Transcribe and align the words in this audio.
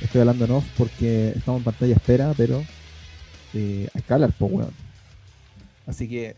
Estoy 0.00 0.20
hablando 0.20 0.44
en 0.44 0.50
off 0.52 0.64
porque 0.76 1.30
estamos 1.30 1.60
en 1.60 1.64
pantalla 1.64 1.94
espera, 1.94 2.34
pero 2.36 2.62
eh, 3.54 3.88
hay 3.92 4.02
que 4.02 4.12
hablar, 4.12 4.32
pues, 4.38 4.52
weón. 4.52 4.72
Así 5.86 6.08
que 6.08 6.36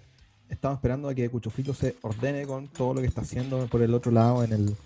estamos 0.48 0.79
esperando 0.79 1.09
a 1.09 1.15
que 1.15 1.29
Cuchufrito 1.29 1.75
se 1.75 1.97
ordene 2.03 2.47
con 2.47 2.69
todo 2.69 2.95
lo 2.95 3.01
que 3.01 3.07
está 3.07 3.20
haciendo 3.20 3.67
por 3.67 3.83
el 3.83 3.95
otro 3.95 4.12
lado 4.12 4.45
en 4.45 4.53
el 4.53 4.77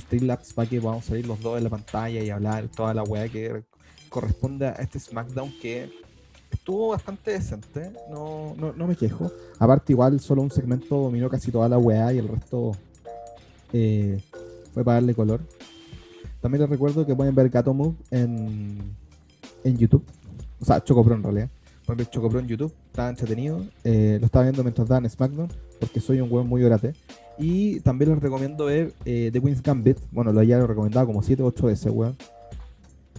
Streamlabs 0.00 0.52
para 0.52 0.68
que 0.68 0.80
podamos 0.80 1.04
salir 1.04 1.26
los 1.26 1.40
dos 1.40 1.58
en 1.58 1.64
la 1.64 1.70
pantalla 1.70 2.22
y 2.22 2.30
hablar 2.30 2.68
toda 2.68 2.94
la 2.94 3.04
weá 3.04 3.28
que 3.28 3.62
corresponde 4.08 4.66
a 4.66 4.72
este 4.72 4.98
SmackDown 4.98 5.52
que 5.60 5.90
estuvo 6.50 6.88
bastante 6.88 7.32
decente, 7.32 7.92
no, 8.10 8.54
no, 8.56 8.72
no 8.72 8.86
me 8.86 8.96
quejo. 8.96 9.30
Aparte, 9.58 9.92
igual 9.92 10.18
solo 10.20 10.42
un 10.42 10.50
segmento 10.50 10.96
dominó 10.96 11.28
casi 11.28 11.52
toda 11.52 11.68
la 11.68 11.78
weá 11.78 12.12
y 12.12 12.18
el 12.18 12.28
resto 12.28 12.72
eh, 13.72 14.20
fue 14.72 14.84
para 14.84 14.96
darle 14.96 15.14
color. 15.14 15.40
También 16.40 16.62
les 16.62 16.70
recuerdo 16.70 17.06
que 17.06 17.14
pueden 17.14 17.34
ver 17.34 17.48
Gato 17.48 17.74
Move 17.74 17.94
en, 18.10 18.78
en 19.64 19.76
YouTube. 19.76 20.04
O 20.60 20.64
sea, 20.64 20.82
Chocopro 20.82 21.14
en 21.14 21.22
realidad. 21.22 21.50
Pueden 21.84 21.98
ver 21.98 22.10
Chocopro 22.10 22.38
en 22.38 22.48
YouTube. 22.48 22.72
Está 22.86 23.08
entretenido. 23.08 23.64
Eh, 23.84 24.18
lo 24.20 24.26
estaba 24.26 24.44
viendo 24.44 24.62
mientras 24.62 24.88
daban 24.88 25.08
SmackDown. 25.08 25.48
Porque 25.80 26.00
soy 26.00 26.20
un 26.20 26.32
weón 26.32 26.48
muy 26.48 26.62
orate. 26.64 26.94
Y 27.38 27.80
también 27.80 28.10
les 28.10 28.20
recomiendo 28.20 28.66
ver 28.66 28.92
eh, 29.04 29.30
The 29.32 29.40
Queen's 29.40 29.62
Gambit. 29.62 29.98
Bueno, 30.10 30.32
lo 30.32 30.42
ya 30.42 30.58
lo 30.58 30.66
recomendaba 30.66 31.06
como 31.06 31.22
7 31.22 31.42
o 31.42 31.46
8 31.46 31.66
veces, 31.66 31.92
weón. 31.92 32.16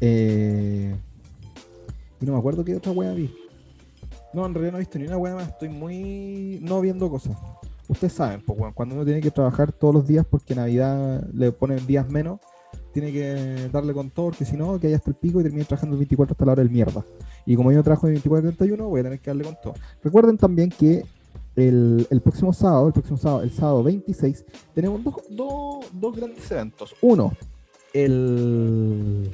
Eh, 0.01 0.95
y 2.19 2.25
no 2.25 2.33
me 2.33 2.39
acuerdo 2.39 2.63
qué 2.65 2.75
otra 2.75 2.91
wea 2.91 3.13
vi. 3.13 3.33
No, 4.33 4.45
en 4.45 4.53
realidad 4.53 4.73
no 4.73 4.77
he 4.77 4.81
visto 4.81 4.99
ni 4.99 5.07
una 5.07 5.17
wea 5.17 5.35
más. 5.35 5.49
Estoy 5.49 5.69
muy. 5.69 6.59
no 6.61 6.81
viendo 6.81 7.09
cosas. 7.09 7.37
Ustedes 7.87 8.13
saben, 8.13 8.41
pues, 8.45 8.59
weón, 8.59 8.73
cuando 8.73 8.95
uno 8.95 9.05
tiene 9.05 9.21
que 9.21 9.31
trabajar 9.31 9.71
todos 9.71 9.93
los 9.93 10.07
días 10.07 10.25
porque 10.29 10.53
Navidad 10.55 11.25
le 11.33 11.51
ponen 11.51 11.85
días 11.87 12.09
menos, 12.09 12.39
tiene 12.99 13.13
que 13.13 13.69
darle 13.71 13.93
con 13.93 14.09
todo, 14.09 14.27
porque 14.27 14.43
si 14.43 14.57
no, 14.57 14.79
que 14.79 14.87
haya 14.87 14.95
hasta 14.95 15.11
el 15.11 15.15
pico 15.15 15.39
y 15.39 15.43
termine 15.43 15.65
trabajando 15.65 15.93
el 15.93 15.99
24 15.99 16.33
hasta 16.33 16.45
la 16.45 16.51
hora 16.53 16.63
del 16.63 16.71
mierda. 16.71 17.05
Y 17.45 17.55
como 17.55 17.71
yo 17.71 17.83
trabajo 17.83 18.07
de 18.07 18.13
24 18.13 18.49
al 18.49 18.55
31, 18.55 18.89
voy 18.89 18.99
a 18.99 19.03
tener 19.03 19.19
que 19.19 19.29
darle 19.29 19.43
con 19.43 19.55
todo. 19.61 19.75
Recuerden 20.03 20.35
también 20.35 20.71
que 20.71 21.05
el, 21.55 22.07
el 22.09 22.21
próximo 22.21 22.53
sábado, 22.53 22.87
el 22.87 22.93
próximo 22.93 23.17
sábado, 23.17 23.43
el 23.43 23.51
sábado 23.51 23.83
26, 23.83 24.45
tenemos 24.73 25.03
dos, 25.03 25.15
dos, 25.29 25.85
dos 25.91 26.15
grandes 26.15 26.49
eventos. 26.49 26.95
Uno, 27.01 27.33
el, 27.93 29.29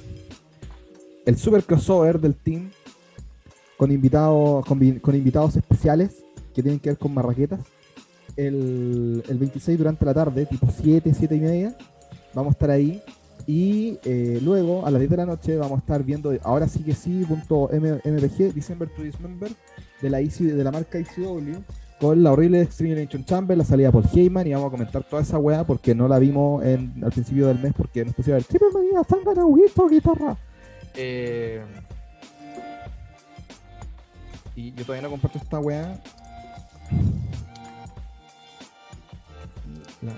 el 1.26 1.38
super 1.38 1.64
crossover 1.64 2.20
del 2.20 2.36
team 2.36 2.70
con 3.78 3.94
invitados, 3.94 4.66
con, 4.66 5.00
con 5.00 5.16
invitados 5.16 5.56
especiales 5.56 6.26
que 6.54 6.62
tienen 6.62 6.82
que 6.82 6.90
ver 6.90 6.98
con 6.98 7.14
marraquetas. 7.14 7.62
El, 8.36 9.24
el 9.26 9.38
26 9.38 9.78
durante 9.78 10.04
la 10.04 10.14
tarde, 10.14 10.46
tipo 10.48 10.68
7, 10.70 11.14
7 11.18 11.34
y 11.34 11.40
media, 11.40 11.78
vamos 12.34 12.52
a 12.52 12.56
estar 12.56 12.70
ahí. 12.70 13.02
Y 13.46 14.00
eh, 14.06 14.40
luego 14.42 14.86
a 14.86 14.92
las 14.92 15.00
10 15.00 15.12
de 15.12 15.18
la 15.18 15.26
noche 15.26 15.58
vamos 15.58 15.78
a 15.78 15.80
estar 15.80 16.04
viendo, 16.04 16.32
ahora 16.44 16.68
sí 16.68 16.84
que 16.84 16.94
sí, 16.94 17.26
punto 17.26 17.70
MPG, 17.74 18.54
December 18.54 18.90
to 18.90 19.02
Dismember, 19.02 19.52
de 20.02 20.10
la, 20.10 20.20
de 20.20 20.64
la 20.64 20.72
marca 20.72 20.98
ECW, 20.98 21.62
con 22.00 22.24
la 22.24 22.32
horrible 22.32 22.62
Extreme 22.62 23.08
Chamber, 23.08 23.58
la 23.58 23.66
salida 23.66 23.92
por 23.92 24.06
Heyman, 24.14 24.48
y 24.48 24.54
vamos 24.54 24.68
a 24.68 24.72
comentar 24.72 25.04
toda 25.04 25.22
esa 25.22 25.38
weá 25.38 25.66
porque 25.66 25.94
no 25.94 26.08
la 26.08 26.20
vimos 26.20 26.64
en, 26.64 26.94
al 27.04 27.12
principio 27.12 27.48
del 27.48 27.60
mes 27.60 27.74
porque 27.76 28.06
nos 28.06 28.14
pusieron 28.14 28.40
el 28.40 28.46
Triple 28.46 28.70
Manía, 28.74 29.02
están 29.02 29.20
ganando 29.24 29.88
guitarra. 29.90 30.38
Eh, 30.96 31.62
y 34.56 34.72
yo 34.74 34.86
todavía 34.86 35.04
no 35.04 35.10
comparto 35.10 35.38
esta 35.38 35.60
weá. 35.60 36.00
La 40.02 40.14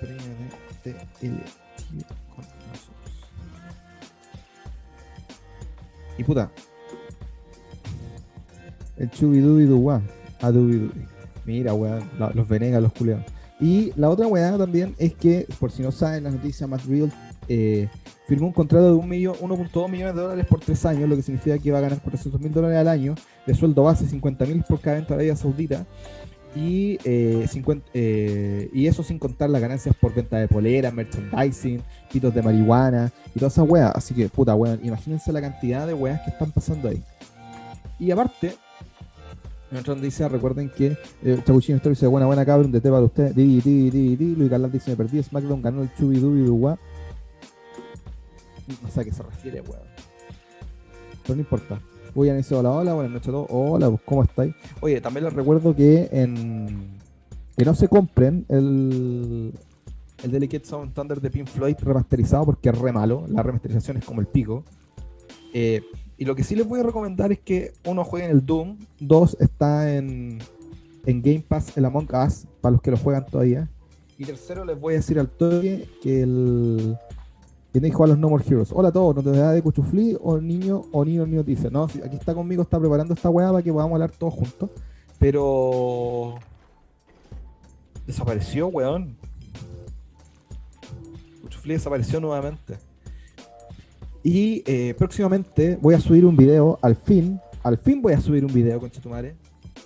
previa 0.00 0.22
de 0.84 0.96
Y 6.18 6.24
puta. 6.24 6.50
El 8.96 9.10
chubidubi 9.10 9.64
duwa. 9.64 10.00
A 10.40 10.50
dubi 10.50 10.90
Mira, 11.44 11.74
weón. 11.74 12.02
la- 12.18 12.30
los 12.34 12.48
venegas, 12.48 12.82
los 12.82 12.92
culeados. 12.92 13.24
Y 13.60 13.92
la 13.96 14.10
otra 14.10 14.26
weá 14.26 14.58
también 14.58 14.94
es 14.98 15.14
que, 15.14 15.46
por 15.60 15.70
si 15.70 15.82
no 15.82 15.92
saben 15.92 16.24
las 16.24 16.34
noticias, 16.34 16.68
Matt 16.68 16.84
Real 16.86 17.10
eh, 17.48 17.88
firmó 18.26 18.48
un 18.48 18.52
contrato 18.52 18.86
de 18.86 18.92
un 18.94 19.08
millón- 19.08 19.36
1.2 19.40 19.88
millones 19.88 20.14
de 20.16 20.20
dólares 20.22 20.46
por 20.46 20.58
tres 20.60 20.84
años, 20.84 21.08
lo 21.08 21.14
que 21.16 21.22
significa 21.22 21.56
que 21.58 21.70
va 21.70 21.78
a 21.78 21.82
ganar 21.82 22.00
400 22.02 22.40
mil 22.40 22.52
dólares 22.52 22.76
al 22.78 22.88
año, 22.88 23.14
de 23.46 23.54
sueldo 23.54 23.84
base 23.84 24.06
50 24.08 24.44
mil 24.46 24.62
por 24.68 24.80
cada 24.80 24.96
venta 24.96 25.10
de 25.10 25.14
Arabia 25.14 25.36
Saudita, 25.36 25.86
y, 26.56 26.98
eh, 27.04 27.46
50, 27.46 27.90
eh, 27.92 28.70
y 28.72 28.86
eso 28.86 29.02
sin 29.02 29.18
contar 29.18 29.50
las 29.50 29.60
ganancias 29.60 29.94
por 29.94 30.14
venta 30.14 30.38
de 30.38 30.48
polera, 30.48 30.90
merchandising, 30.90 31.82
pitos 32.10 32.34
de 32.34 32.40
marihuana 32.40 33.12
y 33.34 33.38
todas 33.38 33.52
esas 33.52 33.68
weas. 33.68 33.92
Así 33.94 34.14
que, 34.14 34.28
puta, 34.30 34.54
weón, 34.54 34.80
imagínense 34.82 35.32
la 35.32 35.42
cantidad 35.42 35.86
de 35.86 35.92
weas 35.92 36.22
que 36.22 36.30
están 36.30 36.50
pasando 36.52 36.88
ahí. 36.88 37.02
Y 37.98 38.10
aparte, 38.10 38.54
otra 39.78 39.94
noticia, 39.94 40.28
recuerden 40.28 40.70
que 40.70 40.96
eh, 41.22 41.42
Chabuchino 41.44 41.76
Story 41.76 41.94
dice, 41.94 42.06
buena, 42.06 42.26
buena 42.26 42.46
cabrón, 42.46 42.72
de 42.72 42.80
té 42.80 42.88
para 42.88 43.02
usted. 43.02 43.34
Di, 43.34 43.60
di, 43.60 43.90
di, 43.90 44.16
di. 44.16 44.34
Luis 44.34 44.48
Galán 44.48 44.72
dice, 44.72 44.90
me 44.92 44.96
perdí, 44.96 45.22
SmackDown 45.22 45.60
ganó 45.60 45.82
el 45.82 45.92
Chubi 45.94 46.18
Dubi 46.18 46.40
Duwa. 46.40 46.78
No 48.82 48.90
sé 48.90 49.00
a 49.02 49.04
qué 49.04 49.12
se 49.12 49.22
refiere, 49.22 49.60
weón. 49.60 49.82
Pero 51.22 51.34
no 51.34 51.40
importa. 51.40 51.80
Voy 52.16 52.30
a 52.30 52.34
decir 52.34 52.56
hola, 52.56 52.70
hola, 52.70 52.94
buenas 52.94 53.12
noches 53.12 53.28
a 53.28 53.32
todos. 53.32 53.46
Hola, 53.50 53.90
pues, 53.90 54.00
¿cómo 54.06 54.22
estáis? 54.22 54.54
Oye, 54.80 55.02
también 55.02 55.24
les 55.24 55.34
recuerdo 55.34 55.76
que 55.76 56.08
en 56.10 56.96
que 57.54 57.64
no 57.66 57.74
se 57.74 57.88
compren 57.88 58.46
el 58.48 59.52
el 60.24 60.30
Delicate 60.30 60.64
Sound 60.64 60.94
Thunder 60.94 61.20
de 61.20 61.30
Pink 61.30 61.46
Floyd 61.46 61.76
remasterizado 61.78 62.46
porque 62.46 62.70
es 62.70 62.78
re 62.78 62.90
malo. 62.90 63.26
La 63.28 63.42
remasterización 63.42 63.98
es 63.98 64.04
como 64.06 64.22
el 64.22 64.28
pico. 64.28 64.64
Eh, 65.52 65.82
y 66.16 66.24
lo 66.24 66.34
que 66.34 66.42
sí 66.42 66.56
les 66.56 66.66
voy 66.66 66.80
a 66.80 66.84
recomendar 66.84 67.32
es 67.32 67.40
que 67.40 67.74
uno 67.84 68.02
juegue 68.02 68.24
en 68.24 68.32
el 68.32 68.46
Doom. 68.46 68.78
Dos 68.98 69.36
está 69.38 69.94
en, 69.94 70.38
en 71.04 71.20
Game 71.20 71.44
Pass, 71.46 71.76
el 71.76 71.84
Among 71.84 72.08
Us, 72.14 72.46
para 72.62 72.72
los 72.72 72.80
que 72.80 72.92
lo 72.92 72.96
juegan 72.96 73.26
todavía. 73.26 73.68
Y 74.16 74.24
tercero 74.24 74.64
les 74.64 74.80
voy 74.80 74.94
a 74.94 74.96
decir 74.96 75.18
al 75.18 75.28
toque 75.28 75.86
que 76.02 76.22
el 76.22 76.96
tiene 77.80 77.90
que 77.90 77.94
jugar 77.94 78.08
los 78.08 78.18
No 78.18 78.30
More 78.30 78.42
Heroes. 78.42 78.70
Hola 78.72 78.88
a 78.88 78.92
todos, 78.92 79.22
novedad 79.22 79.52
de 79.52 79.60
Cuchufli 79.60 80.16
o 80.22 80.40
niño 80.40 80.84
o 80.92 81.04
niño 81.04 81.24
en 81.24 81.30
mi 81.30 81.36
noticia. 81.36 81.68
No, 81.68 81.84
aquí 81.84 82.16
está 82.16 82.34
conmigo, 82.34 82.62
está 82.62 82.80
preparando 82.80 83.12
esta 83.12 83.28
weá 83.28 83.50
para 83.50 83.62
que 83.62 83.70
podamos 83.70 83.92
hablar 83.92 84.12
todos 84.12 84.32
juntos. 84.32 84.70
Pero 85.18 86.36
desapareció, 88.06 88.68
weón. 88.68 89.18
Cuchufli 91.42 91.74
desapareció 91.74 92.18
nuevamente. 92.18 92.78
Y 94.22 94.62
eh, 94.64 94.94
próximamente 94.96 95.76
voy 95.78 95.96
a 95.96 96.00
subir 96.00 96.24
un 96.24 96.34
video, 96.34 96.78
al 96.80 96.96
fin, 96.96 97.38
al 97.62 97.76
fin 97.76 98.00
voy 98.00 98.14
a 98.14 98.20
subir 98.22 98.42
un 98.42 98.54
video 98.54 98.80
con 98.80 98.90
Chetumare 98.90 99.36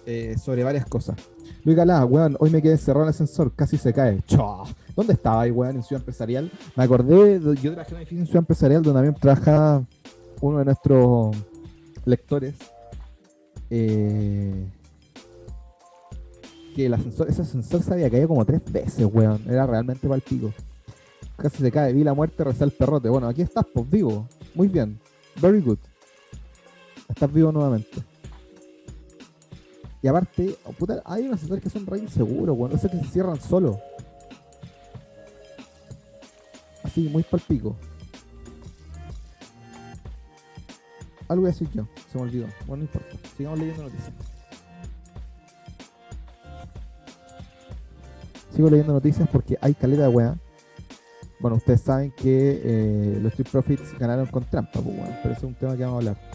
eh, 0.06 0.36
sobre 0.38 0.62
varias 0.62 0.86
cosas. 0.86 1.16
Luis 1.64 1.76
Galá, 1.76 2.04
weón, 2.04 2.36
hoy 2.40 2.50
me 2.50 2.62
quedé 2.62 2.72
encerrado 2.72 3.02
en 3.02 3.08
el 3.08 3.10
ascensor, 3.10 3.52
casi 3.54 3.76
se 3.76 3.92
cae. 3.92 4.20
Chua. 4.26 4.64
¿Dónde 4.96 5.12
estaba 5.12 5.42
ahí, 5.42 5.50
weón, 5.50 5.76
en 5.76 5.82
Ciudad 5.82 6.00
Empresarial? 6.00 6.50
Me 6.76 6.84
acordé, 6.84 7.40
yo 7.62 7.72
trabajé 7.72 7.90
en 7.90 7.96
un 7.96 8.00
edificio 8.00 8.18
en 8.18 8.26
Ciudad 8.26 8.40
Empresarial 8.42 8.82
donde 8.82 8.98
también 8.98 9.14
trabajaba 9.20 9.84
uno 10.40 10.58
de 10.58 10.64
nuestros 10.64 11.36
lectores. 12.04 12.54
eh, 13.68 14.66
que 16.74 16.86
el 16.86 16.94
ascensor, 16.94 17.28
ese 17.28 17.42
ascensor 17.42 17.82
se 17.82 17.92
había 17.92 18.08
caído 18.10 18.28
como 18.28 18.44
tres 18.44 18.62
veces, 18.70 19.06
weón. 19.12 19.42
Era 19.48 19.66
realmente 19.66 20.08
pa'l 20.08 20.20
pico. 20.20 20.52
Casi 21.36 21.58
se 21.58 21.70
cae, 21.72 21.92
vi 21.92 22.04
la 22.04 22.14
muerte, 22.14 22.44
rezar 22.44 22.68
el 22.68 22.72
perrote. 22.72 23.08
Bueno, 23.08 23.26
aquí 23.28 23.42
estás, 23.42 23.64
pues 23.72 23.88
vivo. 23.90 24.26
Muy 24.54 24.68
bien. 24.68 24.98
Very 25.40 25.60
good. 25.60 25.78
Estás 27.08 27.32
vivo 27.32 27.50
nuevamente. 27.50 28.02
Y 30.02 30.08
aparte, 30.08 30.56
oh, 30.64 30.72
puta, 30.72 31.02
hay 31.04 31.24
unos 31.24 31.34
ascensores 31.36 31.62
que 31.62 31.70
son 31.70 31.86
re 31.86 31.98
inseguros, 31.98 32.56
weón. 32.56 32.72
Esos 32.72 32.90
que 32.90 32.98
se 32.98 33.06
cierran 33.06 33.40
solo. 33.40 33.78
Así, 36.82 37.08
muy 37.08 37.22
palpico. 37.22 37.76
Algo 41.28 41.42
voy 41.42 41.50
a 41.50 41.52
decir 41.52 41.68
yo, 41.72 41.86
se 42.10 42.18
me 42.18 42.24
olvidó. 42.24 42.46
Bueno, 42.66 42.78
no 42.78 42.82
importa. 42.82 43.28
Sigamos 43.36 43.58
leyendo 43.58 43.84
noticias. 43.84 44.12
Sigo 48.52 48.68
leyendo 48.68 48.92
noticias 48.94 49.28
porque 49.30 49.56
hay 49.60 49.74
caleta 49.74 50.02
de 50.02 50.08
weá. 50.08 50.36
Bueno, 51.38 51.56
ustedes 51.56 51.82
saben 51.82 52.10
que 52.10 52.60
eh, 52.64 53.18
los 53.22 53.32
Street 53.32 53.48
Profits 53.50 53.96
ganaron 53.98 54.26
con 54.26 54.44
trampa, 54.44 54.80
pues, 54.80 54.86
weón, 54.86 55.16
pero 55.22 55.34
es 55.34 55.42
un 55.42 55.54
tema 55.54 55.76
que 55.76 55.84
vamos 55.84 55.94
a 55.94 56.10
hablar. 56.10 56.29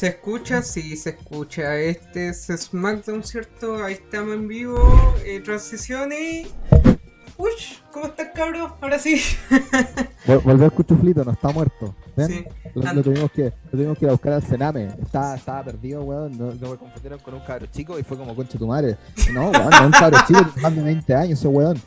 ¿Se 0.00 0.06
escucha? 0.06 0.62
Sí, 0.62 0.96
se 0.96 1.10
escucha. 1.10 1.76
Este 1.78 2.30
es 2.30 2.46
SmackDown, 2.46 3.22
¿cierto? 3.22 3.84
Ahí 3.84 3.92
estamos 3.92 4.34
en 4.34 4.48
vivo. 4.48 4.78
Eh, 5.26 5.40
transición 5.40 6.10
y. 6.10 6.46
Uy, 7.36 7.50
¿cómo 7.92 8.06
estás, 8.06 8.28
cabrón? 8.34 8.72
Ahora 8.80 8.98
sí. 8.98 9.20
Vol- 10.26 10.42
Volvió 10.42 10.64
el 10.64 10.72
cuchuflito, 10.72 11.22
no 11.22 11.32
está 11.32 11.50
muerto. 11.50 11.94
¿Ven? 12.16 12.28
Sí. 12.28 12.44
Lo, 12.74 12.94
lo 12.94 13.02
tuvimos 13.02 13.30
que, 13.32 13.44
lo 13.44 13.70
tuvimos 13.72 13.98
que 13.98 14.06
ir 14.06 14.08
a 14.08 14.12
buscar 14.12 14.32
al 14.32 14.42
Sename. 14.42 14.88
Estaba, 15.02 15.34
estaba 15.36 15.64
perdido, 15.64 16.02
weón. 16.02 16.38
No, 16.38 16.46
no 16.54 16.70
me 16.70 16.76
confundieron 16.78 17.18
con 17.18 17.34
un 17.34 17.40
cabro 17.40 17.66
chico 17.66 17.98
y 17.98 18.02
fue 18.02 18.16
como 18.16 18.34
concha 18.34 18.56
tu 18.58 18.66
madre. 18.66 18.96
No, 19.34 19.50
weón, 19.50 19.68
no 19.70 19.84
un 19.84 19.92
cabro 19.92 20.18
chico, 20.26 20.46
más 20.62 20.74
de 20.74 20.82
20 20.82 21.14
años 21.14 21.38
ese 21.38 21.48
weón. 21.48 21.78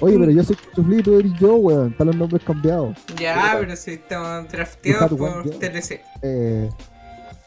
Oye, 0.00 0.16
pero 0.18 0.30
yo 0.32 0.42
soy 0.44 0.54
cuchuflito, 0.56 1.18
eres 1.18 1.32
yo, 1.38 1.54
weón. 1.54 1.92
Están 1.92 2.08
los 2.08 2.16
nombres 2.16 2.42
cambiados. 2.44 2.96
Ya, 3.16 3.56
pero 3.60 3.76
si 3.76 3.92
estamos 3.92 4.48
drafteados 4.50 5.12
por 5.12 5.42
TLC. 5.50 6.00
Eh, 6.22 6.68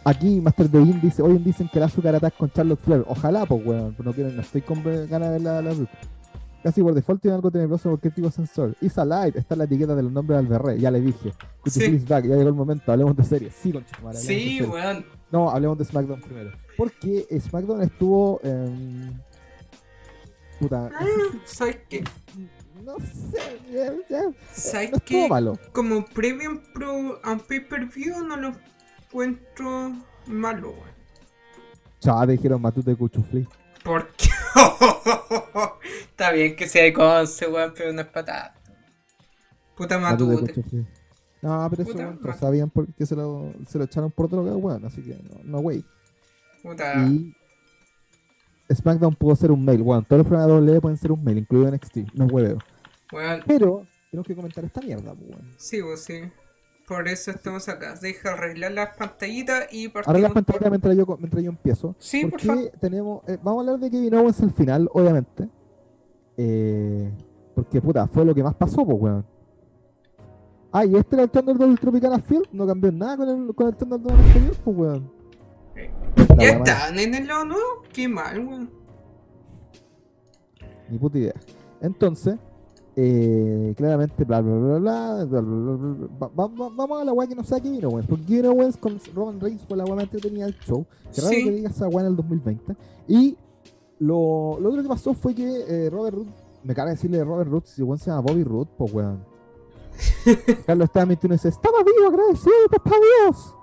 aquí 0.03 0.41
Master 0.41 0.69
Devin 0.69 0.99
dice, 1.01 1.21
hoy 1.21 1.37
dicen 1.37 1.69
que 1.71 1.79
la 1.79 1.85
azúcar 1.87 2.15
attack 2.15 2.35
con 2.37 2.49
Charlotte 2.51 2.79
Flair. 2.79 3.03
Ojalá, 3.07 3.45
pues 3.45 3.65
weón, 3.65 3.95
no 4.03 4.13
quiero, 4.13 4.31
no 4.31 4.41
estoy 4.41 4.61
con 4.61 4.83
ganas 4.83 5.29
de 5.29 5.29
ver 5.29 5.41
la, 5.41 5.61
la. 5.61 5.73
Casi 6.63 6.83
por 6.83 6.93
default 6.93 7.21
tiene 7.21 7.35
algo 7.35 7.49
tenebroso 7.49 7.97
qué 7.97 8.11
tipo 8.11 8.27
de 8.27 8.33
sensor. 8.33 8.75
Isa 8.81 9.03
Light, 9.03 9.35
está 9.35 9.55
en 9.55 9.59
la 9.59 9.63
etiqueta 9.65 9.95
de 9.95 10.03
los 10.03 10.11
nombres 10.11 10.37
de 10.39 10.45
Alberré, 10.45 10.79
ya 10.79 10.91
le 10.91 11.01
dije. 11.01 11.33
Sí. 11.65 11.97
back, 12.07 12.25
ya 12.25 12.35
llegó 12.35 12.49
el 12.49 12.53
momento, 12.55 12.91
hablemos 12.91 13.15
de 13.17 13.23
series. 13.23 13.55
Sí, 13.55 13.71
con 13.71 13.83
Sí, 14.13 14.61
weón. 14.61 15.03
No, 15.31 15.49
hablemos 15.49 15.77
de 15.79 15.85
SmackDown 15.85 16.21
primero. 16.21 16.51
Porque 16.77 17.25
SmackDown 17.39 17.81
estuvo 17.81 18.39
en. 18.43 19.19
Puta. 20.59 20.89
Ah, 20.93 21.05
¿Sabes 21.45 21.77
qué? 21.89 22.03
No 22.83 22.95
sé. 22.99 23.39
ya- 23.73 23.93
ya, 24.09 24.21
¿Sabes 24.53 24.91
no 24.91 24.97
qué? 25.03 25.27
malo. 25.27 25.57
Como 25.71 25.95
un 25.97 26.61
pro- 26.73 27.19
a 27.23 27.31
un 27.31 27.39
pay-per-view 27.39 28.23
no 28.23 28.37
lo 28.37 28.51
encuentro 29.11 29.91
malo, 30.27 30.69
weón. 30.69 30.91
Chava, 31.99 32.25
te 32.25 32.31
dijeron 32.33 32.61
Matute 32.61 32.95
Cuchufli. 32.95 33.47
¿Por 33.83 34.07
qué? 34.13 34.29
Está 36.09 36.31
bien 36.31 36.55
que 36.55 36.67
sea 36.67 36.83
de 36.83 36.93
Conce, 36.93 37.47
weón, 37.47 37.73
pero 37.75 37.93
no 37.93 38.01
es 38.01 38.07
patada. 38.07 38.55
Puta 39.75 39.99
Matute. 39.99 40.53
No, 41.41 41.67
pero 41.69 41.83
eso, 41.83 41.97
weón, 41.97 42.19
todos 42.19 42.37
sabían 42.37 42.69
por 42.69 42.87
qué 42.93 43.05
se 43.05 43.15
lo, 43.15 43.53
se 43.67 43.77
lo 43.77 43.83
echaron 43.83 44.11
por 44.11 44.29
droga, 44.29 44.55
weón. 44.55 44.85
Así 44.85 45.01
que 45.01 45.15
no, 45.15 45.41
no 45.43 45.59
wey. 45.59 45.83
Puta. 46.63 47.05
Y. 47.05 47.35
SmackDown 48.73 49.15
pudo 49.15 49.35
ser 49.35 49.51
un 49.51 49.65
mail, 49.65 49.81
weón. 49.81 50.05
Todos 50.05 50.19
los 50.19 50.27
programas 50.27 50.47
de 50.47 50.65
W 50.65 50.81
pueden 50.81 50.97
ser 50.97 51.11
un 51.11 51.23
mail, 51.23 51.39
incluido 51.39 51.71
NXT. 51.71 52.13
No 52.13 52.25
hueveo. 52.25 52.59
Weón, 53.11 53.43
Pero, 53.45 53.85
tenemos 54.09 54.27
que 54.27 54.35
comentar 54.35 54.63
esta 54.63 54.79
mierda, 54.81 55.13
weón. 55.13 55.53
sí, 55.57 55.81
vos 55.81 55.99
sí. 55.99 56.21
Por 56.91 57.07
eso 57.07 57.31
estamos 57.31 57.69
acá. 57.69 57.95
Deja 58.01 58.33
arreglar 58.33 58.73
las 58.73 58.97
pantallitas 58.97 59.65
y 59.71 59.87
partimos. 59.87 60.07
Ahora 60.09 60.19
las 60.19 60.31
por- 60.33 60.43
pantallas 60.43 60.69
mientras 60.71 60.97
yo, 60.97 61.05
mientras 61.17 61.41
yo 61.41 61.49
empiezo. 61.49 61.95
Sí, 61.99 62.23
por 62.23 62.31
porque 62.31 62.47
favor. 62.47 62.69
tenemos. 62.81 63.21
eh, 63.29 63.37
vamos 63.41 63.59
a 63.59 63.71
hablar 63.71 63.79
de 63.79 63.89
Kevin 63.91 64.13
Owens 64.15 64.41
al 64.41 64.51
final, 64.51 64.89
obviamente. 64.93 65.47
Eh, 66.35 67.09
porque, 67.55 67.81
puta, 67.81 68.07
fue 68.07 68.25
lo 68.25 68.35
que 68.35 68.43
más 68.43 68.55
pasó, 68.55 68.85
pues, 68.85 68.97
weón. 68.99 69.25
Ah, 70.73 70.83
y 70.85 70.93
este 70.97 71.15
era 71.15 71.23
el 71.23 71.29
Thunderdome 71.29 71.67
del 71.67 71.79
Tropicana 71.79 72.19
Field. 72.19 72.47
No 72.51 72.67
cambió 72.67 72.91
nada 72.91 73.15
con 73.15 73.29
el, 73.29 73.55
con 73.55 73.67
el 73.67 73.75
Thunderdome 73.77 74.21
anterior, 74.25 74.55
pues, 74.61 74.77
weón. 74.77 75.11
¿Ya 76.39 76.49
están 76.49 76.99
en 76.99 77.15
el 77.15 77.25
lado 77.27 77.45
nuevo? 77.45 77.63
Qué 77.93 78.09
mal, 78.09 78.45
weón. 78.45 78.69
Ni 80.89 80.97
puta 80.97 81.17
idea. 81.17 81.33
Entonces, 81.79 82.35
eh, 82.95 83.73
claramente, 83.77 84.25
bla 84.25 84.41
bla 84.41 84.53
bla 84.53 84.79
bla. 84.79 85.25
bla, 85.25 85.41
bla, 85.41 85.75
bla 85.75 86.07
va, 86.21 86.27
va, 86.27 86.69
vamos 86.75 87.01
a 87.01 87.05
la 87.05 87.13
weá 87.13 87.27
que 87.27 87.35
nos 87.35 87.47
saque 87.47 87.63
Kevin 87.63 87.85
Owens. 87.85 88.07
Porque 88.07 88.25
Kevin 88.25 88.47
Owens 88.47 88.77
con 88.77 88.99
Roman 89.15 89.39
Reigns 89.39 89.61
fue 89.67 89.77
la 89.77 89.85
weá 89.85 89.95
más 89.95 90.03
entretenida 90.05 90.45
del 90.45 90.55
show. 90.59 90.85
Que 91.13 91.21
raro 91.21 91.31
que 91.31 91.51
digas 91.51 91.75
esa 91.75 91.87
weá 91.87 92.01
en 92.01 92.11
el 92.11 92.15
2020. 92.15 92.75
Y 93.07 93.37
lo, 93.99 94.57
lo, 94.59 94.69
otro 94.69 94.81
que 94.81 94.89
pasó 94.89 95.13
fue 95.13 95.33
que 95.33 95.45
eh, 95.67 95.89
Robert 95.89 96.15
Root. 96.15 96.27
Me 96.63 96.75
caga 96.75 96.91
decirle 96.91 97.23
Robert 97.23 97.49
Root 97.49 97.65
si 97.65 97.81
weón 97.81 97.97
se 97.97 98.11
llama 98.11 98.21
Bobby 98.21 98.43
Root, 98.43 98.69
pues 98.77 98.93
weón. 98.93 99.23
Carlos 100.65 100.85
estaba 100.85 101.05
mintiendo 101.05 101.35
y 101.35 101.37
dice: 101.37 101.49
Estaba 101.49 101.79
vivo, 101.83 102.07
agradecido, 102.07 102.53
papá 102.69 102.91
Dios. 102.91 103.55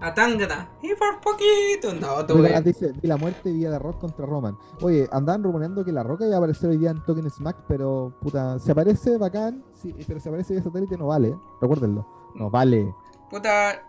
A 0.00 0.14
Tangana. 0.14 0.70
Y 0.82 0.94
por 0.94 1.20
poquito. 1.20 1.94
No, 1.94 2.24
tú 2.26 2.40
ves. 2.42 2.64
dice, 2.64 2.92
vi 2.92 3.08
la 3.08 3.16
muerte 3.16 3.52
vía 3.52 3.70
de 3.70 3.78
Rock 3.78 4.00
contra 4.00 4.26
Roman. 4.26 4.56
Oye, 4.80 5.08
andaban 5.12 5.42
rumoreando 5.42 5.84
que 5.84 5.92
la 5.92 6.02
Roca 6.02 6.26
iba 6.26 6.36
a 6.36 6.38
aparecer 6.38 6.70
hoy 6.70 6.76
día 6.76 6.90
en 6.90 7.04
Token 7.04 7.30
Smack, 7.30 7.64
pero 7.68 8.16
puta, 8.20 8.58
si 8.58 8.70
aparece 8.70 9.18
bacán, 9.18 9.64
sí, 9.80 9.94
pero 10.06 10.20
si 10.20 10.28
aparece 10.28 10.54
vía 10.54 10.62
satélite 10.62 10.96
no 10.96 11.08
vale, 11.08 11.36
recuérdenlo. 11.60 12.06
No 12.34 12.50
vale. 12.50 12.94
Puta. 13.30 13.82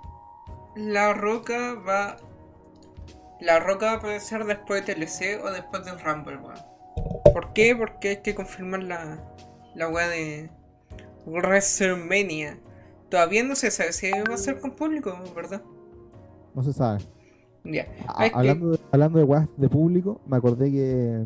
La 0.75 1.13
roca 1.13 1.73
va. 1.75 2.17
La 3.39 3.59
roca 3.59 3.87
va 3.87 3.91
a 3.93 3.95
aparecer 3.95 4.45
después 4.45 4.85
de 4.85 4.95
TLC 4.95 5.43
o 5.43 5.51
después 5.51 5.83
del 5.83 5.99
Rumble, 5.99 6.37
weón. 6.37 6.59
¿Por 7.33 7.53
qué? 7.53 7.75
Porque 7.75 8.09
hay 8.09 8.21
que 8.21 8.35
confirmar 8.35 8.83
la. 8.83 9.23
La 9.75 9.87
weá 9.89 10.07
de. 10.07 10.49
WrestleMania. 11.25 12.59
Todavía 13.09 13.43
no 13.43 13.55
se 13.55 13.71
sabe 13.71 13.93
si 13.93 14.09
va 14.11 14.35
a 14.35 14.37
ser 14.37 14.59
con 14.59 14.71
público, 14.71 15.17
¿verdad? 15.35 15.61
No 16.55 16.63
se 16.63 16.73
sabe. 16.73 16.99
Ya. 17.63 17.85
A- 18.07 18.25
Es 18.25 18.31
que- 18.31 18.37
hablando, 18.37 18.69
de, 18.71 18.79
hablando 18.91 19.19
de 19.19 19.25
weas 19.25 19.49
de 19.57 19.69
público, 19.69 20.19
me 20.27 20.37
acordé 20.37 20.71
que 20.71 21.25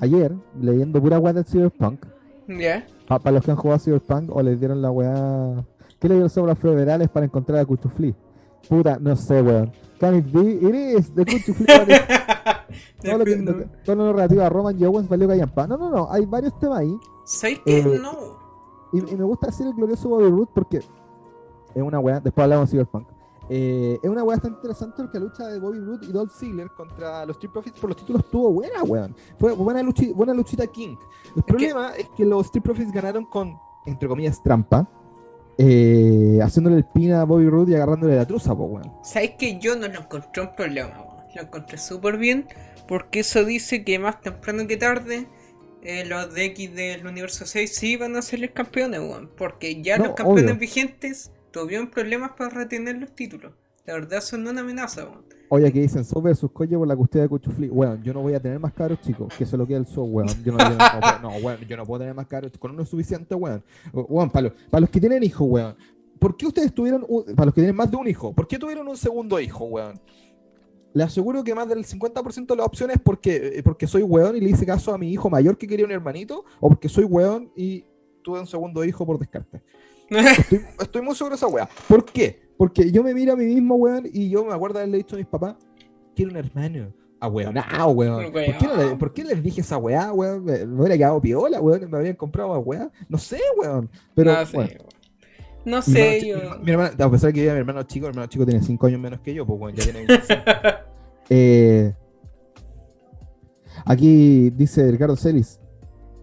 ayer, 0.00 0.34
leyendo 0.60 1.00
pura 1.00 1.18
weá 1.18 1.32
del 1.32 1.44
Cyberpunk, 1.44 2.06
Ya. 2.48 2.86
para 3.06 3.32
los 3.32 3.44
que 3.44 3.50
han 3.50 3.56
jugado 3.56 3.80
Cyberpunk 3.80 4.34
o 4.34 4.42
les 4.42 4.58
dieron 4.58 4.80
la 4.82 4.90
weá. 4.90 5.64
¿Qué 5.98 6.08
le 6.08 6.14
dieron 6.14 6.30
sobre 6.30 6.52
los 6.52 6.58
federales 6.58 7.08
para 7.08 7.26
encontrar 7.26 7.58
a 7.60 7.64
Cuchufli? 7.64 8.14
Puta, 8.68 8.98
no 9.00 9.14
sé, 9.16 9.42
weón. 9.42 9.72
Can 9.98 10.16
it 10.16 10.26
be? 10.32 10.40
It 10.52 10.74
is, 11.00 11.14
the 11.14 11.24
Cuchufli. 11.24 11.66
todo, 13.02 13.18
lo 13.18 13.24
que, 13.24 13.36
lo 13.36 13.58
que- 13.58 13.66
todo 13.84 13.96
lo 13.96 14.12
relativo 14.12 14.42
a 14.42 14.48
Roman 14.48 14.78
y 14.78 14.84
Owens 14.84 15.08
valió 15.08 15.28
callampa. 15.28 15.66
No, 15.66 15.76
no, 15.76 15.90
no, 15.90 16.08
hay 16.10 16.24
varios 16.26 16.58
temas 16.58 16.78
ahí. 16.78 16.96
¿Sabes 17.24 17.60
qué? 17.64 17.78
Eh, 17.78 17.98
no. 18.00 18.12
Y, 18.92 18.98
y 19.12 19.16
me 19.16 19.24
gusta 19.24 19.46
decir 19.48 19.66
el 19.66 19.74
glorioso 19.74 20.08
Bobby 20.08 20.28
Root 20.30 20.50
porque 20.54 20.78
es 20.78 21.82
una 21.82 21.98
weá, 21.98 22.20
después 22.20 22.42
hablamos 22.44 22.68
de 22.68 22.72
Cyberpunk. 22.72 23.08
Eh, 23.50 23.98
es 24.02 24.08
una 24.08 24.22
weá 24.24 24.38
tan 24.38 24.52
interesante 24.52 24.94
porque 25.02 25.18
la 25.18 25.24
lucha 25.26 25.46
de 25.48 25.58
Bobby 25.60 25.78
Root 25.78 26.02
y 26.04 26.12
Dolph 26.12 26.32
Ziggler 26.32 26.68
contra 26.70 27.26
los 27.26 27.36
Street 27.36 27.52
Profits 27.52 27.78
por 27.78 27.90
los 27.90 27.96
títulos 27.98 28.22
estuvo 28.24 28.50
buena, 28.52 28.82
weón. 28.84 29.14
Fue 29.38 29.52
buena, 29.52 29.82
luchi- 29.82 30.14
buena 30.14 30.32
luchita 30.32 30.66
King. 30.66 30.96
El 31.36 31.42
problema 31.42 31.92
es 31.96 32.08
que 32.16 32.24
los 32.24 32.46
Street 32.46 32.62
Profits 32.62 32.90
ganaron 32.92 33.26
con, 33.26 33.58
entre 33.86 34.08
comillas, 34.08 34.42
trampa. 34.42 34.88
eh, 35.58 36.40
haciéndole 36.42 36.76
el 36.78 36.84
pin 36.84 37.12
a 37.12 37.24
Bobby 37.24 37.48
Root 37.48 37.68
y 37.68 37.74
agarrándole 37.76 38.16
la 38.16 38.26
truza, 38.26 38.54
po, 38.56 38.64
weón. 38.64 38.92
¿Sabes 39.04 39.32
que 39.38 39.58
yo 39.60 39.76
no 39.76 39.86
lo 39.86 40.00
encontré 40.00 40.42
un 40.42 40.54
problema, 40.56 41.00
weón? 41.00 41.24
Lo 41.34 41.42
encontré 41.42 41.78
súper 41.78 42.16
bien, 42.18 42.48
porque 42.88 43.20
eso 43.20 43.44
dice 43.44 43.84
que 43.84 43.98
más 43.98 44.20
temprano 44.20 44.66
que 44.66 44.76
tarde 44.76 45.28
eh, 45.82 46.04
los 46.06 46.32
de 46.34 46.46
X 46.46 46.74
del 46.74 47.06
universo 47.06 47.44
6 47.46 47.72
sí 47.76 47.96
van 47.96 48.16
a 48.16 48.22
ser 48.22 48.40
los 48.40 48.50
campeones, 48.50 48.98
weón. 49.00 49.30
Porque 49.36 49.80
ya 49.82 49.96
No, 49.98 50.06
los 50.06 50.14
campeones 50.14 50.44
obvio. 50.44 50.56
vigentes 50.58 51.30
tuvieron 51.60 51.88
problemas 51.88 52.32
para 52.36 52.50
retener 52.50 52.98
los 52.98 53.14
títulos. 53.14 53.52
La 53.86 53.94
verdad 53.94 54.20
son 54.20 54.46
una 54.46 54.60
amenaza, 54.60 55.04
weón. 55.04 55.24
Oye, 55.50 55.66
aquí 55.68 55.78
dicen 55.78 56.04
Soul 56.04 56.24
versus 56.24 56.50
Colle 56.50 56.76
por 56.76 56.88
la 56.88 56.96
custodia 56.96 57.22
de 57.24 57.28
Cuchufli. 57.28 57.68
Weón, 57.68 58.02
yo 58.02 58.12
no 58.14 58.22
voy 58.22 58.34
a 58.34 58.40
tener 58.40 58.58
más 58.58 58.72
cabros 58.72 59.00
chicos, 59.02 59.32
que 59.36 59.44
se 59.46 59.56
lo 59.56 59.66
queda 59.66 59.78
el 59.78 59.86
show, 59.86 60.04
weón. 60.04 60.28
Yo 60.42 60.52
no, 60.52 60.58
yo 60.58 60.76
no, 60.76 61.18
no, 61.22 61.36
weón, 61.36 61.60
yo 61.68 61.76
no 61.76 61.84
puedo 61.84 62.00
tener 62.00 62.14
más 62.14 62.26
cabros 62.26 62.52
Con 62.58 62.72
uno 62.72 62.82
es 62.82 62.88
suficiente, 62.88 63.34
weón. 63.34 63.62
Weón, 63.92 64.30
para 64.30 64.48
los, 64.48 64.52
para 64.70 64.80
los 64.80 64.90
que 64.90 65.00
tienen 65.00 65.22
hijos, 65.22 65.46
weón. 65.48 65.76
¿Por 66.18 66.36
qué 66.36 66.46
ustedes 66.46 66.72
tuvieron, 66.74 67.04
un- 67.06 67.24
para 67.36 67.46
los 67.46 67.54
que 67.54 67.60
tienen 67.60 67.76
más 67.76 67.90
de 67.90 67.96
un 67.98 68.08
hijo, 68.08 68.32
¿por 68.32 68.48
qué 68.48 68.58
tuvieron 68.58 68.88
un 68.88 68.96
segundo 68.96 69.38
hijo, 69.38 69.66
weón? 69.66 70.00
Le 70.94 71.02
aseguro 71.02 71.44
que 71.44 71.54
más 71.54 71.68
del 71.68 71.84
50% 71.84 72.46
de 72.46 72.56
las 72.56 72.66
opciones 72.66 72.96
es 72.96 73.02
porque, 73.02 73.58
eh, 73.58 73.62
porque 73.62 73.86
soy 73.86 74.02
weón 74.02 74.36
y 74.36 74.40
le 74.40 74.50
hice 74.50 74.64
caso 74.64 74.94
a 74.94 74.98
mi 74.98 75.12
hijo 75.12 75.28
mayor 75.28 75.58
que 75.58 75.66
quería 75.66 75.84
un 75.84 75.92
hermanito, 75.92 76.44
o 76.60 76.68
porque 76.68 76.88
soy 76.88 77.04
weón 77.04 77.52
y 77.54 77.84
tuve 78.22 78.40
un 78.40 78.46
segundo 78.46 78.84
hijo 78.84 79.04
por 79.04 79.18
descarte. 79.18 79.60
Estoy, 80.18 80.60
estoy 80.80 81.02
muy 81.02 81.14
seguro 81.14 81.34
de 81.34 81.36
esa 81.36 81.46
weá. 81.48 81.68
¿Por 81.88 82.04
qué? 82.04 82.42
Porque 82.56 82.90
yo 82.92 83.02
me 83.02 83.12
miro 83.14 83.32
a 83.32 83.36
mí 83.36 83.44
mismo, 83.46 83.74
weón, 83.76 84.08
y 84.12 84.30
yo 84.30 84.44
me 84.44 84.52
acuerdo 84.54 84.78
haberle 84.78 84.98
dicho 84.98 85.16
a 85.16 85.18
mis 85.18 85.26
papás, 85.26 85.56
quiero 86.14 86.30
un 86.30 86.36
hermano. 86.36 86.92
Ah, 87.20 87.28
weón, 87.28 87.56
ah, 87.56 87.86
weón. 87.88 88.30
¿Por 88.32 88.42
qué, 88.58 88.66
no 88.66 88.76
le- 88.76 88.96
por 88.96 89.12
qué 89.14 89.24
les 89.24 89.42
dije 89.42 89.62
esa 89.62 89.78
weá, 89.78 90.12
weón? 90.12 90.44
Me, 90.44 90.64
me 90.66 90.78
hubiera 90.80 90.96
quedado 90.96 91.20
piola, 91.20 91.60
weón, 91.60 91.90
me 91.90 91.96
habrían 91.96 92.16
comprado 92.16 92.50
más 92.54 92.62
weá. 92.64 92.90
No 93.08 93.18
sé, 93.18 93.38
weón. 93.58 93.90
Pero, 94.14 94.32
no 94.32 94.46
sé, 94.46 94.56
bueno. 94.56 94.70
No 95.64 95.76
mi 95.78 95.82
sé, 95.82 96.30
hermano 96.30 96.56
yo. 96.58 96.62
mi 96.62 96.70
hermano- 96.72 97.04
a 97.04 97.10
pesar 97.10 97.28
de 97.32 97.34
que 97.40 97.44
yo 97.46 97.52
mi 97.52 97.58
hermano 97.58 97.82
chico, 97.84 98.04
mi 98.06 98.10
hermano 98.10 98.28
chico 98.28 98.44
tiene 98.44 98.62
5 98.62 98.86
años 98.86 99.00
menos 99.00 99.20
que 99.20 99.32
yo, 99.32 99.46
pues, 99.46 99.58
weón, 99.60 99.74
ya 99.74 99.82
tiene 99.84 100.04
25. 100.06 100.42
Eh, 101.30 101.94
aquí 103.86 104.50
dice 104.50 104.90
Ricardo 104.90 105.16
Celis. 105.16 105.58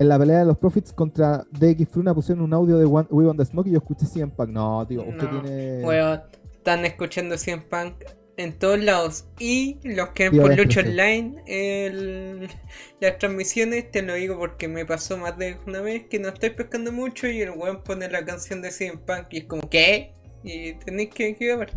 En 0.01 0.09
la 0.09 0.17
pelea 0.17 0.39
de 0.39 0.45
los 0.45 0.57
Profits 0.57 0.93
contra 0.93 1.45
DX 1.51 1.87
Fruna 1.89 2.13
pusieron 2.15 2.43
un 2.43 2.53
audio 2.53 2.77
de 2.77 2.85
One- 2.85 3.07
We 3.11 3.25
Want 3.25 3.39
the 3.39 3.45
Smoke 3.45 3.67
y 3.67 3.71
yo 3.71 3.77
escuché 3.77 4.07
CM 4.07 4.31
Punk. 4.35 4.49
No, 4.49 4.85
tío, 4.87 5.03
usted 5.03 5.29
No, 5.29 5.41
tiene. 5.43 5.83
Weón, 5.85 6.21
están 6.51 6.85
escuchando 6.85 7.37
CM 7.37 7.61
Punk 7.69 7.93
en 8.37 8.57
todos 8.57 8.79
lados. 8.79 9.25
Y 9.37 9.77
los 9.83 10.09
que 10.09 10.29
ven 10.31 10.41
por 10.41 10.57
Lucha. 10.57 10.79
Online, 10.81 11.35
el- 11.45 12.49
las 12.99 13.19
transmisiones, 13.19 13.91
te 13.91 14.01
lo 14.01 14.15
digo 14.15 14.39
porque 14.39 14.67
me 14.67 14.85
pasó 14.87 15.17
más 15.19 15.37
de 15.37 15.57
una 15.67 15.81
vez 15.81 16.07
que 16.09 16.17
no 16.17 16.29
estoy 16.29 16.49
pescando 16.49 16.91
mucho 16.91 17.27
y 17.27 17.41
el 17.41 17.51
weón 17.51 17.83
pone 17.83 18.09
la 18.09 18.25
canción 18.25 18.63
de 18.63 18.71
CM 18.71 18.97
Punk 19.05 19.27
y 19.31 19.37
es 19.39 19.43
como, 19.45 19.69
¿qué? 19.69 20.13
Y 20.43 20.73
tenéis 20.73 21.11
que, 21.11 21.35
que 21.35 21.55
ver. 21.55 21.73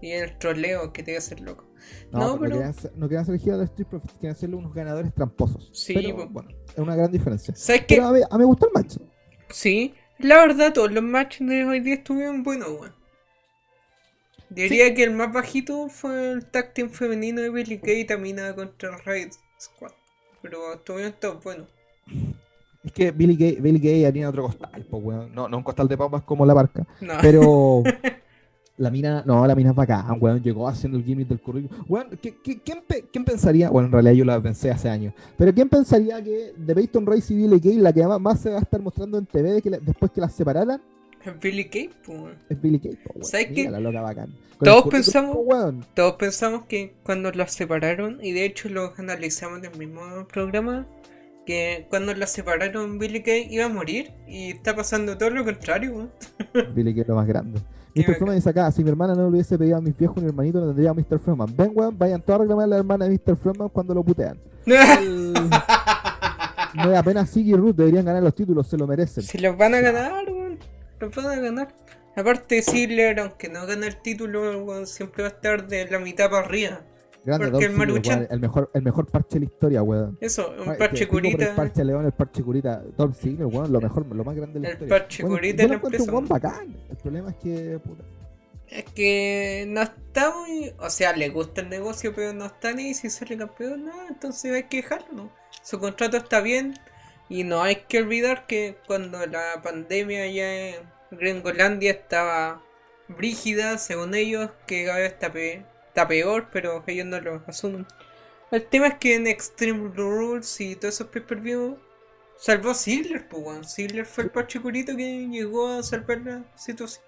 Y 0.00 0.12
el 0.12 0.38
troleo 0.38 0.94
que 0.94 1.02
te 1.02 1.12
va 1.12 1.16
a 1.16 1.18
hacer 1.18 1.40
loco. 1.40 1.65
No, 2.12 2.18
No, 2.18 2.26
no, 2.34 2.38
pero- 2.40 2.52
querían 2.52 2.70
hacer, 2.70 2.92
no 2.96 3.08
querían 3.08 3.22
hacer 3.22 3.38
gira 3.38 3.56
de 3.58 3.64
Street 3.64 3.88
Profits, 3.88 4.12
quieren 4.14 4.36
hacerle 4.36 4.56
unos 4.56 4.74
ganadores 4.74 5.12
tramposos. 5.14 5.70
Sí, 5.72 5.94
pero, 5.94 6.28
bueno, 6.28 6.50
es 6.68 6.78
una 6.78 6.94
gran 6.96 7.10
diferencia. 7.12 7.54
Pero 7.88 8.06
a 8.06 8.12
mí, 8.12 8.20
a 8.28 8.34
mí 8.36 8.38
me 8.40 8.44
gustó 8.46 8.66
el 8.66 8.72
match. 8.72 8.96
Sí, 9.50 9.94
la 10.18 10.36
verdad, 10.38 10.72
todos 10.72 10.90
los 10.92 11.02
matches 11.02 11.46
de 11.48 11.64
hoy 11.64 11.80
día 11.80 11.94
estuvieron 11.94 12.42
buenos, 12.42 12.68
weón. 12.70 12.94
Diría 14.48 14.94
que 14.94 15.02
el 15.02 15.10
más 15.10 15.32
bajito 15.32 15.88
fue 15.88 16.30
el 16.32 16.46
tag 16.46 16.72
team 16.72 16.90
femenino 16.90 17.42
de 17.42 17.50
Billy 17.50 17.78
Kay 17.78 18.00
y 18.00 18.04
Tamina 18.04 18.54
contra 18.54 18.96
Raid 18.98 19.32
Squad. 19.60 19.90
Pero 20.40 20.74
estuvieron 20.74 21.14
todos 21.20 21.42
buenos. 21.42 21.66
Es 22.84 22.92
que 22.92 23.10
Billy 23.10 23.34
Gay, 23.36 23.56
Billy 23.60 23.80
Gay 23.80 24.04
haría 24.04 24.28
otro 24.28 24.44
costal, 24.44 24.86
pues, 24.88 25.02
weón. 25.02 25.34
No, 25.34 25.48
no 25.48 25.56
un 25.56 25.64
costal 25.64 25.88
de 25.88 25.98
papas 25.98 26.22
como 26.22 26.46
la 26.46 26.54
barca. 26.54 26.86
No. 27.00 27.14
Pero 27.20 27.82
la 28.78 28.90
mina, 28.90 29.22
no, 29.26 29.46
la 29.46 29.54
mina 29.54 29.70
es 29.70 29.76
bacán, 29.76 30.18
weón. 30.20 30.42
Llegó 30.42 30.68
haciendo 30.68 30.98
el 30.98 31.04
gimmick 31.04 31.28
del 31.28 31.40
currículum. 31.40 31.84
Weón, 31.88 32.08
¿qué- 32.20 32.36
qué- 32.42 32.60
quién, 32.60 32.82
pe- 32.86 33.04
quién 33.10 33.24
pensaría? 33.24 33.70
Bueno, 33.70 33.86
en 33.86 33.92
realidad 33.92 34.12
yo 34.14 34.24
la 34.24 34.40
pensé 34.40 34.70
hace 34.70 34.88
años. 34.88 35.14
Pero 35.38 35.52
¿quién 35.54 35.68
pensaría 35.68 36.22
que 36.22 36.52
de 36.56 36.74
Peyton 36.74 37.06
Royce 37.06 37.32
y 37.32 37.36
Billy 37.38 37.58
Gay, 37.58 37.76
la 37.78 37.92
que 37.92 38.06
más, 38.06 38.40
se 38.40 38.50
va 38.50 38.58
a 38.58 38.60
estar 38.62 38.80
mostrando 38.80 39.18
en 39.18 39.26
TV 39.26 39.52
de 39.52 39.62
que 39.62 39.70
la- 39.70 39.78
después 39.78 40.10
que 40.12 40.20
las 40.20 40.32
separaran, 40.34 40.80
Billy 41.42 41.64
Kay, 41.64 41.90
pues, 42.04 42.36
es 42.48 42.60
Billy 42.62 42.78
po, 42.78 42.88
weón. 43.14 43.24
¿Sabes 43.24 43.50
Mira 43.50 43.62
qué? 43.64 43.70
la 43.70 43.80
loca 43.80 44.00
bacán. 44.00 44.28
Con 44.58 44.66
Todos 44.66 44.86
pensamos- 44.88 45.36
weón. 45.40 45.84
Todos 45.94 46.12
pensamos 46.14 46.66
que 46.66 46.94
cuando 47.02 47.32
las 47.32 47.52
separaron, 47.52 48.18
y 48.22 48.30
de 48.32 48.44
hecho 48.44 48.68
los 48.68 48.96
analizamos 48.98 49.58
en 49.58 49.64
el 49.72 49.76
mismo 49.78 50.02
programa, 50.32 50.86
que 51.44 51.86
cuando 51.90 52.14
las 52.14 52.30
separaron 52.32 52.98
Billy 52.98 53.22
Kay 53.22 53.48
iba 53.50 53.64
a 53.64 53.68
morir 53.68 54.12
y 54.28 54.50
está 54.50 54.74
pasando 54.76 55.16
todo 55.18 55.30
lo 55.30 55.44
contrario, 55.44 55.92
weón. 55.94 56.10
Billy 56.74 56.92
Gay 56.92 57.02
es 57.02 57.08
lo 57.08 57.16
más 57.16 57.26
grande. 57.26 57.60
Qué 58.02 58.10
Mr. 58.12 58.16
Freeman 58.16 58.36
dice 58.36 58.50
acá, 58.50 58.70
si 58.70 58.82
mi 58.84 58.90
hermana 58.90 59.14
no 59.14 59.22
le 59.22 59.28
hubiese 59.28 59.56
pedido 59.58 59.76
a 59.76 59.80
mis 59.80 59.96
viejos 59.96 60.22
ni 60.22 60.28
hermanito, 60.28 60.60
no 60.60 60.66
tendría 60.66 60.90
a 60.90 60.94
Mr. 60.94 61.18
Freeman. 61.18 61.54
Ven, 61.56 61.72
weón, 61.74 61.96
vayan 61.98 62.20
todos 62.22 62.40
a 62.40 62.42
reclamar 62.42 62.64
a 62.64 62.68
la 62.68 62.76
hermana 62.76 63.04
de 63.06 63.12
Mr. 63.12 63.36
Freeman 63.36 63.68
cuando 63.70 63.94
lo 63.94 64.02
putean. 64.04 64.38
El- 64.66 65.32
No 66.74 66.94
apenas 66.96 67.30
Siggy 67.30 67.52
y 67.52 67.56
Ruth 67.56 67.74
deberían 67.74 68.04
ganar 68.04 68.22
los 68.22 68.34
títulos, 68.34 68.66
se 68.68 68.76
lo 68.76 68.86
merecen. 68.86 69.22
Si 69.24 69.38
los 69.38 69.56
van 69.56 69.74
a 69.74 69.80
ganar, 69.80 70.26
weón. 70.30 70.58
Los 71.00 71.14
van 71.14 71.26
a 71.26 71.36
ganar. 71.36 71.68
Aparte, 72.14 72.60
Ziggler, 72.62 73.18
aunque 73.20 73.48
no 73.48 73.66
gane 73.66 73.86
el 73.86 73.96
título, 74.02 74.62
weón, 74.62 74.86
siempre 74.86 75.22
va 75.22 75.30
a 75.30 75.32
estar 75.32 75.66
de 75.66 75.86
la 75.90 75.98
mitad 75.98 76.28
para 76.30 76.44
arriba. 76.44 76.80
Grande 77.26 77.48
porque 77.50 77.66
el 77.66 77.72
Maruchan- 77.76 78.26
el 78.30 78.40
mejor, 78.40 78.70
el 78.72 78.82
mejor 78.82 79.06
parche 79.06 79.34
de 79.34 79.40
la 79.40 79.44
historia, 79.46 79.82
weón. 79.82 80.16
Eso, 80.20 80.54
un 80.62 80.70
Ay, 80.70 80.78
parche 80.78 81.06
por 81.08 81.26
El 81.26 81.32
curita. 81.32 81.54
parche 81.56 81.84
león, 81.84 82.06
el 82.06 82.12
parche 82.12 82.42
curita, 82.42 82.82
Dolph 82.96 83.16
Ziggler, 83.16 83.46
weón, 83.46 83.72
lo 83.72 83.80
mejor, 83.80 84.06
lo 84.14 84.24
más 84.24 84.36
grande 84.36 84.54
de 84.54 84.60
la 84.60 84.68
El 84.68 84.74
historia. 84.74 84.98
parche 84.98 85.22
Bueno, 85.24 85.36
curita 85.36 85.62
yo 85.64 85.68
lo 85.68 85.74
encuentro 85.74 86.02
un 86.04 86.10
weón 86.10 86.28
bacán. 86.28 86.76
El 86.88 86.96
problema 86.96 87.30
es 87.30 87.36
que, 87.36 87.78
puta, 87.84 88.04
Es 88.68 88.84
que 88.94 89.64
no 89.68 89.82
está 89.82 90.32
muy. 90.34 90.72
O 90.78 90.88
sea, 90.90 91.12
le 91.16 91.28
gusta 91.28 91.60
el 91.60 91.68
negocio, 91.68 92.12
pero 92.14 92.32
no 92.32 92.46
está 92.46 92.72
ni 92.72 92.94
si 92.94 93.10
sale 93.10 93.36
campeón, 93.36 93.84
no. 93.84 93.92
Entonces 94.08 94.52
hay 94.52 94.64
que 94.64 94.78
dejarlo, 94.78 95.06
¿no? 95.12 95.32
Su 95.62 95.78
contrato 95.78 96.16
está 96.16 96.40
bien. 96.40 96.74
Y 97.28 97.42
no 97.44 97.62
hay 97.62 97.76
que 97.88 97.98
olvidar 97.98 98.46
que 98.46 98.76
cuando 98.86 99.24
la 99.26 99.60
pandemia 99.62 100.22
allá 100.22 100.68
en 100.70 100.76
Gringolandia 101.10 101.90
estaba 101.92 102.62
brígida, 103.08 103.78
según 103.78 104.14
ellos, 104.14 104.50
que 104.66 104.90
ahora 104.90 105.06
está, 105.06 105.32
pe- 105.32 105.64
está 105.96 106.06
peor, 106.06 106.48
pero 106.52 106.84
ellos 106.86 107.06
no 107.06 107.18
lo 107.20 107.42
asumen. 107.46 107.86
El 108.50 108.66
tema 108.66 108.88
es 108.88 108.94
que 108.98 109.14
en 109.14 109.26
Extreme 109.26 109.90
Rules 109.96 110.60
y 110.60 110.76
todos 110.76 110.94
esos 110.94 111.06
pay-per-view 111.08 111.78
salvó 112.36 112.70
a 112.70 112.74
Ziggler, 112.74 113.26
pues, 113.26 113.42
weón. 113.42 113.64
Ziggler 113.64 114.04
fue 114.04 114.24
el 114.24 114.30
parche 114.30 114.60
curito 114.60 114.94
que 114.94 115.26
llegó 115.26 115.68
a 115.68 115.82
salvar 115.82 116.18
la 116.20 116.42
situación. 116.54 117.02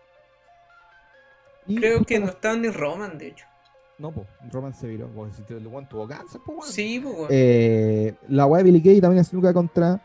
y 1.66 1.76
Creo 1.76 2.02
que 2.02 2.18
la- 2.18 2.24
no 2.24 2.32
estaba 2.32 2.56
ni 2.56 2.68
Roman, 2.70 3.18
de 3.18 3.26
hecho. 3.28 3.44
No, 3.98 4.10
po, 4.10 4.24
Roman 4.50 4.72
se 4.72 4.86
viró, 4.86 5.06
porque 5.08 5.34
si 5.34 5.42
te- 5.42 5.54
weón 5.56 5.86
tuvo 5.86 6.08
cáncer, 6.08 6.40
pues, 6.46 6.58
weón. 6.58 6.72
Sí, 6.72 6.98
pues, 6.98 7.14
weón. 7.14 7.28
Eh, 7.30 8.14
la 8.28 8.46
weá 8.46 8.58
de 8.62 8.70
Billy 8.70 8.80
Gay 8.80 9.00
también 9.02 9.20
hace 9.20 9.36
lucha 9.36 9.52
contra 9.52 10.00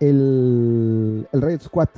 el, 0.00 1.28
el 1.30 1.42
Riot 1.42 1.60
Squad. 1.60 1.88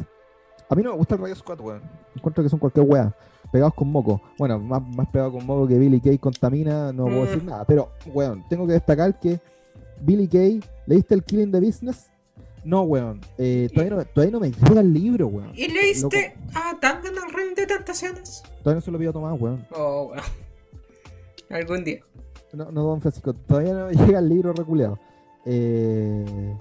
A 0.68 0.75
mí 0.75 0.82
no 0.82 0.90
me 0.90 0.96
gusta 0.96 1.14
el 1.14 1.23
Riot 1.25 1.37
Squad, 1.37 1.61
weón. 1.61 1.82
Encuentro 2.16 2.42
que 2.42 2.50
son 2.50 2.58
cualquier 2.58 2.84
weá. 2.87 3.14
Pegados 3.54 3.75
con 3.75 3.92
moco. 3.92 4.20
Bueno, 4.37 4.58
más, 4.58 4.82
más 4.96 5.06
pegado 5.11 5.30
con 5.30 5.46
moco 5.46 5.68
que 5.68 5.78
Billy 5.78 6.00
Gay 6.00 6.18
contamina, 6.18 6.92
no 6.92 7.04
puedo 7.04 7.20
Mm. 7.23 7.26
decir 7.26 7.44
nada. 7.44 7.64
Pero, 7.64 7.90
weón, 8.12 8.42
tengo 8.49 8.66
que 8.66 8.73
destacar 8.73 9.16
que 9.20 9.38
Billy 10.00 10.26
Gay, 10.26 10.61
¿leíste 10.87 11.14
el 11.14 11.23
Killing 11.23 11.52
the 11.52 11.61
Business? 11.61 12.11
No, 12.64 12.82
weón. 12.82 13.20
Eh, 13.38 13.68
todavía, 13.73 13.94
no, 13.99 14.04
todavía 14.06 14.32
no 14.32 14.40
me 14.40 14.50
llega 14.50 14.80
el 14.80 14.92
libro, 14.92 15.28
weón. 15.28 15.52
¿Y 15.54 15.68
leíste 15.68 16.34
a 16.52 16.76
Tangan 16.80 17.16
al 17.16 17.32
Rey 17.32 17.54
de 17.54 17.64
Tentaciones? 17.64 18.42
Todavía 18.64 18.75
no 18.75 18.80
se 18.80 18.90
lo 18.90 18.99
pido 18.99 19.11
a 19.11 19.12
Tomás, 19.12 19.40
weón. 19.40 19.64
Oh, 19.76 20.11
weón. 20.11 20.25
Algún 21.50 21.84
día. 21.84 22.00
No, 22.52 22.73
no, 22.73 22.82
don 22.82 23.00
Francisco, 23.00 23.34
todavía 23.34 23.73
no 23.73 23.87
me 23.87 23.92
llega 24.06 24.18
el 24.18 24.28
libro 24.28 24.52
reculeado. 24.52 24.99
Eh, 25.44 26.56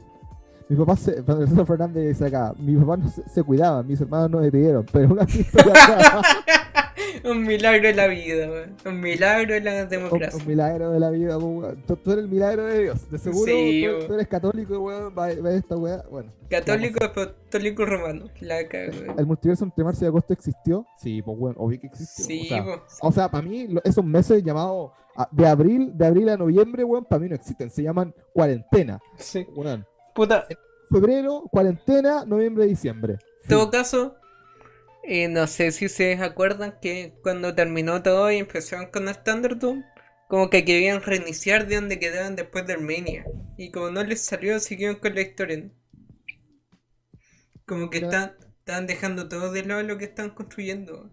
mi 0.70 0.76
papá, 0.78 0.96
se, 0.96 1.24
Francisco 1.24 1.66
Fernández 1.66 2.22
acá, 2.22 2.54
mi 2.60 2.76
papá 2.76 2.98
no 2.98 3.10
se, 3.10 3.28
se 3.30 3.42
cuidaba, 3.44 3.82
mis 3.82 4.00
hermanos 4.00 4.30
no 4.30 4.40
me 4.42 4.52
pidieron, 4.52 4.86
pero 4.92 5.12
una 5.12 5.24
historia 5.24 5.74
Un 7.30 7.44
milagro 7.44 7.88
de 7.88 7.94
la 7.94 8.08
vida, 8.08 8.50
weón. 8.50 8.76
Un 8.86 9.00
milagro 9.00 9.54
de 9.54 9.62
la 9.62 9.86
democracia. 9.86 10.38
un 10.40 10.48
milagro 10.48 10.92
de 10.92 11.00
la 11.00 11.10
vida, 11.10 11.38
weón. 11.38 11.82
tú, 11.88 11.96
tú 11.96 12.12
eres 12.12 12.26
el 12.26 12.30
milagro 12.30 12.66
de 12.66 12.84
Dios, 12.84 13.10
de 13.10 13.18
seguro 13.18 13.46
Sí, 13.46 13.86
tú, 14.08 14.14
eres 14.14 14.28
católico, 14.28 14.80
weón, 14.80 15.14
va, 15.18 15.28
va 15.36 15.52
esta 15.52 15.78
weá, 15.78 16.04
bueno. 16.12 16.32
Católico, 16.50 17.04
apostólico 17.04 17.86
romano. 17.86 18.26
La 18.42 18.68
cago, 18.68 18.92
weón. 19.00 19.20
¿El 19.20 19.26
multiverso 19.26 19.64
entre 19.64 19.84
marzo 19.84 20.04
y 20.04 20.08
agosto 20.08 20.34
existió? 20.34 20.86
Sí, 20.98 21.22
pues 21.22 21.38
weón, 21.40 21.56
obvio 21.58 21.80
que 21.80 21.88
existió. 21.88 22.26
Sí, 22.26 22.42
o 22.44 22.48
sea, 22.50 22.64
po. 22.66 22.82
o 23.02 23.12
sea, 23.12 23.32
para 23.32 23.48
mí 23.48 23.68
esos 23.84 24.04
meses 24.04 24.44
llamados 24.44 24.92
a- 25.16 25.30
de 25.32 25.48
abril, 25.48 25.92
de 25.98 26.06
abril 26.06 26.30
a 26.30 26.38
noviembre, 26.38 26.84
weón, 26.84 27.06
para 27.06 27.20
mí 27.22 27.30
no 27.30 27.36
existen, 27.36 27.70
se 27.70 27.84
llaman 27.84 28.14
cuarentena, 28.34 29.00
Sí. 29.18 29.46
weón. 29.56 29.86
Puta, 30.14 30.46
febrero, 30.92 31.44
cuarentena, 31.52 32.26
noviembre, 32.26 32.66
diciembre. 32.66 33.18
En 33.44 33.50
todo 33.50 33.70
caso, 33.72 34.16
no 35.30 35.48
sé 35.48 35.72
si 35.72 35.88
se 35.88 36.14
acuerdan 36.16 36.80
que 36.82 37.14
cuando 37.24 37.56
terminó 37.56 38.02
todo 38.04 38.32
y 38.32 38.38
empezaron 38.38 38.88
con 38.92 39.06
Thunderdome, 39.24 39.86
como 40.28 40.50
que 40.50 40.66
querían 40.66 41.02
reiniciar 41.04 41.68
de 41.68 41.76
donde 41.76 42.00
quedaban 42.00 42.36
después 42.36 42.66
del 42.68 42.82
Mania. 42.82 43.26
Y 43.58 43.72
como 43.72 43.92
no 43.92 44.04
les 44.04 44.22
salió, 44.26 44.60
siguieron 44.60 44.98
con 44.98 45.16
la 45.16 45.22
historia. 45.22 45.70
Como 47.66 47.90
que 47.90 48.00
Mira. 48.00 48.08
están, 48.08 48.38
estaban 48.60 48.88
dejando 48.88 49.28
todo 49.28 49.52
de 49.52 49.66
lado 49.66 49.84
lo 49.84 49.98
que 49.98 50.06
están 50.06 50.30
construyendo. 50.30 51.12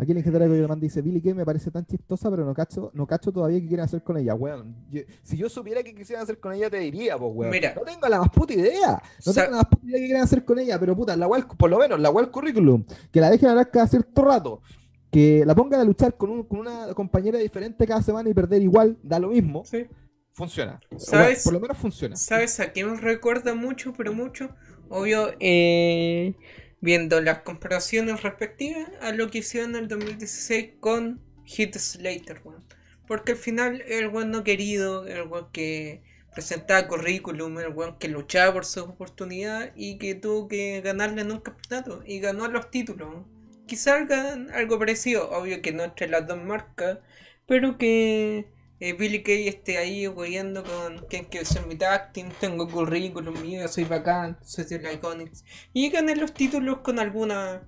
Aquí 0.00 0.12
el 0.12 0.18
ingeniero 0.18 0.48
de 0.48 0.56
Germán 0.60 0.78
dice, 0.78 1.02
Billy 1.02 1.20
Kay 1.20 1.34
me 1.34 1.44
parece 1.44 1.70
tan 1.72 1.84
chistosa, 1.84 2.30
pero 2.30 2.44
no 2.44 2.54
cacho, 2.54 2.90
no 2.94 3.04
cacho 3.06 3.32
todavía 3.32 3.58
qué 3.60 3.66
quieren 3.66 3.84
hacer 3.84 4.02
con 4.02 4.16
ella, 4.16 4.32
weón. 4.34 4.76
Yo- 4.90 5.02
si 5.22 5.36
yo 5.36 5.48
supiera 5.48 5.82
qué 5.82 5.92
quisieran 5.94 6.22
hacer 6.22 6.38
con 6.38 6.52
ella, 6.52 6.70
te 6.70 6.78
diría, 6.78 7.18
pues, 7.18 7.32
weón. 7.34 7.50
Mira. 7.50 7.74
no 7.74 7.82
tengo 7.82 8.06
la 8.08 8.20
más 8.20 8.30
puta 8.30 8.54
idea. 8.54 9.02
No 9.26 9.32
tengo 9.34 9.50
la 9.50 9.56
más 9.56 9.66
puta 9.66 9.86
idea 9.86 9.98
qué 9.98 10.04
quieren 10.06 10.22
hacer 10.22 10.44
con 10.44 10.58
ella, 10.60 10.78
pero 10.78 10.94
puta, 10.94 11.16
la 11.16 11.26
weá, 11.26 11.46
por 11.48 11.68
lo 11.68 11.78
menos, 11.78 11.98
la 11.98 12.12
del 12.12 12.30
currículum, 12.30 12.84
que 13.10 13.20
la 13.20 13.28
dejen 13.30 13.48
hablar 13.48 13.70
cada 13.72 13.88
cierto 13.88 14.22
rato, 14.24 14.62
que 15.10 15.42
la 15.44 15.54
pongan 15.56 15.80
a 15.80 15.84
luchar 15.84 16.16
con, 16.16 16.30
un- 16.30 16.42
con 16.44 16.60
una 16.60 16.94
compañera 16.94 17.38
diferente 17.38 17.84
cada 17.86 18.00
semana 18.00 18.28
y 18.30 18.34
perder 18.34 18.62
igual, 18.62 18.96
da 19.02 19.18
lo 19.18 19.28
mismo, 19.30 19.64
¿sí? 19.64 19.86
funciona. 20.32 20.78
¿Sabes? 20.96 21.42
Por 21.42 21.54
lo 21.54 21.58
menos 21.60 21.76
funciona. 21.76 22.14
¿Sabes 22.14 22.60
a 22.60 22.72
qué 22.72 22.84
me 22.84 22.94
recuerda 23.00 23.52
mucho, 23.54 23.92
pero 23.96 24.12
mucho? 24.12 24.50
Obvio, 24.90 25.30
eh, 25.40 26.36
viendo 26.80 27.20
las 27.20 27.40
comparaciones 27.40 28.22
respectivas 28.22 28.88
a 29.00 29.12
lo 29.12 29.30
que 29.30 29.38
hicieron 29.38 29.70
en 29.70 29.82
el 29.82 29.88
2016 29.88 30.74
con 30.80 31.20
Hit 31.44 31.76
Slater, 31.76 32.40
weón. 32.44 32.64
Porque 33.06 33.32
al 33.32 33.38
final 33.38 33.82
el 33.82 34.08
weón 34.08 34.30
no 34.30 34.44
querido, 34.44 35.06
el 35.06 35.22
weón 35.22 35.50
que 35.52 36.02
presentaba 36.34 36.86
currículum, 36.86 37.58
el 37.58 37.68
weón 37.68 37.98
que 37.98 38.08
luchaba 38.08 38.52
por 38.52 38.64
su 38.64 38.84
oportunidad 38.84 39.72
y 39.74 39.98
que 39.98 40.14
tuvo 40.14 40.46
que 40.48 40.80
ganarle 40.82 41.22
en 41.22 41.32
un 41.32 41.40
campeonato 41.40 42.02
y 42.06 42.20
ganó 42.20 42.48
los 42.48 42.70
títulos. 42.70 43.26
Quizá 43.66 44.06
algo 44.54 44.78
parecido, 44.78 45.30
obvio 45.30 45.60
que 45.62 45.72
no 45.72 45.84
entre 45.84 46.08
las 46.08 46.26
dos 46.26 46.42
marcas, 46.42 46.98
pero 47.46 47.78
que 47.78 48.46
eh, 48.80 48.92
Billy 48.92 49.22
Kay 49.22 49.48
esté 49.48 49.76
ahí 49.78 50.06
weyando 50.06 50.62
con 50.62 51.04
quien 51.08 51.24
quiere 51.24 51.44
ser 51.44 51.66
mi 51.66 51.74
team, 51.76 52.28
tengo 52.40 52.68
currículum 52.68 53.40
mío, 53.42 53.66
soy 53.66 53.84
bacán, 53.84 54.38
soy 54.42 54.64
de 54.66 54.80
la 54.80 54.92
Iconics. 54.92 55.44
Y 55.72 55.90
gané 55.90 56.14
los 56.14 56.32
títulos 56.32 56.78
con 56.78 57.00
alguna. 57.00 57.62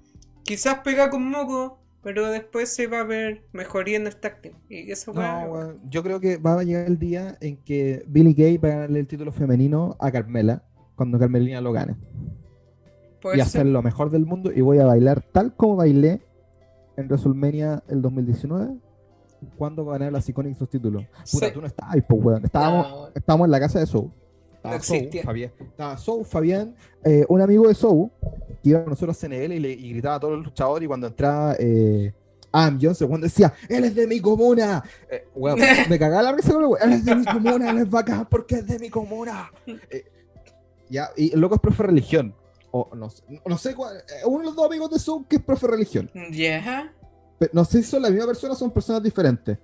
Quizás 0.45 0.79
pega 0.85 1.11
con 1.11 1.29
moco, 1.29 1.81
pero 2.03 2.31
después 2.31 2.73
se 2.73 2.87
va 2.87 3.01
a 3.01 3.05
ver 3.05 3.43
mejoría 3.53 3.97
en 3.97 4.07
el 4.07 4.17
táctil. 4.17 4.53
Y 4.69 4.91
eso 4.93 5.13
No, 5.13 5.75
yo 5.89 6.03
creo 6.05 6.21
que 6.21 6.37
va 6.37 6.61
a 6.61 6.63
llegar 6.63 6.87
el 6.87 6.99
día 6.99 7.37
en 7.41 7.57
que 7.57 8.05
Billy 8.07 8.33
Gay 8.33 8.59
va 8.59 8.69
a 8.69 8.73
ganarle 8.73 9.01
el 9.01 9.07
título 9.09 9.33
femenino 9.33 9.97
a 9.99 10.13
Carmela 10.13 10.63
cuando 10.95 11.19
Carmelina 11.19 11.61
lo 11.61 11.73
gane. 11.73 11.97
y 13.25 13.29
ser. 13.31 13.41
hacer 13.41 13.67
lo 13.67 13.83
mejor 13.83 14.11
del 14.11 14.27
mundo 14.27 14.53
y 14.53 14.61
voy 14.61 14.79
a 14.79 14.87
bailar 14.87 15.23
tal 15.23 15.55
como 15.57 15.77
bailé 15.77 16.21
en 16.97 17.07
WrestleMania 17.07 17.83
el 17.89 18.01
2019 18.01 18.90
cuando 19.57 19.85
ganaron 19.85 20.15
las 20.15 20.29
Iconics 20.29 20.59
dos 20.59 20.69
títulos. 20.69 21.05
Puta, 21.31 21.47
Sí. 21.47 21.53
tú 21.53 21.61
no 21.61 21.67
estabas, 21.67 21.97
pues, 22.09 22.25
weón. 22.25 22.45
Estábamos, 22.45 22.89
No, 22.91 23.09
estábamos 23.15 23.45
en 23.47 23.51
la 23.51 23.61
casa 23.61 23.79
de 23.81 23.87
Sou. 23.87 24.11
Estaba 24.57 24.77
No 24.77 24.83
Sou. 24.83 24.97
Fabián. 25.25 25.53
Estaba 25.59 25.97
Sou, 25.99 26.25
Fabián, 26.25 26.75
eh, 27.05 27.25
un 27.29 27.41
amigo 27.41 27.67
de 27.69 27.75
Sou 27.75 28.11
que 28.63 28.71
iba 28.71 28.81
con 28.81 28.91
nosotros 28.91 29.17
a 29.17 29.21
CNL 29.21 29.55
y, 29.55 29.59
le, 29.61 29.71
y 29.73 29.91
gritaba 29.93 30.17
a 30.17 30.21
todos 30.21 30.35
los 30.37 30.45
luchadores 30.45 30.85
y 30.85 30.89
cuando 30.89 31.07
entraba 31.07 31.57
eh, 31.59 32.13
Adam 32.53 32.79
Johnson, 32.83 33.09
cuando 33.09 33.27
decía, 33.27 33.55
él 33.69 33.85
es 33.85 33.95
de 33.95 34.07
mi 34.07 34.21
comuna. 34.21 34.83
Eh, 35.11 35.27
weón, 35.35 35.59
me 35.89 35.99
cagaba 35.99 36.23
la 36.23 36.33
risa 36.33 36.53
con 36.53 36.63
el 36.65 36.69
weón. 36.69 36.83
Él 36.93 36.93
es 36.99 37.05
de 37.05 37.15
mi 37.15 37.25
comuna, 37.25 37.71
él 37.71 37.79
es 37.79 37.89
bacán 37.91 38.27
porque 38.31 38.57
es 38.57 38.67
de 38.67 38.79
mi 38.79 38.91
comuna. 38.91 39.51
Eh, 39.91 40.05
ya, 40.91 41.09
y 41.17 41.33
el 41.33 41.41
loco 41.41 41.55
es 41.55 41.61
profe 41.61 41.85
de 41.85 41.87
religión. 41.87 42.35
O 42.73 42.89
no, 42.97 43.09
sé- 43.11 43.23
no 43.47 43.57
sé 43.59 43.75
cuál, 43.75 43.97
eh, 43.99 44.27
uno 44.27 44.41
de 44.41 44.45
los 44.47 44.57
dos 44.57 44.67
amigos 44.67 44.91
de 44.91 44.99
Zoom 44.99 45.25
que 45.25 45.37
es 45.37 45.43
profe 45.43 45.67
de 45.67 45.73
religión. 45.73 46.11
Ya. 46.33 46.93
Pe- 46.93 47.00
No 47.53 47.65
sé 47.65 47.83
si 47.83 47.91
son 47.91 48.03
la 48.03 48.11
misma 48.11 48.27
persona 48.27 48.53
o 48.53 48.57
son 48.57 48.71
personas 48.71 49.03
diferentes. 49.03 49.59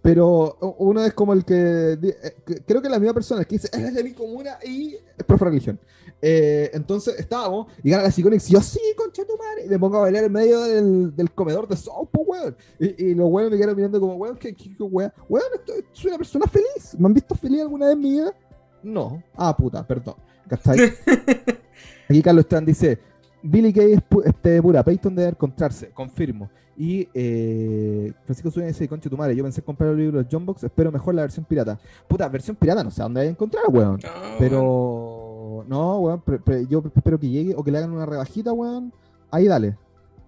Pero 0.00 0.56
uno 0.78 1.04
es 1.04 1.12
como 1.14 1.32
el 1.32 1.44
que, 1.44 1.92
eh, 1.92 2.34
que- 2.44 2.56
Creo 2.66 2.82
que 2.82 2.88
la 2.88 2.98
misma 2.98 3.14
persona, 3.14 3.42
el 3.42 3.46
que 3.46 3.54
dice, 3.54 3.68
él 3.72 3.84
es 3.84 3.94
de 3.94 4.02
mi 4.02 4.12
comuna 4.12 4.58
y 4.66 4.94
es 5.16 5.24
profe 5.24 5.44
religión. 5.44 5.78
Eh, 6.20 6.70
entonces 6.74 7.16
estábamos 7.18 7.68
y 7.84 7.90
gana 7.90 8.02
la 8.04 8.12
Iconics 8.16 8.50
y 8.50 8.54
yo, 8.54 8.60
sí, 8.60 8.80
concha 8.96 9.24
tu 9.24 9.36
madre. 9.36 9.66
Y 9.66 9.68
me 9.68 9.78
pongo 9.78 9.98
a 9.98 10.00
bailar 10.00 10.24
en 10.24 10.32
medio 10.32 10.60
del, 10.62 11.14
del 11.14 11.30
comedor 11.30 11.68
de 11.68 11.76
Zoom, 11.76 12.08
pues, 12.10 12.26
weón. 12.28 12.56
Y, 12.80 13.04
y 13.10 13.14
los 13.14 13.28
weones 13.30 13.52
me 13.52 13.58
quedan 13.64 13.76
mirando 13.76 14.00
como, 14.00 14.14
weón, 14.16 14.36
¿qué, 14.36 14.52
qué, 14.54 14.74
qué 14.76 14.82
weón? 14.82 15.12
Weón, 15.28 15.46
estoy- 15.54 15.84
soy 15.92 16.08
una 16.08 16.18
persona 16.18 16.46
feliz. 16.46 16.96
¿Me 16.98 17.06
han 17.06 17.14
visto 17.14 17.34
feliz 17.36 17.60
alguna 17.62 17.86
vez 17.86 17.94
en 17.94 18.00
mi 18.00 18.10
vida? 18.10 18.34
No. 18.82 19.22
Ah, 19.36 19.56
puta, 19.56 19.86
perdón. 19.86 20.16
¿Cachai? 20.48 20.78
Aquí 22.08 22.20
Carlos 22.22 22.44
Strand 22.44 22.66
dice, 22.66 22.98
Billy 23.42 23.72
Kay 23.72 23.92
es 23.92 24.00
pu- 24.00 24.22
este, 24.24 24.60
pura, 24.60 24.82
Peyton 24.82 25.14
debe 25.14 25.28
encontrarse, 25.30 25.90
confirmo. 25.90 26.50
Y 26.76 27.08
eh, 27.12 28.12
Francisco 28.24 28.50
Zúñiga 28.50 28.68
dice, 28.68 28.88
concha 28.88 29.10
tu 29.10 29.16
madre, 29.16 29.36
yo 29.36 29.44
pensé 29.44 29.60
en 29.60 29.66
comprar 29.66 29.90
el 29.90 29.96
libro 29.98 30.22
de 30.22 30.28
John 30.30 30.46
Box, 30.46 30.64
espero 30.64 30.90
mejor 30.90 31.14
la 31.14 31.22
versión 31.22 31.44
pirata. 31.44 31.78
Puta, 32.08 32.28
versión 32.28 32.56
pirata, 32.56 32.82
no 32.82 32.90
sé 32.90 33.02
dónde 33.02 33.20
hay 33.20 33.26
a 33.28 33.30
encontrar, 33.30 33.64
weón. 33.68 34.00
No. 34.02 34.10
Pero, 34.38 35.64
no, 35.68 35.98
weón, 35.98 36.20
pre- 36.22 36.66
yo 36.68 36.82
espero 36.94 37.18
que 37.18 37.28
llegue 37.28 37.54
o 37.54 37.62
que 37.62 37.70
le 37.70 37.78
hagan 37.78 37.92
una 37.92 38.06
rebajita, 38.06 38.52
weón. 38.52 38.92
Ahí 39.30 39.46
dale. 39.46 39.76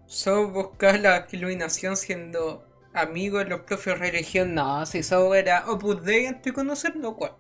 Solo 0.07 0.51
buscar 0.51 1.01
la 1.01 1.27
iluminación 1.33 1.97
siendo 1.97 2.63
amigo 2.93 3.39
de 3.39 3.47
los 3.47 3.61
profes 3.61 3.95
de 3.99 4.07
religión. 4.11 4.55
No, 4.55 4.85
si 4.85 4.99
eso 4.99 5.35
era 5.35 5.71
Opus 5.71 6.03
Dei 6.05 6.27
antes 6.27 6.45
de 6.45 6.53
conocerlo, 6.53 7.17
¿cuál? 7.17 7.33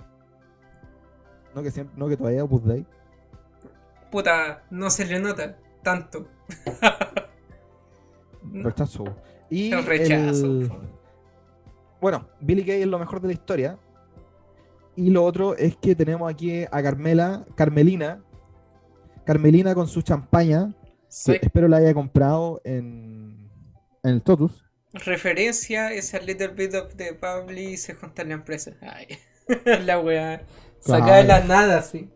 No 1.54 1.62
que, 1.62 1.70
siempre, 1.70 1.94
no 1.98 2.08
que 2.08 2.16
todavía 2.16 2.42
Opus 2.42 2.64
Dei. 2.64 2.86
Puta, 4.10 4.62
no 4.70 4.88
se 4.90 5.04
le 5.04 5.20
nota 5.20 5.56
tanto. 5.82 6.26
Rechazo. 8.52 9.04
Y 9.50 9.72
rechazo. 9.74 10.46
el- 10.46 10.70
Bueno, 12.00 12.28
Billy 12.40 12.62
Gay 12.62 12.82
es 12.82 12.86
lo 12.88 12.98
mejor 12.98 13.20
de 13.20 13.28
la 13.28 13.32
historia. 13.34 13.78
Y 14.96 15.10
lo 15.10 15.24
otro 15.24 15.56
es 15.56 15.76
que 15.76 15.94
tenemos 15.96 16.30
aquí 16.30 16.64
a 16.70 16.82
Carmela, 16.82 17.44
Carmelina. 17.56 18.22
Carmelina 19.24 19.74
con 19.74 19.88
su 19.88 20.02
champaña, 20.02 20.74
Sí. 21.08 21.32
que 21.38 21.46
espero 21.46 21.66
la 21.68 21.78
haya 21.78 21.94
comprado 21.94 22.60
en, 22.64 23.48
en 24.02 24.10
el 24.10 24.22
Totus. 24.22 24.64
Referencia 24.92 25.92
es 25.92 26.14
a 26.14 26.18
Little 26.20 26.48
Bit 26.48 26.74
of 26.74 26.94
the 26.96 27.14
Public 27.14 27.58
y 27.70 27.76
se 27.76 27.94
junta 27.94 28.22
en 28.22 28.28
la 28.28 28.34
empresa. 28.34 28.72
Ay, 28.82 29.06
la 29.86 29.98
weá. 29.98 30.42
Claro. 30.84 31.04
Saca 31.04 31.16
de 31.16 31.24
la 31.24 31.40
nada, 31.44 31.82
sí. 31.82 32.10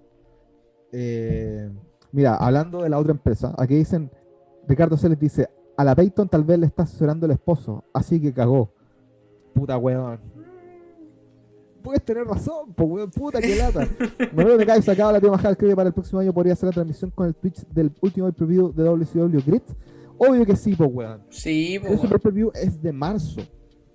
Eh, 0.92 1.70
mira, 2.12 2.35
hablando 2.37 2.82
de 2.82 2.90
la 2.90 2.99
otra 2.99 3.12
empresa, 3.12 3.54
aquí 3.58 3.75
dicen, 3.75 4.11
Ricardo 4.68 4.97
Celes 4.97 5.18
dice, 5.18 5.49
a 5.78 5.85
la 5.85 5.94
Peyton 5.94 6.28
tal 6.28 6.42
vez 6.42 6.58
le 6.58 6.66
está 6.66 6.82
asesorando 6.82 7.25
el 7.25 7.32
esposo, 7.32 7.85
así 7.92 8.20
que 8.20 8.32
cagó. 8.32 8.68
Puta 9.54 9.78
weón. 9.78 10.18
Puedes 11.84 12.04
tener 12.04 12.25
razón, 12.25 12.75
po 12.75 12.84
weón, 12.84 13.08
puta 13.12 13.41
que 13.41 13.54
lata. 13.54 13.86
Manuel 14.34 14.58
de 14.58 14.67
Kai 14.67 14.82
sacaba 14.82 15.12
la 15.12 15.21
tema 15.21 15.38
creo 15.38 15.54
que 15.56 15.76
para 15.76 15.86
el 15.86 15.95
próximo 15.95 16.21
año 16.21 16.34
podría 16.34 16.54
hacer 16.54 16.67
la 16.67 16.73
transmisión 16.73 17.12
con 17.12 17.28
el 17.28 17.34
Twitch 17.36 17.64
del 17.69 17.93
último 18.00 18.30
preview 18.32 18.73
de 18.73 18.82
WCW 18.82 19.41
Grit. 19.47 19.62
Obvio 20.19 20.45
que 20.45 20.56
sí, 20.56 20.75
po 20.75 20.86
weón. 20.86 21.23
Sí, 21.30 21.78
Pero 21.80 21.95
pues, 21.95 22.04
ese 22.04 22.19
preview 22.19 22.50
es 22.54 22.82
de 22.82 22.93
marzo. 22.93 23.41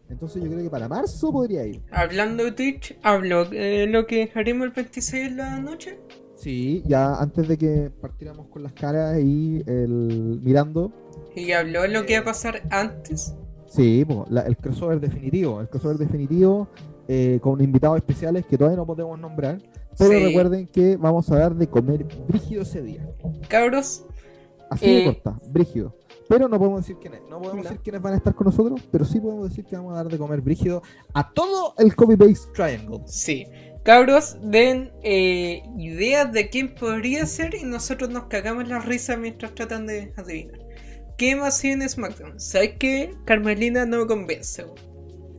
Entonces 0.08 0.42
yo 0.42 0.50
creo 0.50 0.64
que 0.64 0.70
para 0.70 0.88
marzo 0.88 1.34
podría 1.34 1.66
ir. 1.66 1.82
Hablando 1.92 2.46
de 2.46 2.54
Twitch, 2.54 2.98
hablo 3.04 3.44
de 3.44 3.88
lo 3.88 4.08
que 4.08 4.32
haremos 4.34 4.68
el 4.68 4.72
26 4.72 5.32
de 5.32 5.36
la 5.36 5.60
noche. 5.60 6.00
Sí, 6.36 6.82
ya 6.86 7.16
antes 7.16 7.46
de 7.46 7.58
que 7.58 7.92
partiéramos 8.02 8.48
con 8.48 8.64
las 8.64 8.72
caras 8.72 9.20
y 9.20 9.64
el 9.68 10.40
mirando, 10.42 10.94
Y 11.36 11.52
habló 11.52 11.82
de 11.84 11.88
lo 11.90 12.06
que 12.06 12.16
va 12.16 12.22
a 12.22 12.26
pasar 12.26 12.62
antes. 12.70 13.34
Sí, 13.68 14.06
la- 14.30 14.42
el 14.42 14.56
crossover 14.58 15.00
definitivo, 15.00 15.60
el 15.62 15.68
crossover 15.70 15.98
definitivo 15.98 16.68
eh, 17.08 17.40
con 17.42 17.62
invitados 17.62 17.98
especiales 17.98 18.46
que 18.46 18.58
todavía 18.58 18.78
no 18.78 18.86
podemos 18.86 19.20
nombrar, 19.20 19.58
pero 19.98 20.12
Sí. 20.12 20.24
recuerden 20.24 20.68
que 20.68 20.96
vamos 20.96 21.30
a 21.32 21.38
dar 21.38 21.54
de 21.54 21.68
comer 21.68 22.06
brígido 22.28 22.62
ese 22.62 22.82
día. 22.82 23.06
Cabros, 23.50 24.06
Así 24.70 24.88
de 24.88 25.02
Eh. 25.02 25.06
corta, 25.06 25.40
brígido. 25.52 25.96
Pero 26.28 26.48
no 26.48 26.58
podemos 26.58 26.82
decir 26.82 26.96
quiénes, 27.00 27.20
no 27.30 27.38
podemos 27.40 27.58
No. 27.58 27.64
decir 27.64 27.80
quiénes 27.84 28.02
van 28.02 28.14
a 28.14 28.18
estar 28.18 28.34
con 28.34 28.46
nosotros, 28.46 28.82
pero 28.92 29.06
sí 29.06 29.20
podemos 29.20 29.50
decir 29.50 29.66
que 29.66 29.76
vamos 29.76 29.94
a 29.94 29.98
dar 29.98 30.08
de 30.08 30.18
comer 30.18 30.42
brígido 30.42 30.82
a 31.14 31.32
todo 31.32 31.76
el 31.78 31.94
copy 31.96 32.16
paste 32.16 32.50
triangle. 32.56 33.02
sí. 33.06 33.46
Cabros, 33.84 34.38
den 34.42 34.94
eh, 35.04 35.62
ideas 35.78 36.32
de 36.32 36.50
quién 36.50 36.74
podría 36.74 37.26
ser 37.26 37.54
y 37.54 37.66
nosotros 37.66 38.10
nos 38.10 38.24
cagamos 38.28 38.68
la 38.70 38.80
risa 38.80 39.18
mientras 39.18 39.54
tratan 39.54 39.86
de 39.86 40.14
adivinar. 40.16 40.60
¿Qué 41.18 41.36
más 41.36 41.60
tiene 41.60 41.88
SmackDown? 41.88 42.40
¿Sabes 42.40 42.72
qué? 42.80 43.16
Carmelina 43.26 43.86
no 43.86 44.00
me 44.00 44.08
convence. 44.08 44.64
weón. 44.64 44.76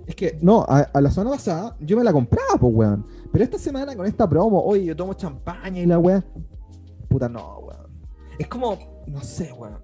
Es 0.07 0.15
que, 0.15 0.37
no, 0.43 0.65
a, 0.69 0.81
a 0.81 1.01
la 1.01 1.11
semana 1.11 1.31
pasada 1.33 1.77
yo 1.81 1.97
me 1.97 2.05
la 2.05 2.13
compraba, 2.13 2.57
pues, 2.61 2.73
weón. 2.75 3.07
Pero 3.33 3.45
esta 3.45 3.59
semana 3.59 3.97
con 3.97 4.07
esta 4.07 4.29
promo, 4.29 4.63
oye, 4.63 4.85
yo 4.85 4.95
tomo 4.97 5.15
champaña 5.15 5.81
y 5.81 5.87
la 5.87 5.99
weón. 5.99 6.25
Puta, 7.09 7.29
no, 7.29 7.59
weón. 7.61 7.87
Es 8.39 8.47
como, 8.49 8.79
no 9.07 9.23
sé, 9.23 9.53
weón. 9.53 9.79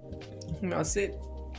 No 0.61 0.83
sé. 0.85 1.15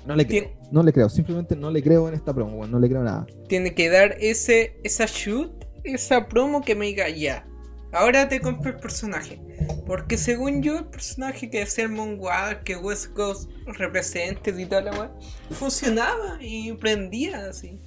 No 0.07 0.17
le 0.17 0.27
creo. 0.27 0.45
Tien- 0.45 0.53
No 0.71 0.83
le 0.83 0.93
creo. 0.93 1.09
Simplemente 1.09 1.55
no 1.55 1.71
le 1.71 1.83
creo 1.83 2.09
en 2.09 2.15
esta 2.15 2.33
promo, 2.35 2.57
weón. 2.59 2.71
No 2.71 2.79
le 2.79 2.89
creo 2.89 3.03
nada. 3.03 3.27
Tiene 3.49 3.75
que 3.75 3.89
dar 3.91 4.17
ese, 4.21 4.79
esa 4.85 5.07
shoot, 5.07 5.51
esa 5.85 6.27
promo 6.29 6.61
que 6.63 6.75
me 6.75 6.87
diga 6.87 7.09
ya. 7.09 7.47
Ahora 7.93 8.29
te 8.29 8.41
compro 8.41 8.71
el 8.71 8.79
personaje. 8.79 9.41
Porque 9.87 10.17
según 10.17 10.63
yo, 10.63 10.79
el 10.79 10.85
personaje 10.87 11.51
que 11.51 11.63
hacía 11.63 11.85
el 11.85 11.91
Monguar, 11.91 12.65
que 12.65 12.77
West 12.77 13.13
Coast 13.13 13.51
represente 13.67 14.51
y 14.59 14.67
toda 14.67 14.81
la 14.83 14.93
weá, 14.93 15.11
funcionaba 15.51 16.39
y 16.41 16.73
prendía 16.73 17.49
así. 17.49 17.79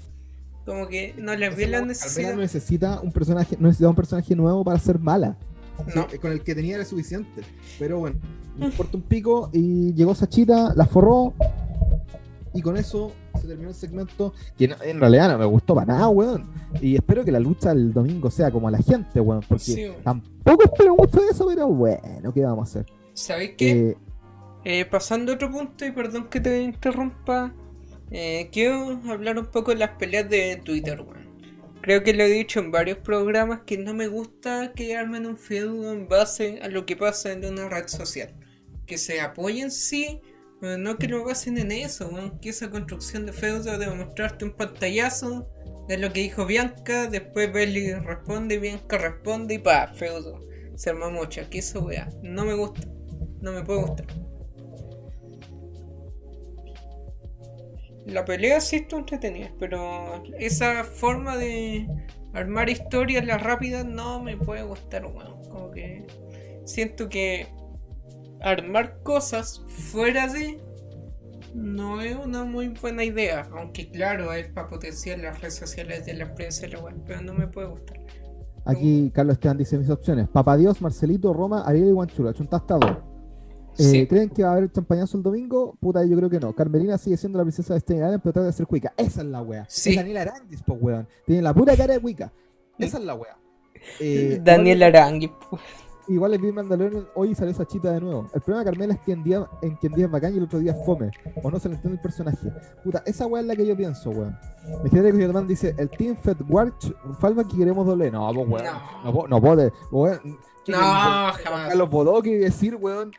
Como 0.65 0.87
que 0.87 1.13
no 1.17 1.35
le 1.35 1.49
vi 1.49 1.65
la 1.65 1.81
necesidad. 1.81 2.31
no 2.33 2.41
necesita 2.41 2.99
un 3.01 3.11
personaje, 3.11 3.55
no 3.59 3.67
necesita 3.67 3.89
un 3.89 3.95
personaje 3.95 4.35
nuevo 4.35 4.63
para 4.63 4.79
ser 4.79 4.99
mala. 4.99 5.37
No. 5.93 6.07
Sí, 6.09 6.17
con 6.17 6.31
el 6.31 6.41
que 6.41 6.55
tenía 6.55 6.75
era 6.75 6.85
suficiente. 6.85 7.43
Pero 7.77 7.99
bueno, 7.99 8.19
me 8.57 8.67
importa 8.67 8.97
un 8.97 9.03
pico 9.03 9.49
y 9.53 9.93
llegó 9.93 10.15
Sachita, 10.15 10.73
la 10.75 10.85
forró. 10.85 11.33
Y 12.55 12.61
con 12.61 12.77
eso 12.77 13.11
se 13.39 13.47
terminó 13.47 13.69
el 13.69 13.75
segmento. 13.75 14.33
Que 14.57 14.67
no- 14.69 14.81
en 14.81 14.99
realidad 14.99 15.29
no 15.33 15.37
me 15.37 15.45
gustó 15.45 15.75
para 15.75 15.87
nada, 15.93 16.07
weón. 16.09 16.49
Y 16.81 16.95
espero 16.95 17.23
que 17.23 17.31
la 17.31 17.39
lucha 17.39 17.71
el 17.71 17.93
domingo 17.93 18.31
sea 18.31 18.49
como 18.49 18.67
a 18.67 18.71
la 18.71 18.79
gente, 18.79 19.19
weón. 19.19 19.41
Porque 19.47 19.63
Sí, 19.63 19.83
weón. 19.89 20.01
tampoco 20.03 20.63
espero 20.63 20.95
mucho 20.95 21.19
de 21.21 21.27
eso, 21.31 21.45
pero 21.47 21.67
bueno, 21.67 22.33
¿qué 22.33 22.41
vamos 22.41 22.67
a 22.75 22.79
hacer? 22.79 22.93
¿Sabéis 23.13 23.51
qué? 23.57 23.71
Eh, 23.89 23.97
Eh, 24.67 24.83
pasando 24.85 25.31
a 25.31 25.35
otro 25.35 25.51
punto, 25.51 25.85
y 25.85 25.91
perdón 25.91 26.27
que 26.27 26.39
te 26.39 26.63
interrumpa, 26.63 27.53
eh, 28.09 28.49
quiero 28.51 28.99
hablar 29.09 29.37
un 29.37 29.45
poco 29.45 29.69
de 29.69 29.77
las 29.77 29.91
peleas 29.91 30.27
de 30.27 30.55
Twitter, 30.63 30.99
weón. 31.01 31.25
Creo 31.81 32.01
que 32.01 32.13
lo 32.15 32.23
he 32.23 32.29
dicho 32.31 32.59
en 32.61 32.71
varios 32.71 32.97
programas 32.97 33.59
que 33.67 33.77
no 33.77 33.93
me 33.93 34.07
gusta 34.07 34.71
que 34.73 34.95
armen 34.97 35.27
un 35.27 35.37
feudo 35.37 35.93
en 35.93 36.07
base 36.07 36.59
a 36.63 36.67
lo 36.69 36.83
que 36.87 36.95
pasa 36.95 37.31
en 37.31 37.45
una 37.45 37.69
red 37.69 37.87
social. 37.87 38.33
Que 38.87 38.97
se 38.97 39.21
apoyen, 39.21 39.69
sí, 39.69 40.19
no 40.61 40.97
que 40.97 41.07
lo 41.07 41.23
basen 41.23 41.57
en 41.57 41.71
eso, 41.71 42.09
weón. 42.09 42.39
Que 42.39 42.49
esa 42.49 42.69
construcción 42.69 43.25
de 43.25 43.33
feudo 43.33 43.77
de 43.77 43.87
mostrarte 43.87 44.45
un 44.45 44.51
pantallazo 44.51 45.49
de 45.87 45.97
lo 45.97 46.11
que 46.11 46.21
dijo 46.21 46.45
Bianca, 46.45 47.07
después 47.07 47.51
Belly 47.51 47.93
responde, 47.93 48.57
Bianca 48.57 48.97
responde 48.97 49.55
y 49.55 49.59
pa, 49.59 49.87
feudo. 49.93 50.39
Se 50.75 50.89
arma 50.89 51.09
mucho, 51.09 51.41
que 51.49 51.59
eso, 51.59 51.81
weá, 51.81 52.09
no 52.21 52.43
me 52.45 52.53
gusta, 52.53 52.81
no 53.41 53.51
me 53.51 53.63
puede 53.63 53.81
gustar. 53.81 54.07
La 58.05 58.23
pelea 58.25 58.61
sí 58.61 58.77
estuvo 58.77 58.99
entretenida, 58.99 59.51
pero 59.59 60.23
esa 60.37 60.83
forma 60.83 61.37
de 61.37 61.87
armar 62.33 62.69
historias, 62.69 63.25
la 63.25 63.37
rápida, 63.37 63.83
no 63.83 64.21
me 64.21 64.37
puede 64.37 64.63
gustar, 64.63 65.05
weón. 65.05 65.41
Como 65.49 65.71
que 65.71 66.05
siento 66.65 67.09
que 67.09 67.47
armar 68.41 68.99
cosas 69.03 69.63
fuera 69.67 70.27
de 70.27 70.59
no 71.53 72.01
es 72.01 72.15
una 72.15 72.43
muy 72.43 72.67
buena 72.69 73.03
idea. 73.03 73.47
Aunque 73.57 73.89
claro, 73.89 74.33
es 74.33 74.47
para 74.49 74.67
potenciar 74.67 75.19
las 75.19 75.39
redes 75.41 75.55
sociales 75.55 76.05
de 76.05 76.13
la 76.15 76.25
empresa 76.25 76.65
y 76.67 76.71
la 76.71 76.79
web, 76.79 76.95
pero 77.05 77.21
no 77.21 77.33
me 77.33 77.47
puede 77.47 77.67
gustar. 77.67 77.99
Aquí 78.65 79.11
Carlos 79.13 79.35
Esteban 79.35 79.57
dice 79.57 79.77
mis 79.77 79.89
opciones. 79.89 80.27
Papá 80.27 80.57
Dios, 80.57 80.81
Marcelito, 80.81 81.31
Roma, 81.33 81.61
Ariel 81.65 81.89
y 81.89 81.91
Guanchula. 81.91 82.31
Dos. 82.33 82.81
Eh, 83.77 83.83
Sí. 83.83 84.07
¿Creen 84.07 84.29
que 84.29 84.41
va 84.43 84.49
a 84.49 84.51
haber 84.53 84.71
champañazo 84.71 85.17
el 85.17 85.23
domingo? 85.23 85.75
Puta, 85.81 86.03
yo 86.05 86.15
creo 86.15 86.29
que 86.29 86.39
no. 86.39 86.53
Carmelina 86.55 86.97
sigue 86.97 87.17
siendo 87.17 87.37
la 87.37 87.43
princesa 87.43 87.73
de 87.73 87.81
Stein 87.81 87.99
Island, 87.99 88.21
pero 88.23 88.31
trata 88.33 88.47
de 88.47 88.53
ser 88.53 88.65
cuica. 88.67 88.93
Esa 88.95 89.19
es 89.21 89.27
la 89.27 89.41
wea. 89.41 89.65
Sí. 89.67 89.89
Es 89.91 89.95
Daniela 89.97 90.21
Aranguis, 90.21 90.63
po, 90.63 90.73
weón. 90.75 91.07
Tiene 91.25 91.41
la 91.41 91.53
pura 91.53 91.75
cara 91.75 91.93
de 91.93 91.99
cuica. 91.99 92.31
Esa 92.79 92.97
es 92.99 93.03
la 93.03 93.15
wea. 93.15 93.37
Eh, 93.99 94.39
Daniel 94.41 94.77
igual- 94.77 94.95
Arangui. 94.95 95.31
Igual 96.07 96.31
les 96.31 96.41
vi 96.41 96.51
Mandalorian, 96.51 97.07
hoy 97.15 97.33
salió 97.33 97.51
esa 97.51 97.65
chita 97.65 97.91
de 97.91 97.99
nuevo. 98.01 98.29
El 98.33 98.41
problema 98.41 98.63
de 98.63 98.69
Carmela 98.71 98.93
es 98.93 98.99
que 98.99 99.11
en, 99.13 99.23
día, 99.23 99.49
en 99.61 99.75
que 99.77 99.87
en 99.87 99.93
día 99.93 100.05
es 100.05 100.11
bacán 100.11 100.33
y 100.33 100.37
el 100.37 100.43
otro 100.43 100.59
día 100.59 100.73
es 100.73 100.85
fome. 100.85 101.09
O 101.41 101.49
no 101.49 101.59
se 101.59 101.67
le 101.67 101.75
entiende 101.75 101.95
el 101.97 102.01
personaje. 102.01 102.51
Puta, 102.83 103.01
esa 103.05 103.25
weá 103.25 103.41
es 103.41 103.47
la 103.47 103.55
que 103.55 103.65
yo 103.65 103.75
pienso, 103.75 104.11
weón. 104.11 104.37
Mi 104.83 104.89
gente 104.89 105.11
que 105.11 105.17
Germán 105.17 105.47
dice, 105.47 105.73
el 105.77 105.89
Team 105.89 106.15
Fed 106.15 106.37
Watch, 106.47 106.91
Falva 107.19 107.43
que 107.43 107.57
queremos 107.57 107.87
doble. 107.87 108.11
No, 108.11 108.31
pues 108.33 108.47
weón. 108.47 108.65
No. 109.03 109.11
No, 109.11 109.27
no 109.27 109.37
weón. 109.37 109.71
¿Qué 110.63 110.71
No, 110.71 110.77
jamás. 110.79 111.69
Carlos 111.69 111.89
Bodoque 111.89 112.37
decir, 112.39 112.75
weón? 112.75 113.11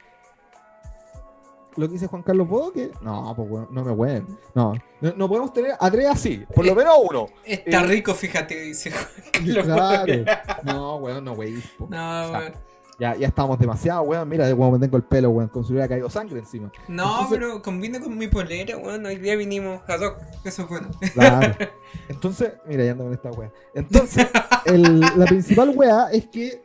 Lo 1.77 1.87
que 1.87 1.92
dice 1.92 2.07
Juan 2.07 2.22
Carlos 2.22 2.49
Bodoque. 2.49 2.90
No, 3.03 3.33
pues 3.37 3.51
weón, 3.51 3.68
no 3.70 3.85
me 3.85 3.92
weón. 3.92 4.38
No. 4.55 4.72
no, 5.01 5.12
no 5.14 5.29
podemos 5.29 5.53
tener 5.53 5.72
a 5.79 5.90
tres 5.90 6.07
así. 6.07 6.44
Por 6.55 6.64
lo 6.64 6.75
menos 6.75 6.94
uno. 7.09 7.27
Está 7.44 7.83
Eh, 7.83 7.87
rico, 7.87 8.14
fíjate, 8.14 8.61
dice 8.62 8.90
Juan 8.90 9.07
Carlos 9.33 9.64
Claro. 9.64 10.25
No, 10.64 10.96
weón, 10.96 11.25
no, 11.25 11.33
weón. 11.33 11.62
No, 11.81 11.87
O 11.87 11.88
sea, 11.88 12.38
weón. 12.38 12.53
Ya, 12.98 13.14
ya 13.14 13.26
estamos 13.28 13.59
demasiado, 13.59 14.02
weón. 14.02 14.26
Mira 14.28 14.46
de 14.46 14.52
cómo 14.56 14.70
me 14.72 14.78
tengo 14.78 14.96
el 14.96 15.02
pelo, 15.02 15.28
weón. 15.30 15.48
Como 15.50 15.64
si 15.66 15.72
hubiera 15.72 15.87
caído 15.88 16.09
sangre 16.09 16.38
encima. 16.38 16.72
No, 16.88 17.04
Entonces- 17.22 17.28
pero 17.38 17.62
combina 17.62 18.00
con 18.00 18.16
mi 18.16 18.26
polera, 18.28 18.76
weón. 18.78 19.04
Hoy 19.04 19.16
día 19.16 19.37
vinimos 19.37 19.82
a. 19.88 19.94
Eso 20.44 20.62
es 20.62 20.68
bueno. 20.68 20.88
Claro. 21.12 21.54
Entonces, 22.09 22.52
mira, 22.66 22.85
ya 22.85 22.92
ando 22.92 23.04
con 23.04 23.12
esta 23.12 23.30
weá. 23.32 23.52
Entonces, 23.74 24.26
el- 24.64 25.00
la 25.00 25.26
principal 25.26 25.70
weá 25.74 26.09
es 26.11 26.26
que 26.28 26.62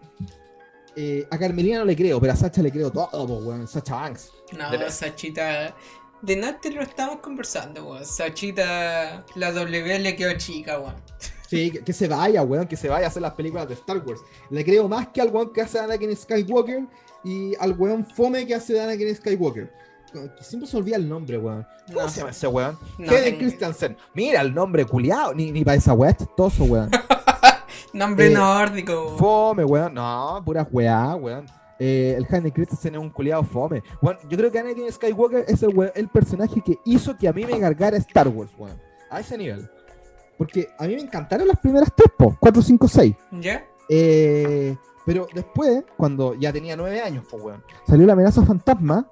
eh, 0.96 1.26
a 1.30 1.38
Carmelina 1.38 1.80
no 1.80 1.86
le 1.86 1.96
creo, 1.96 2.20
pero 2.20 2.34
a 2.34 2.36
Sacha 2.36 2.62
le 2.62 2.72
creo 2.72 2.91
todo, 2.91 3.10
po, 3.28 3.36
weón. 3.38 3.67
Sacha 3.67 3.96
Banks. 3.96 4.32
No, 4.58 4.70
De. 4.72 4.89
Sachita. 4.89 5.76
De 6.22 6.36
nada 6.36 6.60
te 6.62 6.70
lo 6.72 6.82
estamos 6.82 7.17
conversando, 7.17 7.89
weón. 7.89 8.06
Sachita, 8.06 9.26
la 9.36 9.52
W 9.52 10.00
le 10.00 10.15
quedó 10.15 10.32
chica, 10.38 10.80
weón. 10.80 10.96
Sí, 11.52 11.70
que, 11.72 11.80
que 11.84 11.92
se 11.94 12.08
vaya, 12.08 12.42
weón, 12.44 12.66
que 12.66 12.78
se 12.78 12.88
vaya 12.88 13.08
a 13.08 13.10
hacer 13.10 13.22
las 13.22 13.34
películas 13.34 13.68
de 13.68 13.74
Star 13.74 13.98
Wars. 14.06 14.22
Le 14.50 14.64
creo 14.64 14.88
más 14.88 15.10
que 15.10 15.20
al 15.22 15.30
weón 15.32 15.52
que 15.52 15.62
hace 15.62 15.80
Anakin 15.80 16.16
Skywalker 16.16 16.86
y 17.26 17.54
al 17.60 17.74
weón 17.78 18.06
fome 18.06 18.48
que 18.48 18.56
hace 18.56 18.80
Anakin 18.82 19.14
Skywalker. 19.16 19.70
Que 20.14 20.44
siempre 20.44 20.70
se 20.70 20.78
olvida 20.78 20.96
el 20.96 21.10
nombre, 21.10 21.38
weón. 21.38 21.66
¿Cómo 21.88 22.02
No. 22.04 22.10
se 22.10 22.20
llama 22.20 22.32
ese 22.32 22.48
weón? 22.48 22.78
No 22.98 23.12
Hayden 23.12 23.38
Christensen. 23.38 23.98
Mira 24.14 24.40
el 24.42 24.54
nombre 24.54 24.86
culiado. 24.86 25.34
Ni, 25.34 25.52
ni 25.52 25.64
para 25.66 25.76
esa 25.78 25.94
weá 25.94 26.14
chistoso, 26.16 26.64
weón. 26.64 26.90
Nombre 27.94 28.28
Eh, 28.28 28.30
nórdico. 28.34 28.94
weón. 29.08 29.18
Fome, 29.18 29.66
weón. 29.66 29.94
No, 29.94 30.42
pura 30.46 30.66
weá, 30.72 31.16
weón. 31.16 31.46
Eh, 31.80 32.14
el 32.18 32.26
Hayden 32.30 32.52
Christensen 32.52 32.96
es 32.96 33.02
un 33.02 33.10
culiado 33.10 33.44
fome. 33.44 33.84
Weón, 34.02 34.18
yo 34.30 34.38
creo 34.38 34.52
que 34.52 34.60
Anakin 34.60 34.92
Skywalker 34.92 35.46
es 35.48 35.62
el, 35.64 35.70
weón- 35.76 35.92
el 35.96 36.08
personaje 36.08 36.62
que 36.62 36.78
hizo 36.86 37.18
que 37.18 37.28
a 37.28 37.34
mí 37.34 37.46
me 37.46 37.60
cargara 37.60 37.98
Star 37.98 38.28
Wars, 38.30 38.52
weón. 38.58 38.80
A 39.10 39.20
ese 39.20 39.38
nivel. 39.38 39.70
Porque 40.41 40.69
a 40.80 40.88
mí 40.88 40.95
me 40.95 41.01
encantaron 41.01 41.47
las 41.47 41.60
primeras 41.60 41.93
tres, 41.95 42.10
po. 42.17 42.36
4, 42.39 42.62
5, 42.63 42.88
6. 42.88 43.15
¿Ya? 43.41 43.63
Eh, 43.88 44.75
pero 45.06 45.27
después, 45.36 45.84
cuando 45.95 46.34
ya 46.34 46.51
tenía 46.51 46.75
nueve 46.75 46.99
años, 46.99 47.25
pues, 47.30 47.43
weón, 47.43 47.63
salió 47.88 48.08
la 48.08 48.13
amenaza 48.13 48.43
fantasma. 48.43 49.08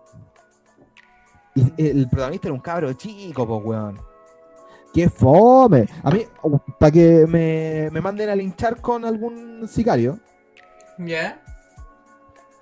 Y 1.53 1.71
el 1.77 2.09
protagonista 2.09 2.47
era 2.47 2.55
un 2.55 2.61
cabro 2.61 2.91
chico, 2.93 3.47
pues, 3.47 3.61
weón. 3.63 4.01
¡Qué 4.91 5.07
fome! 5.07 5.87
A 6.01 6.09
mí, 6.09 6.25
para 6.79 6.91
que 6.91 7.27
me, 7.27 7.89
me 7.91 8.01
manden 8.01 8.29
a 8.29 8.35
linchar 8.35 8.81
con 8.81 9.05
algún 9.05 9.67
sicario, 9.67 10.17
¿Ya? 10.97 11.43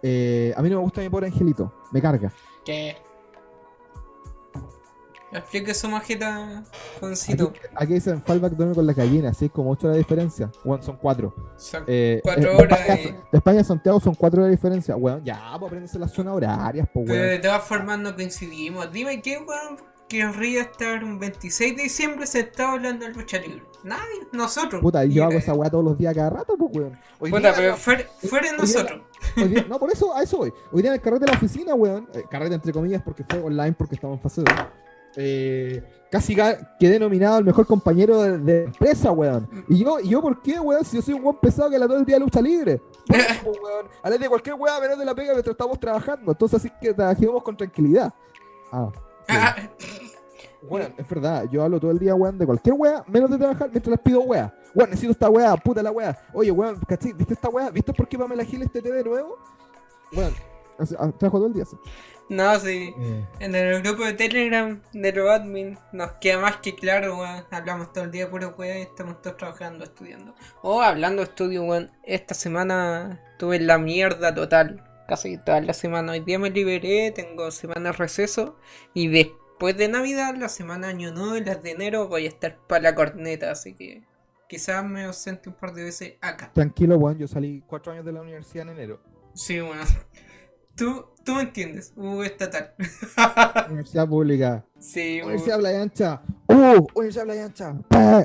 eh, 0.03 0.53
a 0.57 0.61
mí 0.61 0.69
no 0.69 0.75
me 0.75 0.81
gusta 0.83 0.99
mi 0.99 1.07
pobre 1.07 1.27
angelito. 1.27 1.73
Me 1.93 2.01
carga. 2.01 2.33
¿Qué? 2.65 2.97
Explique 5.31 5.73
su 5.73 5.89
majeta, 5.89 6.59
Aquí, 6.59 6.67
Juancito. 7.01 7.53
aquí 7.75 7.93
dicen 7.95 8.21
fallback 8.21 8.53
duerme 8.53 8.73
con 8.75 8.87
la 8.87 8.93
gallina, 8.93 9.29
así 9.29 9.45
es 9.45 9.51
como 9.51 9.71
8 9.71 9.87
horas 9.87 9.95
de 9.95 9.99
diferencia. 10.03 10.49
Weón, 10.63 10.81
son 10.81 10.95
4. 10.97 11.33
Son- 11.57 11.83
Eh, 11.85 12.21
Cuatro 12.23 12.51
eh, 12.51 12.55
horas 12.55 12.79
De 12.87 12.93
España, 12.93 13.01
y- 13.09 13.11
de 13.31 13.37
España 13.37 13.63
Santiago 13.63 13.99
son 13.99 14.15
4 14.15 14.39
horas 14.41 14.49
de 14.51 14.55
diferencia. 14.55 14.95
Weón, 14.95 15.23
ya, 15.25 15.51
pues 15.59 15.67
aprenderse 15.69 15.99
las 15.99 16.11
zonas 16.13 16.33
horarias, 16.33 16.87
pues, 16.93 17.05
Pero 17.07 17.23
de 17.23 17.39
todas 17.39 17.63
formas 17.63 17.99
no 17.99 18.15
coincidimos. 18.15 18.89
Dime 18.91 19.21
qué 19.21 19.37
weón 19.39 19.77
querría 20.07 20.61
estar 20.61 21.03
un 21.03 21.19
26 21.19 21.75
de 21.75 21.83
diciembre 21.83 22.25
sentado 22.25 22.69
hablando 22.69 23.05
de 23.05 23.13
lucha 23.13 23.37
libre. 23.39 23.63
Nadie, 23.83 24.27
nosotros. 24.31 24.81
Puta, 24.81 25.03
y 25.03 25.11
yo 25.13 25.23
hago 25.23 25.31
Mira, 25.31 25.43
esa 25.43 25.53
weá 25.53 25.69
todos 25.69 25.83
los 25.83 25.97
días 25.97 26.15
cada 26.15 26.29
rato, 26.29 26.55
pues, 26.57 26.71
weón. 26.73 26.97
Hoy 27.19 27.29
Puta, 27.31 27.49
día- 27.49 27.53
pero 27.57 27.75
fuera, 27.75 28.03
fuera 28.29 28.45
hoy 28.47 28.51
día- 28.53 28.57
nosotros. 28.57 29.01
hoy 29.35 29.47
día- 29.49 29.65
no, 29.67 29.77
por 29.77 29.91
eso, 29.91 30.15
a 30.15 30.23
eso 30.23 30.37
voy. 30.37 30.53
Hoy 30.71 30.81
día 30.81 30.91
en 30.91 30.95
el 30.95 31.01
carrete 31.01 31.25
de 31.25 31.31
la 31.33 31.37
oficina, 31.37 31.75
weón. 31.75 32.07
eh, 32.13 32.23
carrete 32.31 32.55
entre 32.55 32.71
comillas 32.71 33.01
porque 33.03 33.25
fue 33.25 33.41
online 33.41 33.73
porque 33.73 33.95
estamos 33.95 34.15
en 34.15 34.21
fase 34.23 34.41
2. 34.43 34.55
Eh, 35.19 35.83
casi 36.11 36.35
quedé 36.79 36.99
nominado 36.99 37.37
al 37.37 37.43
mejor 37.43 37.65
compañero 37.65 38.21
de, 38.21 38.37
de 38.37 38.63
empresa, 38.65 39.11
weón. 39.11 39.49
Y 39.67 39.83
yo, 39.83 39.99
¿y 39.99 40.09
yo 40.09 40.21
por 40.21 40.41
qué, 40.41 40.59
weón? 40.59 40.85
Si 40.85 40.95
yo 40.95 41.01
soy 41.01 41.15
un 41.15 41.23
buen 41.23 41.37
pesado 41.37 41.69
que 41.71 41.79
la 41.79 41.87
todo 41.87 41.97
el 41.97 42.05
día 42.05 42.19
lucha 42.19 42.39
libre. 42.39 42.81
Eso, 43.09 43.39
pues, 43.43 43.57
weón. 43.61 43.87
Hablar 44.03 44.19
de 44.19 44.29
cualquier 44.29 44.55
weá 44.55 44.79
menos 44.79 44.99
de 44.99 45.05
la 45.05 45.15
pega 45.15 45.33
mientras 45.33 45.53
estamos 45.53 45.79
trabajando. 45.79 46.31
Entonces 46.31 46.59
así 46.59 46.71
que 46.79 46.93
trabajemos 46.93 47.41
con 47.43 47.57
tranquilidad. 47.57 48.13
Ah. 48.71 48.91
Ah, 49.27 49.55
Weón, 50.63 50.93
es 50.97 51.07
verdad, 51.07 51.45
yo 51.51 51.63
hablo 51.63 51.79
todo 51.79 51.91
el 51.91 51.99
día, 51.99 52.15
weón, 52.15 52.37
de 52.37 52.45
cualquier 52.45 52.75
weá, 52.75 53.03
menos 53.07 53.29
de 53.29 53.37
trabajar 53.37 53.69
mientras 53.69 53.91
les 53.91 53.99
pido 53.99 54.21
weá. 54.21 54.53
Weón, 54.73 54.89
necesito 54.89 55.11
esta 55.11 55.29
weá, 55.29 55.55
puta 55.55 55.83
la 55.83 55.91
weá. 55.91 56.17
Oye, 56.33 56.51
weón, 56.51 56.79
¿cachai? 56.87 57.13
¿Viste 57.13 57.33
esta 57.33 57.49
weá? 57.49 57.69
¿Viste 57.69 57.93
por 57.93 58.07
qué 58.07 58.17
Pamela 58.17 58.43
Gil 58.43 58.61
este 58.63 58.81
té 58.81 58.91
de 58.91 59.03
nuevo? 59.03 59.37
Weón, 60.13 60.33
ah, 60.79 61.11
trabajo 61.17 61.37
todo 61.37 61.47
el 61.47 61.53
día. 61.53 61.63
así. 61.63 61.77
No, 62.29 62.59
sí. 62.59 62.93
En 63.39 63.55
el 63.55 63.81
grupo 63.81 64.03
de 64.03 64.13
Telegram 64.13 64.81
de 64.91 65.11
los 65.13 65.29
admin 65.29 65.77
nos 65.93 66.11
queda 66.13 66.39
más 66.39 66.57
que 66.57 66.75
claro, 66.75 67.17
weón. 67.19 67.45
Hablamos 67.51 67.93
todo 67.93 68.03
el 68.03 68.11
día 68.11 68.29
puro 68.29 68.53
weón 68.57 68.79
y 68.79 68.81
estamos 68.81 69.21
todos 69.21 69.37
trabajando, 69.37 69.85
estudiando. 69.85 70.35
O 70.61 70.81
hablando 70.81 71.21
de 71.21 71.29
estudio, 71.29 71.63
weón. 71.63 71.91
Esta 72.03 72.33
semana 72.33 73.21
tuve 73.39 73.59
la 73.59 73.77
mierda 73.77 74.35
total. 74.35 74.83
Casi 75.07 75.37
toda 75.37 75.61
la 75.61 75.73
semana. 75.73 76.11
Hoy 76.11 76.19
día 76.19 76.37
me 76.37 76.49
liberé, 76.49 77.11
tengo 77.11 77.49
semana 77.51 77.91
de 77.91 77.97
receso. 77.97 78.57
Y 78.93 79.07
después 79.07 79.77
de 79.77 79.87
Navidad, 79.87 80.35
la 80.35 80.49
semana 80.49 80.89
Año 80.89 81.13
Nuevo 81.13 81.37
y 81.37 81.45
las 81.45 81.63
de 81.63 81.71
enero 81.71 82.09
voy 82.09 82.25
a 82.25 82.29
estar 82.29 82.57
para 82.67 82.83
la 82.83 82.95
corneta. 82.95 83.51
Así 83.51 83.73
que 83.73 84.03
quizás 84.49 84.83
me 84.83 85.05
ausente 85.05 85.47
un 85.47 85.55
par 85.55 85.73
de 85.73 85.85
veces 85.85 86.15
acá. 86.19 86.51
Tranquilo, 86.53 86.97
weón, 86.97 87.17
yo 87.17 87.27
salí 87.29 87.63
cuatro 87.65 87.93
años 87.93 88.03
de 88.03 88.11
la 88.11 88.21
universidad 88.21 88.67
en 88.67 88.73
enero. 88.73 88.99
Sí, 89.33 89.61
weón. 89.61 89.77
Tú, 90.77 91.05
tú 91.23 91.33
me 91.33 91.41
entiendes. 91.41 91.91
Uh, 91.95 92.21
estatal. 92.21 92.75
Universidad 93.67 94.07
pública. 94.07 94.63
sí. 94.79 95.19
Universidad 95.23 95.57
Playa 95.57 95.81
Ancha. 95.81 96.21
¡Uh! 96.47 96.85
Universidad 96.93 97.23
Playa 97.25 97.45
Ancha. 97.45 97.75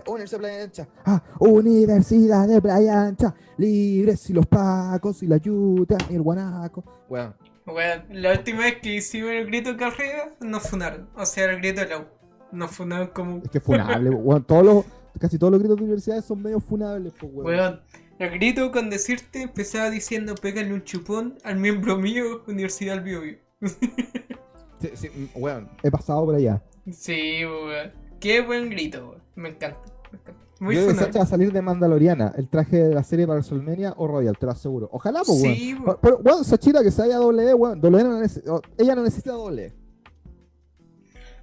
Universidad 0.06 0.38
Playa 0.38 0.62
Ancha. 0.64 0.88
¡Ah! 1.06 1.22
Universidad 1.40 2.46
de 2.46 2.60
Playa 2.60 3.02
Ancha. 3.04 3.34
Libres 3.56 4.28
y 4.28 4.34
los 4.34 4.46
pacos 4.46 5.22
y 5.22 5.28
la 5.28 5.38
yuta 5.38 5.96
y 6.10 6.14
el 6.14 6.20
guanaco. 6.20 6.84
Weón. 7.08 7.34
Bueno, 7.64 8.02
la 8.10 8.32
última 8.32 8.64
vez 8.64 8.76
que 8.82 8.96
hicimos 8.96 9.30
el 9.30 9.46
grito 9.46 9.74
carrera, 9.78 10.34
nos 10.40 10.68
funaron. 10.68 11.08
O 11.16 11.24
sea, 11.24 11.50
el 11.50 11.56
grito 11.56 11.80
de 11.80 11.88
la 11.88 11.98
U. 12.00 12.04
Nos 12.52 12.70
funaron 12.70 13.08
como. 13.08 13.38
Es 13.38 13.50
que 13.50 13.60
funable, 13.60 14.10
weón. 14.10 14.44
Todos 14.44 14.64
los, 14.64 14.84
casi 15.18 15.38
todos 15.38 15.52
los 15.52 15.60
gritos 15.60 15.78
de 15.78 15.84
universidades 15.84 16.26
son 16.26 16.42
medio 16.42 16.60
funables, 16.60 17.14
pues, 17.18 17.32
weón. 17.32 17.46
Weón, 17.46 17.80
el 18.18 18.30
grito 18.30 18.70
con 18.72 18.90
decirte 18.90 19.42
empezaba 19.42 19.90
diciendo 19.90 20.34
pégale 20.34 20.72
un 20.72 20.84
chupón 20.84 21.38
al 21.44 21.56
miembro 21.56 21.96
mío, 21.98 22.42
Universidad 22.46 22.94
del 22.96 23.04
Biobío. 23.04 23.36
Sí, 24.80 24.90
sí, 24.94 25.08
mm, 25.14 25.40
weón, 25.40 25.68
he 25.84 25.92
pasado 25.92 26.24
por 26.24 26.34
allá. 26.34 26.60
Sí, 26.90 27.44
weón. 27.44 27.92
Qué 28.18 28.40
buen 28.40 28.68
grito, 28.68 29.10
weón. 29.10 29.22
Me 29.36 29.48
encanta. 29.50 29.78
me 30.10 30.18
encanta. 30.18 30.40
Muy 30.58 30.74
Yo. 30.74 30.90
Sacha 30.92 31.18
va 31.20 31.24
a 31.24 31.26
salir 31.28 31.52
de 31.52 31.62
Mandaloriana, 31.62 32.32
el 32.36 32.48
traje 32.48 32.78
de 32.88 32.92
la 32.94 33.04
serie 33.04 33.24
para 33.28 33.38
WrestleMania 33.38 33.94
o 33.96 34.08
Royal, 34.08 34.36
te 34.36 34.46
lo 34.46 34.50
aseguro. 34.50 34.88
Ojalá, 34.90 35.20
pues, 35.24 35.40
weón. 35.40 35.54
Sí, 35.54 35.74
weón. 35.74 35.98
pero, 36.02 36.16
weón, 36.18 36.44
Sachita 36.44 36.82
que 36.82 36.90
se 36.90 37.02
vaya 37.02 37.14
a 37.14 37.18
doble, 37.20 37.54
weón. 37.54 37.80
W 37.80 38.02
no 38.04 38.20
nece- 38.20 38.42
o- 38.48 38.60
ella 38.76 38.96
no 38.96 39.02
necesita 39.04 39.30
doble. 39.32 39.72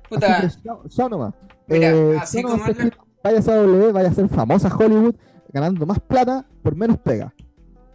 Puta, 0.09 0.37
Así 0.39 0.57
que, 0.57 0.63
chao, 0.63 0.83
chao 0.89 1.07
nomás. 1.09 1.33
Mira, 1.67 1.91
Eh, 1.91 2.17
así 2.19 2.41
como 2.41 2.61
a 2.61 2.67
vaya 3.93 4.09
a 4.09 4.13
ser 4.13 4.27
famosa 4.27 4.75
Hollywood, 4.75 5.15
ganando 5.51 5.85
más 5.85 5.99
plata 5.99 6.45
por 6.63 6.75
menos 6.75 6.97
pega. 6.99 7.33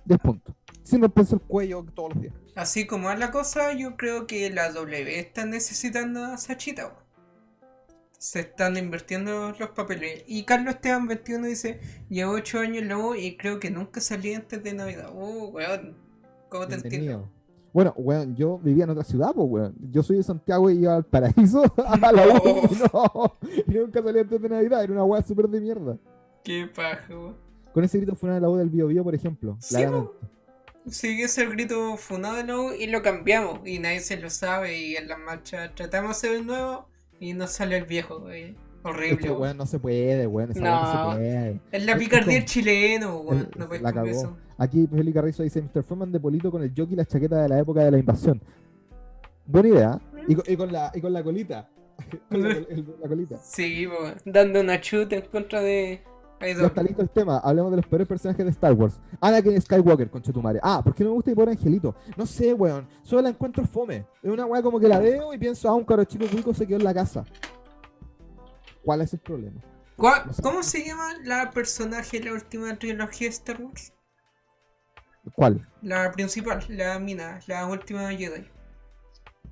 10 0.04 0.20
puntos. 0.20 0.54
Sin 0.82 1.00
romperse 1.00 1.34
el 1.36 1.40
cuello 1.40 1.84
todos 1.94 2.14
los 2.14 2.22
días. 2.22 2.34
así 2.56 2.86
como 2.86 3.10
es 3.10 3.18
la 3.18 3.30
cosa, 3.30 3.72
yo 3.72 3.96
creo 3.96 4.26
que 4.26 4.50
la 4.50 4.70
W 4.70 5.18
está 5.18 5.46
necesitando 5.46 6.24
a 6.24 6.36
Sachita, 6.36 6.86
weón. 6.86 7.04
Se 8.18 8.40
están 8.40 8.76
invirtiendo 8.76 9.52
los 9.58 9.70
papeles. 9.70 10.24
Y 10.26 10.44
Carlos 10.44 10.74
Esteban 10.76 11.06
21 11.06 11.46
dice, 11.46 11.80
llevo 12.08 12.32
8 12.32 12.60
años 12.60 12.78
en 12.78 12.88
la 12.88 12.98
U 12.98 13.14
y 13.14 13.36
creo 13.36 13.60
que 13.60 13.70
nunca 13.70 14.00
salí 14.00 14.32
antes 14.34 14.62
de 14.62 14.72
Navidad. 14.72 15.10
Oh, 15.14 15.48
weón. 15.48 15.96
¿Cómo 16.48 16.66
te 16.66 16.74
entiendo? 16.76 17.28
Bueno, 17.72 17.92
weón, 17.96 18.36
yo 18.36 18.58
vivía 18.58 18.84
en 18.84 18.90
otra 18.90 19.04
ciudad, 19.04 19.32
pues, 19.34 19.46
weón. 19.50 19.74
Yo 19.90 20.02
soy 20.02 20.18
de 20.18 20.22
Santiago 20.22 20.70
y 20.70 20.78
iba 20.78 20.94
al 20.96 21.04
paraíso 21.04 21.64
a 21.86 22.12
la 22.12 22.26
U. 22.44 22.68
No, 22.92 23.38
y 23.66 23.74
nunca 23.74 24.02
salía 24.02 24.22
antes 24.22 24.40
de 24.40 24.48
Navidad. 24.48 24.84
Era 24.84 24.92
una 24.92 25.04
weá 25.04 25.22
súper 25.22 25.48
de 25.48 25.60
mierda. 25.60 25.98
Qué 26.42 26.66
paja, 26.66 27.08
weón. 27.08 27.43
Con 27.74 27.84
ese 27.84 27.98
grito 27.98 28.16
una 28.22 28.34
de 28.34 28.40
la 28.40 28.48
U 28.48 28.56
del 28.56 28.70
Bio 28.70 28.87
Bio, 28.87 29.04
por 29.04 29.14
ejemplo. 29.14 29.56
Sí. 29.60 29.76
Sí, 30.87 31.08
ese 31.22 31.24
es 31.24 31.38
el 31.38 31.50
grito 31.50 31.96
funado 31.96 32.37
de 32.37 32.44
nuevo 32.44 32.74
y 32.74 32.87
lo 32.87 33.02
cambiamos. 33.02 33.60
Y 33.66 33.78
nadie 33.78 34.00
se 34.00 34.16
lo 34.18 34.30
sabe. 34.30 34.78
Y 34.78 34.96
en 34.96 35.08
la 35.08 35.16
marcha 35.18 35.74
tratamos 35.74 36.08
de 36.20 36.28
hacer 36.28 36.40
el 36.40 36.46
nuevo 36.46 36.87
y 37.20 37.32
nos 37.32 37.50
sale 37.52 37.76
el 37.76 37.84
viejo, 37.84 38.20
güey. 38.20 38.54
Horrible. 38.82 39.14
Es 39.14 39.18
que, 39.20 39.28
weón. 39.30 39.40
weón, 39.40 39.56
no 39.56 39.66
se 39.66 39.78
puede, 39.78 40.26
weón. 40.26 40.50
No. 40.56 40.82
no 40.82 40.92
se 41.12 41.16
puede. 41.16 41.60
Es 41.72 41.87
la 41.87 41.96
picardía 41.96 42.34
del 42.34 42.44
chileno, 42.44 43.16
weón. 43.20 43.48
No 43.56 43.66
puedes 43.66 43.82
la 43.82 43.92
con 43.92 44.04
cagó. 44.04 44.16
eso. 44.18 44.37
Aquí 44.58 44.87
Feli 44.87 45.12
Carrizo 45.12 45.42
dice 45.42 45.62
Mr. 45.62 45.82
Foreman 45.82 46.12
de 46.12 46.20
Polito 46.20 46.50
con 46.50 46.62
el 46.62 46.68
jockey 46.76 46.92
y 46.92 46.96
la 46.96 47.04
chaqueta 47.06 47.42
de 47.42 47.48
la 47.48 47.58
época 47.58 47.82
de 47.82 47.90
la 47.90 47.98
invasión. 47.98 48.40
Buena 49.46 49.68
idea. 49.68 50.00
¿eh? 50.16 50.24
Y, 50.28 50.34
con, 50.34 50.44
y 50.46 50.56
con 50.56 50.70
la, 50.72 50.92
y 50.94 51.00
con 51.00 51.12
la 51.14 51.24
colita. 51.24 51.68
con 52.30 52.42
la, 52.42 52.48
el- 52.70 52.94
la 53.00 53.08
colita. 53.08 53.38
Sí, 53.42 53.87
weón. 53.87 54.14
Dando 54.26 54.60
una 54.60 54.78
chuta 54.82 55.16
en 55.16 55.22
contra 55.22 55.60
de. 55.62 56.02
Ya 56.46 56.66
está 56.66 56.83
listo 56.83 57.02
el 57.02 57.11
tema. 57.11 57.38
Hablemos 57.38 57.70
de 57.70 57.76
los 57.78 57.87
peores 57.87 58.07
personajes 58.07 58.44
de 58.44 58.50
Star 58.50 58.72
Wars. 58.72 59.00
Anakin 59.20 59.61
Skywalker, 59.61 60.11
concha 60.11 60.33
tu 60.33 60.42
madre. 60.42 60.61
Ah, 60.62 60.80
¿por 60.83 60.94
qué 60.94 61.02
no 61.04 61.11
me 61.11 61.14
gusta 61.16 61.30
mi 61.30 61.35
pobre 61.37 61.52
angelito? 61.52 61.94
No 62.16 62.26
sé, 62.26 62.52
weón. 62.54 62.87
Solo 63.02 63.22
la 63.22 63.28
encuentro 63.30 63.64
fome. 63.66 64.07
Es 64.22 64.30
una 64.30 64.46
weá 64.46 64.62
como 64.62 64.78
que 64.80 64.88
la 64.88 64.98
veo 64.98 65.33
y 65.35 65.38
pienso, 65.38 65.68
ah, 65.68 65.74
un 65.74 65.85
caro 65.85 66.04
chico 66.04 66.26
cuico 66.30 66.52
se 66.54 66.66
quedó 66.66 66.78
en 66.78 66.85
la 66.85 66.94
casa. 66.94 67.24
¿Cuál 68.85 69.00
es 69.00 69.12
el 69.14 69.20
problema? 69.20 69.61
¿Cuál- 69.96 70.26
no 70.26 70.33
sé. 70.33 70.42
¿Cómo 70.42 70.62
se 70.62 70.85
llama 70.85 71.09
la 71.24 71.50
personaje 71.50 72.18
de 72.18 72.26
la 72.26 72.33
última 72.33 72.76
trilogía 72.78 73.28
de 73.28 73.33
Star 73.35 73.62
Wars? 73.62 73.92
¿Cuál? 75.35 75.66
La 75.80 76.12
principal, 76.12 76.64
la 76.68 76.98
mina, 76.98 77.40
la 77.46 77.66
última 77.66 78.09
Jedi. 78.11 78.46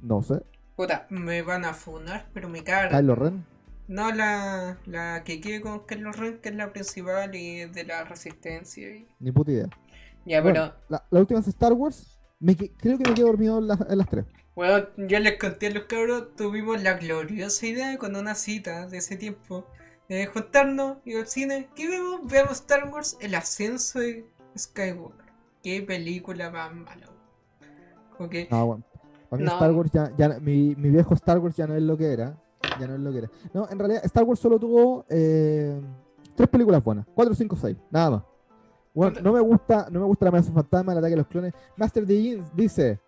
No 0.02 0.20
sé. 0.22 0.42
Puta, 0.76 1.06
me 1.10 1.42
van 1.42 1.64
a 1.64 1.72
funar, 1.72 2.28
pero 2.34 2.48
me 2.48 2.62
carga. 2.64 2.98
Kylo 2.98 3.14
Ren. 3.14 3.46
No, 3.88 4.10
la, 4.12 4.78
la 4.86 5.22
que 5.24 5.40
quiere 5.40 5.60
con 5.60 5.86
Kylo 5.86 6.12
Ren, 6.12 6.38
que 6.38 6.48
es 6.50 6.54
la 6.54 6.72
principal 6.72 7.34
y 7.34 7.60
es 7.62 7.72
de 7.72 7.84
la 7.84 8.04
resistencia. 8.04 8.88
y- 8.88 9.06
Ni 9.20 9.32
puta 9.32 9.50
idea. 9.52 9.68
Ya, 10.24 10.40
Bueno, 10.40 10.72
pero, 10.72 10.84
la, 10.88 11.04
la 11.10 11.20
última 11.20 11.40
es 11.40 11.48
Star 11.48 11.72
Wars. 11.72 12.18
Me 12.38 12.56
que- 12.56 12.72
creo 12.72 12.96
que 12.98 13.08
me 13.08 13.14
quedo 13.14 13.26
dormido 13.26 13.58
en, 13.58 13.68
las- 13.68 13.80
en 13.88 13.98
las 13.98 14.08
tres. 14.08 14.24
bueno, 14.54 14.86
ya 14.96 15.20
les 15.20 15.38
conté 15.38 15.66
a 15.68 15.70
los 15.70 15.84
cabros, 15.84 16.34
tuvimos 16.36 16.82
la 16.82 16.94
gloriosa 16.94 17.66
idea 17.66 17.96
con 17.98 18.16
una 18.16 18.34
cita 18.34 18.86
de 18.86 18.98
ese 18.98 19.16
tiempo 19.16 19.66
de 20.08 20.26
juntarnos, 20.26 20.98
ir 21.04 21.18
al 21.18 21.26
cine. 21.26 21.68
¿Qué 21.74 21.88
vemos? 21.88 22.20
Veamos 22.30 22.52
Star 22.52 22.88
Wars, 22.88 23.16
el 23.20 23.34
ascenso 23.34 23.98
de 24.00 24.26
Skywalker. 24.56 25.26
Qué 25.62 25.82
película 25.82 26.50
más 26.50 26.72
mala. 26.74 27.06
Ok. 28.18 28.34
No, 28.50 28.66
bueno. 28.66 28.84
Para 29.30 29.40
mí 29.40 29.46
No. 29.48 29.52
Star 29.54 29.72
Wars 29.72 29.90
ya, 29.92 30.12
ya 30.16 30.28
mi, 30.40 30.74
mi 30.76 30.90
viejo 30.90 31.14
Star 31.14 31.38
Wars 31.38 31.56
ya 31.56 31.66
no 31.66 31.74
es 31.74 31.82
lo 31.82 31.96
que 31.96 32.12
era. 32.12 32.36
Ya 32.80 32.86
no 32.86 32.94
es 32.94 33.00
lo 33.00 33.12
que 33.12 33.18
era. 33.18 33.30
No, 33.52 33.68
en 33.70 33.78
realidad 33.78 34.04
Star 34.04 34.24
Wars 34.24 34.40
solo 34.40 34.58
tuvo 34.58 35.04
eh, 35.08 35.80
tres 36.34 36.48
películas 36.48 36.82
buenas. 36.82 37.06
Cuatro, 37.14 37.34
cinco, 37.34 37.56
seis. 37.56 37.76
Nada 37.90 38.10
más. 38.10 38.22
Bueno, 38.94 39.20
no 39.22 39.32
me 39.32 39.40
gusta, 39.40 39.88
no 39.90 40.00
me 40.00 40.06
gusta 40.06 40.24
la 40.26 40.28
amenaza 40.30 40.52
fantasma, 40.52 40.92
el 40.92 40.98
ataque 40.98 41.12
de 41.12 41.16
los 41.16 41.26
clones. 41.26 41.54
Master 41.76 42.06
Jeans 42.06 42.46
dice. 42.54 43.00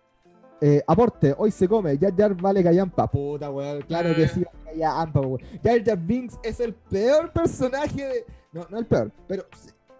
eh, 0.61 0.81
aporte, 0.87 1.35
hoy 1.37 1.51
se 1.51 1.67
come, 1.67 1.97
Jar 1.97 2.15
Jar 2.15 2.33
vale 2.35 2.63
callampa. 2.63 3.07
Puta, 3.11 3.51
weón, 3.51 3.81
claro 3.83 4.15
que 4.15 4.23
Eh. 4.23 4.27
sí, 4.29 4.43
callampa, 4.63 5.19
weón. 5.19 5.39
Jar 5.63 5.83
Jar 5.83 5.97
Binks 5.97 6.39
es 6.43 6.59
el 6.59 6.73
peor 6.73 7.31
personaje 7.33 8.03
de... 8.05 8.25
No, 8.53 8.65
no 8.69 8.77
el 8.79 8.85
peor, 8.85 9.11
pero 9.27 9.43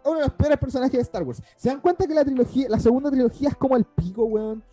uno 0.06 0.16
de 0.20 0.22
los 0.22 0.34
peores 0.34 0.58
personajes 0.58 0.94
de 0.94 1.02
Star 1.02 1.24
Wars. 1.24 1.42
¿Se 1.58 1.68
dan 1.70 1.82
cuenta 1.82 2.08
que 2.08 2.14
la 2.14 2.24
trilogía, 2.24 2.70
la 2.70 2.80
segunda 2.80 3.12
trilogía 3.12 3.50
es 3.50 3.56
como 3.58 3.76
el 3.76 3.84
pico, 3.84 4.24
weón? 4.26 4.64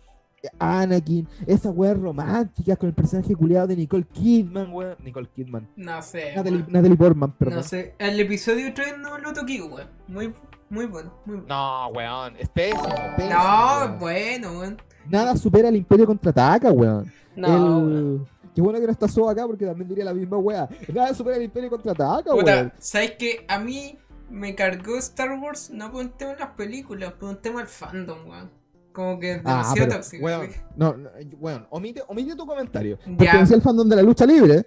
Anakin, 0.59 1.27
esa 1.47 1.69
weá 1.69 1.93
romántica 1.93 2.75
con 2.75 2.89
el 2.89 2.95
personaje 2.95 3.35
culiado 3.35 3.67
de 3.67 3.75
Nicole 3.77 4.03
Kidman, 4.11 4.71
weón. 4.73 4.95
Nicole 5.03 5.29
Kidman. 5.33 5.69
No 5.75 6.01
sé. 6.01 6.33
Natalie. 6.35 6.65
Natalie 6.67 6.97
Portman, 6.97 7.31
perdón. 7.31 7.55
No 7.57 7.63
sé. 7.63 7.95
El 7.97 8.19
episodio 8.19 8.73
3 8.73 8.97
no 8.99 9.17
lo 9.17 9.33
toqué, 9.33 9.61
weón. 9.61 9.87
Muy, 10.07 10.33
muy 10.69 10.85
bueno. 10.85 11.13
Muy 11.25 11.37
bueno. 11.37 11.47
No, 11.47 11.87
weón, 11.89 12.35
es 12.37 12.49
pésimo, 12.49 12.83
pésimo, 13.15 13.33
No, 13.35 13.77
weón. 13.79 13.99
bueno, 13.99 14.59
weón. 14.59 14.81
Nada 15.09 15.35
supera 15.37 15.69
el 15.69 15.75
Imperio 15.77 16.05
contraataca, 16.05 16.71
weón. 16.71 17.11
No, 17.35 17.47
el... 17.47 17.61
weón. 17.63 18.27
Qué 18.53 18.61
bueno 18.61 18.79
que 18.79 18.85
no 18.85 18.91
está 18.91 19.07
Soba 19.07 19.31
acá 19.31 19.47
porque 19.47 19.65
también 19.65 19.87
diría 19.89 20.05
la 20.05 20.13
misma 20.13 20.37
weá. 20.37 20.67
Nada 20.93 21.13
supera 21.13 21.37
el 21.37 21.43
Imperio 21.43 21.69
contraataca, 21.69 22.31
Puta, 22.31 22.53
weón. 22.55 22.73
¿sabes 22.79 23.13
qué? 23.17 23.45
A 23.47 23.59
mí 23.59 23.97
me 24.29 24.55
cargó 24.55 24.97
Star 24.97 25.39
Wars 25.39 25.69
no 25.71 25.89
por 25.91 26.01
un 26.01 26.11
tema 26.11 26.33
de 26.33 26.39
las 26.39 26.49
películas, 26.51 27.13
por 27.13 27.29
un 27.29 27.37
tema 27.41 27.59
del 27.61 27.67
fandom, 27.69 28.27
weón. 28.27 28.62
Como 28.93 29.19
que 29.19 29.41
Ah, 29.43 29.73
pero, 29.75 29.93
tóxico. 29.95 30.27
sí. 30.29 30.49
no, 30.75 30.95
no, 30.95 31.09
weón, 31.39 31.65
omite, 31.71 32.03
omite 32.07 32.35
tu 32.35 32.45
comentario. 32.45 32.97
Pertenece 33.17 33.55
al 33.55 33.61
fandom 33.61 33.89
de 33.89 33.95
la 33.95 34.01
lucha 34.03 34.25
libre, 34.25 34.65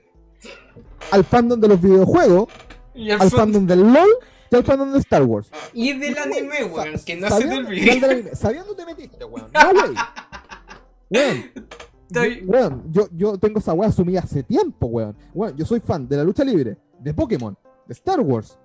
al 1.12 1.24
fandom 1.24 1.60
de 1.60 1.68
los 1.68 1.80
videojuegos, 1.80 2.48
Y, 2.94 3.10
al 3.10 3.18
fan- 3.20 3.30
fandom 3.30 3.66
del 3.66 3.80
LOL 3.92 4.08
y 4.50 4.56
al 4.56 4.64
fandom 4.64 4.92
de 4.92 4.98
Star 4.98 5.22
Wars. 5.22 5.50
y 5.72 5.92
del 5.98 6.18
anime, 6.18 6.64
weón, 6.64 6.88
que 7.06 7.16
no 7.16 7.28
se 7.30 7.44
te 7.46 7.54
olvide. 7.56 8.34
Sabiendo 8.34 8.74
te 8.74 8.84
metiste, 8.84 9.24
weón. 9.24 9.48
No, 9.54 9.70
wey. 9.70 9.94
Weón. 11.10 11.52
Estoy- 12.08 12.40
Yo, 12.44 12.46
weón, 12.46 12.82
yo, 12.92 13.08
yo 13.12 13.38
tengo 13.38 13.58
esa 13.58 13.72
weá 13.74 13.88
asumida 13.88 14.20
hace 14.20 14.42
tiempo, 14.42 14.86
weón. 14.86 15.16
Weón, 15.34 15.56
yo 15.56 15.64
soy 15.64 15.80
fan 15.80 16.08
de 16.08 16.16
la 16.16 16.24
lucha 16.24 16.44
libre, 16.44 16.76
de 17.00 17.14
Pokémon, 17.14 17.56
de 17.86 17.92
Star 17.94 18.20
Wars. 18.20 18.58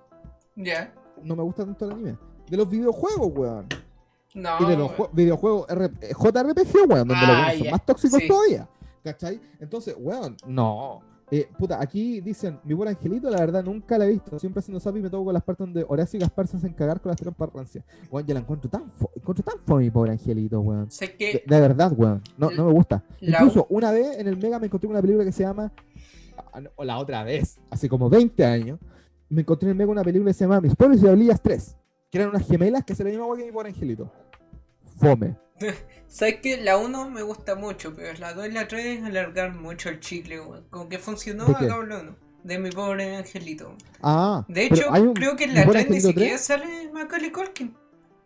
Ya. 0.55 0.93
No 1.23 1.35
me 1.35 1.43
gusta 1.43 1.63
tanto 1.65 1.85
el 1.85 1.91
anime. 1.91 2.17
De 2.49 2.57
los 2.57 2.69
videojuegos, 2.69 3.31
weón. 3.33 3.67
No. 4.33 4.49
y 4.61 4.65
de 4.65 4.77
los 4.77 4.91
jue- 4.91 5.09
videojuegos 5.13 5.65
eh, 5.69 6.13
JRPG, 6.13 6.89
weón, 6.89 7.07
donde 7.07 7.27
los 7.27 7.35
Ah, 7.37 7.51
son 7.53 7.63
ya. 7.63 7.71
más 7.71 7.85
tóxicos 7.85 8.19
Sí. 8.21 8.27
todavía. 8.27 8.67
¿Cachai? 9.03 9.41
Entonces, 9.59 9.95
weón, 9.97 10.37
no. 10.47 11.01
Eh, 11.33 11.47
puta, 11.57 11.81
aquí 11.81 12.19
dicen, 12.19 12.59
mi 12.65 12.73
buen 12.73 12.89
angelito, 12.89 13.29
la 13.29 13.39
verdad 13.39 13.63
nunca 13.63 13.97
la 13.97 14.05
he 14.05 14.09
visto. 14.09 14.37
Siempre 14.37 14.59
haciendo 14.59 14.81
zap 14.81 14.97
y 14.97 15.01
me 15.01 15.09
toco 15.09 15.23
con 15.25 15.33
las 15.33 15.41
partes 15.43 15.65
donde 15.65 15.85
Horacio 15.87 16.17
y 16.17 16.19
Gaspar 16.21 16.45
se 16.45 16.57
hacen 16.57 16.73
cagar 16.73 16.99
con 16.99 17.09
las 17.09 17.17
trompas 17.21 17.49
rancias. 17.53 17.85
Weón, 18.11 18.27
yo 18.27 18.33
la 18.33 18.41
encuentro 18.41 18.69
tan 18.69 18.89
fo 18.89 19.09
encuentro 19.15 19.43
tan 19.45 19.57
fome, 19.65 19.83
mi 19.83 19.89
pobre 19.91 20.11
angelito, 20.11 20.59
weón. 20.59 20.91
Sé 20.91 21.15
que 21.15 21.41
de 21.47 21.61
verdad, 21.61 21.93
weón. 21.95 22.21
No, 22.37 22.51
no 22.51 22.65
me 22.65 22.73
gusta. 22.73 23.01
La- 23.21 23.37
Incluso 23.39 23.65
una 23.69 23.91
vez 23.91 24.17
en 24.19 24.27
el 24.27 24.35
Mega 24.37 24.59
me 24.59 24.65
encontré 24.65 24.87
con 24.87 24.93
una 24.95 25.01
película 25.01 25.23
que 25.23 25.31
se 25.31 25.43
llama. 25.43 25.71
ah, 26.53 26.59
O 26.75 26.83
la 26.83 26.97
otra 26.99 27.23
vez, 27.23 27.59
hace 27.69 27.87
como 27.87 28.09
20 28.09 28.43
años, 28.45 28.77
me 29.29 29.39
encontré 29.41 29.67
en 29.67 29.71
el 29.71 29.77
Mega 29.77 29.89
una 29.91 30.03
película 30.03 30.31
que 30.31 30.33
se 30.33 30.43
llama 30.43 30.59
Mis 30.59 30.75
pobres 30.75 31.01
diablillas 31.01 31.41
3. 31.41 31.77
Que 32.11 32.17
eran 32.17 32.29
unas 32.29 32.45
gemelas 32.45 32.83
que 32.83 32.93
se 32.93 33.03
le 33.03 33.11
llamaban 33.13 33.37
que 33.37 33.45
mi 33.45 33.51
pobre 33.51 33.69
angelito. 33.69 34.11
Fome. 34.99 35.37
sabes 36.07 36.35
que 36.41 36.57
la 36.61 36.77
1 36.77 37.09
me 37.09 37.21
gusta 37.21 37.55
mucho, 37.55 37.93
pero 37.95 38.13
la 38.19 38.33
2 38.33 38.47
y 38.47 38.51
la 38.51 38.67
3 38.67 38.85
es 38.99 39.03
alargar 39.05 39.53
mucho 39.55 39.89
el 39.89 39.99
chicle, 40.01 40.41
weón. 40.41 40.65
Como 40.69 40.89
que 40.89 40.99
funcionó 40.99 41.45
acá 41.45 41.61
la 41.65 41.77
1. 41.79 42.15
De 42.43 42.57
mi 42.59 42.69
pobre 42.71 43.15
angelito. 43.15 43.75
Ah. 44.01 44.43
De 44.47 44.65
hecho, 44.65 44.89
un 44.91 45.13
creo 45.13 45.35
que 45.35 45.45
en 45.45 45.53
la 45.55 45.63
pobre 45.63 45.85
3 45.85 45.91
ni 45.91 46.01
siquiera 46.01 46.29
3. 46.31 46.41
sale 46.41 46.91
Macaulay 46.91 47.31
Culkin. 47.31 47.75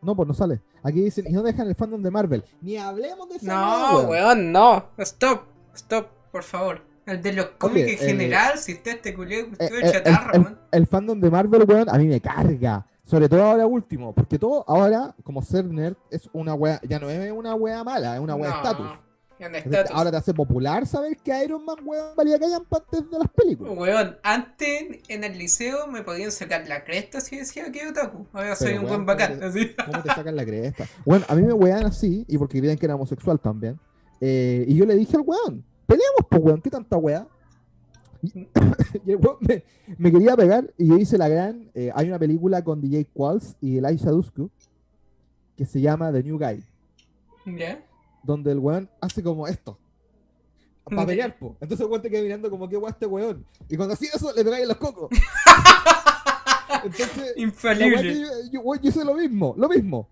No, 0.02 0.16
pues 0.16 0.28
no 0.28 0.34
sale. 0.34 0.62
Aquí 0.84 1.02
dicen, 1.02 1.26
y 1.28 1.32
no 1.34 1.44
dejan 1.44 1.68
el 1.68 1.76
fandom 1.76 2.02
de 2.02 2.12
Marvel. 2.12 2.44
Ni 2.62 2.78
hablemos 2.78 3.30
de 3.30 3.36
esa 3.36 3.54
No, 3.54 4.00
weón, 4.02 4.52
no. 4.52 4.90
Stop, 4.98 5.44
stop, 5.76 6.08
por 6.32 6.44
favor. 6.44 6.82
El 7.06 7.22
de 7.22 7.34
los 7.34 7.48
cómics 7.60 7.88
en 7.88 7.94
eh, 7.94 7.98
general, 7.98 8.58
si 8.58 8.72
está 8.72 8.92
este 8.92 9.14
culeo, 9.14 9.46
Eh, 9.46 9.52
estuve 9.60 9.82
el, 9.86 9.92
chatarra, 9.92 10.32
el- 10.34 10.42
weón. 10.42 10.60
el 10.72 10.88
fandom 10.88 11.20
de 11.20 11.30
Marvel, 11.30 11.64
weón, 11.68 11.90
a 11.90 11.98
mí 12.00 12.08
me 12.08 12.20
carga. 12.20 12.88
Sobre 13.06 13.30
todo 13.30 13.44
ahora 13.44 13.68
último. 13.68 14.14
Porque 14.14 14.40
todo 14.40 14.66
ahora, 14.68 15.16
como 15.24 15.42
ser 15.42 15.66
nerd, 15.66 15.96
es 16.10 16.30
una 16.34 16.54
wea. 16.56 16.82
Ya 16.88 17.00
no 17.00 17.10
es 17.10 17.32
una 17.32 17.56
wea 17.56 17.84
mala, 17.84 18.16
es 18.16 18.20
una 18.20 18.36
wea 18.36 18.50
de 18.50 18.56
No, 18.56 18.62
estatus. 18.64 19.06
Entonces. 19.38 19.92
Ahora 19.92 20.12
te 20.12 20.18
hace 20.18 20.34
popular 20.34 20.88
saber 20.88 21.18
que 21.18 21.44
Iron 21.44 21.66
Man, 21.66 21.78
weón, 21.84 22.16
valía 22.16 22.40
que 22.40 22.46
hayan 22.46 22.64
antes 22.72 23.10
de 23.12 23.20
las 23.20 23.30
películas. 23.30 23.74
Weón, 23.78 24.18
antes 24.24 25.02
en 25.08 25.24
el 25.24 25.38
liceo 25.38 25.88
me 25.88 26.04
podían 26.04 26.32
sacar 26.32 26.68
la 26.68 26.84
cresta 26.84 27.20
si 27.20 27.38
decía 27.38 27.72
que 27.72 27.88
otaku. 27.88 28.28
Ahora 28.32 28.56
soy 28.56 28.74
un 28.74 28.86
weón, 28.86 28.88
buen 28.88 29.06
bacán, 29.06 29.36
¿cómo 29.36 29.48
así. 29.48 29.76
¿Cómo 29.86 30.04
te 30.04 30.10
sacan 30.10 30.36
la 30.36 30.46
cresta? 30.46 30.88
Bueno, 31.06 31.26
a 31.28 31.36
mí 31.36 31.42
me 31.44 31.54
wean 31.54 31.86
así, 31.86 32.26
y 32.28 32.38
porque 32.38 32.60
creían 32.60 32.78
que 32.78 32.86
era 32.86 32.96
homosexual 32.96 33.40
también. 33.40 33.80
Eh, 34.22 34.64
y 34.68 34.76
yo 34.76 34.86
le 34.86 34.96
dije 34.96 35.18
al 35.18 35.24
weón, 35.26 35.66
peleamos, 35.86 36.22
pues 36.30 36.42
weón, 36.42 36.62
¿qué 36.62 36.70
tanta 36.70 36.96
wea? 36.98 37.28
Y, 38.34 38.48
y 39.06 39.12
el 39.12 39.18
weón 39.18 39.38
me, 39.42 39.64
me 39.98 40.12
quería 40.12 40.36
pegar, 40.36 40.74
y 40.78 40.88
yo 40.88 40.98
hice 40.98 41.18
la 41.18 41.28
gran. 41.28 41.70
eh, 41.74 41.92
hay 41.94 42.08
una 42.10 42.20
película 42.20 42.64
con 42.64 42.82
DJ 42.82 43.06
Qualls 43.14 43.56
y 43.62 43.78
Elijah 43.78 44.12
Dusko 44.12 44.50
que 45.56 45.66
se 45.66 45.80
llama 45.80 46.12
The 46.12 46.22
New 46.24 46.38
Guy, 46.38 46.64
¿Ya? 47.58 47.82
donde 48.24 48.52
el 48.52 48.60
weón 48.60 48.90
hace 49.00 49.24
como 49.24 49.48
esto. 49.48 49.78
Para 50.84 51.02
Ya. 51.02 51.08
pelear, 51.08 51.38
po. 51.40 51.56
Entonces 51.62 51.80
el 51.86 51.90
weón 51.90 52.02
te 52.02 52.10
queda 52.10 52.22
mirando 52.22 52.50
como 52.50 52.68
que 52.70 52.76
weón 52.78 52.92
este 52.92 53.06
weón. 53.06 53.46
Y 53.70 53.76
cuando 53.78 53.94
hacía 53.94 54.10
eso, 54.14 54.32
le 54.34 54.44
pegáis 54.44 54.64
en 54.64 54.68
los 54.70 54.78
cocos. 54.78 55.10
Entonces, 56.84 57.34
Infalible. 57.38 58.14
yo, 58.22 58.28
yo- 58.52 58.62
weón, 58.62 58.82
yo 58.82 58.90
hice 58.90 59.04
lo 59.06 59.14
mismo, 59.16 59.54
lo 59.58 59.68
mismo. 59.70 60.08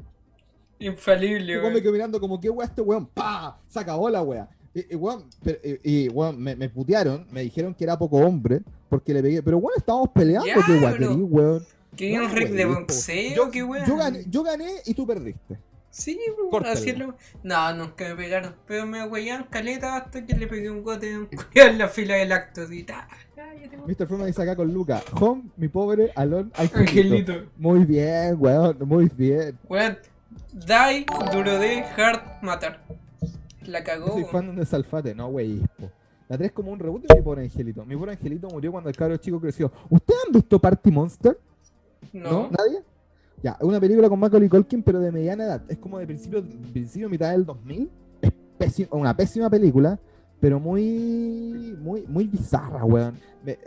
Infalible, 0.80 1.60
weón 1.62 1.73
me 1.73 1.82
quedo 1.82 1.91
mirando 1.91 2.19
como 2.19 2.39
que 2.39 2.49
weón 2.49 2.67
este 2.67 2.82
weón, 2.82 3.06
pa, 3.08 3.60
se 3.67 3.80
acabó 3.80 4.10
la 4.10 4.21
wea. 4.21 4.49
Y, 4.75 6.07
weón, 6.09 6.41
me, 6.41 6.55
me 6.55 6.69
putearon, 6.69 7.27
me 7.31 7.41
dijeron 7.41 7.73
que 7.75 7.83
era 7.83 7.97
poco 7.97 8.17
hombre, 8.17 8.62
porque 8.89 9.13
le 9.13 9.21
pegué. 9.21 9.43
Pero 9.43 9.57
weón, 9.57 9.73
estábamos 9.77 10.09
peleando, 10.09 10.47
Ya, 10.47 10.55
qué 10.65 10.73
weón. 11.05 11.65
¿Qué 11.95 12.17
No, 12.17 12.25
un 12.25 12.31
rig 12.31 12.51
de 12.51 12.65
boxeo? 12.65 13.36
Yo, 13.36 13.51
¿Qué 13.51 13.63
weón? 13.63 13.86
yo 13.86 13.95
gané, 13.97 14.23
yo 14.27 14.41
gané 14.43 14.67
y 14.86 14.93
tú 14.95 15.05
perdiste. 15.05 15.59
Sí, 15.91 16.19
así 16.65 16.89
es 16.89 16.97
lo- 16.97 17.15
No, 17.43 17.71
nunca 17.75 18.09
me 18.09 18.15
pegaron. 18.15 18.55
Pero 18.65 18.88
me 18.88 19.05
huellaron 19.05 19.45
caleta 19.47 19.95
hasta 19.97 20.25
que 20.25 20.33
le 20.33 20.47
pegué 20.47 20.71
un 20.71 20.81
gote 20.81 21.15
un 21.19 21.29
en 21.53 21.77
la 21.77 21.88
fila 21.88 22.15
del 22.15 22.31
acto. 22.31 22.63
Y 22.73 22.81
ta, 22.81 23.07
tengo- 23.69 23.86
Mr. 23.86 24.07
Freeman 24.07 24.25
dice 24.25 24.41
acá 24.41 24.55
con 24.55 24.73
Luca. 24.73 25.03
Home, 25.21 25.43
mi 25.55 25.67
pobre 25.67 26.12
Alon 26.15 26.51
Angelito. 26.57 26.79
Angelito. 26.79 27.33
Muy 27.57 27.86
bien, 27.86 28.36
weón, 28.39 28.75
muy 28.88 29.07
bien. 29.15 29.59
Weón, 29.69 29.99
die, 30.51 31.05
duro 31.31 31.59
de, 31.59 31.83
hard, 31.83 32.41
matar. 32.41 32.83
La 33.67 33.84
cagó. 33.84 34.08
Yo 34.08 34.13
soy 34.13 34.23
fan 34.26 34.56
de 34.56 34.65
Salfate, 34.65 35.13
no, 35.15 35.32
po. 35.32 35.89
La 36.30 36.38
3 36.38 36.52
como 36.52 36.71
un 36.71 36.80
reboot 36.80 37.04
de 37.04 37.15
mi 37.15 37.21
pobre 37.21 37.43
angelito. 37.43 37.86
Mi 37.86 37.95
pobre 37.95 38.12
angelito 38.13 38.47
murió 38.49 38.71
cuando 38.71 38.89
el 38.89 38.95
cabro 38.95 39.17
chico 39.17 39.39
creció. 39.39 39.71
¿Ustedes 39.89 40.19
han 40.26 40.34
visto 40.34 40.58
Party 40.60 40.89
Monster? 40.91 41.38
No. 42.13 42.49
¿Nadie? 42.49 42.82
Ya, 43.41 43.52
es 43.60 43.63
una 43.63 43.80
película 43.80 44.08
con 44.10 44.19
Macaulay 44.19 44.47
Culkin, 44.49 44.82
pero 44.84 44.99
de 44.99 45.12
mediana 45.12 45.43
edad. 45.43 45.62
Es 45.67 45.78
como 45.78 45.99
de 45.99 46.06
principio, 46.08 46.43
principio 46.71 47.10
mitad 47.10 47.32
del 47.32 47.45
2000. 47.45 47.89
Es 48.21 48.32
pésima- 48.58 48.88
una 48.91 49.15
pésima 49.15 49.49
película, 49.49 49.99
pero 50.39 50.60
muy, 50.62 51.76
muy, 51.82 52.06
muy 52.08 52.26
bizarra, 52.28 52.86
weón. 52.86 53.19
Me- 53.43 53.60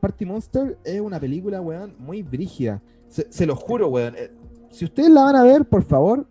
Party 0.00 0.24
Monster 0.26 0.78
es 0.82 1.00
una 1.00 1.20
película, 1.20 1.60
weón, 1.60 1.94
muy 1.98 2.22
brígida. 2.22 2.82
Se, 3.08 3.30
se 3.30 3.46
lo 3.46 3.54
juro, 3.54 3.88
weón. 3.88 4.14
Eh, 4.16 4.30
si 4.70 4.84
ustedes 4.84 5.10
la 5.10 5.22
van 5.24 5.36
a 5.36 5.44
ver, 5.44 5.64
por 5.64 5.84
favor, 5.84 6.26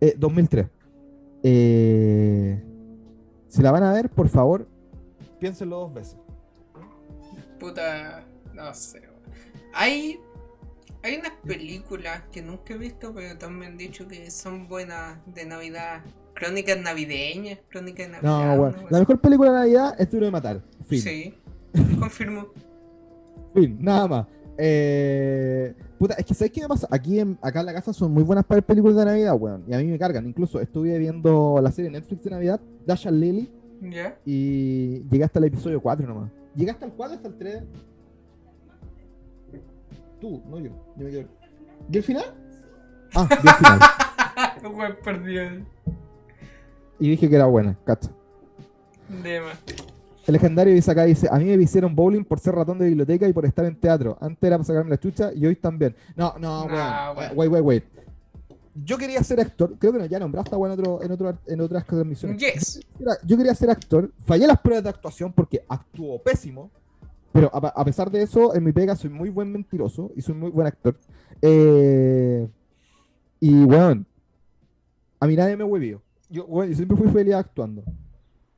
eh, 0.00 0.14
2003. 0.16 0.68
Eh, 1.42 2.62
si 3.48 3.62
la 3.62 3.70
van 3.70 3.82
a 3.82 3.92
ver, 3.92 4.10
por 4.10 4.28
favor, 4.28 4.66
piénsenlo 5.38 5.78
dos 5.80 5.94
veces. 5.94 6.16
Puta, 7.58 8.24
no 8.54 8.74
sé. 8.74 9.02
Hay, 9.74 10.20
hay 11.02 11.16
unas 11.16 11.32
películas 11.46 12.22
que 12.32 12.42
nunca 12.42 12.74
he 12.74 12.78
visto, 12.78 13.12
pero 13.14 13.36
también 13.38 13.58
me 13.58 13.66
han 13.66 13.76
dicho 13.76 14.06
que 14.06 14.30
son 14.30 14.68
buenas 14.68 15.18
de 15.26 15.46
Navidad. 15.46 16.02
Crónicas 16.34 16.78
navideñas, 16.80 17.58
crónicas 17.68 18.06
de 18.06 18.12
Navidad. 18.12 18.56
No, 18.56 18.88
La 18.90 18.98
mejor 19.00 19.20
película 19.20 19.50
de 19.50 19.58
Navidad 19.58 19.96
es 19.98 20.10
Duro 20.10 20.26
de 20.26 20.30
Matar. 20.32 20.62
Fin. 20.86 21.00
Sí, 21.00 21.34
confirmo. 21.98 22.48
Fin, 23.54 23.76
nada 23.80 24.06
más. 24.06 24.26
Eh, 24.60 25.72
puta, 25.98 26.14
es 26.14 26.26
que 26.26 26.34
¿sabes 26.34 26.50
qué 26.50 26.60
me 26.62 26.68
pasa? 26.68 26.88
Aquí 26.90 27.20
en, 27.20 27.38
acá 27.40 27.60
en 27.60 27.66
la 27.66 27.72
casa 27.72 27.92
son 27.92 28.12
muy 28.12 28.24
buenas 28.24 28.44
para 28.44 28.56
ver 28.56 28.64
películas 28.64 28.96
de 28.96 29.04
Navidad, 29.04 29.36
weón. 29.38 29.64
Y 29.68 29.74
a 29.74 29.78
mí 29.78 29.84
me 29.84 29.98
cargan. 29.98 30.26
Incluso 30.26 30.60
estuve 30.60 30.98
viendo 30.98 31.60
la 31.62 31.70
serie 31.70 31.90
Netflix 31.90 32.24
de 32.24 32.30
Navidad, 32.30 32.60
Dash 32.84 33.06
and 33.06 33.20
Lily, 33.20 33.50
¿Ya? 33.82 34.18
y 34.26 35.04
llegué 35.08 35.24
hasta 35.24 35.38
el 35.38 35.44
episodio 35.46 35.80
4 35.80 36.06
nomás. 36.06 36.30
¿Llegué 36.56 36.72
hasta 36.72 36.86
el 36.86 36.92
4 36.92 37.16
hasta 37.16 37.28
el 37.28 37.38
3? 37.38 37.62
Tú, 40.20 40.42
no 40.48 40.58
yo. 40.58 40.70
Yo 40.96 41.04
me 41.04 41.10
quedo. 41.10 41.28
¿Vi 41.88 41.98
el 41.98 42.04
final? 42.04 42.24
Ah, 43.14 43.28
vi 43.30 43.48
el 43.48 43.54
final. 43.54 43.80
Weón, 44.76 44.96
perdido. 45.04 45.44
Y 46.98 47.10
dije 47.10 47.28
que 47.28 47.36
era 47.36 47.46
buena, 47.46 47.78
cacha. 47.84 48.10
De 49.22 49.40
más. 49.40 49.58
El 50.28 50.34
legendario 50.34 50.74
dice 50.74 50.90
acá, 50.90 51.04
dice, 51.04 51.26
a 51.30 51.38
mí 51.38 51.46
me 51.46 51.62
hicieron 51.62 51.96
bowling 51.96 52.22
por 52.22 52.38
ser 52.38 52.54
ratón 52.54 52.78
de 52.78 52.84
biblioteca 52.84 53.26
y 53.26 53.32
por 53.32 53.46
estar 53.46 53.64
en 53.64 53.74
teatro. 53.74 54.18
Antes 54.20 54.42
era 54.46 54.58
para 54.58 54.66
sacarme 54.66 54.90
la 54.90 54.98
chucha 55.00 55.32
y 55.32 55.46
hoy 55.46 55.56
también. 55.56 55.96
No, 56.16 56.34
no, 56.38 56.68
No, 56.68 56.74
weón. 56.74 57.16
weón. 57.16 57.32
Wait, 57.34 57.50
wait, 57.50 57.64
wait. 57.64 57.84
Yo 58.84 58.98
quería 58.98 59.22
ser 59.24 59.40
actor, 59.40 59.74
creo 59.78 59.90
que 59.90 60.00
no, 60.00 60.04
ya 60.04 60.18
nombraste 60.18 60.54
weón, 60.54 60.74
en, 60.74 60.80
otro, 60.80 61.02
en, 61.02 61.10
otro, 61.12 61.38
en 61.46 61.60
otras 61.62 61.86
transmisiones. 61.86 62.38
Yes. 62.38 62.80
Yo 63.24 63.38
quería 63.38 63.54
ser 63.54 63.70
actor, 63.70 64.12
fallé 64.26 64.46
las 64.46 64.60
pruebas 64.60 64.84
de 64.84 64.90
actuación 64.90 65.32
porque 65.32 65.64
actuó 65.66 66.22
pésimo, 66.22 66.70
pero 67.32 67.50
a, 67.50 67.68
a 67.68 67.84
pesar 67.86 68.10
de 68.10 68.20
eso, 68.22 68.54
en 68.54 68.64
mi 68.64 68.72
pega 68.72 68.94
soy 68.96 69.08
muy 69.08 69.30
buen 69.30 69.50
mentiroso 69.50 70.12
y 70.14 70.20
soy 70.20 70.34
muy 70.34 70.50
buen 70.50 70.66
actor. 70.66 70.94
Eh, 71.40 72.46
y, 73.40 73.64
weón, 73.64 74.04
a 75.20 75.26
mí 75.26 75.36
nadie 75.36 75.56
me 75.56 75.64
huevió. 75.64 76.02
Yo, 76.28 76.44
weón, 76.44 76.68
yo 76.68 76.76
siempre 76.76 76.98
fui 76.98 77.08
feliz 77.08 77.32
actuando. 77.32 77.82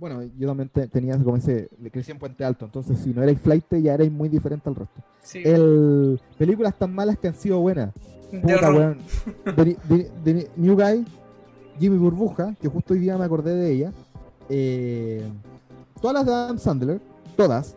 Bueno, 0.01 0.23
yo 0.39 0.49
también 0.49 0.71
te- 0.71 0.89
tenía 0.89 1.17
como 1.19 1.37
ese, 1.37 1.69
crecí 1.93 2.11
en 2.11 2.19
Puente 2.19 2.43
Alto, 2.45 2.65
entonces 2.65 2.99
si 2.99 3.11
no 3.13 3.23
erais 3.23 3.39
flight 3.39 3.65
ya 3.83 3.93
erais 3.95 4.11
muy 4.11 4.29
diferente 4.31 4.69
al 4.69 4.75
resto. 4.75 5.03
Sí. 5.23 5.43
El, 5.45 6.19
películas 6.39 6.75
tan 6.79 6.93
malas 6.95 7.19
que 7.19 7.29
han 7.29 7.35
sido 7.35 7.61
buenas. 7.61 7.91
Puta, 8.43 8.73
weón. 8.73 8.99
De, 9.57 9.77
de- 9.89 10.11
de 10.25 10.51
New 10.57 10.75
Guy, 10.75 11.05
Jimmy 11.79 11.99
Burbuja, 11.99 12.55
que 12.61 12.69
justo 12.69 12.95
hoy 12.95 13.01
día 13.01 13.19
me 13.19 13.25
acordé 13.27 13.55
de 13.55 13.71
ella. 13.73 13.93
Eh, 14.49 15.23
todas 16.01 16.15
las 16.15 16.27
de 16.27 16.33
Adam 16.33 16.59
Sandler, 16.59 17.01
todas. 17.37 17.77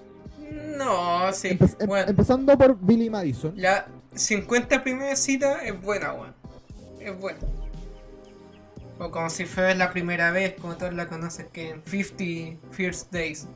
No, 0.78 1.32
sí. 1.34 1.50
Empe- 1.50 1.76
em- 1.80 1.88
Bueno, 1.88 2.10
empezando 2.10 2.58
por 2.58 2.78
Billy 2.80 3.10
Madison. 3.10 3.54
la 3.58 3.86
50 4.16 4.82
primera 4.82 5.16
cita 5.18 5.62
es 5.66 5.80
buena, 5.82 6.14
weón. 6.14 6.34
Es 7.02 7.20
buena. 7.20 7.40
O 9.04 9.12
como 9.12 9.30
si 9.30 9.46
fuera 9.46 9.76
la 9.76 9.92
primera 9.92 10.32
vez, 10.32 10.54
como 10.62 10.76
todos 10.78 10.94
la 10.94 11.08
conocen, 11.10 11.48
que 11.52 11.72
en 11.72 11.82
50 11.84 12.58
First 12.72 13.12
Days. 13.12 13.48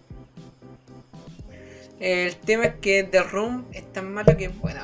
El 2.00 2.36
tema 2.38 2.66
es 2.66 2.76
que 2.76 3.04
The 3.04 3.24
Room 3.24 3.66
es 3.72 3.92
tan 3.94 4.14
mala 4.14 4.36
que 4.36 4.46
es 4.46 4.60
buena. 4.60 4.84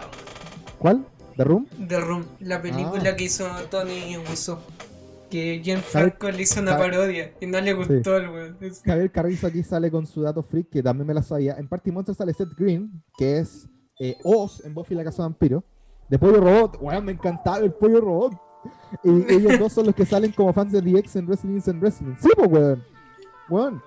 ¿Cuál? 0.80 1.06
¿The 1.36 1.44
Room? 1.44 1.68
The 1.88 2.00
Room, 2.00 2.26
la 2.40 2.62
película 2.62 3.10
Ah. 3.12 3.16
que 3.16 3.26
hizo 3.26 3.46
Tony 3.70 4.18
Wiseau. 4.18 4.58
Que 5.30 5.62
Jen 5.64 5.80
¿Sabe- 5.80 6.12
Franco 6.12 6.30
le 6.32 6.44
hizo 6.44 6.62
una 6.62 6.78
parodia 6.78 7.34
y 7.42 7.48
no 7.48 7.60
le 7.60 7.74
gustó 7.74 8.18
el 8.18 8.30
weón. 8.30 8.58
Javier 8.86 9.12
Carrizo 9.12 9.48
aquí 9.48 9.64
sale 9.64 9.90
con 9.92 10.06
su 10.06 10.22
dato 10.22 10.44
freak, 10.44 10.70
que 10.70 10.84
también 10.84 11.08
me 11.08 11.14
la 11.14 11.24
sabía. 11.24 11.56
En 11.58 11.68
Party 11.68 11.92
Monster 11.92 12.14
sale 12.16 12.34
Seth 12.34 12.54
Green, 12.56 13.04
que 13.18 13.40
es 13.40 13.68
eh, 14.00 14.16
Oz 14.24 14.64
en 14.64 14.74
Buffy 14.74 14.94
la 14.96 15.04
Casa 15.04 15.24
de 15.24 15.30
Vampiro. 15.30 15.64
De 16.08 16.20
Pollo 16.20 16.40
Robot. 16.40 16.78
Weón, 16.82 17.06
me 17.06 17.12
encantaba 17.14 17.58
el 17.60 17.74
Pollo 17.74 18.00
Robot. 18.00 18.34
Y 19.04 19.34
ellos 19.34 19.60
dos 19.60 19.74
son 19.74 19.86
los 19.86 19.96
que 19.96 20.06
salen 20.06 20.32
como 20.32 20.54
fans 20.54 20.72
de 20.72 20.82
DX 20.82 21.16
en 21.18 21.28
Wrestling 21.28 21.62
and 21.66 21.82
Wrestling. 21.82 22.16
Sí, 22.20 22.30
pues, 22.36 22.52
weón. 22.52 22.84
Weón. 23.50 23.84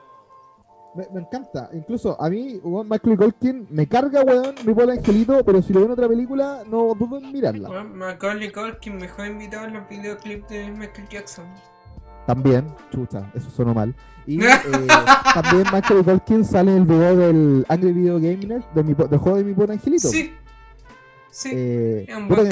Me, 0.94 1.06
me 1.12 1.20
encanta. 1.20 1.68
Incluso 1.74 2.20
a 2.20 2.30
mí, 2.30 2.58
weón, 2.62 2.88
Michael 2.88 3.16
Culkin 3.18 3.66
me 3.70 3.86
carga, 3.86 4.22
weón, 4.22 4.54
mi 4.64 4.72
pobre 4.72 4.92
angelito, 4.92 5.44
pero 5.44 5.60
si 5.60 5.72
lo 5.72 5.80
veo 5.80 5.86
en 5.86 5.92
otra 5.92 6.08
película, 6.08 6.62
no 6.66 6.94
dudo 6.94 7.18
en 7.18 7.32
mirarla. 7.32 7.68
Weón, 7.68 7.96
Macaulay 7.96 8.50
Culkin 8.50 8.96
mejor 8.96 9.26
invitado 9.26 9.66
en 9.66 9.74
los 9.74 9.88
videoclips 9.88 10.48
de 10.48 10.70
Michael 10.70 11.08
Jackson. 11.08 11.44
También, 12.26 12.66
chucha, 12.90 13.30
eso 13.34 13.50
sonó 13.50 13.72
mal. 13.72 13.94
Y 14.26 14.42
eh, 14.44 14.48
también 15.34 15.64
Michael 15.72 16.02
Culkin 16.02 16.44
sale 16.44 16.72
en 16.72 16.78
el 16.78 16.84
video 16.84 17.16
del 17.16 17.66
Angry 17.68 17.92
Video 17.92 18.16
Gamer, 18.16 18.64
de 18.74 18.82
mi, 18.82 18.94
del 18.94 19.18
juego 19.18 19.38
de 19.38 19.44
mi 19.44 19.54
pobre 19.54 19.74
angelito. 19.74 20.08
Sí. 20.08 20.34
Sí. 21.30 21.50
Eh, 21.52 22.06
es 22.08 22.16
un 22.16 22.28
buen 22.28 22.48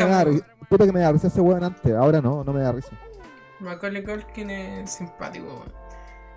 puta 0.68 0.86
que 0.86 0.92
me 0.92 1.00
da 1.00 1.12
risa 1.12 1.28
ese 1.28 1.40
weón 1.40 1.64
antes, 1.64 1.94
ahora 1.94 2.20
no, 2.20 2.44
no 2.44 2.52
me 2.52 2.60
da 2.60 2.72
risa. 2.72 2.90
Macaulay 3.60 4.04
Culkin 4.04 4.50
es 4.50 4.90
simpático, 4.90 5.46
weón. 5.46 5.84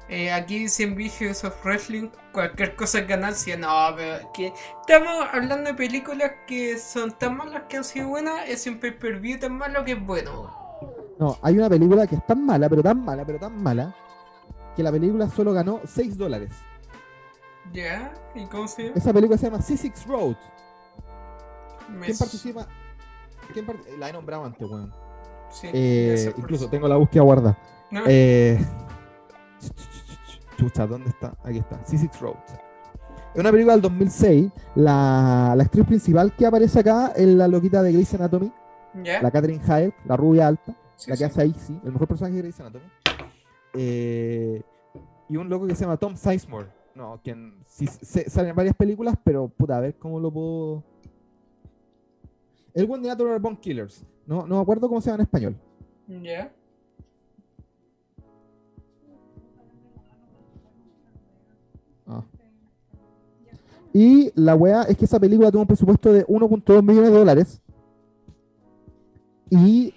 Eh, 0.09 0.31
aquí 0.31 0.65
en 0.79 0.95
Vicious 0.95 1.43
of 1.43 1.53
Wrestling, 1.65 2.09
cualquier 2.31 2.75
cosa 2.77 2.99
es 2.99 3.07
ganancia. 3.07 3.57
No, 3.57 3.93
pero 3.95 4.31
que 4.31 4.53
estamos 4.81 5.27
hablando 5.33 5.69
de 5.71 5.73
películas 5.73 6.31
que 6.47 6.77
son 6.77 7.11
tan 7.11 7.35
malas 7.35 7.63
que 7.67 7.77
han 7.77 7.83
sido 7.83 8.07
buenas, 8.07 8.47
es 8.47 8.65
un 8.67 8.79
pay-per-view 8.79 9.39
tan 9.39 9.57
malo 9.57 9.83
que 9.83 9.93
es 9.93 10.05
bueno. 10.05 10.31
weón. 10.41 10.67
No, 11.19 11.37
hay 11.41 11.57
una 11.57 11.69
película 11.69 12.07
que 12.07 12.15
es 12.15 12.25
tan 12.25 12.45
mala, 12.45 12.69
pero 12.69 12.83
tan 12.83 13.03
mala, 13.03 13.25
pero 13.25 13.39
tan 13.39 13.61
mala, 13.61 13.93
que 14.75 14.83
la 14.83 14.91
película 14.91 15.27
solo 15.27 15.51
ganó 15.51 15.81
6 15.85 16.17
dólares. 16.17 16.51
¿Ya? 17.73 18.13
¿Y 18.35 18.45
cómo 18.45 18.67
se 18.67 18.83
llama? 18.83 18.95
Esa 18.95 19.11
película 19.11 19.37
se 19.37 19.47
llama 19.47 19.59
C6 19.59 20.05
Road. 20.05 20.37
Me 21.89 22.05
¿Quién 22.05 22.17
participa? 22.17 22.67
¿Quién 23.57 23.65
part- 23.65 23.97
La 23.97 24.09
he 24.09 24.13
nombrado 24.13 24.45
antes, 24.45 24.69
weón. 24.69 24.93
Sí, 25.49 25.67
Eh, 25.73 26.31
incluso 26.37 26.69
tengo 26.69 26.87
la 26.87 26.97
búsqueda 26.97 27.23
guardada. 27.23 27.57
No, 27.89 28.01
Eh, 28.05 28.59
chucha, 30.57 30.85
¿dónde 30.85 31.09
está? 31.09 31.35
Aquí 31.43 31.57
está. 31.59 31.83
C6 31.85 32.19
Road. 32.19 32.35
Es 33.33 33.39
una 33.39 33.51
película 33.51 33.73
del 33.73 33.81
2006. 33.81 34.51
La, 34.75 35.53
la 35.55 35.63
actriz 35.63 35.85
principal 35.85 36.35
que 36.35 36.45
aparece 36.45 36.79
acá 36.79 37.13
es 37.15 37.27
la 37.27 37.47
loquita 37.47 37.81
de 37.81 37.93
Grey's 37.93 38.13
Anatomy, 38.13 38.51
la 38.93 39.31
Catherine 39.31 39.63
Hyde, 39.63 39.93
la 40.05 40.17
rubia 40.17 40.47
alta, 40.47 40.75
Sí, 40.95 41.09
la 41.09 41.15
que 41.15 41.19
sí. 41.19 41.23
hace 41.25 41.41
ahí, 41.41 41.55
sí, 41.57 41.79
el 41.83 41.91
mejor 41.93 42.07
personaje 42.07 42.35
de 42.35 42.41
Grey's 42.41 42.59
Anatomy. 42.59 42.85
Eh, 43.73 44.61
y 45.29 45.37
un 45.37 45.49
loco 45.49 45.67
que 45.67 45.75
se 45.75 45.81
llama 45.81 45.97
Tom 45.97 46.15
Sizemore. 46.15 46.67
No, 46.95 47.19
quien 47.23 47.59
sí, 47.65 47.85
se- 47.87 48.29
sale 48.29 48.49
en 48.49 48.55
varias 48.55 48.75
películas, 48.75 49.15
pero 49.23 49.47
puta, 49.49 49.77
a 49.77 49.81
ver 49.81 49.95
cómo 49.97 50.19
lo 50.19 50.31
puedo. 50.31 50.83
El 52.77 52.85
One 52.87 53.01
de 53.01 53.07
Natural 53.07 53.39
Born 53.39 53.57
Killers. 53.57 54.05
No, 54.27 54.45
no 54.45 54.57
me 54.57 54.61
acuerdo 54.61 54.87
cómo 54.87 55.01
se 55.01 55.09
llama 55.09 55.15
en 55.15 55.25
español. 55.25 55.55
¿Ya? 56.21 56.53
Ah. 62.05 62.23
Y 63.91 64.31
la 64.35 64.53
weá 64.53 64.83
es 64.83 64.95
que 64.95 65.05
esa 65.05 65.19
película 65.19 65.51
tuvo 65.51 65.61
un 65.61 65.67
presupuesto 65.67 66.13
de 66.13 66.27
1.2 66.27 66.83
millones 66.83 67.09
de 67.09 67.17
dólares. 67.17 67.61
Y 69.49 69.95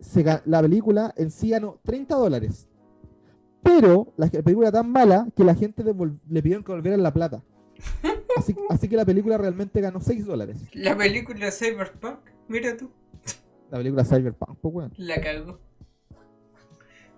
se 0.00 0.24
la 0.44 0.60
película 0.60 1.14
en 1.16 1.30
sí 1.30 1.50
ganó 1.50 1.78
30 1.84 2.16
dólares. 2.16 2.66
Pero 3.62 4.12
la 4.16 4.26
película 4.28 4.70
era 4.70 4.80
tan 4.80 4.90
mala 4.90 5.28
que 5.36 5.44
la 5.44 5.54
gente 5.54 5.84
le 5.84 6.42
pidieron 6.42 6.64
que 6.64 6.72
volvieran 6.72 7.00
la 7.00 7.14
plata. 7.14 7.44
Así, 8.38 8.56
así 8.70 8.88
que 8.88 8.96
la 8.96 9.04
película 9.04 9.36
realmente 9.38 9.80
ganó 9.80 10.00
6 10.00 10.26
dólares. 10.26 10.58
La 10.72 10.96
película 10.96 11.50
Cyberpunk, 11.50 12.20
mira 12.48 12.76
tú, 12.76 12.90
La 13.70 13.78
película 13.78 14.04
Cyberpunk, 14.04 14.58
pues 14.60 14.90
la 14.98 15.20
cagó. 15.20 15.58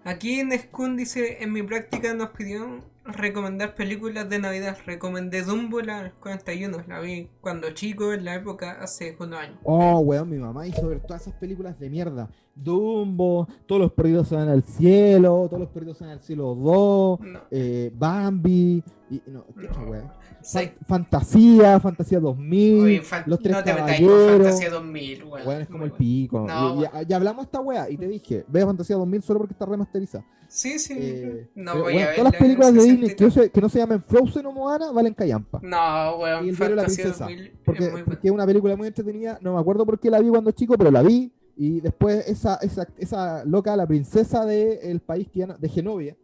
Aquí 0.05 0.41
en 0.41 0.59
Skun 0.59 0.97
dice, 0.97 1.43
en 1.43 1.53
mi 1.53 1.63
práctica 1.63 2.15
nos 2.15 2.31
pidió 2.31 2.81
recomendar 3.05 3.75
películas 3.75 4.29
de 4.29 4.39
Navidad. 4.39 4.77
Recomendé 4.87 5.43
Dumbo 5.43 5.81
la 5.81 6.13
41, 6.21 6.85
la 6.87 7.01
vi 7.01 7.29
cuando 7.41 7.71
chico, 7.71 8.13
en 8.13 8.25
la 8.25 8.35
época, 8.35 8.73
hace 8.81 9.17
unos 9.19 9.41
años. 9.41 9.59
Oh, 9.65 9.99
weón, 10.01 10.29
mi 10.29 10.39
mamá 10.39 10.67
hizo 10.67 10.87
ver 10.89 11.01
todas 11.01 11.23
esas 11.23 11.35
películas 11.35 11.79
de 11.79 11.91
mierda. 11.91 12.29
Dumbo, 12.55 13.49
Todos 13.67 13.81
los 13.81 13.93
perdidos 13.93 14.29
se 14.29 14.37
van 14.37 14.49
al 14.49 14.63
cielo, 14.63 15.47
Todos 15.49 15.61
los 15.61 15.71
perdidos 15.71 15.97
se 15.99 16.05
van 16.05 16.13
al 16.15 16.21
cielo 16.21 16.55
2, 16.55 17.21
No. 17.21 17.41
eh, 17.51 17.91
Bambi, 17.95 18.83
y, 19.11 19.23
no, 19.27 19.45
¿qué 19.59 19.69
No. 19.69 20.21
Sí. 20.43 20.71
Fantasía, 20.87 21.79
Fantasía 21.81 22.19
2000, 22.19 22.83
Oye, 22.85 23.03
fan- 23.03 23.25
Los 23.27 23.41
Tres 23.41 23.57
no 23.57 23.63
te 23.65 23.75
metáis 23.75 24.01
con 24.01 24.09
Caballeros. 24.09 24.43
Fantasía 24.43 24.71
2000, 24.71 25.25
weón. 25.25 25.47
Weón, 25.47 25.63
es 25.63 25.69
como 25.69 25.85
el 25.85 25.93
pico. 25.93 26.47
No, 26.47 26.83
Y- 27.09 27.13
hablamos 27.13 27.45
esta 27.45 27.61
weá 27.61 27.91
y 27.91 27.97
te 27.97 28.09
dije, 28.09 28.45
ve 28.49 28.65
Fantasía 28.65 28.97
2000 28.97 29.23
solo 29.23 29.41
porque 29.41 29.53
está 29.55 29.67
remasterizada. 29.67 30.25
Sí, 30.53 30.79
sí. 30.81 30.95
Eh, 30.99 31.49
no 31.55 31.79
voy 31.81 31.99
a 31.99 32.07
ver. 32.09 32.17
todas 32.17 32.25
las 32.25 32.33
la 32.33 32.39
películas 32.41 32.75
de 32.75 32.81
60 32.81 32.93
Disney 33.01 33.17
que 33.17 33.25
no, 33.25 33.31
se, 33.31 33.51
que 33.51 33.61
no 33.61 33.69
se 33.69 33.79
llamen 33.79 34.03
Frozen 34.03 34.47
o 34.47 34.53
Moana 34.53 34.91
valen 34.91 35.15
callampa. 35.15 35.61
No, 35.63 36.17
Y 36.19 36.23
weón, 36.23 36.49
el 36.49 36.57
diario 36.57 36.77
de 36.77 36.83
la 36.83 36.85
princesa, 36.85 37.25
2000 37.27 37.53
Porque, 37.65 37.85
es 37.85 37.93
muy 37.93 38.03
porque 38.03 38.17
bueno. 38.17 38.21
es 38.25 38.31
una 38.33 38.47
película 38.47 38.77
muy 38.77 38.89
entretenida. 38.89 39.39
No 39.41 39.55
me 39.55 39.61
acuerdo 39.61 39.87
por 39.87 39.99
qué 40.01 40.11
la 40.11 40.19
vi 40.21 40.29
cuando 40.29 40.51
chico, 40.51 40.77
pero 40.77 40.91
la 40.91 41.03
vi. 41.03 41.33
Y 41.57 41.81
después 41.81 42.27
esa, 42.29 42.57
esa, 42.63 42.89
esa 42.99 43.45
loca, 43.45 43.77
la 43.77 43.87
princesa 43.87 44.45
del 44.45 45.01
país 45.01 45.29
que 45.33 45.47
de 45.47 45.69
Genovia, 45.69 46.17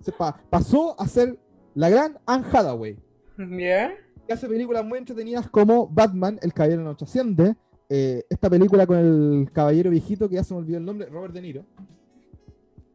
se 0.00 0.10
pa- 0.12 0.40
pasó 0.50 0.98
a 1.00 1.06
ser 1.06 1.38
la 1.74 1.88
gran 1.88 2.18
Anne 2.26 2.44
Hathaway. 2.52 2.96
¿Ya? 3.38 3.92
Que 4.26 4.32
hace 4.32 4.48
películas 4.48 4.84
muy 4.84 4.98
entretenidas 4.98 5.48
como 5.50 5.86
Batman, 5.88 6.38
El 6.42 6.52
Caballero 6.52 6.80
de 6.80 6.84
Noche 6.86 7.04
Asciende. 7.04 7.54
eh, 7.88 8.24
esta 8.28 8.50
película 8.50 8.84
con 8.86 8.96
el 8.98 9.50
caballero 9.52 9.90
viejito 9.90 10.28
que 10.28 10.34
ya 10.36 10.42
se 10.42 10.52
me 10.54 10.58
olvidó 10.60 10.78
el 10.78 10.84
nombre, 10.84 11.06
Robert 11.08 11.32
De 11.34 11.42
Niro. 11.42 11.64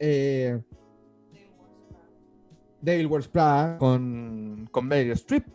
Eh, 0.03 0.59
Devil 2.81 3.05
Wears 3.05 3.27
Prada 3.27 3.77
con, 3.77 4.67
con 4.71 4.87
Meryl 4.87 5.11
Streep. 5.11 5.45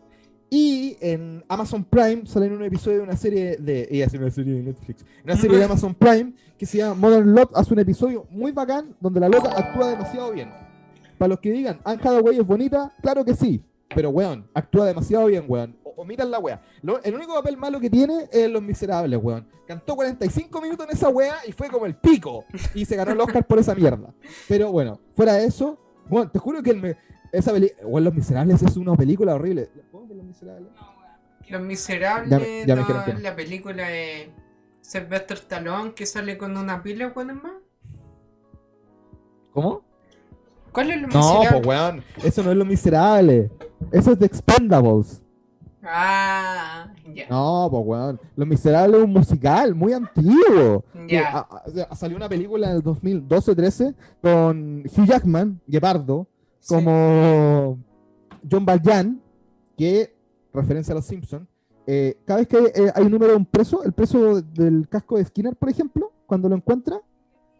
Y 0.48 0.96
en 1.00 1.44
Amazon 1.48 1.82
Prime 1.82 2.24
sale 2.26 2.46
en 2.46 2.52
un 2.52 2.62
episodio 2.62 2.98
de 2.98 3.02
una 3.02 3.16
serie 3.16 3.56
de. 3.56 3.88
Ella 3.90 4.06
hace 4.06 4.18
una 4.18 4.30
serie 4.30 4.54
de 4.54 4.62
Netflix. 4.62 5.04
Una 5.24 5.36
serie 5.36 5.58
de 5.58 5.64
Amazon 5.64 5.94
Prime 5.94 6.32
que 6.56 6.64
se 6.64 6.78
llama 6.78 6.94
Modern 6.94 7.34
Love. 7.34 7.50
Hace 7.54 7.74
un 7.74 7.80
episodio 7.80 8.26
muy 8.30 8.52
bacán 8.52 8.94
donde 9.00 9.18
la 9.18 9.28
loca 9.28 9.50
actúa 9.50 9.90
demasiado 9.90 10.30
bien. 10.30 10.50
Para 11.18 11.30
los 11.30 11.40
que 11.40 11.50
digan, 11.50 11.80
Anne 11.82 12.00
Hathaway 12.00 12.38
es 12.38 12.46
bonita, 12.46 12.94
claro 13.02 13.24
que 13.24 13.34
sí. 13.34 13.64
Pero 13.94 14.10
weón, 14.10 14.46
actúa 14.54 14.86
demasiado 14.86 15.26
bien, 15.26 15.44
weón. 15.48 15.76
O, 15.96 16.02
o 16.02 16.04
miran 16.04 16.30
la 16.30 16.38
wea. 16.38 16.62
Lo- 16.82 17.02
el 17.02 17.14
único 17.14 17.34
papel 17.34 17.56
malo 17.56 17.80
que 17.80 17.90
tiene 17.90 18.28
es 18.30 18.50
Los 18.50 18.62
Miserables, 18.62 19.18
weón. 19.22 19.48
Cantó 19.66 19.96
45 19.96 20.60
minutos 20.60 20.86
en 20.88 20.92
esa 20.96 21.08
wea 21.08 21.36
y 21.46 21.52
fue 21.52 21.68
como 21.68 21.86
el 21.86 21.96
pico. 21.96 22.44
Y 22.74 22.84
se 22.84 22.94
ganó 22.96 23.12
el 23.12 23.20
Oscar 23.20 23.46
por 23.46 23.58
esa 23.58 23.74
mierda. 23.74 24.12
Pero 24.48 24.70
bueno, 24.70 25.00
fuera 25.14 25.34
de 25.34 25.46
eso, 25.46 25.78
weón, 26.08 26.30
te 26.30 26.38
juro 26.38 26.62
que 26.62 26.70
el 26.70 26.80
me- 26.80 26.96
esa 27.32 27.52
peli, 27.52 27.70
weón, 27.82 28.04
Los 28.04 28.14
Miserables 28.14 28.62
es 28.62 28.76
una 28.76 28.94
película 28.94 29.34
horrible. 29.34 29.68
¿Puedo 29.90 30.06
ver 30.06 30.16
Los 30.18 30.26
Miserables? 30.26 30.68
Los 31.48 31.62
Miserables, 31.62 32.30
Ya 32.30 32.38
me- 32.38 32.66
ya 32.66 32.76
me 32.76 32.82
no, 32.82 33.06
no. 33.14 33.18
la 33.20 33.36
película 33.36 33.88
de 33.88 34.30
Sylvester 34.80 35.36
Stallone 35.38 35.94
que 35.94 36.06
sale 36.06 36.36
con 36.38 36.56
una 36.56 36.82
pila, 36.82 37.12
weón, 37.14 37.40
más. 37.42 37.52
¿Cómo? 39.52 39.82
¿Cuál 40.72 40.90
es 40.90 41.00
Los 41.02 41.14
No, 41.14 41.18
Miserables? 41.20 41.52
pues 41.52 41.66
weón, 41.66 42.04
eso 42.24 42.42
no 42.42 42.50
es 42.50 42.56
Los 42.56 42.66
Miserables. 42.66 43.50
Eso 43.92 44.12
es 44.12 44.18
The 44.18 44.26
Expendables. 44.26 45.22
Ah, 45.88 46.92
ya. 47.14 47.28
No, 47.28 47.68
pues 47.70 47.82
weón. 47.86 48.20
Los 48.36 48.46
Miserables 48.48 48.98
es 48.98 49.04
un 49.04 49.12
musical 49.12 49.74
muy 49.74 49.92
antiguo. 49.92 50.84
Ya. 51.08 51.46
sea, 51.72 51.94
salió 51.94 52.16
una 52.16 52.28
película 52.28 52.70
en 52.70 52.76
el 52.76 52.82
2012-13 52.82 53.94
con 54.22 54.80
Hugh 54.86 55.06
Jackman, 55.06 55.60
Guepardo, 55.66 56.26
Sí. 56.60 56.74
como 56.74 57.78
John 58.50 58.64
Valjean, 58.66 59.20
que, 59.76 60.14
referencia 60.52 60.92
a 60.92 60.96
los 60.96 61.04
Simpsons, 61.06 61.46
eh, 61.86 62.18
cada 62.24 62.40
vez 62.40 62.48
que 62.48 62.56
eh, 62.58 62.90
hay 62.94 63.04
un 63.04 63.12
número 63.12 63.32
de 63.32 63.36
un 63.38 63.46
preso, 63.46 63.84
el 63.84 63.92
preso 63.92 64.40
del 64.42 64.88
casco 64.88 65.16
de 65.16 65.24
Skinner, 65.24 65.54
por 65.54 65.68
ejemplo, 65.68 66.10
cuando 66.26 66.48
lo 66.48 66.56
encuentra, 66.56 67.00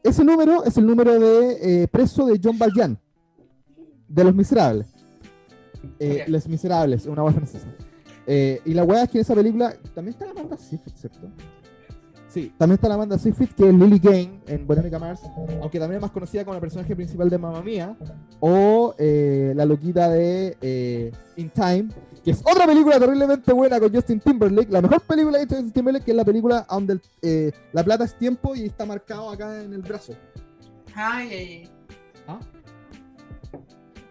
ese 0.02 0.24
número 0.24 0.64
es 0.64 0.76
el 0.76 0.86
número 0.86 1.18
de 1.20 1.82
eh, 1.82 1.88
preso 1.88 2.26
de 2.26 2.40
John 2.42 2.58
Valjean, 2.58 2.98
de 4.08 4.24
Los 4.24 4.34
Miserables. 4.34 4.88
Eh, 6.00 6.18
Ya. 6.18 6.28
Los 6.28 6.48
Miserables, 6.48 7.06
una 7.06 7.22
voz 7.22 7.34
francesa. 7.34 7.68
Eh, 8.26 8.60
y 8.64 8.74
la 8.74 8.84
weá 8.84 9.04
es 9.04 9.10
que 9.10 9.18
en 9.18 9.22
esa 9.22 9.34
película 9.34 9.74
también 9.94 10.14
está 10.14 10.26
la 10.26 10.32
Amanda 10.32 10.56
Seyfried, 10.56 10.94
¿cierto? 10.96 11.30
Sí, 12.36 12.52
también 12.58 12.74
está 12.74 12.88
la 12.88 12.96
Amanda 12.96 13.18
Seyfried, 13.18 13.48
que 13.50 13.66
es 13.66 13.74
Lily 13.74 13.98
Kane 13.98 14.42
en 14.46 14.66
Veronica 14.66 14.98
Mars, 14.98 15.22
aunque 15.62 15.78
también 15.78 15.96
es 15.96 16.02
más 16.02 16.10
conocida 16.10 16.44
como 16.44 16.52
la 16.52 16.60
personaje 16.60 16.94
principal 16.94 17.30
de 17.30 17.38
Mamma 17.38 17.62
Mía, 17.62 17.96
o 18.40 18.94
eh, 18.98 19.54
la 19.56 19.64
loquita 19.64 20.10
de 20.10 20.54
eh, 20.60 21.12
In 21.36 21.48
Time, 21.48 21.88
que 22.22 22.32
es 22.32 22.42
otra 22.44 22.66
película 22.66 22.98
terriblemente 22.98 23.54
buena 23.54 23.80
con 23.80 23.90
Justin 23.90 24.20
Timberlake, 24.20 24.70
la 24.70 24.82
mejor 24.82 25.00
película 25.00 25.38
de 25.38 25.46
Justin 25.46 25.72
Timberlake, 25.72 26.04
que 26.04 26.10
es 26.10 26.16
la 26.18 26.26
película 26.26 26.66
donde 26.68 26.92
el, 26.92 27.02
eh, 27.22 27.52
la 27.72 27.82
plata 27.82 28.04
es 28.04 28.18
tiempo 28.18 28.54
y 28.54 28.66
está 28.66 28.84
marcado 28.84 29.30
acá 29.30 29.62
en 29.62 29.72
el 29.72 29.80
brazo. 29.80 30.12
Ay, 30.94 31.28
ay, 31.30 31.38
ay. 31.38 31.70
¿Ah? 32.28 32.40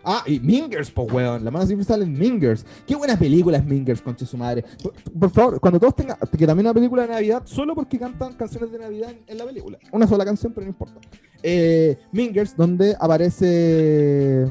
Ah, 0.06 0.24
y 0.28 0.40
Mingers, 0.40 0.92
pues 0.92 1.12
weón. 1.12 1.44
La 1.44 1.50
mano 1.52 1.66
siempre 1.66 1.84
sale 1.86 2.04
en 2.06 2.14
Mingers. 2.14 2.66
Qué 2.86 2.96
buena 2.96 3.18
película 3.18 3.58
es 3.58 3.66
Mingers, 3.66 4.02
conche 4.02 4.26
su 4.26 4.38
madre. 4.38 4.64
Por, 4.84 4.94
por 5.20 5.30
favor, 5.32 5.60
cuando 5.60 5.80
todos 5.80 5.96
tengan. 5.96 6.18
Que 6.38 6.46
también 6.46 6.68
una 6.68 6.74
película 6.74 7.02
de 7.04 7.08
Navidad, 7.10 7.42
solo 7.46 7.74
porque 7.76 7.98
cantan 7.98 8.34
canciones 8.34 8.72
de 8.72 8.80
Navidad 8.80 9.10
en, 9.12 9.20
en 9.28 9.38
la 9.38 9.46
película. 9.46 9.78
Una 9.92 10.06
sola 10.08 10.24
canción, 10.24 10.54
pero 10.54 10.66
no 10.66 10.70
importa. 10.70 10.96
Eh, 11.42 11.98
Mingers, 12.12 12.56
donde 12.56 12.96
aparece. 13.00 14.48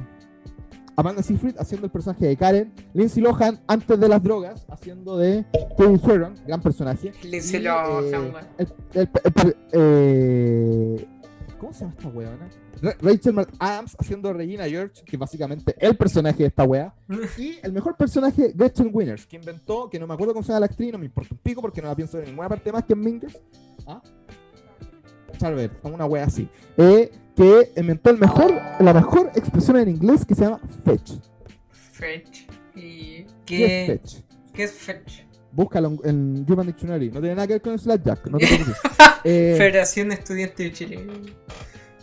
Amanda 0.96 1.24
Seyfried 1.24 1.56
haciendo 1.58 1.86
el 1.86 1.90
personaje 1.90 2.24
de 2.24 2.36
Karen, 2.36 2.72
Lindsay 2.92 3.20
Lohan 3.20 3.58
antes 3.66 3.98
de 3.98 4.08
las 4.08 4.22
drogas 4.22 4.64
haciendo 4.68 5.16
de 5.18 5.44
Kevin 5.76 6.00
Heron, 6.08 6.34
gran 6.46 6.60
personaje. 6.62 7.10
Lindsay 7.24 7.60
Lohan, 7.60 8.04
eh, 8.04 8.10
weón. 8.18 8.34
el- 8.58 8.68
el- 8.94 9.08
el- 9.44 9.56
eh, 9.72 11.06
¿Cómo 11.64 11.72
se 11.72 11.80
llama 11.80 11.94
esta 11.96 12.08
weona? 12.08 12.50
Ra- 12.82 12.96
Rachel 13.00 13.32
McAdams 13.32 13.96
haciendo 13.98 14.32
Regina 14.34 14.64
George, 14.68 15.02
que 15.02 15.16
básicamente 15.16 15.74
el 15.78 15.96
personaje 15.96 16.38
de 16.42 16.48
esta 16.48 16.64
wea. 16.64 16.94
Y 17.38 17.58
el 17.62 17.72
mejor 17.72 17.96
personaje, 17.96 18.52
Gretchen 18.54 18.90
Winners, 18.92 19.24
que 19.26 19.36
inventó, 19.36 19.88
que 19.88 19.98
no 19.98 20.06
me 20.06 20.12
acuerdo 20.12 20.34
cómo 20.34 20.42
se 20.44 20.48
llama 20.48 20.60
la 20.60 20.66
actriz, 20.66 20.92
no 20.92 20.98
me 20.98 21.06
importa 21.06 21.30
un 21.32 21.38
pico 21.38 21.62
porque 21.62 21.80
no 21.80 21.88
la 21.88 21.96
pienso 21.96 22.18
en 22.18 22.26
ninguna 22.26 22.50
parte 22.50 22.70
más 22.70 22.84
que 22.84 22.92
en 22.92 23.00
Mingers. 23.00 23.40
¿Ah? 23.86 24.02
Charver, 25.38 25.70
una 25.84 26.04
wea 26.04 26.24
así. 26.24 26.48
Eh, 26.76 27.10
que 27.34 27.72
inventó 27.76 28.10
el 28.10 28.18
mejor, 28.18 28.52
la 28.80 28.92
mejor 28.92 29.30
expresión 29.34 29.78
en 29.78 29.88
inglés 29.88 30.24
que 30.26 30.34
se 30.34 30.42
llama 30.44 30.60
fetch. 30.84 31.12
Fetch. 31.70 32.40
¿Y 32.76 33.24
¿Qué 33.46 33.64
es 33.64 33.86
qué, 33.86 33.86
fetch? 33.86 34.14
qué 34.52 34.64
es 34.64 34.72
Fetch? 34.72 35.12
Búscalo 35.54 35.96
en, 36.04 36.44
Urban 36.48 36.66
Dictionary. 36.66 37.10
No 37.10 37.20
tiene 37.20 37.34
nada 37.36 37.46
que 37.46 37.54
ver 37.54 37.62
con 37.62 37.72
el 37.72 37.78
Slapjack. 37.78 38.26
No 38.26 38.38
te 38.38 38.46
preocupes. 38.48 38.76
Eh, 39.24 39.54
Federación 39.56 40.12
Estudiante 40.12 40.64
de 40.64 40.72
Chile. 40.72 41.06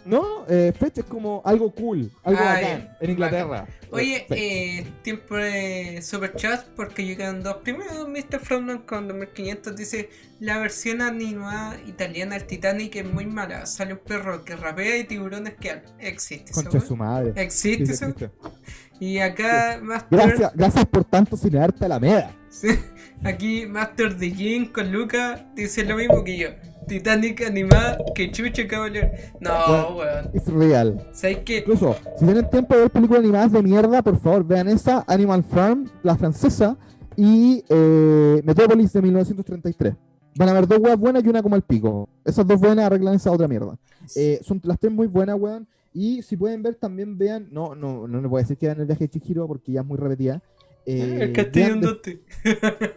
No, 0.06 0.46
eh, 0.50 0.74
Fetch 0.78 1.00
es 1.00 1.06
como 1.06 1.44
algo 1.46 1.72
cool, 1.72 2.12
algo 2.24 2.40
Ah, 2.42 2.54
bacán, 2.54 2.90
en 3.00 3.10
Inglaterra. 3.12 3.68
Oye, 3.92 4.26
eh, 4.32 4.86
tiempo 5.04 5.36
de 5.36 6.02
super 6.02 6.36
chat 6.36 6.66
porque 6.76 7.06
llegan 7.06 7.44
dos. 7.44 7.58
Primero, 7.58 8.08
Mr. 8.08 8.40
Frontman 8.40 8.80
con 8.80 9.08
2500 9.08 9.76
dice: 9.76 10.10
La 10.40 10.58
versión 10.58 11.02
animada 11.02 11.78
italiana 11.86 12.36
del 12.36 12.48
Titanic 12.48 12.96
es 12.96 13.06
muy 13.06 13.28
mala. 13.28 13.68
Sale 13.68 13.94
un 13.94 14.00
perro 14.00 14.44
que 14.44 14.56
rapea 14.56 14.98
y 14.98 15.04
tiburones 15.04 15.54
que 15.54 15.70
hablan. 15.70 15.94
Existe, 16.00 16.52
Concha 16.52 16.80
de 16.80 16.82
su 16.82 16.96
madre. 16.96 17.34
Existe, 17.36 17.86
sí 17.86 18.06
existe. 18.06 18.32
Y 19.00 19.20
acá, 19.20 19.80
Master. 19.84 20.20
Gracias, 20.20 20.52
gracias 20.56 20.86
por 20.88 21.04
tanto 21.04 21.38
cinearte 21.38 21.86
Alameda. 21.86 22.32
Sí, 22.32 22.41
Aquí, 23.24 23.66
Master 23.66 24.18
de 24.18 24.32
Jin 24.32 24.66
con 24.66 24.92
Luca 24.92 25.46
dice 25.56 25.84
lo 25.84 25.96
mismo 25.96 26.24
que 26.24 26.38
yo. 26.38 26.48
Titanic 26.88 27.42
animada, 27.44 27.98
que 28.16 28.32
chucha, 28.32 28.68
caballero. 28.68 29.10
No, 29.40 29.98
weón. 29.98 30.30
Es 30.34 30.48
real. 30.48 31.08
¿Sabes 31.14 31.40
qué? 31.46 31.60
Incluso, 31.60 31.96
si 32.18 32.26
tienen 32.26 32.50
tiempo 32.50 32.74
de 32.76 32.82
ver 32.82 32.92
películas 32.92 33.22
animadas 33.22 33.52
de 33.52 33.62
mierda, 33.62 34.02
por 34.02 34.20
favor, 34.20 34.44
vean 34.46 34.68
esa, 34.68 35.06
Animal 35.08 35.44
Farm, 35.44 35.90
la 36.04 36.18
francesa, 36.18 36.78
y 37.16 37.64
eh, 37.70 38.42
Metrópolis 38.44 38.92
de 38.92 39.02
1933. 39.02 39.96
Van 40.36 40.48
a 40.48 40.52
haber 40.52 40.68
dos 40.68 40.80
weas 40.80 40.98
buenas 40.98 41.24
y 41.24 41.28
una 41.28 41.44
como 41.44 41.56
el 41.56 41.62
pico. 41.62 42.10
Esas 42.26 42.48
dos 42.48 42.60
buenas 42.60 42.86
arreglan 42.86 43.16
esa 43.16 43.32
otra 43.32 43.48
mierda. 43.48 43.78
Eh, 44.16 44.40
son 44.44 44.60
las 44.64 44.80
tres 44.80 44.92
muy 44.92 45.08
buenas, 45.08 45.38
weón. 45.40 45.68
Y 45.94 46.22
si 46.22 46.38
pueden 46.38 46.64
ver, 46.64 46.76
también 46.76 47.18
vean. 47.18 47.50
No, 47.52 47.76
no, 47.76 48.08
no 48.08 48.22
les 48.22 48.30
voy 48.30 48.40
a 48.40 48.44
decir 48.44 48.58
que 48.58 48.68
vean 48.68 48.80
el 48.80 48.86
viaje 48.86 49.08
de 49.08 49.20
Chihiro 49.20 49.48
porque 49.48 49.74
ya 49.74 49.82
es 49.82 49.86
muy 49.86 49.98
repetida. 49.98 50.42
Eh, 50.86 51.18
el 51.22 51.34
castillo. 51.34 51.76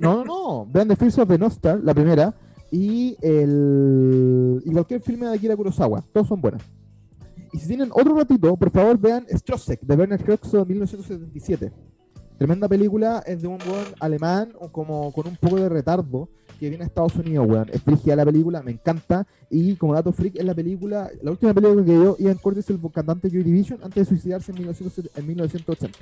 No, 0.00 0.24
no, 0.24 0.24
no. 0.24 0.66
Vean 0.66 0.88
The 0.88 0.96
Fears 0.96 1.18
of 1.18 1.28
the 1.28 1.38
North 1.38 1.54
Star, 1.54 1.80
la 1.82 1.94
primera. 1.94 2.34
Y 2.70 3.16
el. 3.22 4.62
Y 4.64 4.72
cualquier 4.72 5.00
filme 5.00 5.26
de 5.26 5.36
Akira 5.36 5.56
Kurosawa. 5.56 6.04
Todos 6.12 6.28
son 6.28 6.40
buenos. 6.40 6.62
Y 7.52 7.58
si 7.58 7.68
tienen 7.68 7.90
otro 7.92 8.16
ratito, 8.16 8.56
por 8.56 8.70
favor 8.70 8.98
vean 8.98 9.26
Strossek 9.30 9.80
de 9.80 9.94
Werner 9.94 10.20
Herzog 10.20 10.66
de 10.66 10.74
1977. 10.74 11.72
Tremenda 12.36 12.68
película, 12.68 13.22
es 13.24 13.42
de 13.42 13.48
un 13.48 13.58
buen 13.58 13.86
alemán 14.00 14.52
como 14.72 15.12
con 15.12 15.28
un 15.28 15.36
poco 15.36 15.54
de 15.56 15.68
retardo, 15.68 16.28
que 16.58 16.68
viene 16.68 16.82
a 16.82 16.88
Estados 16.88 17.14
Unidos, 17.14 17.46
weón. 17.48 17.68
Es 17.72 17.80
frigia 17.80 18.16
la 18.16 18.24
película, 18.24 18.60
me 18.60 18.72
encanta. 18.72 19.24
Y 19.50 19.76
como 19.76 19.94
dato 19.94 20.12
freak, 20.12 20.34
es 20.34 20.44
la 20.44 20.54
película, 20.54 21.08
la 21.22 21.30
última 21.30 21.54
película 21.54 21.84
que 21.84 21.92
dio 21.92 22.16
Ian 22.18 22.38
Curtis, 22.38 22.68
el 22.70 22.80
cantante 22.92 23.30
Joy 23.30 23.44
Division, 23.44 23.78
antes 23.84 24.02
de 24.02 24.04
suicidarse 24.04 24.50
en, 24.50 24.58
1970 24.58 25.20
en 25.20 25.26
1980. 25.28 25.98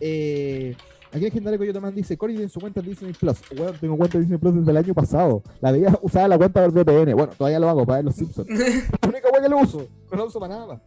Eh, 0.00 0.74
aquí 1.14 1.18
en 1.26 1.30
Legendario 1.30 1.58
Coyote 1.58 1.80
Man 1.80 1.94
dice, 1.94 2.16
Cory 2.16 2.34
tiene 2.34 2.48
su 2.48 2.60
cuenta 2.60 2.80
Disney 2.80 3.12
Plus. 3.12 3.38
Weón, 3.56 3.76
tengo 3.78 3.96
cuenta 3.96 4.18
Disney 4.18 4.38
Plus 4.38 4.56
desde 4.56 4.70
el 4.70 4.76
año 4.76 4.94
pasado. 4.94 5.42
La 5.60 5.70
veía 5.72 5.96
usaba 6.02 6.28
la 6.28 6.36
cuenta 6.38 6.60
del 6.62 6.70
VPN. 6.72 7.14
Bueno, 7.14 7.32
todavía 7.36 7.58
lo 7.60 7.68
hago 7.68 7.86
para 7.86 7.96
ver 7.98 8.04
los 8.06 8.16
Simpsons. 8.16 8.48
la 9.02 9.08
única 9.08 9.28
weón 9.30 9.42
que 9.42 9.48
lo 9.48 9.58
uso. 9.58 9.86
No 10.10 10.16
lo 10.16 10.26
uso 10.26 10.40
para 10.40 10.56
nada. 10.58 10.82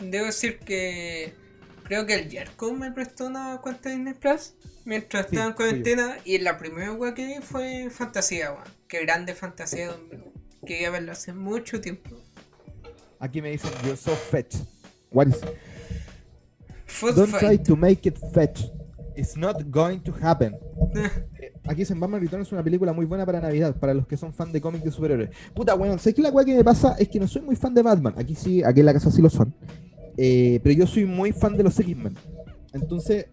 Debo 0.00 0.26
decir 0.26 0.58
que 0.58 1.32
creo 1.84 2.04
que 2.06 2.14
el 2.14 2.30
Jerko 2.30 2.72
me 2.74 2.92
prestó 2.92 3.26
una 3.26 3.58
cuenta 3.62 3.88
de 3.88 3.96
Disney 3.96 4.14
Plus 4.14 4.54
mientras 4.84 5.26
Sí, 5.28 5.36
estaba 5.36 5.46
en 5.46 5.52
yo. 5.52 5.56
cuarentena 5.56 6.16
y 6.24 6.38
la 6.38 6.58
primera 6.58 6.92
wea 6.92 7.14
que 7.14 7.26
vi 7.26 7.34
fue 7.40 7.88
Fantasía, 7.90 8.52
weón. 8.52 8.64
Qué 8.88 9.00
grande 9.00 9.34
Fantasía, 9.34 9.90
que 10.66 10.80
iba 10.80 10.88
a 10.88 10.92
verlo 10.92 11.12
hace 11.12 11.32
mucho 11.32 11.80
tiempo. 11.80 12.10
Aquí 13.20 13.40
me 13.40 13.50
dicen, 13.50 13.70
you're 13.84 13.96
so 13.96 14.12
fetch. 14.12 14.56
What 15.10 15.28
is 15.28 15.40
Food 16.94 17.16
Don't 17.16 17.34
try 17.38 17.58
to 17.58 17.76
make 17.76 18.08
it 18.08 18.16
fetch. 18.32 18.70
It's 19.16 19.36
not 19.36 19.56
going 19.70 20.00
to 20.00 20.12
happen. 20.22 20.56
Eh, 20.94 21.52
Aquí 21.66 21.80
dicen 21.80 21.98
Batman 21.98 22.20
Returns 22.20 22.46
es 22.46 22.52
una 22.52 22.62
película 22.62 22.92
muy 22.92 23.04
buena 23.04 23.26
para 23.26 23.40
Navidad, 23.40 23.74
para 23.76 23.92
los 23.92 24.06
que 24.06 24.16
son 24.16 24.32
fan 24.32 24.52
de 24.52 24.60
cómics 24.60 24.84
de 24.84 24.92
superhéroes. 24.92 25.30
Puta, 25.54 25.74
bueno, 25.74 25.98
sé 25.98 26.14
que 26.14 26.22
la 26.22 26.30
weá 26.30 26.44
que 26.44 26.54
me 26.54 26.62
pasa 26.62 26.94
es 26.98 27.08
que 27.08 27.18
no 27.18 27.26
soy 27.26 27.42
muy 27.42 27.56
fan 27.56 27.74
de 27.74 27.82
Batman. 27.82 28.14
Aquí 28.16 28.36
sí, 28.36 28.62
aquí 28.62 28.80
en 28.80 28.86
la 28.86 28.92
casa 28.92 29.10
sí 29.10 29.20
lo 29.20 29.28
son. 29.28 29.52
Eh, 30.16 30.60
pero 30.62 30.74
yo 30.74 30.86
soy 30.86 31.04
muy 31.04 31.32
fan 31.32 31.56
de 31.56 31.64
los 31.64 31.78
X-Men. 31.78 32.14
Entonces, 32.72 33.26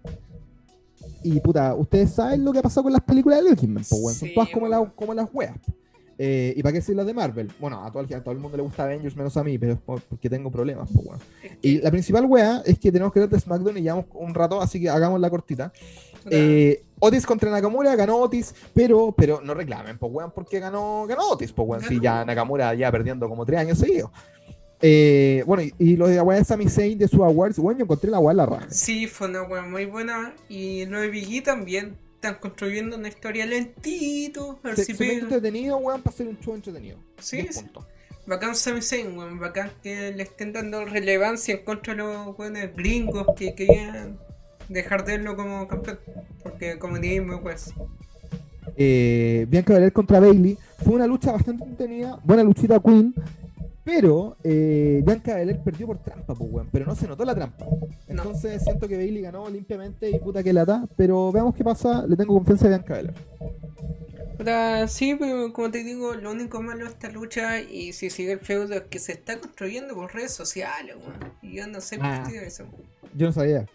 y 1.23 1.39
puta, 1.39 1.75
ustedes 1.75 2.11
saben 2.11 2.43
lo 2.43 2.51
que 2.51 2.59
ha 2.59 2.63
pasado 2.63 2.83
con 2.83 2.93
las 2.93 3.03
películas 3.03 3.39
de 3.39 3.43
los 3.43 3.53
X-Men, 3.53 3.83
weón. 3.91 4.15
Son 4.15 4.29
todas 4.33 4.49
como, 4.49 4.67
las 4.67 4.91
como 4.93 5.13
las 5.13 5.29
weas. 5.31 5.55
Eh, 6.23 6.53
y 6.55 6.61
para 6.61 6.73
qué 6.73 6.79
decir 6.79 6.95
las 6.95 7.07
de 7.07 7.15
Marvel. 7.15 7.51
Bueno, 7.59 7.83
a 7.83 7.91
todo, 7.91 8.03
el, 8.03 8.13
a 8.13 8.21
todo 8.21 8.31
el 8.33 8.39
mundo 8.39 8.55
le 8.55 8.61
gusta 8.61 8.83
Avengers 8.83 9.15
menos 9.15 9.35
a 9.37 9.43
mí, 9.43 9.57
pero 9.57 9.73
es 9.73 9.79
por- 9.79 10.01
porque 10.01 10.29
tengo 10.29 10.51
problemas, 10.51 10.87
po, 10.91 10.99
weón. 11.01 11.19
Y 11.63 11.79
la 11.79 11.89
principal 11.89 12.25
wea 12.27 12.61
es 12.63 12.77
que 12.77 12.91
tenemos 12.91 13.11
que 13.11 13.21
ver 13.21 13.29
de 13.29 13.39
SmackDown 13.39 13.75
y 13.79 13.81
llevamos 13.81 14.05
un 14.13 14.31
rato, 14.35 14.61
así 14.61 14.79
que 14.79 14.87
hagamos 14.87 15.19
la 15.19 15.31
cortita. 15.31 15.71
Eh, 16.29 16.83
Otis 16.99 17.25
contra 17.25 17.49
Nakamura, 17.49 17.95
ganó 17.95 18.17
Otis, 18.17 18.53
pero, 18.71 19.11
pero 19.17 19.41
no 19.41 19.55
reclamen, 19.55 19.97
pues 19.97 20.11
weón, 20.13 20.31
porque 20.35 20.59
ganó, 20.59 21.07
ganó 21.07 21.27
Otis, 21.29 21.51
pues 21.53 21.67
weón, 21.67 21.81
si 21.83 21.99
ya 21.99 22.23
Nakamura 22.23 22.75
ya 22.75 22.91
perdiendo 22.91 23.27
como 23.27 23.43
tres 23.43 23.59
años 23.61 23.79
seguidos. 23.79 24.11
Eh, 24.83 25.43
bueno, 25.45 25.63
y, 25.63 25.73
y 25.79 25.95
lo 25.95 26.07
de 26.07 26.15
la 26.17 26.23
weá 26.23 26.37
de 26.39 26.45
Sami 26.45 26.67
Zayn 26.67 26.97
de 26.97 27.07
su 27.07 27.23
Awards, 27.23 27.57
weón, 27.59 27.77
yo 27.77 27.83
encontré 27.83 28.09
la 28.11 28.19
weá 28.19 28.33
la 28.35 28.45
raja. 28.45 28.67
Sí, 28.69 29.07
fue 29.07 29.27
una 29.27 29.43
wea 29.43 29.61
muy 29.63 29.85
buena. 29.85 30.33
Y 30.49 30.85
lo 30.85 31.01
de 31.01 31.09
Biggie 31.09 31.41
también. 31.41 31.97
Están 32.21 32.35
construyendo 32.35 32.97
una 32.97 33.07
historia 33.07 33.47
lentito. 33.47 34.59
A 34.61 34.67
ver 34.67 34.75
Se, 34.75 34.85
si 34.85 34.93
se 34.93 35.11
entretenido, 35.11 35.77
weón, 35.77 36.03
para 36.03 36.13
hacer 36.13 36.27
un 36.27 36.39
show 36.39 36.53
entretenido. 36.53 36.99
Sí, 37.17 37.47
sí. 37.49 37.65
Bacán 38.27 38.53
Sami 38.53 38.83
Zayn, 38.83 39.17
weón. 39.17 39.39
Bacán 39.39 39.71
que 39.81 40.11
le 40.11 40.21
estén 40.21 40.53
dando 40.53 40.85
relevancia 40.85 41.55
en 41.55 41.65
contra 41.65 41.95
de 41.95 42.03
los 42.03 42.37
weones 42.37 42.75
gringos 42.75 43.25
que 43.35 43.55
querían 43.55 44.19
dejar 44.69 45.03
de 45.03 45.17
verlo 45.17 45.35
como 45.35 45.67
campeón. 45.67 45.99
Porque 46.43 46.77
comunismo, 46.77 47.41
pues. 47.41 47.73
Eh, 48.77 49.47
Bianca 49.49 49.73
Belair 49.73 49.91
contra 49.91 50.19
Bailey 50.19 50.59
fue 50.85 50.93
una 50.93 51.07
lucha 51.07 51.31
bastante 51.31 51.63
entretenida, 51.63 52.19
buena 52.23 52.43
luchita 52.43 52.79
Queen, 52.79 53.15
pero 53.83 54.37
eh, 54.43 55.01
Bianca 55.05 55.35
Belair 55.35 55.59
perdió 55.61 55.87
por 55.87 55.97
trampa, 55.97 56.35
pues 56.35 56.49
weón, 56.51 56.69
pero 56.71 56.85
no 56.85 56.95
se 56.95 57.07
notó 57.07 57.25
la 57.25 57.35
trampa. 57.35 57.65
Entonces 58.07 58.61
siento 58.63 58.87
que 58.87 58.97
Bailey 58.97 59.21
ganó 59.21 59.49
limpiamente 59.49 60.09
y 60.09 60.19
puta 60.19 60.43
que 60.43 60.53
lata, 60.53 60.87
pero 60.95 61.31
veamos 61.31 61.55
qué 61.55 61.63
pasa, 61.63 62.05
le 62.07 62.15
tengo 62.15 62.33
confianza 62.35 62.65
a 62.65 62.69
Bianca 62.69 62.93
Belair. 62.95 63.15
Puta, 64.37 64.87
sí, 64.87 65.15
pero 65.19 65.53
como 65.53 65.69
te 65.71 65.83
digo, 65.83 66.13
lo 66.15 66.31
único 66.31 66.61
malo 66.61 66.85
de 66.85 66.91
esta 66.91 67.09
lucha 67.09 67.59
y 67.61 67.93
si 67.93 68.09
sigue 68.09 68.33
el 68.33 68.39
feudo 68.39 68.73
es 68.75 68.81
que 68.83 68.97
se 68.99 69.11
está 69.13 69.39
construyendo 69.39 69.93
por 69.93 70.13
redes 70.13 70.31
sociales, 70.31 70.95
weón. 70.95 71.31
Y 71.41 71.57
yo 71.57 71.67
no 71.67 71.79
sé 71.81 71.97
Ah. 72.01 72.23
qué 72.27 72.45
eso. 72.45 72.65
Yo 73.15 73.27
no 73.27 73.33
sabía. 73.33 73.65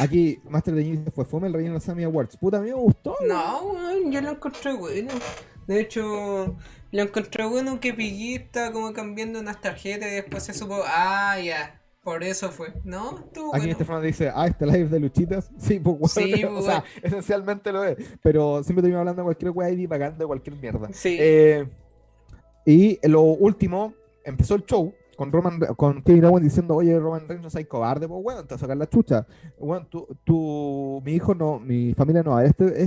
Aquí 0.00 0.40
Master 0.50 0.74
de 0.74 0.82
Genius 0.84 1.14
fue 1.14 1.24
fome 1.24 1.46
el 1.46 1.52
relleno 1.52 1.74
de 1.74 1.76
los 1.76 1.84
Sammy 1.84 2.02
Awards. 2.02 2.36
Puta, 2.36 2.56
a 2.56 2.60
mí 2.60 2.66
me 2.68 2.74
gustó. 2.74 3.14
weón. 3.20 3.28
No, 3.28 3.62
weón, 3.68 4.10
yo 4.10 4.20
lo 4.20 4.30
encontré 4.32 4.74
bueno. 4.74 5.12
De 5.68 5.80
hecho, 5.80 6.56
lo 6.90 7.02
encontré 7.02 7.44
bueno 7.44 7.80
que 7.80 7.92
Piggy 7.92 8.48
como 8.72 8.92
cambiando 8.92 9.40
unas 9.40 9.60
tarjetas 9.60 10.10
y 10.10 10.14
después 10.14 10.42
se 10.42 10.54
supo, 10.54 10.82
ah, 10.86 11.38
ya, 11.38 11.80
por 12.02 12.24
eso 12.24 12.50
fue. 12.50 12.72
No, 12.84 13.18
estuvo 13.18 13.54
Aquí 13.54 13.60
bueno. 13.60 13.72
Estefano 13.72 14.00
dice, 14.00 14.32
ah, 14.34 14.46
este 14.46 14.64
live 14.64 14.88
de 14.88 15.00
luchitas. 15.00 15.50
Sí, 15.58 15.78
pues 15.78 15.96
weón. 15.98 16.08
Sí, 16.08 16.44
o 16.44 16.50
pues, 16.54 16.64
sea, 16.64 16.74
weón. 16.74 16.84
esencialmente 17.02 17.72
lo 17.72 17.84
es. 17.84 17.98
Pero 18.22 18.62
siempre 18.62 18.82
termino 18.82 19.00
hablando 19.00 19.22
de 19.22 19.24
cualquier 19.24 19.50
weá 19.50 19.70
y 19.70 19.76
divagando 19.76 20.18
de 20.18 20.26
cualquier 20.26 20.56
mierda. 20.56 20.88
Sí. 20.92 21.16
Eh, 21.20 21.68
y 22.64 22.98
lo 23.06 23.22
último, 23.22 23.92
empezó 24.24 24.54
el 24.54 24.64
show 24.64 24.94
con 25.18 25.32
Roman 25.32 25.58
con 25.76 26.00
Kevin 26.02 26.26
Owens 26.26 26.44
diciendo, 26.44 26.76
oye, 26.76 26.96
Roman 26.96 27.26
Reigns 27.26 27.42
no 27.42 27.50
soy 27.50 27.64
cobarde, 27.64 28.06
pues 28.06 28.20
weón, 28.24 28.46
te 28.46 28.54
vas 28.54 28.62
a 28.62 28.64
sacar 28.66 28.76
la 28.76 28.88
chucha. 28.88 29.26
Weón, 29.58 29.88
tú, 29.90 30.06
tú- 30.22 31.02
mi 31.04 31.12
hijo 31.14 31.34
no, 31.34 31.58
mi 31.58 31.92
familia 31.92 32.22
no 32.22 32.30
va 32.30 32.38
a 32.38 32.42
ver 32.42 32.50
este, 32.50 32.82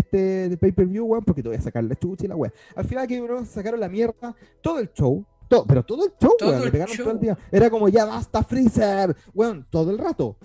este 0.48 0.58
pay-per-view, 0.58 1.06
weón, 1.06 1.26
porque 1.26 1.44
te 1.44 1.50
voy 1.50 1.58
a 1.58 1.62
sacar 1.62 1.84
la 1.84 1.94
chucha 1.96 2.24
y 2.26 2.28
la 2.30 2.38
weón. 2.38 2.54
Al 2.74 2.86
final 2.86 3.06
Kevin 3.06 3.30
Owens 3.30 3.50
sacaron 3.50 3.80
la 3.82 3.90
mierda 3.90 4.34
todo 4.62 4.80
el 4.80 4.90
show. 4.94 5.26
todo- 5.50 5.66
pero 5.68 5.84
todo 5.84 6.06
el 6.06 6.14
show, 6.22 6.32
Todo 6.40 6.52
weón, 6.52 6.64
le 6.64 6.72
pegaron 6.72 6.96
todo 6.96 7.08
el 7.10 7.14
show. 7.18 7.22
día. 7.22 7.38
Era 7.52 7.70
como, 7.70 7.90
ya 7.90 8.06
basta 8.06 8.42
Freezer, 8.42 9.14
weón, 9.34 9.68
todo 9.70 9.92
el 9.92 9.98
rato. 9.98 10.38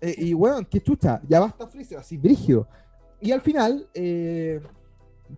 Eh, 0.00 0.14
y 0.18 0.34
weón, 0.34 0.64
qué 0.64 0.80
chucha, 0.80 1.20
ya 1.28 1.38
basta 1.38 1.68
Freezer, 1.68 1.98
así 1.98 2.16
brígido. 2.16 2.66
Y 3.20 3.30
al 3.30 3.40
final, 3.40 3.88
eh, 3.94 4.60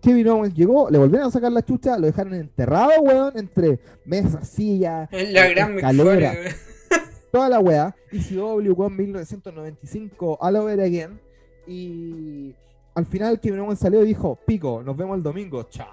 Kevin 0.01 0.27
Owens 0.29 0.53
llegó, 0.53 0.89
le 0.89 0.97
volvieron 0.97 1.27
a 1.27 1.31
sacar 1.31 1.51
la 1.51 1.63
chucha, 1.63 1.97
lo 1.97 2.07
dejaron 2.07 2.33
enterrado, 2.33 2.91
weón, 3.01 3.33
entre 3.37 3.79
mesas, 4.05 4.47
sillas, 4.49 5.09
la 5.11 5.47
gran 5.47 5.75
escalera, 5.75 6.33
toda 7.31 7.49
la 7.49 7.59
weá. 7.59 7.95
Y 8.11 8.19
CW, 8.19 8.71
weón, 8.73 8.95
1995, 8.95 10.37
all 10.39 10.55
over 10.55 10.79
again. 10.81 11.19
Y 11.67 12.55
al 12.95 13.05
final 13.05 13.39
Kevin 13.39 13.59
Owens 13.61 13.79
salió 13.79 14.03
y 14.03 14.07
dijo, 14.07 14.39
pico, 14.45 14.81
nos 14.83 14.97
vemos 14.97 15.17
el 15.17 15.23
domingo, 15.23 15.63
cha. 15.69 15.87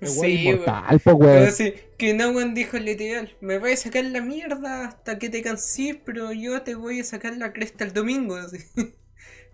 El 0.00 0.10
weón 0.10 0.20
Sí, 0.20 0.48
inmortal, 0.48 1.00
po, 1.00 1.12
weón. 1.14 1.50
sí, 1.52 1.72
que 1.96 2.14
no 2.14 2.28
one 2.30 2.52
dijo 2.54 2.76
literal, 2.78 3.34
me 3.40 3.58
voy 3.58 3.72
a 3.72 3.76
sacar 3.76 4.04
la 4.04 4.20
mierda 4.20 4.86
hasta 4.88 5.18
que 5.18 5.30
te 5.30 5.42
cansís, 5.42 5.96
pero 6.04 6.32
yo 6.32 6.62
te 6.62 6.74
voy 6.74 7.00
a 7.00 7.04
sacar 7.04 7.36
la 7.36 7.52
cresta 7.52 7.84
el 7.84 7.92
domingo. 7.92 8.36
Así. 8.36 8.58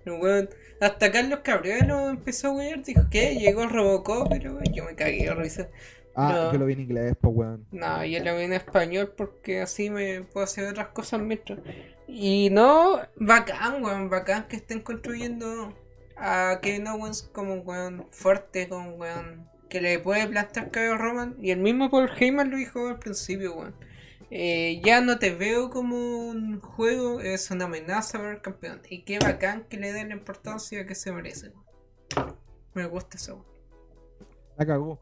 Pero 0.03 0.16
weón, 0.18 0.48
hasta 0.81 1.12
Carlos 1.12 1.41
Cabrera 1.43 2.11
empezó 2.11 2.49
a 2.49 2.53
wear, 2.53 2.83
dijo 2.83 3.03
que 3.11 3.37
llegó 3.37 3.66
Robocop, 3.66 4.28
pero 4.28 4.61
yo 4.72 4.85
me 4.85 4.95
cagué 4.95 5.24
de 5.24 5.35
risa. 5.35 5.68
Ah, 6.14 6.33
no. 6.33 6.53
yo 6.53 6.59
lo 6.59 6.66
vi 6.66 6.72
en 6.72 6.81
inglés, 6.81 7.16
po, 7.20 7.28
weón. 7.28 7.66
No, 7.70 8.05
yo 8.05 8.22
lo 8.24 8.37
vi 8.37 8.45
en 8.45 8.53
español 8.53 9.12
porque 9.16 9.61
así 9.61 9.91
me 9.91 10.22
puedo 10.22 10.45
hacer 10.45 10.66
otras 10.68 10.89
cosas 10.89 11.20
mientras. 11.20 11.59
Y 12.09 12.49
no, 12.51 13.01
bacán, 13.16 13.83
weón, 13.83 14.11
bacán 14.11 14.49
que 14.49 14.57
estén 14.57 14.81
construyendo 14.81 15.74
a 16.16 16.59
Kevin 16.61 16.89
Owens 16.89 17.22
como 17.22 17.55
un 17.55 17.62
weón 17.64 18.07
fuerte, 18.11 18.68
como 18.68 18.95
un 18.95 19.01
weón 19.01 19.49
que 19.68 19.81
le 19.81 19.99
puede 20.01 20.26
plantar 20.26 20.70
cabello 20.70 20.95
a 20.95 20.99
Roman. 20.99 21.37
Y 21.41 21.53
el 21.53 21.61
mismo 21.61 21.91
Paul 21.91 22.11
Heyman 22.18 22.51
lo 22.51 22.57
dijo 22.57 22.89
al 22.89 22.99
principio, 22.99 23.55
weón. 23.55 23.74
Eh, 24.31 24.81
ya 24.85 25.01
no 25.01 25.18
te 25.18 25.35
veo 25.35 25.70
como 25.70 26.28
un 26.28 26.61
juego, 26.61 27.20
es 27.20 27.51
una 27.51 27.64
amenaza 27.64 28.18
para 28.18 28.33
el 28.33 28.41
campeón. 28.43 28.81
Y 28.89 29.03
qué 29.03 29.18
bacán 29.18 29.64
que 29.68 29.76
le 29.76 29.93
den 29.93 30.11
la 30.11 30.14
importancia 30.14 30.87
que 30.87 30.95
se 30.95 31.11
merece. 31.12 31.53
Me 32.74 32.87
gusta 32.87 33.16
eso. 33.16 33.45
La 34.57 34.64
cagó. 34.66 35.01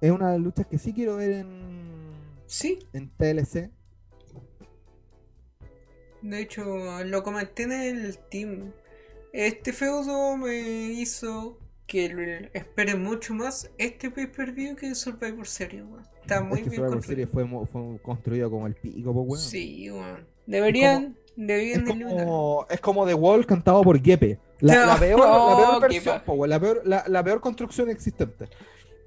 Es 0.00 0.10
una 0.10 0.28
de 0.28 0.32
las 0.38 0.40
luchas 0.44 0.66
que 0.66 0.78
sí 0.78 0.92
quiero 0.92 1.16
ver 1.16 1.30
en, 1.32 2.12
Sí, 2.46 2.78
en 2.92 3.10
TLC. 3.10 3.70
De 6.22 6.40
hecho, 6.40 7.02
lo 7.04 7.22
comenté 7.22 7.62
en 7.64 7.72
el 7.72 8.18
team. 8.30 8.72
Este 9.32 9.72
feudo 9.72 10.36
me 10.36 10.58
hizo 10.92 11.58
que 11.86 12.08
lo- 12.08 12.48
espere 12.52 12.94
mucho 12.94 13.34
más 13.34 13.70
este 13.78 14.10
pay-per-view 14.10 14.76
que 14.76 14.94
Survivor 14.94 15.46
Series, 15.46 15.82
weón. 15.84 16.06
Está 16.30 16.42
muy 16.44 16.58
es 16.58 16.64
que 16.64 16.70
bien 16.70 16.82
Survivor 16.82 16.90
construido. 16.90 17.28
Series 17.28 17.28
fue, 17.30 17.66
fue 17.66 18.00
construido 18.02 18.50
como 18.50 18.66
el 18.66 18.74
pico, 18.74 19.12
po, 19.12 19.22
weón. 19.22 19.38
Sí, 19.38 19.90
weón. 19.90 20.26
Deberían, 20.46 21.16
Es 21.26 21.46
deberían 21.46 21.80
eliminar. 21.88 22.24
como, 22.24 22.66
es 22.70 22.80
como 22.80 23.06
The 23.06 23.14
Wall 23.14 23.46
cantado 23.46 23.82
por 23.82 24.00
Gepe. 24.02 24.38
La, 24.60 24.86
la 24.86 24.94
No, 24.94 25.00
peor, 25.00 25.18
la 25.20 25.56
peor 25.56 25.80
versión, 25.80 26.22
po, 26.24 26.46
la, 26.46 26.60
peor, 26.60 26.82
la, 26.84 27.04
la 27.08 27.24
peor 27.24 27.40
construcción 27.40 27.90
existente. 27.90 28.48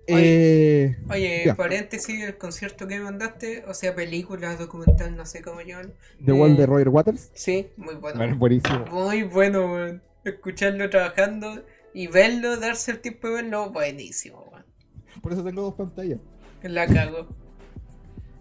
Oye. 0.09 0.83
Eh, 0.85 0.97
Oye, 1.09 1.53
paréntesis, 1.55 2.21
el 2.23 2.37
concierto 2.37 2.87
que 2.87 2.97
me 2.97 3.05
mandaste, 3.05 3.63
o 3.67 3.73
sea, 3.73 3.95
película, 3.95 4.55
documental, 4.57 5.15
no 5.15 5.25
sé 5.25 5.41
cómo 5.41 5.61
llamarlo. 5.61 5.93
The 6.25 6.33
Wall 6.33 6.57
de 6.57 6.63
Eh, 6.63 6.65
Roger 6.65 6.89
Waters. 6.89 7.31
Sí, 7.33 7.69
muy 7.77 7.95
bueno. 7.95 8.17
Bueno, 8.17 8.35
buenísimo. 8.37 8.85
Muy 8.91 9.23
bueno, 9.23 9.65
weón. 9.71 10.03
Escucharlo 10.25 10.89
trabajando 10.89 11.63
y 11.93 12.07
verlo, 12.07 12.57
darse 12.57 12.91
el 12.91 12.99
tiempo 12.99 13.27
de 13.29 13.33
verlo, 13.35 13.69
buenísimo, 13.71 14.41
weón. 14.51 14.65
Por 15.21 15.31
eso 15.33 15.43
tengo 15.43 15.61
dos 15.61 15.75
pantallas. 15.75 16.19
La 16.63 16.87
cago. 16.87 17.27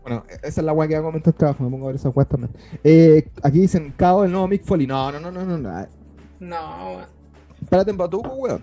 Bueno, 0.03 0.25
esa 0.43 0.61
es 0.61 0.64
la 0.64 0.73
weá 0.73 0.89
que 0.89 0.97
hago 0.97 1.11
mientras 1.12 1.35
trabajo. 1.35 1.62
Me 1.62 1.70
pongo 1.70 1.85
a 1.85 1.89
ver 1.89 1.97
esas 1.97 2.14
weas 2.14 2.29
también. 2.29 2.53
Eh, 2.83 3.29
aquí 3.43 3.61
dicen, 3.61 3.93
Cao, 3.97 4.25
el 4.25 4.33
nuevo 4.33 4.49
Mick 4.49 4.64
Foley. 4.64 4.87
No, 4.87 5.12
no, 5.12 5.20
no, 5.20 5.31
no, 5.31 5.45
no. 5.45 5.59
no. 5.59 5.87
No, 6.41 6.89
weón. 6.97 7.07
Espérate 7.62 7.91
en 7.91 7.97
Batuco, 7.97 8.35
weón. 8.35 8.62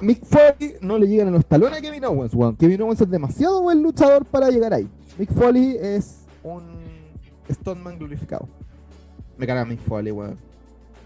Mick 0.00 0.24
Foley 0.24 0.74
no 0.80 0.98
le 0.98 1.06
llegan 1.06 1.28
a 1.28 1.30
los 1.30 1.46
talones 1.46 1.78
a 1.78 1.80
Kevin 1.80 2.04
Owens, 2.04 2.34
weón. 2.34 2.56
Kevin 2.56 2.82
Owens 2.82 3.00
es 3.00 3.10
demasiado 3.10 3.62
buen 3.62 3.82
luchador 3.82 4.24
para 4.26 4.50
llegar 4.50 4.74
ahí. 4.74 4.88
Mick 5.18 5.32
Foley 5.32 5.76
es 5.80 6.24
un 6.42 6.62
Stoneman 7.50 7.98
glorificado. 7.98 8.48
Me 9.38 9.46
carga 9.46 9.64
Mick 9.64 9.80
Foley, 9.80 10.12
weón. 10.12 10.36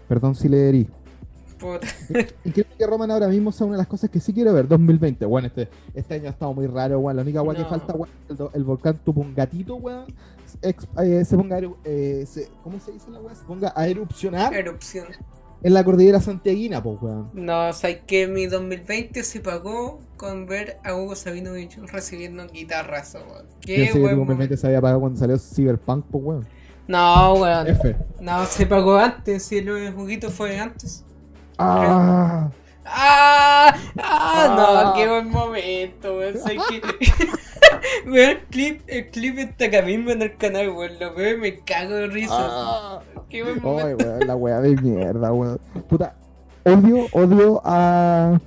Perdón 0.07 0.35
si 0.35 0.49
le 0.49 0.67
herí. 0.67 0.87
Puta. 1.59 1.87
Y 2.45 2.51
creo 2.51 2.65
que 2.77 2.87
Roman 2.87 3.11
ahora 3.11 3.27
mismo 3.27 3.49
es 3.49 3.59
una 3.61 3.73
de 3.73 3.77
las 3.79 3.87
cosas 3.87 4.09
que 4.09 4.19
sí 4.19 4.33
quiero 4.33 4.53
ver. 4.53 4.67
2020, 4.67 5.25
bueno, 5.25 5.47
este, 5.47 5.67
este 5.93 6.15
año 6.15 6.27
ha 6.27 6.31
estado 6.31 6.53
muy 6.53 6.67
raro, 6.67 6.99
weón. 6.99 7.15
La 7.17 7.21
única 7.23 7.41
weón 7.41 7.57
que 7.57 7.65
falta, 7.65 7.93
weón, 7.93 8.09
el, 8.29 8.37
el 8.53 8.63
volcán 8.63 8.97
Tupungatito, 9.03 9.75
weón, 9.75 10.05
ex- 10.61 10.87
eh, 11.03 11.23
se 11.25 11.35
ponga, 11.37 11.59
eh, 11.83 12.25
se- 12.27 12.49
¿cómo 12.63 12.79
se 12.79 12.91
dice 12.93 13.09
la 13.11 13.19
weón? 13.19 13.35
Se 13.35 13.43
ponga 13.43 13.73
a 13.75 13.87
erupcionar 13.87 14.53
Erupción. 14.53 15.07
en 15.61 15.73
la 15.73 15.83
cordillera 15.83 16.21
santiaguina, 16.21 16.81
pues, 16.81 16.97
weón. 17.01 17.29
No, 17.33 17.73
sabes 17.73 17.99
que 18.07 18.27
mi 18.27 18.45
2020 18.47 19.23
se 19.23 19.41
pagó 19.41 19.99
con 20.15 20.45
ver 20.45 20.77
a 20.85 20.95
Hugo 20.95 21.15
Sabinovich 21.15 21.77
recibiendo 21.91 22.47
guitarrazo, 22.47 23.19
weón. 23.29 23.45
Yo 23.61 23.75
Qué 23.75 23.87
sé 23.87 23.93
que 23.93 23.99
buen 23.99 24.15
2020 24.17 24.55
se 24.57 24.67
había 24.67 24.79
pagado 24.81 25.01
cuando 25.01 25.19
salió 25.19 25.37
Cyberpunk, 25.37 26.05
pues, 26.09 26.23
weón. 26.23 26.47
No, 26.87 27.33
weón. 27.35 27.67
F. 27.67 27.95
No, 28.21 28.45
se 28.45 28.65
pagó 28.65 28.95
antes, 28.97 29.43
si 29.43 29.57
el 29.57 29.93
juguito 29.93 30.29
fue 30.31 30.57
antes. 30.59 31.03
Ah, 31.59 32.49
¡Ah! 32.85 33.75
¡Ah! 33.97 34.53
No, 34.55 34.89
Ah. 34.89 34.93
qué 34.95 35.07
buen 35.07 35.29
momento, 35.29 36.17
weón. 36.17 36.37
Sé 36.37 36.57
que. 36.69 36.81
Weón, 38.09 38.29
el 38.29 38.39
clip, 38.45 38.81
el 38.87 39.09
clip 39.09 39.37
está 39.37 39.65
acá 39.65 39.81
mismo 39.81 40.11
en 40.11 40.21
el 40.21 40.35
canal, 40.37 40.69
weón. 40.69 40.97
Lo 40.99 41.13
veo 41.13 41.37
y 41.37 41.39
me 41.39 41.59
cago 41.59 41.93
de 41.95 42.07
risa. 42.07 42.33
ah. 42.35 42.99
Qué 43.29 43.43
buen 43.43 43.55
Ay, 43.55 43.61
momento. 43.61 44.05
weón, 44.05 44.27
la 44.27 44.35
weá 44.35 44.59
de 44.61 44.75
mierda, 44.81 45.31
weón. 45.33 45.59
Puta, 45.87 46.15
odio, 46.65 47.05
odio 47.11 47.61
a. 47.63 48.39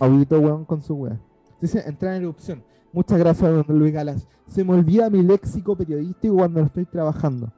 A 0.00 0.06
Huguito, 0.06 0.38
weón, 0.38 0.64
con 0.64 0.82
su 0.82 0.94
weá. 0.94 1.18
Dice, 1.60 1.82
entrar 1.86 2.14
en 2.14 2.22
erupción. 2.22 2.62
Muchas 2.92 3.18
gracias, 3.18 3.50
don 3.50 3.64
Luis 3.78 3.92
Galas. 3.92 4.26
Se 4.46 4.62
me 4.62 4.74
olvida 4.74 5.08
mi 5.10 5.22
léxico 5.22 5.74
periodístico 5.76 6.36
cuando 6.36 6.60
lo 6.60 6.66
estoy 6.66 6.84
trabajando. 6.84 7.50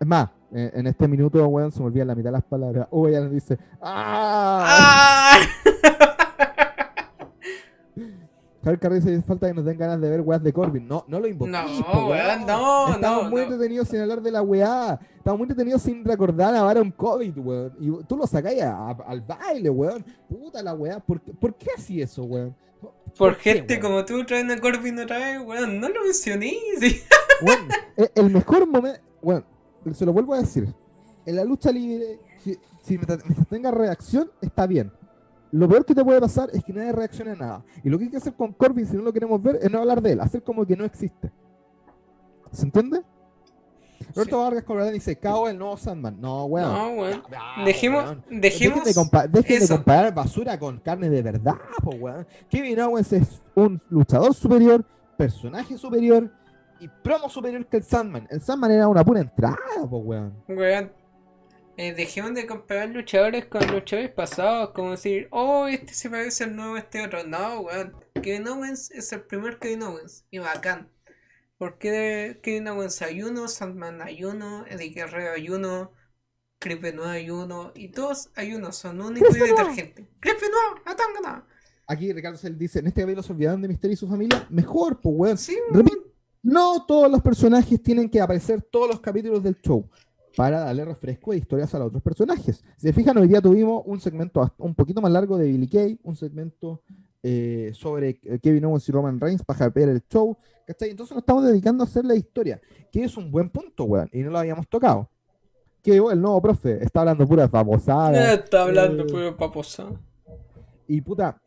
Es 0.00 0.06
más, 0.06 0.28
eh, 0.56 0.70
en 0.74 0.86
este 0.86 1.06
minuto, 1.06 1.46
weón, 1.46 1.70
se 1.70 1.80
me 1.80 1.86
olvida 1.86 2.04
la 2.04 2.14
mitad 2.14 2.28
de 2.28 2.32
las 2.32 2.44
palabras. 2.44 2.88
Uy, 2.90 3.12
ya 3.12 3.20
nos 3.20 3.30
dice. 3.30 3.58
¡Ah! 3.80 5.34
¡Ah! 5.34 5.40
Javier 8.64 8.80
Carrillo 8.80 9.06
dice, 9.10 9.22
falta 9.22 9.46
que 9.46 9.54
nos 9.54 9.64
den 9.64 9.78
ganas 9.78 10.00
de 10.00 10.10
ver 10.10 10.20
weas 10.22 10.42
de 10.42 10.52
Corbin. 10.52 10.88
No, 10.88 11.04
no 11.06 11.20
lo 11.20 11.28
invoquéis, 11.28 11.52
No, 11.92 12.08
weón, 12.08 12.46
no, 12.46 12.94
Estamos 12.94 13.24
no, 13.24 13.30
muy 13.30 13.42
no. 13.42 13.42
entretenidos 13.52 13.86
sin 13.88 14.00
hablar 14.00 14.20
de 14.20 14.32
la 14.32 14.42
weá. 14.42 14.98
Estamos 15.18 15.38
muy 15.38 15.44
entretenidos 15.44 15.82
sin 15.82 16.04
recordar 16.04 16.52
a 16.56 16.62
Baron 16.62 16.90
COVID, 16.90 17.38
weón. 17.38 17.72
Y 17.78 17.92
tú 18.08 18.16
lo 18.16 18.26
sacáis 18.26 18.62
al 18.62 19.20
baile, 19.20 19.70
weón. 19.70 20.04
Puta 20.28 20.62
la 20.64 20.74
weá. 20.74 20.98
¿Por, 20.98 21.20
qué- 21.20 21.32
¿Por 21.32 21.54
qué 21.54 21.66
así 21.76 22.02
eso, 22.02 22.24
weón? 22.24 22.56
Por 23.16 23.36
qué, 23.36 23.54
gente 23.54 23.74
weón? 23.74 23.82
como 23.86 24.04
tú 24.04 24.24
traen 24.24 24.50
a 24.50 24.58
Corbin 24.58 24.98
otra 24.98 25.18
vez, 25.18 25.40
weón. 25.46 25.78
No 25.78 25.88
lo 25.88 26.02
mencioné. 26.02 26.54
sí. 26.80 27.02
Weón, 27.42 27.68
eh, 27.98 28.10
el 28.16 28.30
mejor 28.30 28.66
momento. 28.66 28.98
Bueno, 29.22 29.44
se 29.94 30.06
lo 30.06 30.12
vuelvo 30.12 30.34
a 30.34 30.38
decir. 30.38 30.72
En 31.24 31.36
la 31.36 31.44
lucha 31.44 31.70
libre, 31.72 32.20
si, 32.38 32.56
si 32.82 32.94
mientras, 32.98 33.20
tenga 33.48 33.70
reacción, 33.70 34.30
está 34.40 34.66
bien. 34.66 34.92
Lo 35.52 35.68
peor 35.68 35.84
que 35.84 35.94
te 35.94 36.04
puede 36.04 36.20
pasar 36.20 36.50
es 36.52 36.62
que 36.64 36.72
nadie 36.72 36.92
reaccione 36.92 37.32
a 37.32 37.36
nada. 37.36 37.64
Y 37.82 37.88
lo 37.88 37.98
que 37.98 38.04
hay 38.04 38.10
que 38.10 38.16
hacer 38.16 38.34
con 38.34 38.52
Corbin, 38.52 38.86
si 38.86 38.96
no 38.96 39.02
lo 39.02 39.12
queremos 39.12 39.42
ver, 39.42 39.58
es 39.62 39.70
no 39.70 39.78
hablar 39.78 40.00
de 40.02 40.12
él, 40.12 40.20
hacer 40.20 40.42
como 40.42 40.66
que 40.66 40.76
no 40.76 40.84
existe. 40.84 41.30
¿Se 42.52 42.64
entiende? 42.64 43.02
Roberto 44.14 44.38
Vargas 44.40 44.64
Corralán 44.64 44.92
dice: 44.92 45.16
Cao 45.16 45.48
el 45.48 45.58
nuevo 45.58 45.76
Sandman. 45.76 46.20
No, 46.20 46.44
weón. 46.44 46.72
No, 46.72 47.00
weón. 47.02 47.22
Ya, 47.30 47.64
Dejemos, 47.64 48.04
weón. 48.04 48.24
dejemos. 48.30 48.84
Dejen 48.84 48.84
de, 48.84 49.00
compa- 49.00 49.28
de 49.28 49.68
comparar 49.68 50.14
basura 50.14 50.58
con 50.58 50.78
carne 50.80 51.08
de 51.08 51.22
verdad, 51.22 51.54
po, 51.82 51.90
weón. 51.90 52.26
Kevin 52.50 52.80
Owens 52.80 53.12
es 53.12 53.40
un 53.54 53.80
luchador 53.88 54.34
superior, 54.34 54.84
personaje 55.16 55.78
superior 55.78 56.30
y 56.80 56.88
promo 56.88 57.28
superior 57.28 57.66
que 57.66 57.78
el 57.78 57.82
Sandman. 57.82 58.26
El 58.30 58.40
Sandman 58.40 58.70
era 58.70 58.88
una 58.88 59.04
pura 59.04 59.20
entrada, 59.20 59.56
po, 59.88 59.98
weón. 59.98 60.42
Weón. 60.48 60.92
Eh, 61.78 61.92
dejemos 61.92 62.34
de 62.34 62.46
comparar 62.46 62.88
luchadores 62.88 63.44
con 63.46 63.66
luchadores 63.66 64.10
pasados, 64.10 64.70
como 64.70 64.92
decir, 64.92 65.28
oh, 65.30 65.66
este 65.66 65.92
se 65.92 66.08
parece 66.08 66.44
al 66.44 66.56
nuevo, 66.56 66.76
este 66.76 67.04
otro. 67.04 67.24
No, 67.24 67.60
weón. 67.60 67.94
Kevin 68.22 68.48
Owens 68.48 68.90
es 68.90 69.12
el 69.12 69.22
primer 69.22 69.58
Kevin 69.58 69.82
Owens. 69.82 70.24
Y 70.30 70.38
bacán. 70.38 70.88
Porque 71.58 72.38
Kevin 72.42 72.68
Owens 72.68 73.00
hay 73.02 73.22
uno, 73.22 73.48
Sandman 73.48 74.02
hay 74.02 74.24
uno, 74.24 74.64
Eddie 74.66 74.90
Guerrero 74.90 75.32
hay 75.34 75.48
uno, 75.48 75.92
Chris 76.58 76.80
Benoit 76.80 77.10
hay 77.10 77.30
uno, 77.30 77.72
y 77.74 77.88
todos 77.88 78.30
hay 78.36 78.54
uno, 78.54 78.72
son 78.72 79.00
únicos 79.00 79.36
y 79.36 79.40
detergentes. 79.40 80.06
Chris 80.20 80.34
Benoit, 80.34 80.86
Atangana. 80.86 81.46
Aquí 81.88 82.12
Ricardo 82.12 82.36
Cel 82.36 82.58
dice: 82.58 82.80
En 82.80 82.88
este 82.88 83.02
capítulo 83.02 83.22
se 83.22 83.32
olvidaron 83.32 83.62
de 83.62 83.68
Misterio 83.68 83.94
y 83.94 83.96
su 83.96 84.08
familia. 84.08 84.46
Mejor, 84.50 85.00
po, 85.00 85.10
weón. 85.10 85.38
Sí, 85.38 85.56
Repito, 85.70 85.95
no 86.46 86.86
todos 86.86 87.10
los 87.10 87.20
personajes 87.22 87.82
tienen 87.82 88.08
que 88.08 88.20
aparecer 88.20 88.62
todos 88.62 88.88
los 88.88 89.00
capítulos 89.00 89.42
del 89.42 89.60
show 89.60 89.88
para 90.36 90.60
darle 90.60 90.84
refresco 90.84 91.32
de 91.32 91.38
historias 91.38 91.74
a 91.74 91.78
los 91.78 91.88
otros 91.88 92.02
personajes. 92.02 92.62
Si 92.76 92.86
se 92.86 92.92
fijan, 92.92 93.16
hoy 93.18 93.26
día 93.26 93.40
tuvimos 93.40 93.82
un 93.86 93.98
segmento 94.00 94.52
un 94.58 94.74
poquito 94.74 95.00
más 95.00 95.10
largo 95.10 95.36
de 95.38 95.46
Billy 95.46 95.66
Kay, 95.66 95.98
un 96.04 96.14
segmento 96.14 96.82
eh, 97.22 97.72
sobre 97.74 98.20
eh, 98.22 98.38
Kevin 98.40 98.66
Owens 98.66 98.88
y 98.88 98.92
Roman 98.92 99.18
Reigns 99.18 99.42
para 99.44 99.66
hypear 99.66 99.88
el 99.88 100.02
show. 100.08 100.36
¿cachai? 100.66 100.90
Entonces 100.90 101.14
nos 101.14 101.22
estamos 101.22 101.44
dedicando 101.44 101.82
a 101.82 101.86
hacer 101.86 102.04
la 102.04 102.14
historia, 102.14 102.60
que 102.92 103.02
es 103.02 103.16
un 103.16 103.30
buen 103.30 103.50
punto, 103.50 103.84
weón, 103.84 104.08
y 104.12 104.22
no 104.22 104.30
lo 104.30 104.38
habíamos 104.38 104.68
tocado. 104.68 105.10
Que 105.82 105.96
el 105.96 106.20
nuevo 106.20 106.40
profe 106.42 106.82
está 106.84 107.00
hablando 107.00 107.26
pura 107.26 107.44
Eh, 107.44 107.48
babosada. 107.50 108.34
Está 108.34 108.62
hablando 108.62 109.04
eh, 109.04 109.06
puro 109.06 109.36
paposa. 109.36 109.90
Y 110.86 111.00
puta, 111.00 111.40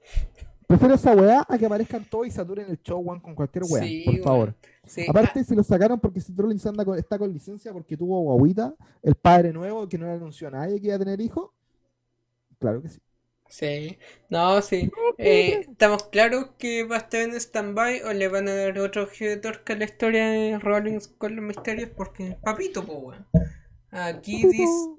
prefiero 0.68 0.96
esa 0.96 1.14
weá 1.14 1.46
a 1.48 1.58
que 1.58 1.66
aparezcan 1.66 2.06
todos 2.10 2.28
y 2.28 2.32
saturen 2.32 2.70
el 2.70 2.82
show, 2.82 3.00
weón, 3.00 3.20
con 3.20 3.36
cualquier 3.36 3.66
weá, 3.70 3.84
Sí, 3.84 4.04
por 4.06 4.18
favor. 4.20 4.56
Sí, 4.90 5.06
Aparte, 5.08 5.44
si 5.44 5.56
lo 5.56 5.64
sacaron 5.64 6.00
porque 6.00 6.20
Rollins 6.36 6.66
anda 6.66 6.84
con- 6.84 6.98
está 6.98 7.18
con 7.20 7.32
licencia 7.32 7.72
porque 7.72 7.96
tuvo 7.96 8.20
guaguita, 8.22 8.74
el 9.04 9.16
padre 9.16 9.54
nuevo 9.54 9.88
que 9.88 9.98
no 9.98 10.06
le 10.08 10.14
anunció 10.14 10.48
a 10.48 10.52
nadie 10.52 10.80
que 10.82 10.88
iba 10.88 10.96
a 10.96 11.00
tener 11.00 11.22
hijo. 11.22 11.54
Claro 12.60 12.82
que 12.82 12.90
sí. 12.90 13.00
Sí, 13.48 13.98
no, 14.30 14.62
sí. 14.62 14.92
Eh, 15.18 15.62
estamos 15.72 16.04
claros 16.06 16.52
que 16.60 16.84
va 16.84 16.98
a 16.98 17.00
estar 17.00 17.22
en 17.22 17.34
stand-by 17.34 18.04
o 18.04 18.14
le 18.14 18.28
van 18.28 18.48
a 18.48 18.54
dar 18.56 18.78
otro 18.80 19.08
giro 19.08 19.32
de 19.32 19.38
torca 19.38 19.74
a 19.74 19.78
la 19.78 19.86
historia 19.86 20.30
de 20.30 20.60
Rollins 20.60 21.08
con 21.08 21.36
los 21.36 21.44
misterios 21.44 21.90
porque 21.96 22.38
papito, 22.44 22.86
po, 22.86 22.94
weón. 23.00 23.26
Aquí 23.92 24.44
dis- 24.46 24.98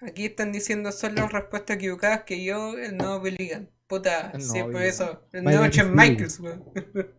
aquí 0.00 0.26
están 0.26 0.52
diciendo 0.52 0.92
solo 0.92 1.26
respuestas 1.28 1.76
equivocadas 1.76 2.22
que 2.24 2.44
yo, 2.44 2.78
el 2.78 2.96
nuevo 2.96 3.20
Billy. 3.20 3.68
Puta, 3.88 4.32
por 4.32 4.72
Billy 4.72 4.84
eso. 4.86 5.22
My 5.32 5.52
Shawn 5.70 5.96
Billy. 5.96 6.10
Michaels, 6.10 6.40
weón. 6.40 6.62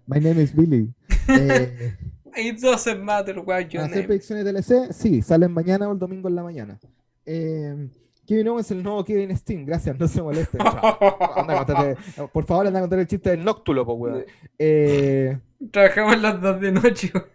My 0.05 0.19
name 0.19 0.41
is 0.41 0.55
Billy. 0.55 0.93
Eh, 1.31 1.95
It 2.35 2.59
doesn't 2.61 3.01
matter 3.03 3.39
what 3.39 3.69
your 3.69 3.83
¿Hacer 3.83 3.97
name. 3.97 4.07
predicciones 4.07 4.45
de 4.45 4.53
DLC? 4.53 4.93
Sí, 4.93 5.21
salen 5.21 5.51
mañana 5.51 5.87
o 5.87 5.93
el 5.93 5.99
domingo 5.99 6.27
en 6.27 6.35
la 6.35 6.43
mañana. 6.43 6.79
Eh, 7.25 7.87
Kevin 8.25 8.47
Owens 8.49 8.67
es 8.67 8.71
el 8.71 8.83
nuevo 8.83 9.03
Kevin 9.03 9.35
Steen. 9.35 9.65
Gracias, 9.65 9.97
no 9.99 10.07
se 10.07 10.21
molesten. 10.21 10.61
Anda 10.61 10.97
por 12.33 12.45
favor, 12.45 12.67
anda 12.67 12.79
a 12.79 12.81
contar 12.83 12.99
el 12.99 13.07
chiste 13.07 13.31
del 13.31 13.43
Noctulo, 13.43 13.85
po, 13.85 13.93
weón. 13.93 14.25
Eh, 14.57 15.37
Trabajamos 15.71 16.21
las 16.21 16.39
dos 16.41 16.61
de 16.61 16.71
noche. 16.71 17.11
weón. 17.13 17.27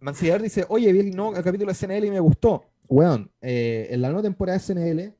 Mancillar 0.00 0.40
dice, 0.40 0.64
oye, 0.68 0.90
vi 0.92 1.00
el, 1.00 1.10
nuevo 1.14 1.32
capítulo 1.34 1.70
de 1.70 1.74
SNL 1.74 2.04
y 2.06 2.10
me 2.10 2.20
gustó. 2.20 2.64
Weón, 2.88 3.30
eh, 3.42 3.88
en 3.90 4.00
la 4.02 4.08
nueva 4.08 4.22
temporada 4.22 4.58
de 4.58 4.64
SNL 4.64 5.14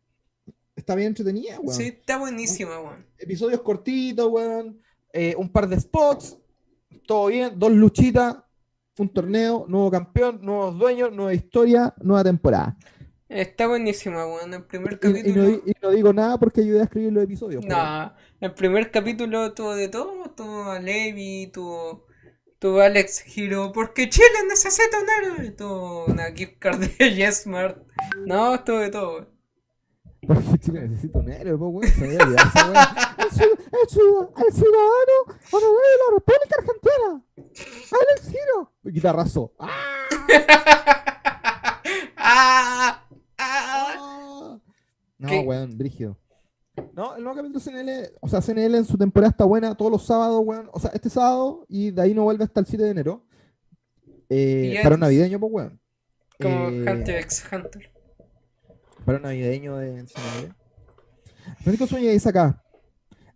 está 0.81 0.95
bien 0.95 1.09
entretenida, 1.09 1.59
weón. 1.61 1.77
Sí, 1.77 1.85
está 1.89 2.19
buenísima, 2.19 2.81
weón. 2.81 3.07
Episodios 3.19 3.63
cortitos, 3.63 4.29
weón. 4.29 4.81
eh, 5.13 5.35
un 5.37 5.51
par 5.51 5.69
de 5.69 5.79
spots. 5.81 6.37
Todo 7.07 7.27
bien. 7.29 7.59
Dos 7.59 7.73
luchitas. 7.73 8.37
Un 8.99 9.09
torneo. 9.13 9.65
Nuevo 9.69 9.91
campeón. 9.91 10.41
Nuevos 10.43 10.79
dueños. 10.79 11.13
Nueva 11.13 11.35
historia. 11.35 11.95
Nueva 12.03 12.25
temporada. 12.25 12.77
Está 13.29 13.67
buenísima, 13.69 14.27
weón. 14.27 14.55
El 14.55 14.65
primer 14.67 14.99
Y, 15.03 15.21
y 15.21 15.23
capítulo. 15.23 15.43
no, 15.43 15.49
y 15.65 15.73
no 15.83 15.91
digo 15.91 16.13
nada 16.13 16.39
porque 16.39 16.61
ayudé 16.63 16.81
a 16.81 16.85
escribir 16.85 17.13
los 17.13 17.25
episodios. 17.25 17.65
No, 17.65 18.15
el 18.41 18.55
primer 18.55 18.91
capítulo 18.91 19.55
tuvo 19.55 19.75
de 19.75 19.89
todo, 19.89 20.31
tuvo 20.35 20.65
a 20.71 20.79
Levi, 20.81 21.49
tuvo, 21.53 22.07
tuvo 22.59 22.81
a 22.81 22.87
Alex 22.87 23.25
Hero, 23.37 23.73
porque 23.73 24.09
Chile 24.11 24.27
necesita 24.49 24.99
un 25.01 25.09
héroe, 25.11 25.51
tuvo 25.53 26.07
una 26.07 26.33
gift 26.33 26.59
card 26.59 26.81
de 26.81 26.89
Yesmart, 27.17 27.79
no, 28.27 28.63
tuvo 28.65 28.79
de 28.79 28.91
todo. 28.91 29.13
weón. 29.15 29.30
Porque 30.27 30.59
Chile 30.59 30.83
necesita 30.83 31.19
un 31.19 31.31
héroe, 31.31 31.57
pues, 31.59 31.73
weón. 31.73 31.93
Se 31.95 32.05
había 32.05 32.19
olvidado 32.25 32.49
esa 32.49 32.71
weá. 32.71 33.17
El, 33.21 33.31
ciu- 33.31 33.59
el 33.59 33.89
ciu- 33.89 34.31
el 34.47 34.53
ciudadano 34.53 35.17
honorario 35.53 35.91
de 35.91 35.99
la 35.99 36.09
República 36.15 36.57
Argentina. 36.59 37.09
Alex 37.93 38.29
Giro. 38.29 38.73
Guitarrazo. 38.85 39.53
¡Ah! 42.17 43.05
¡Ah! 43.07 43.07
¡Ah! 43.39 44.59
No, 45.19 45.29
¿Qué? 45.29 45.41
weón, 45.41 45.77
brígido. 45.77 46.17
No, 46.95 47.15
el 47.17 47.23
nuevo 47.23 47.37
capítulo 47.37 47.61
CNL, 47.61 48.13
o 48.21 48.29
sea, 48.29 48.41
CNL 48.41 48.75
en 48.75 48.85
su 48.85 48.97
temporada 48.97 49.31
está 49.31 49.45
buena 49.45 49.75
todos 49.75 49.91
los 49.93 50.07
sábados, 50.07 50.41
weón. 50.45 50.69
O 50.73 50.81
sea, 50.81 50.91
este 50.95 51.11
sábado 51.11 51.67
y 51.69 51.91
de 51.91 52.03
ahí 52.03 52.15
no 52.15 52.25
vuelve 52.25 52.45
hasta 52.45 52.61
el 52.61 52.67
7 52.67 52.83
de 52.85 52.91
enero. 52.91 53.25
Eh, 54.29 54.79
para 54.83 54.95
un 54.95 55.01
navideño, 55.01 55.39
pues, 55.39 55.53
weón. 55.53 55.81
Como 56.41 56.69
Eh, 56.71 56.85
Hunter 56.91 57.17
x 57.21 57.45
Hunter. 57.53 57.91
Para 59.05 59.19
un 59.19 59.23
navideño 59.25 59.77
de 59.77 60.05
CNL. 60.07 60.55
Francisco 61.63 61.87
Zúñiga 61.87 62.13
dice 62.13 62.29
acá. 62.29 62.63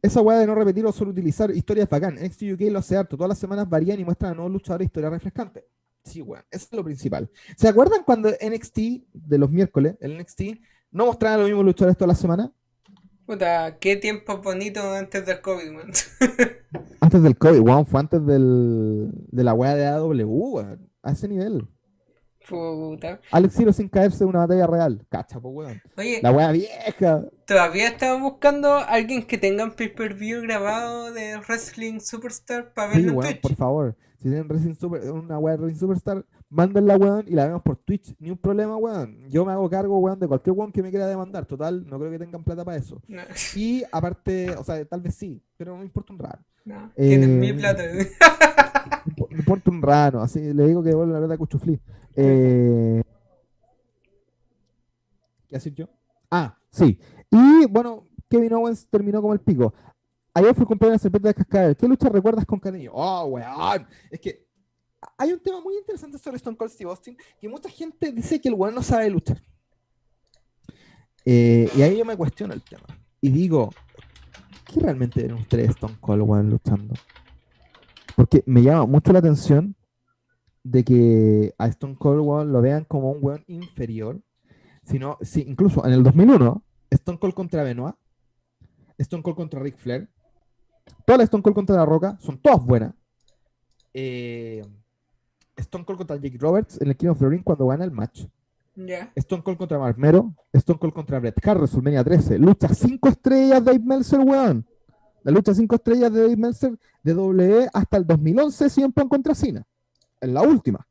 esa 0.02 0.20
weá 0.20 0.38
de 0.38 0.46
no 0.46 0.54
repetir 0.54 0.84
o 0.86 0.92
solo 0.92 1.10
utilizar 1.10 1.50
historias 1.50 1.88
bacán. 1.88 2.16
NXT 2.16 2.42
UK 2.54 2.60
lo 2.70 2.78
hace 2.80 2.96
harto. 2.96 3.16
Todas 3.16 3.30
las 3.30 3.38
semanas 3.38 3.68
varían 3.68 3.98
y 3.98 4.04
muestran 4.04 4.32
a 4.32 4.34
nuevos 4.34 4.52
luchadores 4.52 4.86
historias 4.86 5.12
refrescantes. 5.12 5.64
Sí, 6.04 6.20
weón. 6.20 6.44
Eso 6.50 6.66
es 6.70 6.72
lo 6.76 6.84
principal. 6.84 7.30
¿Se 7.56 7.66
acuerdan 7.66 8.02
cuando 8.04 8.28
NXT 8.28 8.78
de 9.12 9.38
los 9.38 9.50
miércoles, 9.50 9.96
el 10.00 10.18
NXT, 10.18 10.42
no 10.90 11.06
mostraban 11.06 11.36
a 11.36 11.42
los 11.42 11.48
mismos 11.48 11.64
luchadores 11.64 11.96
toda 11.96 12.08
la 12.08 12.14
semana? 12.14 12.52
Puta, 13.26 13.78
qué 13.78 13.96
tiempo 13.96 14.42
bonito 14.42 14.82
antes 14.92 15.24
del 15.24 15.40
COVID, 15.40 15.70
man. 15.70 15.92
Antes 17.00 17.22
del 17.22 17.38
COVID, 17.38 17.60
weón. 17.60 17.86
Fue 17.86 18.00
antes 18.00 18.24
del, 18.26 19.10
de 19.12 19.44
la 19.44 19.54
weá 19.54 19.74
de 19.74 19.86
AW, 19.86 20.26
weón. 20.26 20.90
A 21.02 21.12
ese 21.12 21.26
nivel. 21.26 21.66
Puta. 22.48 23.20
Alex 23.30 23.54
Zero 23.54 23.72
sin 23.72 23.88
caerse 23.88 24.18
de 24.18 24.24
una 24.26 24.40
batalla 24.40 24.66
real. 24.66 25.04
Cacha, 25.08 25.40
po, 25.40 25.48
weón. 25.50 25.80
Oye, 25.96 26.20
La 26.22 26.30
weá 26.30 26.52
vieja. 26.52 27.22
todavía 27.46 27.88
estaba 27.88 28.20
buscando 28.20 28.68
a 28.74 28.82
alguien 28.84 29.22
que 29.22 29.38
tenga 29.38 29.64
un 29.64 29.72
pay-per-view 29.72 30.42
grabado 30.42 31.12
de 31.12 31.36
Wrestling 31.48 32.00
Superstar 32.00 32.72
para 32.74 32.92
Sí, 32.92 32.96
verlo 32.98 33.10
en 33.12 33.16
weón, 33.18 33.30
Twitch. 33.32 33.42
por 33.42 33.54
favor. 33.56 33.96
Si 34.18 34.28
tienen 34.30 34.48
Wrestling 34.48 34.74
Super, 34.74 35.10
una 35.10 35.38
weá 35.38 35.54
de 35.56 35.62
Wrestling 35.62 35.80
Superstar, 35.80 36.24
mándenla, 36.48 36.96
weón, 36.96 37.24
y 37.28 37.32
la 37.34 37.46
vemos 37.46 37.62
por 37.62 37.76
Twitch. 37.76 38.14
Ni 38.18 38.30
un 38.30 38.38
problema, 38.38 38.76
weón. 38.76 39.28
Yo 39.28 39.44
me 39.44 39.52
hago 39.52 39.68
cargo, 39.68 39.98
weón, 39.98 40.18
de 40.18 40.28
cualquier 40.28 40.54
weón 40.56 40.72
que 40.72 40.82
me 40.82 40.90
quiera 40.90 41.06
demandar. 41.06 41.46
Total, 41.46 41.86
no 41.86 41.98
creo 41.98 42.10
que 42.10 42.18
tengan 42.18 42.42
plata 42.44 42.64
para 42.64 42.76
eso. 42.78 43.00
No, 43.08 43.22
Y 43.54 43.82
aparte, 43.92 44.50
o 44.56 44.64
sea, 44.64 44.84
tal 44.84 45.00
vez 45.00 45.14
sí, 45.14 45.42
pero 45.56 45.72
no 45.72 45.78
me 45.78 45.84
importa 45.84 46.12
un 46.12 46.18
raro. 46.18 46.38
no, 46.64 46.90
Eh, 46.96 47.08
tienen 47.08 47.38
mi 47.40 47.52
plata. 47.52 47.82
Me 49.30 49.38
importa 49.38 49.70
un 49.70 49.82
rano, 49.82 50.22
así 50.22 50.40
le 50.54 50.66
digo 50.66 50.82
que 50.82 50.88
devuelve 50.90 51.12
la 51.12 51.18
plata 51.18 51.34
a 51.34 51.38
Cuchuflí. 51.38 51.78
Eh, 52.16 53.02
¿Qué 55.48 55.56
hacer 55.56 55.74
yo? 55.74 55.88
Ah, 56.30 56.56
sí. 56.70 56.98
Y 57.30 57.66
bueno, 57.66 58.06
Kevin 58.28 58.54
Owens 58.54 58.88
terminó 58.88 59.20
como 59.20 59.32
el 59.32 59.40
pico. 59.40 59.72
Ayer 60.32 60.54
fue 60.54 60.62
el 60.62 60.68
cumpleaños 60.68 61.00
de 61.00 61.08
la 61.08 61.12
serpiente 61.12 61.28
de 61.28 61.34
cascabel. 61.34 61.76
¿Qué 61.76 61.86
lucha 61.86 62.08
recuerdas 62.08 62.44
con 62.44 62.58
cariño? 62.58 62.90
Oh, 62.92 63.24
weón. 63.26 63.86
Es 64.10 64.20
que 64.20 64.44
hay 65.16 65.32
un 65.32 65.40
tema 65.40 65.60
muy 65.60 65.76
interesante 65.76 66.18
sobre 66.18 66.38
Stone 66.38 66.56
Cold 66.56 66.72
Steve 66.72 66.90
Austin 66.90 67.16
que 67.40 67.48
mucha 67.48 67.68
gente 67.68 68.10
dice 68.10 68.40
que 68.40 68.48
el 68.48 68.54
weón 68.54 68.74
no 68.74 68.82
sabe 68.82 69.10
luchar. 69.10 69.40
Eh, 71.24 71.70
y 71.76 71.82
ahí 71.82 71.98
yo 71.98 72.04
me 72.04 72.16
cuestiono 72.16 72.52
el 72.52 72.62
tema. 72.62 72.86
Y 73.20 73.30
digo, 73.30 73.70
¿qué 74.66 74.80
realmente 74.80 75.22
ven 75.22 75.34
ustedes 75.34 75.70
Stone 75.70 75.96
Cold, 76.00 76.22
weón, 76.22 76.50
luchando? 76.50 76.94
Porque 78.16 78.42
me 78.46 78.62
llama 78.62 78.86
mucho 78.86 79.12
la 79.12 79.20
atención 79.20 79.76
de 80.64 80.82
que 80.82 81.54
a 81.58 81.68
Stone 81.68 81.96
Cold 81.96 82.20
weón, 82.20 82.52
lo 82.52 82.60
vean 82.60 82.84
como 82.84 83.12
un 83.12 83.18
weón 83.20 83.44
inferior. 83.46 84.20
Sino, 84.82 85.16
sí, 85.22 85.44
incluso 85.46 85.86
en 85.86 85.92
el 85.92 86.02
2001, 86.02 86.62
Stone 86.90 87.18
Cold 87.18 87.34
contra 87.34 87.62
Benoit, 87.62 87.94
Stone 88.98 89.22
Cold 89.22 89.36
contra 89.36 89.60
Ric 89.60 89.76
Flair, 89.76 90.10
todas 91.06 91.18
las 91.18 91.24
Stone 91.26 91.42
Cold 91.42 91.54
contra 91.54 91.76
La 91.76 91.86
Roca 91.86 92.18
son 92.20 92.38
todas 92.38 92.62
buenas. 92.64 92.94
Eh, 93.94 94.62
Stone 95.56 95.84
Cold 95.84 95.98
contra 95.98 96.16
Jake 96.16 96.36
Roberts 96.38 96.80
en 96.80 96.88
el 96.88 96.96
King 96.96 97.08
of 97.08 97.18
the 97.18 97.28
Ring 97.28 97.42
cuando 97.42 97.66
gana 97.66 97.84
el 97.84 97.92
match. 97.92 98.26
Stone 99.14 99.42
Cold 99.42 99.56
contra 99.56 99.78
Mark 99.78 99.96
Mero, 99.98 100.34
Stone 100.52 100.78
Cold 100.78 100.92
contra 100.92 101.20
Bret 101.20 101.46
Hart, 101.46 101.60
WrestleMania 101.60 102.02
13. 102.02 102.38
Lucha 102.38 102.68
5 102.68 103.08
estrellas 103.08 103.64
Dave 103.64 103.78
Meltzer, 103.78 104.20
weón. 104.20 104.66
La 105.22 105.30
lucha 105.30 105.54
5 105.54 105.76
estrellas 105.76 106.12
de 106.12 106.22
Dave 106.22 106.36
Meltzer 106.36 106.78
de 107.02 107.14
WWE 107.14 107.68
hasta 107.72 107.96
el 107.96 108.06
2011 108.06 108.68
siempre 108.68 109.08
contra 109.08 109.34
Cena. 109.34 109.64
En 110.24 110.34
la 110.34 110.42
última. 110.42 110.86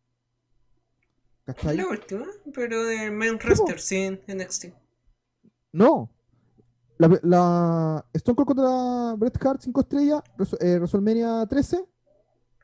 ¿Cachai? 1.45 1.75
La 1.77 1.87
última, 1.87 2.25
pero 2.53 2.85
del 2.85 3.11
main 3.11 3.39
roster, 3.39 3.79
sí, 3.79 3.97
en 3.97 4.21
NXT. 4.27 4.65
No. 5.73 6.09
La, 6.97 7.19
la 7.23 8.05
Stone 8.13 8.35
Cold 8.35 8.47
contra 8.47 9.15
Bret 9.17 9.43
Hart 9.45 9.61
5 9.61 9.81
estrellas, 9.81 10.21
eh, 10.61 10.77
WrestleMania 10.77 11.45
13, 11.47 11.85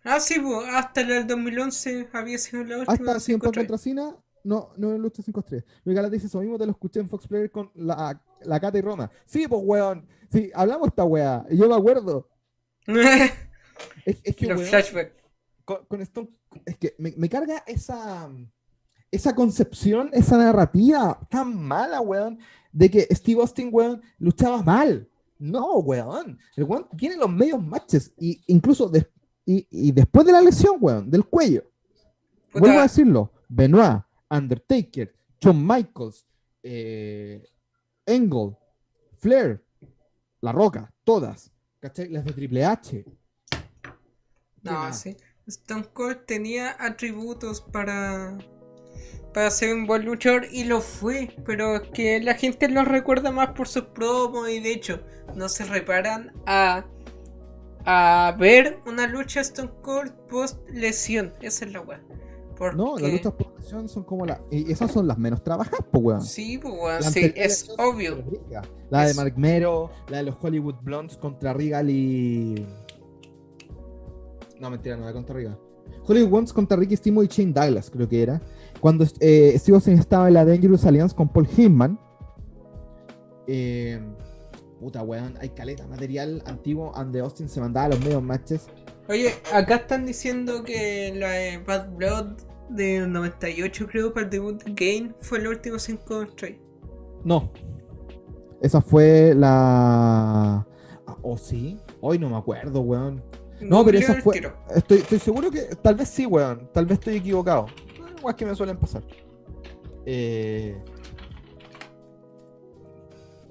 Ah, 0.03 0.19
sí, 0.21 0.39
pues, 0.39 0.65
hasta 0.71 1.01
el 1.01 1.07
del 1.09 1.27
2011 1.27 2.09
había 2.13 2.37
sido 2.37 2.63
la 2.63 2.77
última. 2.77 2.93
hasta 2.93 3.13
de 3.15 3.19
CM 3.19 3.39
Punk 3.39 3.53
5-3. 3.53 3.57
contra 3.57 3.77
Cena. 3.77 4.15
No, 4.45 4.69
no 4.77 4.93
es 4.93 4.99
lucha 4.99 5.21
5 5.21 5.39
estrellas. 5.41 5.65
Luis 5.83 5.95
Gala 5.95 6.09
dice 6.09 6.27
eso 6.27 6.39
mismo, 6.39 6.57
te 6.57 6.65
lo 6.65 6.71
escuché 6.71 7.01
en 7.01 7.09
Fox 7.09 7.27
Player 7.27 7.51
con 7.51 7.69
la, 7.75 8.23
la 8.43 8.59
Cata 8.61 8.77
y 8.77 8.81
Roma. 8.81 9.11
Sí, 9.25 9.45
pues, 9.47 9.61
weón. 9.65 10.07
Sí, 10.31 10.49
hablamos 10.55 10.87
esta 10.87 11.03
weá. 11.03 11.45
Yo 11.51 11.67
me 11.67 11.75
acuerdo. 11.75 12.29
Es, 14.05 14.17
es 14.23 14.35
que, 14.35 14.45
Los 14.47 14.57
weón, 14.59 14.69
flashbacks. 14.69 15.13
con, 15.65 15.85
con 15.85 16.01
Stone- 16.01 16.29
es 16.65 16.77
que 16.77 16.95
me, 16.97 17.13
me 17.17 17.29
carga 17.29 17.63
esa, 17.67 18.29
esa 19.11 19.35
concepción, 19.35 20.09
esa 20.13 20.37
narrativa 20.37 21.19
tan 21.29 21.55
mala, 21.55 22.01
weón, 22.01 22.39
de 22.71 22.89
que 22.89 23.07
Steve 23.11 23.41
Austin, 23.41 23.69
weón, 23.71 24.01
luchaba 24.17 24.61
mal. 24.61 25.07
No, 25.37 25.77
weón. 25.79 26.37
El 26.55 26.65
weón 26.65 26.87
tiene 26.97 27.15
los 27.15 27.29
medios 27.29 27.63
matches, 27.63 28.13
y 28.17 28.41
incluso 28.47 28.91
y, 29.45 29.67
y 29.71 29.91
después 29.91 30.25
de 30.25 30.31
la 30.31 30.41
lesión, 30.41 30.77
weón, 30.79 31.09
del 31.09 31.25
cuello. 31.25 31.63
Puta, 32.51 32.59
Vuelvo 32.59 32.79
a 32.79 32.83
decirlo, 32.83 33.31
Benoit, 33.47 34.03
Undertaker, 34.29 35.15
Shawn 35.39 35.65
Michaels, 35.65 36.27
eh, 36.63 37.47
Engel, 38.05 38.55
Flair, 39.17 39.63
La 40.41 40.51
Roca, 40.51 40.93
todas. 41.03 41.51
¿Cachai? 41.79 42.09
Las 42.09 42.25
de 42.25 42.33
Triple 42.33 42.65
H. 42.65 43.05
No, 44.61 44.93
sí. 44.93 45.15
Stone 45.49 45.85
Cold 45.93 46.25
tenía 46.25 46.75
atributos 46.79 47.61
para, 47.61 48.37
para 49.33 49.51
ser 49.51 49.73
un 49.75 49.85
buen 49.85 50.05
luchador 50.05 50.45
y 50.51 50.63
lo 50.63 50.81
fue, 50.81 51.35
pero 51.45 51.75
es 51.75 51.89
que 51.89 52.19
la 52.21 52.35
gente 52.35 52.67
lo 52.69 52.83
recuerda 52.85 53.31
más 53.31 53.49
por 53.49 53.67
sus 53.67 53.83
promos 53.83 54.49
y 54.49 54.59
de 54.59 54.71
hecho 54.71 55.01
no 55.35 55.49
se 55.49 55.65
reparan 55.65 56.31
a, 56.45 56.85
a 57.85 58.35
ver 58.39 58.79
una 58.85 59.07
lucha 59.07 59.41
Stone 59.41 59.71
Cold 59.81 60.11
post 60.29 60.57
lesión. 60.69 61.33
Esa 61.41 61.65
es 61.65 61.73
la 61.73 61.81
weá. 61.81 62.01
Porque... 62.57 62.75
No, 62.75 62.97
las 62.97 63.11
luchas 63.11 63.33
por 63.33 63.57
lesión 63.57 63.87
son 63.87 64.03
como 64.03 64.25
las. 64.25 64.41
Y 64.51 64.69
esas 64.69 64.91
son 64.91 65.07
las 65.07 65.17
menos 65.17 65.41
trabajadas, 65.43 65.79
pues, 65.91 66.03
weón. 66.03 66.21
Sí, 66.21 66.57
pues 66.57 66.73
weón, 66.73 67.03
sí, 67.03 67.31
es 67.35 67.69
obvio. 67.77 68.21
La 68.89 69.05
de 69.05 69.11
Es- 69.11 69.15
Mark 69.15 69.33
Mero, 69.37 69.89
la 70.09 70.17
de 70.17 70.23
los 70.23 70.35
Hollywood 70.41 70.75
Blondes 70.81 71.15
contra 71.17 71.53
Regal 71.53 71.89
y. 71.89 72.67
No, 74.59 74.69
mentira, 74.69 74.97
no 74.97 75.03
era 75.03 75.13
contra 75.13 75.35
Regal. 75.35 75.57
Hollywood 76.05 76.29
Blondes 76.29 76.53
contra 76.53 76.77
Ricky 76.77 76.95
Stimo 76.97 77.23
y 77.23 77.27
Shane 77.27 77.53
Douglas, 77.53 77.89
creo 77.89 78.07
que 78.07 78.21
era. 78.21 78.41
Cuando 78.79 79.05
eh, 79.19 79.53
Steve 79.57 79.75
Austin 79.75 79.97
estaba 79.97 80.27
en 80.27 80.33
la 80.35 80.45
Dangerous 80.45 80.85
Alliance 80.85 81.15
con 81.15 81.29
Paul 81.29 81.47
Heyman. 81.57 81.99
Eh, 83.47 83.99
puta, 84.79 85.03
weón, 85.03 85.35
hay 85.39 85.49
caleta 85.49 85.87
material 85.87 86.43
antiguo. 86.45 86.91
donde 86.95 87.19
Austin 87.19 87.49
se 87.49 87.59
mandaba 87.59 87.87
a 87.87 87.89
los 87.89 87.99
medios 88.01 88.23
matches. 88.23 88.67
Oye, 89.07 89.33
acá 89.53 89.77
están 89.77 90.05
diciendo 90.05 90.63
que 90.63 91.13
la 91.15 91.31
de 91.31 91.57
Bad 91.57 91.95
Blood 91.95 92.37
del 92.69 93.11
98 93.11 93.87
creo 93.87 94.13
para 94.13 94.25
el 94.25 94.29
debut 94.29 94.63
de 94.63 94.75
Kane 94.75 95.15
fue 95.19 95.39
el 95.39 95.47
último 95.47 95.79
5 95.79 96.21
straight. 96.23 96.59
No. 97.23 97.51
Esa 98.61 98.81
fue 98.81 99.33
la. 99.35 100.65
Ah, 101.07 101.17
¿O 101.21 101.37
sí? 101.37 101.77
Hoy 102.01 102.19
no 102.19 102.29
me 102.29 102.37
acuerdo, 102.37 102.81
weón. 102.81 103.23
No, 103.61 103.83
pero 103.85 103.97
el 103.97 104.21
fue. 104.21 104.41
Estoy, 104.75 104.97
estoy 104.99 105.19
seguro 105.19 105.51
que. 105.51 105.61
Tal 105.81 105.95
vez 105.95 106.09
sí, 106.09 106.25
weón. 106.25 106.69
Tal 106.73 106.85
vez 106.85 106.99
estoy 106.99 107.17
equivocado. 107.17 107.67
Igual 108.17 108.35
que 108.35 108.45
me 108.45 108.55
suelen 108.55 108.77
pasar. 108.77 109.03
Eh... 110.05 110.81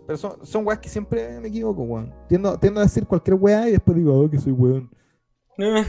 Pero 0.06 0.16
son, 0.16 0.46
son 0.46 0.66
weas 0.66 0.78
que 0.80 0.88
siempre 0.88 1.38
me 1.40 1.48
equivoco, 1.48 1.82
weón. 1.82 2.14
Tiendo, 2.28 2.58
tiendo 2.58 2.80
a 2.80 2.84
decir 2.84 3.06
cualquier 3.06 3.36
wea 3.36 3.68
y 3.68 3.72
después 3.72 3.96
digo, 3.96 4.18
oh, 4.18 4.30
que 4.30 4.38
soy 4.38 4.52
weón. 4.52 4.90
No. 5.58 5.84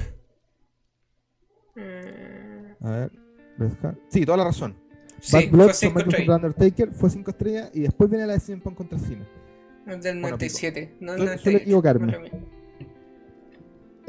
Eh, 1.76 2.76
A 2.82 2.91
ver. 2.91 3.11
Hart. 3.84 3.97
Sí, 4.09 4.26
toda 4.26 4.38
la 4.38 4.43
razón. 4.45 4.76
Sí, 5.22 5.36
Bad 5.36 5.51
Blood, 5.51 5.70
fue 5.70 5.74
Shawn 5.74 5.74
5 5.74 5.93
Michaels 5.95 6.07
straight. 6.13 6.28
contra 6.30 6.47
Undertaker 6.47 6.93
fue 6.93 7.09
5 7.09 7.32
estrellas 7.32 7.72
y 7.74 7.82
después 7.82 8.09
viene 8.09 8.26
la 8.26 8.34
de 8.34 8.39
CM 8.39 8.61
Punk 8.61 8.76
contra 8.78 8.97
Cena. 8.99 9.28
El 9.86 10.01
del 10.01 10.15
Bueno, 10.22 10.38
97. 10.38 10.97
No 11.01 11.13
el 11.13 11.20
Suele- 11.20 11.26
98. 11.26 11.43
suele 11.43 11.57
equivocarme. 11.59 12.05
mala 12.05 12.20
mía. 12.20 12.32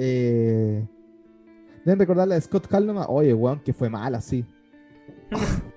Eh, 0.02 0.86
Deben 1.84 1.98
recordar 1.98 2.26
la 2.26 2.34
de 2.36 2.40
Scott 2.40 2.66
Hall 2.72 2.86
nomás. 2.86 3.06
Oye, 3.08 3.34
weón, 3.34 3.60
que 3.60 3.72
fue 3.72 3.88
mal 3.88 4.14
así. 4.14 4.44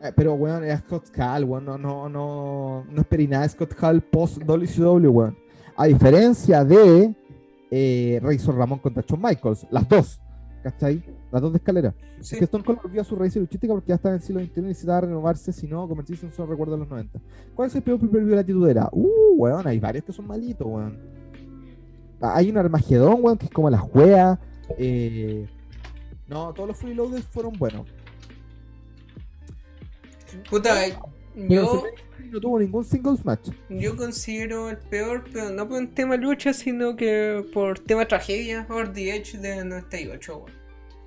Eh, 0.00 0.12
Pero, 0.14 0.34
weón, 0.34 0.62
era 0.62 0.78
Scott 0.78 1.06
Hall, 1.18 1.42
weón. 1.42 1.64
No, 1.64 1.76
no, 1.76 2.08
no, 2.08 2.84
no 2.88 3.00
esperé 3.00 3.26
nada 3.26 3.42
de 3.42 3.48
Scott 3.48 3.74
Hall 3.82 4.00
post 4.00 4.38
WCW, 4.44 5.08
weón. 5.08 5.36
A 5.76 5.86
diferencia 5.86 6.64
de 6.64 7.16
eh, 7.68 8.20
Razor 8.22 8.54
Ramón 8.54 8.78
contra 8.78 9.02
Shawn 9.04 9.20
Michaels. 9.20 9.66
Las 9.72 9.88
dos. 9.88 10.20
¿Cachai? 10.62 11.02
Las 11.32 11.42
dos 11.42 11.52
de 11.52 11.58
escalera. 11.58 11.92
Sí. 12.20 12.36
Es 12.36 12.38
que 12.38 12.44
Stone 12.44 12.62
Cold 12.62 12.80
volvió 12.80 13.00
a 13.00 13.04
su 13.04 13.16
raíz 13.16 13.34
luchística 13.34 13.72
porque 13.72 13.88
ya 13.88 13.96
estaba 13.96 14.14
en 14.14 14.20
el 14.20 14.24
siglo 14.24 14.40
XXI 14.40 14.60
y 14.60 14.62
necesitaba 14.62 15.00
renovarse, 15.00 15.52
si 15.52 15.66
no, 15.66 15.88
convertirse 15.88 16.26
en 16.26 16.32
solo 16.32 16.52
recuerdo 16.52 16.74
de 16.74 16.78
los 16.78 16.88
90. 16.88 17.18
¿Cuál 17.56 17.66
es 17.66 17.74
el 17.74 17.82
peor 17.82 17.98
pay-per-view 17.98 18.30
de 18.30 18.36
la 18.36 18.44
titudera? 18.44 18.88
Uh, 18.92 19.34
weón, 19.36 19.66
hay 19.66 19.80
varios 19.80 20.04
que 20.04 20.12
son 20.12 20.28
malitos, 20.28 20.64
weón. 20.64 21.17
Hay 22.20 22.50
un 22.50 22.58
Armagedón, 22.58 23.18
weón, 23.20 23.38
que 23.38 23.46
es 23.46 23.52
como 23.52 23.70
la 23.70 23.78
juega. 23.78 24.38
Eh... 24.76 25.46
No, 26.26 26.52
todos 26.52 26.68
los 26.68 26.76
freeloaders 26.76 27.24
fueron 27.26 27.52
buenos. 27.58 27.86
Puta, 30.50 30.74
Yo, 31.34 31.84
no 32.30 32.40
tuvo 32.40 32.58
ningún 32.58 32.84
singles 32.84 33.24
match. 33.24 33.50
yo 33.70 33.96
considero 33.96 34.68
el 34.68 34.76
peor, 34.76 35.24
pero 35.32 35.50
no 35.50 35.66
por 35.66 35.78
un 35.78 35.94
tema 35.94 36.16
lucha, 36.16 36.52
sino 36.52 36.96
que 36.96 37.46
por 37.54 37.78
tema 37.78 38.06
tragedia, 38.06 38.66
Or 38.68 38.92
the 38.92 39.16
Edge 39.16 39.38
de 39.38 39.64
98, 39.64 40.36
weón. 40.36 40.52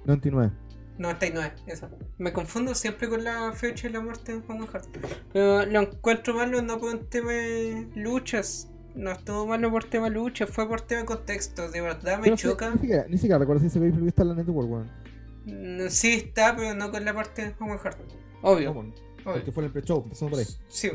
99. 0.06 0.52
99, 0.98 1.54
eso. 1.68 1.90
Me 2.18 2.32
confundo 2.32 2.74
siempre 2.76 3.10
con 3.10 3.24
la 3.24 3.52
fecha 3.54 3.88
de 3.88 3.94
la 3.94 4.02
muerte 4.02 4.34
de 4.34 4.42
Juan 4.42 4.68
Hart. 4.72 4.86
Pero 5.34 5.66
lo 5.66 5.82
encuentro 5.82 6.34
malo 6.36 6.62
no 6.62 6.80
por 6.80 6.96
un 6.96 7.08
tema 7.08 7.32
de 7.32 7.88
luchas. 7.96 8.71
No 8.96 9.12
estuvo 9.12 9.48
malo 9.48 9.72
por 9.72 9.86
tema 9.86 10.10
lucha, 10.10 10.46
fue 10.48 10.68
por 10.68 10.82
tema 10.82 11.02
de 11.02 11.08
contexto. 11.08 11.70
De 11.72 11.82
verdad 11.82 12.20
me 12.20 12.36
choca. 12.36 12.72
Ni 12.72 12.80
siquiera, 12.80 13.06
ni 13.08 13.18
siquiera 13.18 13.38
recuerdo 13.40 13.62
si 13.62 13.68
ese 13.68 13.80
pay-per-view 13.80 14.10
está 14.10 14.24
en 14.24 14.30
la 14.30 14.36
network, 14.36 14.70
weón. 14.70 14.92
Mm, 15.46 15.88
Sí 15.90 16.14
está, 16.14 16.56
pero 16.56 16.74
no 16.74 16.92
con 16.92 17.04
la 17.06 17.14
parte 17.14 17.46
de 17.46 17.54
Juan 17.54 17.80
Hart. 17.84 18.00
Obvio, 18.42 18.74
No, 18.74 18.80
obvio. 18.82 18.94
Porque 19.24 19.52
fue 19.52 19.64
en 19.64 19.68
el 19.68 19.72
pre-show, 19.72 20.04
empezamos 20.04 20.32
por 20.32 20.40
ahí. 20.40 20.46
Sí. 20.68 20.92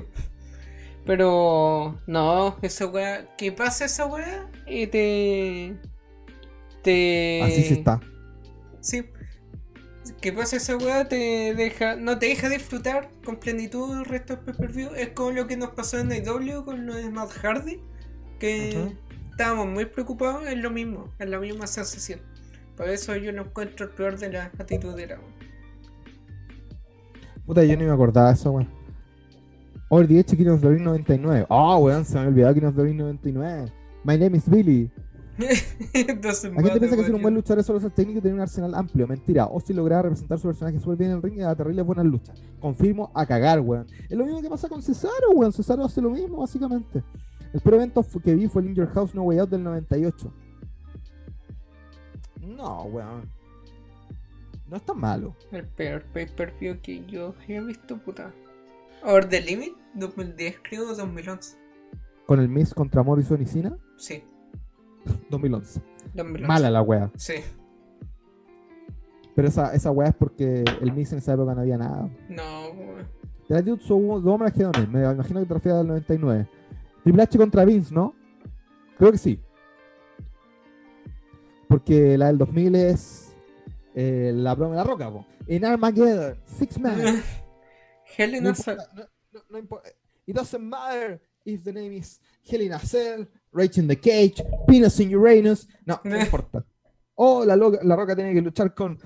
Pero 1.05 2.01
no, 2.07 2.57
esa 2.63 2.87
weá, 2.87 3.37
que 3.37 3.53
pasa 3.53 3.85
esa 3.85 4.07
weá 4.07 4.51
y 4.67 4.87
te. 4.89 5.77
Te. 6.83 7.43
Así 7.43 7.63
sí 7.63 7.75
está. 7.75 8.01
Sí. 8.81 9.05
Que 10.21 10.33
pasa 10.33 10.57
esa 10.57 10.77
weá 10.77 11.09
te 11.09 11.55
deja. 11.55 11.97
No 11.97 12.19
te 12.19 12.27
deja 12.27 12.49
disfrutar 12.49 13.11
con 13.25 13.37
plenitud 13.37 13.99
el 13.99 14.05
resto 14.05 14.37
del 14.37 14.45
pay-per-view. 14.45 14.91
Es 14.97 15.11
como 15.11 15.31
lo 15.31 15.47
que 15.47 15.57
nos 15.57 15.71
pasó 15.71 15.99
en 15.99 16.11
AEW 16.11 16.65
con 16.65 16.87
lo 16.87 16.95
de 16.95 17.11
Matt 17.11 17.31
Hardy. 17.33 17.81
Que 18.39 18.93
estábamos 19.31 19.67
muy 19.67 19.85
preocupados, 19.85 20.47
es 20.47 20.57
lo 20.57 20.71
mismo, 20.71 21.13
es 21.19 21.29
la 21.29 21.39
misma 21.39 21.67
sensación. 21.67 22.21
Por 22.77 22.89
eso 22.89 23.17
yo 23.17 23.33
lo 23.33 23.43
encuentro 23.43 23.87
el 23.87 23.93
peor 23.93 24.19
de 24.19 24.33
las 24.33 24.47
actitudes 24.59 25.11
Puta, 27.47 27.63
yo 27.65 27.77
ni 27.77 27.85
me 27.85 27.91
acordaba 27.91 28.29
de 28.29 28.35
eso, 28.35 28.51
weón. 28.51 28.69
Over 29.89 30.09
the 30.09 30.19
Edge, 30.19 30.37
King 30.37 30.49
of 30.49 30.61
the 30.63 30.71
Ring 30.71 30.83
99. 30.83 31.47
Oh, 31.49 31.77
weón, 31.79 32.05
se 32.05 32.15
me 32.15 32.21
había 32.21 32.29
olvidado 32.49 32.55
King 32.55 32.67
of 32.67 32.77
the 32.77 32.83
Ring 32.83 32.97
99. 32.97 33.73
My 34.05 34.17
name 34.17 34.37
is 34.37 34.49
Billy. 34.49 34.91
Entonces, 35.93 36.53
La 36.55 36.63
gente 36.63 36.79
piensa 36.81 36.97
que 36.97 37.05
ser 37.05 37.15
un 37.15 37.23
buen 37.23 37.35
luchador 37.35 37.61
es 37.61 37.67
solo 37.67 37.81
ser 37.81 37.91
técnico 37.91 38.19
y 38.19 38.23
tener 38.23 38.35
un 38.35 38.41
arsenal 38.41 38.75
amplio. 38.75 39.07
Mentira. 39.07 39.45
Austin 39.45 39.77
lograba 39.77 40.03
representar 40.03 40.39
su 40.39 40.49
personaje 40.49 40.79
súper 40.81 40.97
bien 40.97 41.11
en 41.11 41.17
el 41.17 41.23
ring 41.23 41.35
y 41.35 41.41
da 41.41 41.55
terribles 41.55 41.85
buenas 41.85 42.07
luchas. 42.07 42.41
Confirmo 42.61 43.11
a 43.15 43.27
cagar, 43.27 43.61
weón. 43.61 43.87
Es 44.09 44.17
lo 44.17 44.25
mismo 44.25 44.41
que 44.41 44.49
pasa 44.49 44.69
con 44.69 44.83
Cesaro, 44.83 45.31
weón. 45.35 45.53
Cesaro 45.53 45.85
hace 45.85 46.01
lo 46.01 46.11
mismo, 46.11 46.39
básicamente. 46.39 47.03
El 47.53 47.61
peor 47.61 47.77
evento 47.77 48.05
que 48.23 48.35
vi 48.35 48.49
fue 48.49 48.63
el 48.63 48.69
In 48.69 48.75
Your 48.75 48.89
House 48.89 49.15
No 49.15 49.23
Way 49.23 49.39
Out 49.39 49.51
del 49.51 49.63
98. 49.63 50.33
No, 52.41 52.83
weón. 52.85 53.31
No 54.69 54.77
es 54.77 54.83
tan 54.83 54.99
malo. 54.99 55.37
El 55.53 55.67
peor 55.67 56.03
pay-per-view 56.13 56.81
que 56.83 57.05
yo 57.07 57.35
he 57.47 57.61
visto, 57.61 57.99
puta. 57.99 58.33
Over 59.05 59.29
the 59.29 59.41
Limit, 59.41 59.75
2010 59.95 60.57
creo, 60.69 60.87
2011. 60.87 61.57
Con 62.27 62.41
el 62.41 62.49
Miz 62.49 62.75
contra 62.75 63.05
Morrison 63.05 63.41
y 63.41 63.47
Cena, 63.47 63.79
Sí, 63.97 64.25
2011. 65.31 65.81
2011. 66.15 66.47
Mala 66.47 66.71
la 66.71 66.83
wea. 66.83 67.11
Sí, 67.17 67.35
Pero 69.35 69.49
esa, 69.49 69.75
esa 69.75 69.91
weá 69.91 70.09
es 70.09 70.15
porque 70.15 70.65
el 70.81 70.93
Miz 70.93 71.13
en 71.13 71.19
esa 71.19 71.35
época 71.35 71.55
no 71.55 71.61
había 71.61 71.77
nada. 71.79 72.09
no, 72.29 72.69
weón. 72.71 73.07
De 73.49 73.55
la 73.55 73.63
Dude 73.63 73.81
hubo 73.91 74.21
dos 74.21 74.35
homenajeados, 74.35 74.89
me 74.89 75.05
imagino 75.05 75.39
que 75.41 75.47
te 75.47 75.55
refieres 75.55 75.81
al 75.81 75.87
99. 75.87 76.49
Triple 77.05 77.23
H 77.23 77.39
contra 77.39 77.65
Vince, 77.65 77.95
¿no? 77.95 78.13
Creo 78.99 79.13
que 79.13 79.19
sí. 79.19 79.41
Porque 81.69 82.17
la 82.19 82.27
del 82.27 82.39
2000 82.39 82.75
es 82.77 83.37
eh, 83.95 84.33
la 84.35 84.55
broma 84.55 84.73
de 84.73 84.77
la 84.79 84.85
roca, 84.85 85.11
po. 85.11 85.27
En 85.47 85.65
Armageddon, 85.65 86.37
Six 86.45 86.79
Man. 86.81 87.23
Hell 88.17 88.35
in 88.35 88.45
No 88.45 88.51
a 88.51 88.55
Cell. 88.55 88.79
no, 88.95 89.05
no-. 89.61 89.81
It 90.27 90.35
doesn't 90.35 90.63
matter 90.63 91.21
if 91.45 91.63
the 91.63 91.73
name 91.73 91.93
is 91.93 92.21
Hell 92.51 92.61
in 92.63 92.73
a 92.73 92.81
Cell, 92.81 93.29
Rage 93.57 93.79
in 93.81 93.89
the 93.89 93.97
Cage, 93.97 94.43
Penis 94.69 95.01
in 95.01 95.11
Uranus. 95.11 95.67
No, 95.87 95.99
no 96.05 96.19
importa. 96.21 96.65
O 97.17 97.45
la, 97.45 97.57
la 97.57 97.97
roca 97.97 98.15
tiene 98.15 98.35
que 98.35 98.43
luchar 98.43 98.75
con, 98.75 98.99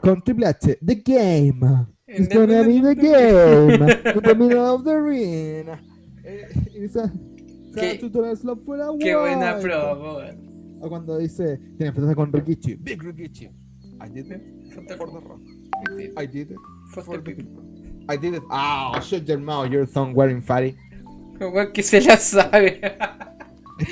con 0.00 0.22
Triple 0.22 0.46
H. 0.46 0.78
The 0.84 0.96
game. 0.96 1.86
It's 2.08 2.28
gonna 2.28 2.62
be 2.64 2.80
the 2.80 2.94
game. 2.94 3.74
In 4.14 4.22
the 4.22 4.34
middle 4.34 4.66
of 4.74 4.84
the 4.84 5.00
ring. 5.00 5.68
Eh, 6.24 6.48
it's 6.74 6.96
a- 6.96 7.10
Qué- 7.74 7.98
Qué 8.98 9.14
buena 9.16 9.58
promo. 9.58 10.18
O 10.80 10.88
cuando 10.88 11.16
dice, 11.18 11.56
tiene 11.58 11.76
que 11.78 11.86
enfrentarse 11.86 12.16
con 12.16 12.32
Rikichi. 12.32 12.74
Big 12.74 13.00
Rikichi. 13.02 13.44
I 14.04 14.08
did 14.08 14.26
it 14.32 14.42
for 14.98 15.08
the 15.10 15.20
rock. 15.20 15.40
I 16.18 16.26
did 16.26 16.50
it 16.50 16.58
for 16.92 17.02
the 17.04 17.18
people. 17.20 17.62
I 18.08 18.16
did 18.18 18.34
it. 18.34 18.42
Ah, 18.50 19.00
shut 19.00 19.26
your 19.28 19.38
mouth, 19.38 19.70
your 19.70 19.86
thumb 19.86 20.12
wearing 20.12 20.42
fatty. 20.42 20.74
Weón 21.40 21.72
que 21.72 21.82
se 21.82 22.00
la 22.00 22.16
sabe. 22.16 22.80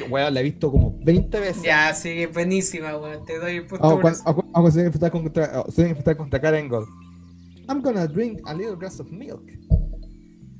Weón, 0.08 0.34
la 0.34 0.40
he 0.40 0.42
visto 0.44 0.70
como 0.70 0.98
20 1.02 1.40
veces. 1.40 1.62
ya, 1.62 1.92
sí, 1.94 2.26
buenísima, 2.26 2.96
weón. 2.96 3.24
Te 3.24 3.38
doy 3.38 3.56
el 3.56 3.66
punto 3.66 3.86
Oh, 3.86 4.00
cuando, 4.00 4.18
oh, 4.24 4.34
cuando 4.34 4.70
se 4.70 4.78
tiene 4.78 4.90
que 4.90 4.96
enfrentar 4.96 5.10
contra, 5.10 5.60
oh, 5.60 5.70
se 5.70 5.74
tiene 5.76 5.88
que 5.88 5.98
enfrentar 5.98 6.16
contra 6.16 6.40
Karen 6.40 6.68
Gold. 6.68 6.88
I'm 7.68 7.80
gonna 7.82 8.06
drink 8.06 8.40
a 8.46 8.54
little 8.54 8.76
glass 8.76 9.00
of 9.00 9.10
milk. 9.10 9.48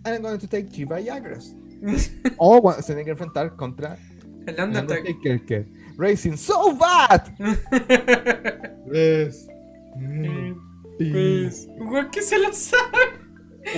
And 0.04 0.14
I'm 0.14 0.22
going 0.22 0.38
to 0.38 0.46
take 0.46 0.70
two 0.70 0.86
Viagras. 0.86 1.54
o 2.38 2.60
cuando 2.62 2.82
se 2.82 2.94
tiene 2.94 3.04
que 3.04 3.10
enfrentar 3.10 3.54
contra 3.56 3.98
El 4.46 4.60
Undertaker. 4.60 5.66
Racing 5.96 6.36
so 6.36 6.74
bad. 6.74 7.22
Tres. 8.86 9.48
Weón 11.78 12.10
que 12.10 12.22
se 12.22 12.38
la 12.38 12.52
sabe. 12.52 13.19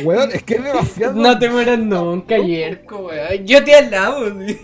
Weón, 0.04 0.30
es 0.32 0.42
que 0.44 0.54
es 0.54 0.64
demasiado. 0.64 1.14
No 1.20 1.38
te 1.38 1.50
mueras 1.50 1.78
nunca, 1.78 2.38
Yerko, 2.38 3.06
weón. 3.06 3.46
Yo 3.46 3.62
te 3.64 3.74
alabo, 3.74 4.26
tío. 4.32 4.56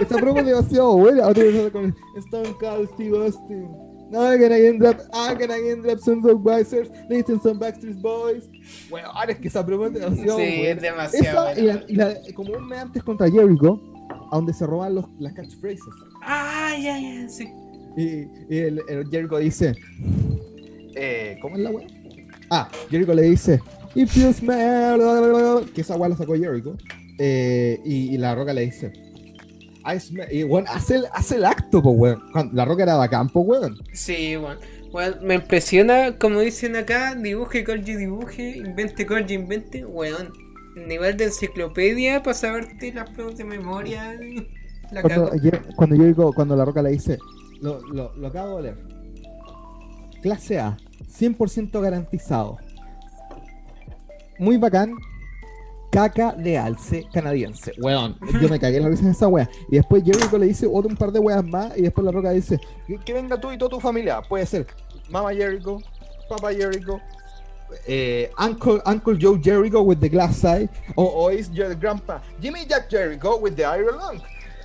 Esta 0.00 0.16
broma 0.16 0.40
es 0.40 0.46
demasiado 0.46 0.96
buena. 0.96 1.26
Otra 1.26 1.42
vez 1.44 1.70
con 1.72 1.94
Stone 2.16 2.54
Cold 2.60 2.88
Steve 2.94 3.16
Austin. 3.18 3.68
No, 4.10 4.22
I'm 4.32 4.40
gonna 4.40 4.56
get 4.56 4.78
drop, 4.78 4.96
I'm 5.12 5.38
gonna 5.38 5.58
get 5.58 5.82
drop 5.82 5.98
some 5.98 6.22
Budweisers, 6.22 6.90
listen 7.10 7.38
some 7.42 7.58
Backstreet 7.58 7.96
Boys. 8.00 8.48
Weón, 8.90 9.06
es 9.28 9.38
que 9.38 9.48
esa 9.48 9.62
broma 9.62 9.88
es 9.88 9.92
demasiado 9.94 10.38
Sí, 10.38 10.44
buena. 10.58 10.70
es 10.70 10.80
demasiado. 10.82 11.48
Esa 11.50 11.60
y, 11.60 11.64
la, 11.64 11.84
y 11.88 11.94
la- 11.94 12.14
como 12.34 12.52
un 12.54 12.66
mes 12.68 12.78
antes 12.78 13.02
contra 13.02 13.30
Jericho, 13.30 13.78
a 14.30 14.36
donde 14.36 14.54
se 14.54 14.66
roban 14.66 14.94
los, 14.94 15.04
las 15.18 15.34
catchphrases. 15.34 15.82
Ah, 16.22 16.74
ya, 16.80 16.98
ya, 16.98 17.28
sí. 17.28 17.48
Y, 17.98 18.54
y 18.54 18.58
el, 18.58 18.80
el 18.88 19.08
Jericho 19.10 19.36
dice: 19.38 19.74
eh, 20.94 21.36
¿Cómo 21.42 21.56
es 21.56 21.62
la 21.62 21.70
weá? 21.70 21.86
Ah, 22.50 22.68
Jericho 22.90 23.12
le 23.14 23.22
dice: 23.22 23.60
If 23.98 24.14
you 24.16 24.32
smell. 24.32 25.70
Que 25.74 25.80
esa 25.80 25.96
weá 25.96 26.08
la 26.08 26.16
sacó 26.16 26.34
Jericho. 26.34 26.76
Eh, 27.18 27.80
y, 27.84 28.14
y 28.14 28.18
la 28.18 28.34
roca 28.34 28.52
le 28.52 28.60
dice: 28.62 28.92
I 29.84 29.98
smell. 29.98 30.28
Y 30.32 30.44
bueno, 30.44 30.68
hace 30.72 30.96
el, 30.96 31.04
hace 31.12 31.34
el 31.36 31.44
acto, 31.44 31.82
pues 31.82 31.96
weón. 31.98 32.22
La 32.52 32.64
roca 32.64 32.84
era 32.84 32.94
bacán, 32.94 33.28
pues 33.28 33.44
weón. 33.46 33.76
Sí, 33.92 34.36
weón. 34.36 34.58
Weón, 34.92 35.16
me 35.22 35.34
impresiona, 35.34 36.16
como 36.16 36.40
dicen 36.40 36.76
acá, 36.76 37.14
dibuje, 37.16 37.64
Koji 37.64 37.96
dibuje, 37.96 38.56
invente, 38.58 39.04
Koji 39.04 39.34
invente, 39.34 39.84
weón. 39.84 40.32
El 40.76 40.86
nivel 40.86 41.16
de 41.16 41.24
enciclopedia 41.24 42.22
para 42.22 42.34
saberte 42.34 42.92
las 42.92 43.10
preguntas 43.10 43.38
de 43.38 43.44
memoria. 43.44 44.16
La 44.92 45.02
Cuando. 45.02 45.32
Jer- 45.32 45.74
cuando 45.74 45.96
Jericho, 45.96 46.32
cuando 46.32 46.54
la 46.56 46.64
roca 46.64 46.82
le 46.82 46.90
dice: 46.90 47.18
Lo, 47.60 47.80
lo, 47.88 48.14
lo 48.16 48.26
acabo 48.28 48.58
de 48.58 48.62
leer. 48.62 48.78
Clase 50.22 50.60
A, 50.60 50.76
100% 51.18 51.80
garantizado. 51.80 52.58
Muy 54.38 54.56
bacán. 54.56 54.94
Caca 55.90 56.32
de 56.32 56.58
alce 56.58 57.06
canadiense. 57.12 57.72
Weón, 57.78 58.18
yo 58.42 58.48
me 58.50 58.60
cagué 58.60 58.76
en 58.76 58.82
la 58.82 58.88
risa 58.90 59.06
de 59.06 59.12
esa 59.12 59.26
wea. 59.26 59.48
Y 59.70 59.76
después 59.76 60.04
Jericho 60.04 60.36
le 60.36 60.46
dice 60.46 60.66
otro 60.66 60.90
un 60.90 60.96
par 60.96 61.10
de 61.10 61.18
weas 61.18 61.42
más. 61.44 61.76
Y 61.78 61.82
después 61.82 62.04
la 62.04 62.12
roca 62.12 62.30
dice: 62.30 62.60
Que, 63.06 63.12
venga 63.14 63.40
tú 63.40 63.50
y 63.50 63.56
toda 63.56 63.70
tu 63.70 63.80
familia. 63.80 64.20
Puede 64.20 64.44
ser 64.44 64.66
Mama 65.08 65.32
Jericho, 65.32 65.78
Papa 66.28 66.52
Jericho, 66.52 67.00
eh, 67.86 68.30
Uncle, 68.38 68.82
Uncle 68.84 69.16
Joe 69.18 69.40
Jericho 69.42 69.80
with 69.80 69.96
the 69.96 70.10
glass 70.10 70.44
eye. 70.44 70.68
O, 70.94 71.04
o 71.04 71.30
is 71.30 71.50
your 71.52 71.74
grandpa 71.74 72.20
Jimmy 72.38 72.66
Jack 72.66 72.90
Jericho 72.90 73.38
with 73.38 73.54
the 73.54 73.62
iron 73.62 73.96
lung. 73.96 74.20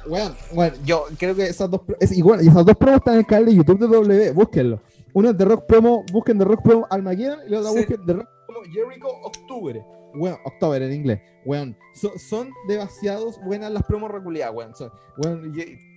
Bueno, 0.05 0.35
bueno, 0.53 0.75
yo 0.83 1.05
creo 1.17 1.33
que 1.33 1.43
esas 1.47 1.71
dos 1.71 1.79
es 2.01 2.11
igual, 2.11 2.43
y 2.43 2.49
esas 2.49 2.65
dos 2.65 2.75
promos 2.75 2.97
están 2.97 3.13
en 3.13 3.19
el 3.21 3.25
canal 3.25 3.45
de 3.45 3.55
YouTube 3.55 3.79
de 3.79 3.87
W, 3.87 4.31
búsquenlo. 4.33 4.81
Una 5.13 5.29
es 5.29 5.37
de 5.37 5.45
Rock 5.45 5.65
Promo, 5.65 6.03
busquen 6.11 6.37
de 6.37 6.43
Rock 6.43 6.61
Promo 6.61 6.85
Armageddon 6.89 7.39
y 7.47 7.51
la 7.51 7.59
otra 7.59 7.71
Sí. 7.71 7.77
busquen 7.77 8.05
de 8.05 8.13
Rock 8.13 8.27
Jericho 8.71 9.07
Octubre. 9.23 9.83
Bueno, 10.13 10.37
Octubre 10.45 10.85
en 10.85 10.93
inglés. 10.93 11.21
Weón, 11.45 11.75
so- 11.93 12.17
son 12.17 12.49
demasiados 12.67 13.39
buenas 13.43 13.71
las 13.71 13.83
promos 13.83 14.11
reculiadas, 14.11 14.53
weón. 14.55 14.73
Weón, 15.17 15.53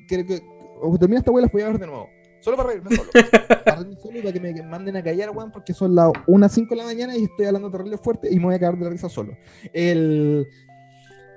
creo 0.09 0.27
que 0.27 0.43
termina 0.99 1.19
esta 1.19 1.31
weón 1.31 1.43
las 1.43 1.53
voy 1.53 1.62
a 1.62 1.67
ver 1.69 1.79
de 1.79 1.87
nuevo. 1.87 2.09
Solo 2.41 2.57
para 2.57 2.69
reírme 2.71 2.95
solo. 2.97 3.11
para 3.64 3.77
reírme 3.77 3.97
solo 4.01 4.19
y 4.19 4.23
para 4.23 4.33
que 4.33 4.41
me 4.41 4.62
manden 4.62 4.97
a 4.97 5.03
callar, 5.03 5.31
weón, 5.31 5.51
porque 5.51 5.73
son 5.75 5.95
las 5.95 6.09
1.05 6.27 6.69
de 6.71 6.77
la 6.77 6.85
mañana 6.85 7.17
y 7.17 7.25
estoy 7.25 7.47
hablando 7.47 7.71
terrible 7.71 7.99
fuerte 7.99 8.29
y 8.33 8.39
me 8.39 8.45
voy 8.47 8.55
a 8.55 8.59
caer 8.59 8.77
de 8.77 8.85
la 8.85 8.91
risa 8.91 9.09
solo. 9.09 9.33
El. 9.73 10.47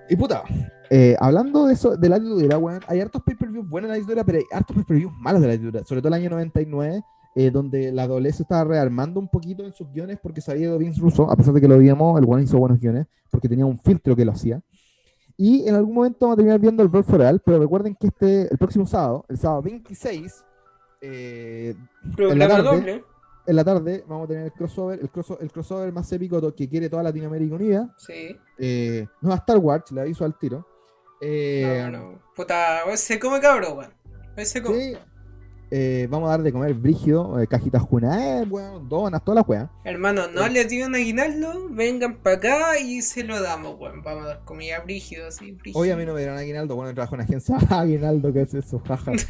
Y 0.10 0.16
puta, 0.16 0.44
eh, 0.90 1.16
hablando 1.20 1.68
de 1.68 1.74
eso, 1.74 1.96
de 1.96 2.10
la 2.10 2.18
dura, 2.18 2.58
weón, 2.58 2.80
hay 2.88 3.00
hartos 3.00 3.22
pay-per-views 3.24 3.68
buenos 3.70 3.92
en 3.92 4.00
la 4.02 4.08
dura, 4.08 4.24
pero 4.24 4.40
hay 4.40 4.46
hartos 4.52 4.76
pay-per-views 4.76 5.14
malos 5.20 5.42
de 5.42 5.48
la 5.48 5.58
dura. 5.58 5.84
Sobre 5.84 6.02
todo 6.02 6.08
el 6.10 6.16
año 6.16 6.30
99, 6.32 7.04
eh, 7.36 7.52
donde 7.52 7.92
la 7.92 8.08
doble 8.08 8.32
se 8.34 8.44
estaba 8.44 8.64
rearmando 8.64 9.20
un 9.20 9.28
poquito 9.28 9.64
en 9.64 9.74
sus 9.74 9.92
guiones 9.92 10.18
porque 10.22 10.42
sabía 10.42 10.72
de 10.72 10.78
Vince 10.78 11.00
Russo, 11.02 11.30
a 11.32 11.36
pesar 11.36 11.54
de 11.54 11.62
que 11.62 11.68
lo 11.68 11.78
vimos, 11.78 12.20
el 12.20 12.26
one 12.28 12.44
hizo 12.44 12.58
buenos 12.58 12.80
guiones, 12.80 13.08
porque 13.30 13.48
tenía 13.48 13.66
un 13.66 13.78
filtro 13.80 14.16
que 14.16 14.26
lo 14.26 14.32
hacía. 14.32 14.62
Y 15.38 15.68
en 15.70 15.76
algún 15.76 15.96
momento 15.96 16.18
vamos 16.22 16.34
a 16.34 16.38
terminar 16.38 16.60
viendo 16.60 16.84
el 16.84 16.90
for 16.90 17.22
All, 17.22 17.40
pero 17.40 17.60
recuerden 17.60 17.96
que 17.96 18.08
este, 18.08 18.52
el 18.52 18.58
próximo 18.58 18.86
sábado, 18.86 19.26
el 19.30 19.38
sábado 19.38 19.62
26, 19.62 20.44
eh, 21.02 21.76
en 22.18 22.40
la 22.40 22.48
tarde, 22.48 22.64
doble. 22.64 23.04
en 23.48 23.56
la 23.56 23.64
tarde 23.64 24.04
vamos 24.08 24.26
a 24.26 24.28
tener 24.28 24.44
el 24.48 24.52
crossover, 24.52 25.00
el, 25.00 25.10
crosso- 25.10 25.38
el 25.40 25.50
crossover 25.52 25.94
más 25.94 26.12
épico 26.12 26.54
que 26.54 26.68
quiere 26.68 26.90
toda 26.90 27.04
Latinoamérica 27.04 27.56
unida. 27.56 27.96
Sí. 27.98 28.36
Eh, 28.58 29.08
no 29.22 29.32
a 29.32 29.36
Star 29.38 29.58
Wars, 29.60 29.90
le 29.94 30.02
aviso 30.02 30.26
al 30.26 30.38
tiro. 30.38 30.68
Eh, 31.22 31.88
No, 31.90 31.98
no. 32.12 32.20
Puta, 32.36 32.82
weón, 32.86 32.98
se 32.98 33.18
come 33.20 33.40
cabro, 33.40 33.76
weón. 33.76 33.94
Se 34.46 34.62
come. 34.62 34.78
sí, 34.78 34.98
eh, 35.72 36.08
vamos 36.10 36.28
a 36.28 36.32
dar 36.32 36.44
de 36.44 36.52
comer 36.52 36.74
brígido, 36.74 37.40
eh, 37.40 37.48
cajitas 37.48 37.82
junae, 37.84 38.44
weón, 38.44 38.90
donas, 38.90 39.24
todas 39.24 39.38
las 39.38 39.48
weas. 39.48 39.70
Hermano, 39.84 40.24
no 40.28 40.48
dio 40.50 40.88
un 40.88 40.96
aguinaldo, 40.96 41.70
vengan 41.70 42.16
para 42.18 42.38
acá 42.38 42.80
y 42.80 43.02
se 43.02 43.24
lo 43.24 43.40
damos, 43.42 43.80
weón. 43.80 44.02
Vamos 44.02 44.26
a 44.26 44.28
dar 44.28 44.46
comida 44.46 44.80
brígido, 44.80 45.28
así, 45.28 45.52
brígido. 45.52 45.80
Hoy 45.80 45.92
a 45.92 45.96
mí 45.96 46.06
no 46.06 46.14
me 46.14 46.20
dieron 46.20 46.38
aguinaldo, 46.38 46.76
bueno, 46.76 46.94
trabajo 46.94 47.16
en 47.16 47.22
agencia. 47.22 47.58
Aguinaldo, 47.70 48.34
¿qué 48.34 48.42
es 48.42 48.54
eso? 48.54 48.80
Jaja. 48.80 49.14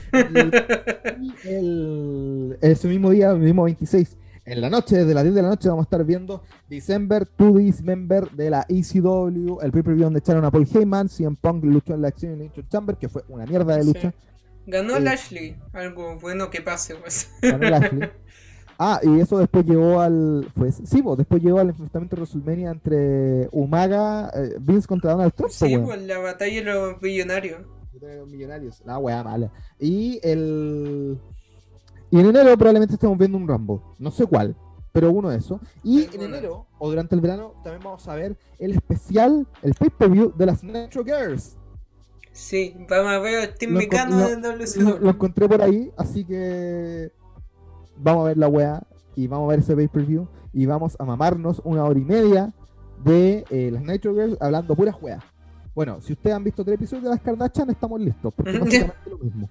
Y 1.22 1.34
el, 1.48 2.58
ese 2.62 2.88
mismo 2.88 3.10
día, 3.10 3.32
el 3.32 3.40
mismo 3.40 3.64
26, 3.64 4.16
en 4.46 4.62
la 4.62 4.70
noche, 4.70 4.98
desde 4.98 5.14
las 5.14 5.24
10 5.24 5.36
de 5.36 5.42
la 5.42 5.50
noche, 5.50 5.68
vamos 5.70 5.84
a 5.84 5.88
estar 5.88 6.04
viendo 6.06 6.42
December 6.70 7.26
to 7.26 7.54
Dismember 7.54 8.32
de 8.32 8.50
la 8.50 8.66
ECW, 8.68 9.60
el 9.62 9.72
pay-per-view 9.72 10.06
donde 10.06 10.20
echaron 10.20 10.46
a 10.46 10.52
Paul 10.52 10.68
Heyman, 10.74 11.10
CM 11.10 11.36
Punk 11.40 11.66
luchó 11.66 11.94
en 11.94 12.02
la 12.02 12.08
acción 12.08 12.52
Chamber, 12.70 12.96
que 12.96 13.10
fue 13.10 13.24
una 13.28 13.46
mierda 13.46 13.76
de 13.76 13.84
Sí. 13.84 14.10
Ganó 14.70 14.98
Eh. 14.98 15.02
Lashley. 15.02 15.58
Algo 15.74 16.18
bueno 16.20 16.50
que 16.50 16.62
pase, 16.62 16.94
weón. 16.94 17.06
ganó 17.60 17.70
Lashley. 17.70 18.10
Ah, 18.82 19.02
y 19.04 19.20
eso 19.20 19.38
después 19.38 19.66
llevó 19.66 20.00
al. 20.00 20.48
Fue, 20.56 20.72
sí, 20.72 21.02
pues, 21.02 21.18
después 21.18 21.44
llevó 21.44 21.60
al 21.60 21.68
enfrentamiento 21.68 22.16
de 22.16 22.22
WrestleMania 22.22 22.72
entre 22.72 23.50
Umaga, 23.52 24.32
eh, 24.34 24.56
Vince 24.62 24.88
contra 24.88 25.12
Donald 25.12 25.34
Trump. 25.34 25.52
Sí, 25.52 25.66
weón. 25.76 25.84
pues 25.86 26.02
la 26.04 26.18
batalla 26.20 26.56
de 26.56 26.64
los 26.64 27.02
billonarios. 27.02 27.60
de 28.00 28.16
los 28.20 28.30
millonarios. 28.30 28.82
La 28.86 28.98
weá 28.98 29.22
mala. 29.22 29.52
Y 29.82 30.22
el. 30.24 31.20
Y 32.10 32.20
en 32.22 32.26
enero 32.28 32.56
probablemente 32.58 32.94
estemos 32.94 33.18
viendo 33.18 33.38
un 33.38 33.50
Rambo. 33.50 33.96
No 34.00 34.12
sé 34.12 34.26
cuál, 34.26 34.56
pero 34.94 35.12
uno 35.12 35.30
de 35.30 35.40
esos. 35.40 35.60
Y 35.84 36.04
en 36.16 36.22
enero, 36.22 36.66
o 36.78 36.90
durante 36.90 37.16
el 37.16 37.20
verano, 37.22 37.56
también 37.66 37.84
vamos 37.84 38.08
a 38.08 38.16
ver 38.16 38.38
el 38.60 38.72
especial, 38.72 39.46
el 39.62 39.74
pay-per-view 39.74 40.32
de 40.38 40.46
las 40.46 40.64
Nitro 40.64 41.04
Girls. 41.04 41.58
Sí, 42.40 42.74
vamos 42.90 43.12
a 43.12 43.20
ver 43.20 43.50
al 43.50 43.54
Team 43.56 43.74
Lo 43.74 43.80
Mecano 43.80 44.18
de 44.18 44.66
Lo, 44.78 44.98
lo 44.98 45.10
encontré 45.10 45.48
por 45.48 45.62
ahí, 45.62 45.92
así 45.98 46.24
que. 46.24 47.12
Vamos 47.98 48.22
a 48.22 48.28
ver 48.30 48.38
la 48.38 48.48
weá. 48.48 48.82
Y 49.16 49.28
vamos 49.28 49.48
a 49.48 49.50
ver 49.50 49.60
ese 49.60 49.76
pay-per-view. 49.76 50.26
Y 50.54 50.66
vamos 50.66 50.96
a 51.00 51.04
mamarnos 51.04 51.62
una 51.66 51.84
hora 51.84 52.00
y 52.00 52.06
media 52.06 52.54
de 53.04 53.44
eh, 53.50 53.70
las 53.72 53.84
Nitro 53.84 54.16
Girls 54.16 54.38
hablando 54.40 54.74
puras 54.74 54.96
weas. 55.02 55.22
Bueno, 55.76 56.00
si 56.00 56.14
ustedes 56.14 56.34
han 56.34 56.44
visto 56.44 56.64
tres 56.64 56.76
episodios 56.76 57.04
de 57.04 57.10
las 57.10 57.20
Kardashian, 57.22 57.70
estamos 57.70 58.00
listos. 58.00 58.34
Porque 58.34 58.52
es 58.52 58.60
básicamente 58.60 59.10
lo 59.10 59.18
mismo. 59.18 59.50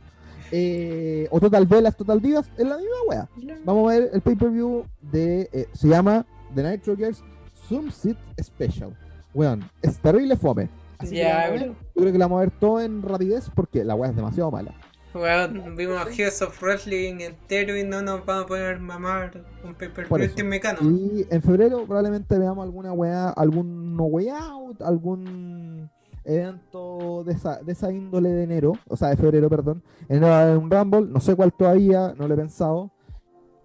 Eh, 0.51 1.28
o 1.30 1.39
Total 1.41 1.66
Velas, 1.66 1.95
Total 1.95 2.20
Divas, 2.22 2.51
es 2.57 2.66
la 2.66 2.78
misma 2.78 2.97
wea. 3.07 3.28
Vamos 3.66 3.93
a 3.93 3.99
ver 3.99 4.11
el 4.14 4.22
pay-per-view 4.22 4.84
de. 5.12 5.51
eh, 5.53 5.68
se 5.74 5.89
llama 5.89 6.24
The 6.55 6.70
Nitro 6.70 6.97
Girls 6.97 7.22
Zoom 7.68 7.91
Sit 7.91 8.16
Special. 8.43 8.97
Weón, 9.34 9.70
es 9.82 9.99
terrible 9.99 10.36
fome. 10.36 10.70
Así 10.99 11.11
que 11.11 11.17
Ya, 11.23 11.51
bro. 11.51 11.67
Yo 11.67 11.75
creo 11.95 12.13
que 12.13 12.19
la 12.19 12.27
vamos 12.27 12.39
a 12.39 12.41
ver 12.47 12.51
todo 12.51 12.81
en 12.81 13.03
rapidez 13.03 13.51
porque 13.55 13.85
la 13.85 13.95
wea 13.95 14.11
es 14.11 14.17
demasiado 14.17 14.51
mala. 14.51 14.75
Weón, 15.15 15.75
vimos 15.75 15.97
a 15.97 16.03
Heroes 16.11 16.43
of 16.43 16.63
Wrestling 16.63 17.21
entero 17.21 17.77
y 17.77 17.83
no 17.83 18.03
nos 18.03 18.25
vamos 18.27 18.45
a 18.45 18.47
poder 18.47 18.79
mamar 18.79 19.43
un 19.65 19.75
paper 19.75 20.07
Mecano. 20.45 20.79
Y 20.83 21.27
en 21.31 21.43
febrero 21.43 21.85
probablemente 21.87 22.39
veamos 22.39 22.63
alguna 22.65 22.93
weá, 22.93 23.31
algún 23.31 23.97
no 23.97 24.05
way 24.05 24.29
out, 24.29 24.83
algún 24.83 25.91
evento 26.25 27.25
de 27.25 27.33
esa, 27.33 27.63
de 27.63 27.73
esa 27.73 27.91
índole 27.91 28.29
de 28.31 28.45
enero, 28.45 28.75
o 28.87 28.97
sea, 28.97 29.09
de 29.09 29.17
febrero, 29.17 29.49
perdón. 29.49 29.83
En 30.09 30.17
enero 30.19 30.29
va 30.33 30.41
a 30.41 30.43
haber 30.43 30.59
un 30.59 30.71
Rumble, 30.71 31.07
no 31.11 31.21
sé 31.21 31.35
cuál 31.35 31.53
todavía, 31.55 32.15
no 32.17 32.29
lo 32.29 32.35
he 32.35 32.37
pensado. 32.37 32.93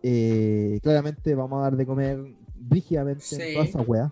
Eh, 0.01 0.79
claramente 0.81 1.35
vamos 1.35 1.59
a 1.59 1.63
dar 1.63 1.75
de 1.75 1.85
comer 1.85 2.19
brígidamente 2.55 3.23
en 3.35 3.41
Sí. 3.41 3.53
toda 3.53 3.65
esa 3.65 3.81
weá. 3.81 4.11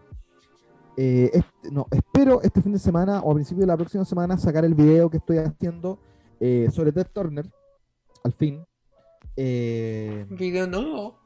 Eh, 1.04 1.32
este- 1.34 1.72
no, 1.72 1.88
espero 1.89 2.43
este 2.43 2.62
fin 2.62 2.74
de 2.74 2.78
semana 2.78 3.22
o 3.22 3.32
a 3.32 3.34
principio 3.34 3.62
de 3.62 3.68
la 3.68 3.76
próxima 3.76 4.06
semana 4.06 4.38
sacar 4.38 4.64
el 4.66 4.76
video 4.76 5.10
que 5.10 5.18
estoy 5.18 5.38
haciendo 5.39 5.97
eh, 6.39 6.68
sobre 6.72 6.91
Ted 6.91 7.08
Turner, 7.12 7.49
al 8.24 8.34
fin. 8.34 8.64
Eh, 9.36 10.28
Video 10.30 10.68
nuevo. 10.68 11.18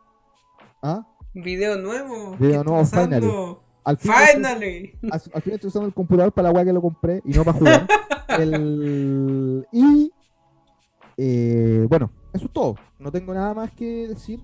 ¿ah? 0.81 1.05
Video 1.33 1.77
nuevo. 1.77 2.37
Video 2.37 2.61
¿qué 2.61 2.69
nuevo, 2.69 2.79
pasando? 2.79 3.63
Al 3.83 3.97
fin 3.97 4.11
estoy- 4.13 4.33
Finally. 4.35 4.93
al, 5.11 5.11
al 5.33 5.41
final 5.41 5.55
estoy 5.55 5.67
usando 5.67 5.87
el 5.87 5.93
computador 5.93 6.31
para 6.31 6.47
la 6.47 6.53
weá 6.55 6.63
que 6.63 6.71
lo 6.71 6.81
compré 6.81 7.21
y 7.25 7.31
no 7.33 7.43
para 7.43 7.57
jugar. 7.59 7.87
El- 8.39 9.67
y 9.73 10.11
bueno, 11.89 12.11
eso 12.33 12.45
es 12.45 12.51
todo. 12.53 12.75
No 12.97 13.11
tengo 13.11 13.33
nada 13.33 13.53
más 13.53 13.71
que 13.71 14.07
decir. 14.07 14.39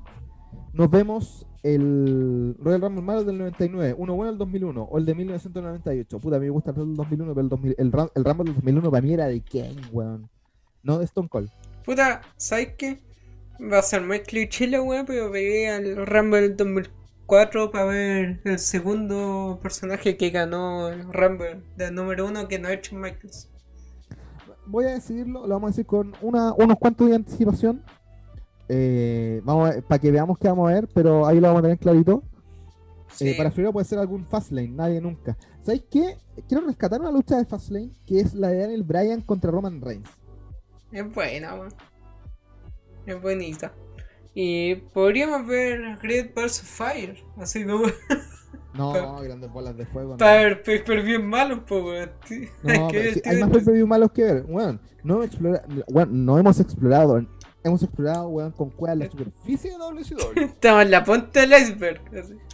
Nos 0.73 0.89
vemos 0.89 1.45
el 1.63 2.55
Royal 2.59 2.81
Rumble 2.81 3.01
malo 3.01 3.23
del 3.25 3.37
99, 3.37 3.93
uno 3.97 4.15
bueno 4.15 4.31
del 4.31 4.39
2001 4.39 4.83
o 4.83 4.97
el 4.97 5.05
de 5.05 5.15
1998. 5.15 6.19
Puta, 6.19 6.37
a 6.37 6.39
mí 6.39 6.45
me 6.45 6.51
gusta 6.51 6.71
el 6.71 6.77
del 6.77 6.95
2001, 6.95 7.33
pero 7.33 7.41
el, 7.41 7.49
2000 7.49 7.75
el, 7.77 7.87
el 8.15 8.23
Rumble 8.23 8.45
del 8.45 8.55
2001 8.55 8.91
para 8.91 9.01
mí 9.01 9.13
era 9.13 9.27
de 9.27 9.41
Kane, 9.41 9.81
weón. 9.91 10.29
No 10.83 10.97
de 10.97 11.05
Stone 11.05 11.27
Cold. 11.27 11.49
Puta, 11.85 12.21
¿sabes 12.37 12.69
qué? 12.77 12.99
Va 13.61 13.79
a 13.79 13.81
ser 13.81 14.01
muy 14.01 14.21
cliché 14.21 14.67
la 14.67 14.81
weá, 14.81 15.05
pero 15.05 15.31
pegué 15.31 15.69
al 15.69 16.07
Rumble 16.07 16.41
del 16.41 16.57
2004 16.57 17.69
para 17.71 17.85
ver 17.85 18.41
el 18.45 18.57
segundo 18.57 19.59
personaje 19.61 20.17
que 20.17 20.29
ganó 20.29 20.87
el 20.89 21.11
Rumble 21.11 21.61
del 21.75 21.93
número 21.93 22.27
uno 22.27 22.47
que 22.47 22.59
no 22.59 22.69
es 22.69 22.81
Shawn 22.81 23.01
Michaels. 23.01 23.49
Voy 24.65 24.85
a 24.85 24.93
decidirlo, 24.93 25.45
lo 25.45 25.55
vamos 25.55 25.67
a 25.67 25.71
decir 25.71 25.85
con 25.85 26.13
una, 26.21 26.53
unos 26.53 26.79
cuantos 26.79 27.09
de 27.09 27.15
anticipación. 27.15 27.83
Eh, 28.73 29.41
vamos 29.43 29.69
para 29.85 29.99
que 29.99 30.11
veamos 30.11 30.37
qué 30.37 30.47
vamos 30.47 30.69
a 30.71 30.73
ver, 30.75 30.87
pero 30.93 31.25
ahí 31.27 31.41
lo 31.41 31.47
vamos 31.47 31.59
a 31.59 31.63
tener 31.63 31.77
clarito. 31.77 32.23
Eh, 32.25 33.13
Sí. 33.13 33.33
para 33.33 33.51
febrero 33.51 33.73
puede 33.73 33.85
ser 33.85 33.99
algún 33.99 34.25
Fastlane, 34.25 34.69
nadie 34.69 35.01
nunca. 35.01 35.37
¿Sabéis 35.61 35.83
qué? 35.91 36.17
Quiero 36.47 36.65
rescatar 36.65 37.01
una 37.01 37.11
lucha 37.11 37.37
de 37.37 37.43
Fastlane 37.45 37.91
que 38.05 38.21
es 38.21 38.33
la 38.33 38.47
de 38.47 38.59
Daniel 38.59 38.83
Bryan 38.83 39.19
contra 39.21 39.51
Roman 39.51 39.81
Reigns. 39.81 40.07
Es 40.93 41.13
buena, 41.13 41.53
weón. 41.55 41.73
Es 43.05 43.21
bonita. 43.21 43.73
Y 44.33 44.75
podríamos 44.75 45.45
ver 45.45 45.97
Great 46.01 46.33
vs 46.33 46.61
Fire, 46.61 47.21
así 47.37 47.65
como 47.65 47.87
No, 48.73 48.93
grandes 49.21 49.51
bolas 49.51 49.75
de 49.75 49.85
fuego. 49.85 50.11
No, 50.11 50.17
para 50.17 50.37
ver 50.43 50.63
pay 50.63 51.01
bien 51.01 51.27
malos, 51.27 51.59
pues 51.67 51.83
weón. 51.83 52.11
No, 52.63 52.89
sí, 52.89 53.19
tío, 53.21 53.21
hay 53.31 53.43
más 53.43 53.63
pay 53.65 53.83
malos 53.83 54.11
que 54.13 54.23
ver. 54.23 54.45
Weón, 54.47 54.79
no, 55.03 55.21
explora- 55.23 55.63
weón, 55.89 56.25
no 56.25 56.37
hemos 56.39 56.57
explorado. 56.61 57.25
Hemos 57.63 57.83
explorado, 57.83 58.27
weón, 58.29 58.51
con 58.51 58.69
cuál 58.71 58.99
la 58.99 59.09
superficie 59.11 59.71
de 59.71 59.77
WCW. 59.77 60.39
Estamos 60.45 60.83
en 60.83 60.91
la 60.91 61.03
punta 61.03 61.41
del 61.41 61.53
iceberg. 61.61 62.01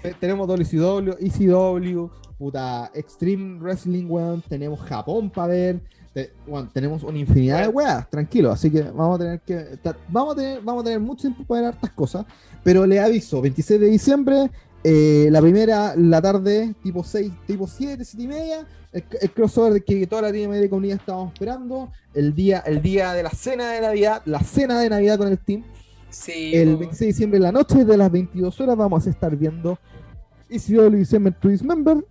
Eh, 0.03 0.13
tenemos 0.19 0.47
WCW, 0.47 1.11
ECW, 1.19 2.09
puta, 2.37 2.91
Extreme 2.93 3.59
Wrestling, 3.59 4.05
weón. 4.09 4.41
Tenemos 4.49 4.81
Japón 4.81 5.29
para 5.29 5.47
ver. 5.47 5.79
te- 6.13 6.33
weón, 6.45 6.69
tenemos 6.73 7.03
una 7.03 7.17
infinidad 7.19 7.61
de 7.61 7.67
weas, 7.69 8.09
tranquilo. 8.09 8.51
Así 8.51 8.69
que 8.69 8.81
vamos 8.81 9.15
a 9.15 9.23
tener 9.23 9.39
que. 9.41 9.77
ta- 9.81 9.95
Vamos 10.09 10.33
a 10.33 10.35
tener, 10.37 10.61
vamos 10.61 10.81
a 10.81 10.83
tener 10.83 10.99
mucho 10.99 11.21
tiempo 11.21 11.45
para 11.45 11.61
ver 11.61 11.69
hartas 11.73 11.91
cosas. 11.91 12.25
Pero 12.63 12.85
le 12.85 12.99
aviso, 12.99 13.41
26 13.41 13.79
de 13.79 13.87
diciembre, 13.87 14.51
eh, 14.83 15.27
la 15.31 15.41
primera, 15.41 15.95
la 15.95 16.21
tarde, 16.21 16.75
tipo 16.83 17.03
6, 17.03 17.31
tipo 17.45 17.67
7, 17.67 18.03
7 18.03 18.23
y 18.23 18.27
media. 18.27 18.67
El, 18.91 19.03
el 19.21 19.31
crossover 19.31 19.83
que 19.83 20.07
toda 20.07 20.23
la 20.23 20.27
Latinoamérica 20.29 20.75
Unida 20.75 20.95
estábamos 20.95 21.33
esperando. 21.33 21.91
El 22.13 22.33
día, 22.33 22.59
el 22.59 22.81
día 22.81 23.13
de 23.13 23.23
la 23.23 23.29
cena 23.29 23.71
de 23.71 23.81
Navidad, 23.81 24.21
la 24.25 24.39
cena 24.39 24.79
de 24.79 24.89
Navidad 24.89 25.17
con 25.17 25.27
el 25.27 25.39
team. 25.39 25.63
Sí, 26.09 26.55
El 26.55 26.73
po. 26.73 26.79
26 26.79 26.99
de 26.99 27.05
diciembre 27.07 27.39
la 27.39 27.51
noche 27.51 27.83
de 27.83 27.97
las 27.97 28.09
22 28.09 28.61
horas 28.61 28.77
vamos 28.77 29.05
a 29.05 29.09
estar 29.09 29.35
viendo 29.35 29.77
ECW 30.49 30.91
December 30.91 31.33
to 31.33 31.49
Dismember. 31.49 32.05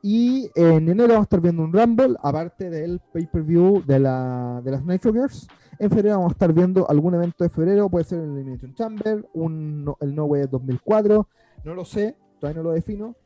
Y 0.00 0.48
en 0.54 0.88
enero 0.88 1.08
vamos 1.08 1.22
a 1.22 1.22
estar 1.24 1.40
viendo 1.40 1.62
un 1.62 1.72
Rumble, 1.72 2.14
aparte 2.22 2.70
del 2.70 3.00
pay-per-view 3.12 3.82
de, 3.84 3.98
la, 3.98 4.60
de 4.64 4.70
las 4.70 4.84
Nitro 4.84 5.12
Girls. 5.12 5.48
En 5.80 5.90
febrero 5.90 6.16
vamos 6.16 6.30
a 6.30 6.34
estar 6.34 6.52
viendo 6.52 6.88
algún 6.88 7.14
evento 7.14 7.44
de 7.44 7.50
febrero, 7.50 7.88
puede 7.88 8.04
ser 8.04 8.20
el 8.20 8.30
Elimination 8.30 8.74
Chamber, 8.74 9.28
un, 9.34 9.92
el 10.00 10.14
No 10.14 10.24
Way 10.24 10.46
2004, 10.50 11.28
no 11.64 11.74
lo 11.74 11.84
sé, 11.84 12.16
todavía 12.40 12.62
no 12.62 12.68
lo 12.68 12.74
defino. 12.74 13.16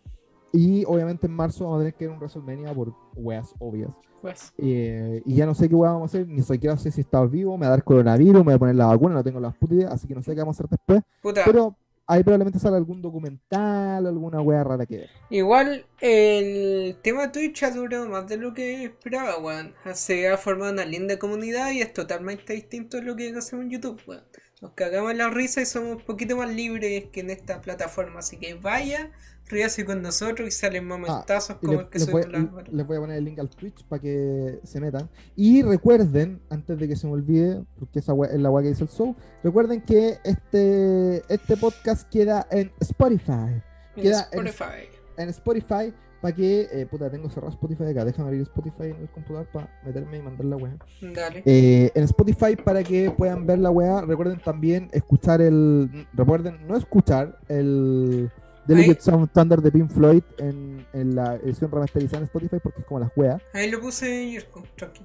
Y 0.53 0.85
obviamente 0.85 1.27
en 1.27 1.35
marzo 1.35 1.65
vamos 1.65 1.77
a 1.77 1.81
tener 1.81 1.95
que 1.95 2.05
ir 2.05 2.11
a 2.11 2.13
un 2.13 2.19
WrestleMania 2.19 2.75
por 2.75 2.95
weas 3.15 3.55
obvias. 3.59 3.91
Pues, 4.21 4.53
Eh, 4.59 5.23
y 5.25 5.35
ya 5.35 5.47
no 5.47 5.55
sé 5.55 5.69
qué 5.69 5.75
hueá 5.75 5.93
vamos 5.93 6.15
a 6.15 6.19
hacer, 6.19 6.29
ni 6.29 6.43
siquiera 6.43 6.77
sé 6.77 6.93
si 6.93 7.01
está 7.01 7.25
vivo, 7.25 7.57
me 7.59 7.67
va 7.67 7.69
a 7.69 7.77
dar 7.77 7.85
coronavirus, 7.85 8.39
me 8.39 8.45
voy 8.45 8.55
a 8.55 8.59
poner 8.59 8.77
la 8.77 8.87
vacuna, 8.87 9.15
no 9.15 9.25
tengo 9.25 9.41
las 9.41 9.57
putas 9.57 9.79
ideas, 9.79 9.93
así 9.93 10.07
que 10.07 10.15
no 10.15 10.23
sé 10.23 10.35
qué 10.35 10.41
vamos 10.41 10.57
a 10.57 10.65
hacer 10.65 10.71
después. 10.71 11.03
puta. 11.21 11.43
Pero 11.45 11.77
ahí 12.07 12.23
probablemente 12.23 12.59
salga 12.59 12.77
algún 12.77 13.03
documental, 13.03 14.07
alguna 14.07 14.41
hueá 14.41 14.63
rara 14.63 14.87
que 14.87 14.99
ver. 14.99 15.11
Igual 15.31 15.87
el 16.01 16.97
tema 17.03 17.23
de 17.23 17.29
Twitch 17.29 17.63
ha 17.65 17.71
durado 17.71 18.09
más 18.09 18.29
de 18.29 18.37
lo 18.37 18.55
que 18.55 18.85
esperaba, 18.85 19.39
weón. 19.39 19.75
Se 19.95 20.29
ha 20.29 20.37
formado 20.37 20.73
una 20.73 20.85
linda 20.85 21.19
comunidad 21.19 21.71
y 21.73 21.81
es 21.81 21.93
totalmente 21.93 22.53
distinto 22.53 22.99
a 22.99 23.01
lo 23.01 23.17
que 23.17 23.35
hacemos 23.35 23.65
en 23.65 23.71
YouTube, 23.71 24.01
weón. 24.07 24.23
Nos 24.63 24.71
cagamos 24.73 25.15
la 25.17 25.29
risa 25.29 25.61
y 25.61 25.67
somos 25.67 25.97
un 25.97 26.03
poquito 26.03 26.37
más 26.37 26.49
libres 26.55 27.07
que 27.13 27.21
en 27.21 27.31
esta 27.31 27.61
plataforma. 27.61 28.21
Así 28.21 28.37
que 28.39 28.55
vaya, 28.55 29.11
ríase 29.49 29.85
con 29.85 30.01
nosotros 30.03 30.47
y 30.49 30.53
salen 30.53 30.87
momentazos 30.87 31.57
Ah, 31.57 31.59
como 31.61 31.73
le- 31.73 31.79
el 31.81 31.89
que 31.89 31.99
les, 31.99 32.11
voy, 32.11 32.23
la- 32.31 32.65
les 32.71 32.87
voy 32.87 32.97
a 32.97 33.01
poner 33.01 33.17
el 33.19 33.25
link 33.25 33.39
al 33.41 33.51
Twitch 33.51 33.85
para 33.89 34.01
que 34.01 34.61
se 34.63 34.81
metan. 34.81 35.11
Y 35.35 35.63
recuerden, 35.63 36.41
antes 36.49 36.79
de 36.79 36.87
que 36.87 36.95
se 36.95 37.09
me 37.09 37.15
olvide, 37.15 37.61
porque 37.77 37.99
esa 37.99 38.13
es 38.33 38.41
la 38.41 38.51
weá 38.51 38.63
que 38.63 38.69
dice 38.69 38.85
el 38.85 38.91
show, 38.91 39.17
recuerden 39.43 39.81
que 39.83 40.19
este, 40.23 41.23
este 41.29 41.57
podcast 41.57 42.09
queda 42.09 42.47
en 42.53 42.71
Spotify. 42.79 43.61
queda 43.97 44.29
en- 44.31 44.47
Spotify. 44.47 44.89
En 45.19 45.29
Spotify, 45.29 45.93
para 46.23 46.35
que. 46.35 46.69
eh, 46.73 46.87
puta, 46.87 47.11
tengo 47.11 47.29
cerrado 47.29 47.51
Spotify 47.51 47.85
acá. 47.85 48.05
Déjame 48.07 48.29
abrir 48.29 48.43
Spotify 48.43 48.85
en 48.85 48.97
el 49.03 49.11
computador 49.11 49.47
para 49.53 49.69
meterme 49.85 50.17
y 50.17 50.23
mandar 50.23 50.47
la 50.47 50.57
weá. 50.57 50.77
Dale. 51.03 51.43
Eh, 51.45 51.91
en 51.95 52.05
Spotify 52.05 52.57
para 52.57 52.83
que 52.83 53.11
puedan 53.11 53.47
ver 53.47 53.59
la 53.59 53.71
weá. 53.71 54.01
Recuerden 54.01 54.39
también 54.41 54.89
escuchar 54.93 55.43
el. 55.43 56.07
Recuerden 56.15 56.67
no 56.67 56.77
escuchar 56.77 57.39
el 57.49 58.31
Delicate. 58.67 59.01
Sound 59.01 59.31
Thunder 59.33 59.61
de 59.61 59.73
Pink 59.73 59.91
Floyd 59.91 60.23
en, 60.39 60.87
en 60.93 61.15
la 61.17 61.35
edición 61.35 61.71
remasterizada 61.71 62.19
en 62.19 62.25
Spotify 62.25 62.57
porque 62.63 62.81
es 62.81 62.87
como 62.87 63.01
las 63.01 63.11
weas. 63.17 63.43
Ahí 63.53 63.69
lo 63.71 63.81
puse 63.81 64.31
Jirko, 64.31 64.63
tranqui. 64.77 65.03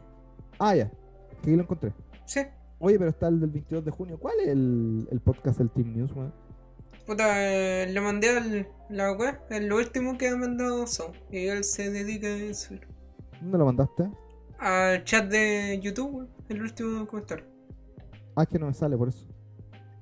Ah, 0.60 0.76
ya. 0.76 0.92
Que 1.42 1.50
ahí 1.50 1.56
lo 1.56 1.64
encontré. 1.64 1.92
Sí. 2.26 2.42
Oye, 2.80 3.00
pero 3.00 3.10
está 3.10 3.28
el 3.28 3.40
del 3.40 3.50
22 3.50 3.84
de 3.86 3.90
junio. 3.92 4.20
¿Cuál 4.20 4.36
es 4.42 4.50
el, 4.50 5.08
el 5.12 5.20
podcast 5.20 5.58
del 5.58 5.72
Team 5.72 5.94
News, 5.96 6.12
weón? 6.14 6.32
Puta, 7.08 7.26
eh, 7.38 7.88
le 7.88 8.02
mandé 8.02 8.38
al, 8.38 8.68
la 8.90 9.14
web, 9.14 9.40
es 9.50 9.64
lo 9.64 9.78
último 9.78 10.18
que 10.18 10.28
ha 10.28 10.36
mandado 10.36 10.86
Son. 10.88 11.14
Y 11.32 11.48
él 11.48 11.64
se 11.64 11.90
dedica 11.90 12.28
a 12.28 12.54
subir. 12.54 12.86
¿Dónde 13.40 13.58
lo 13.58 13.66
mandaste? 13.66 14.10
Al 14.60 15.06
chat 15.06 15.30
de 15.30 15.80
YouTube, 15.82 16.28
el 16.50 16.62
último 16.62 17.08
comentario. 17.08 17.46
Ah, 18.36 18.44
es 18.44 18.50
que 18.50 18.60
no 18.60 18.68
me 18.68 18.74
sale 18.74 18.98
por 18.98 19.08
eso. 19.08 19.26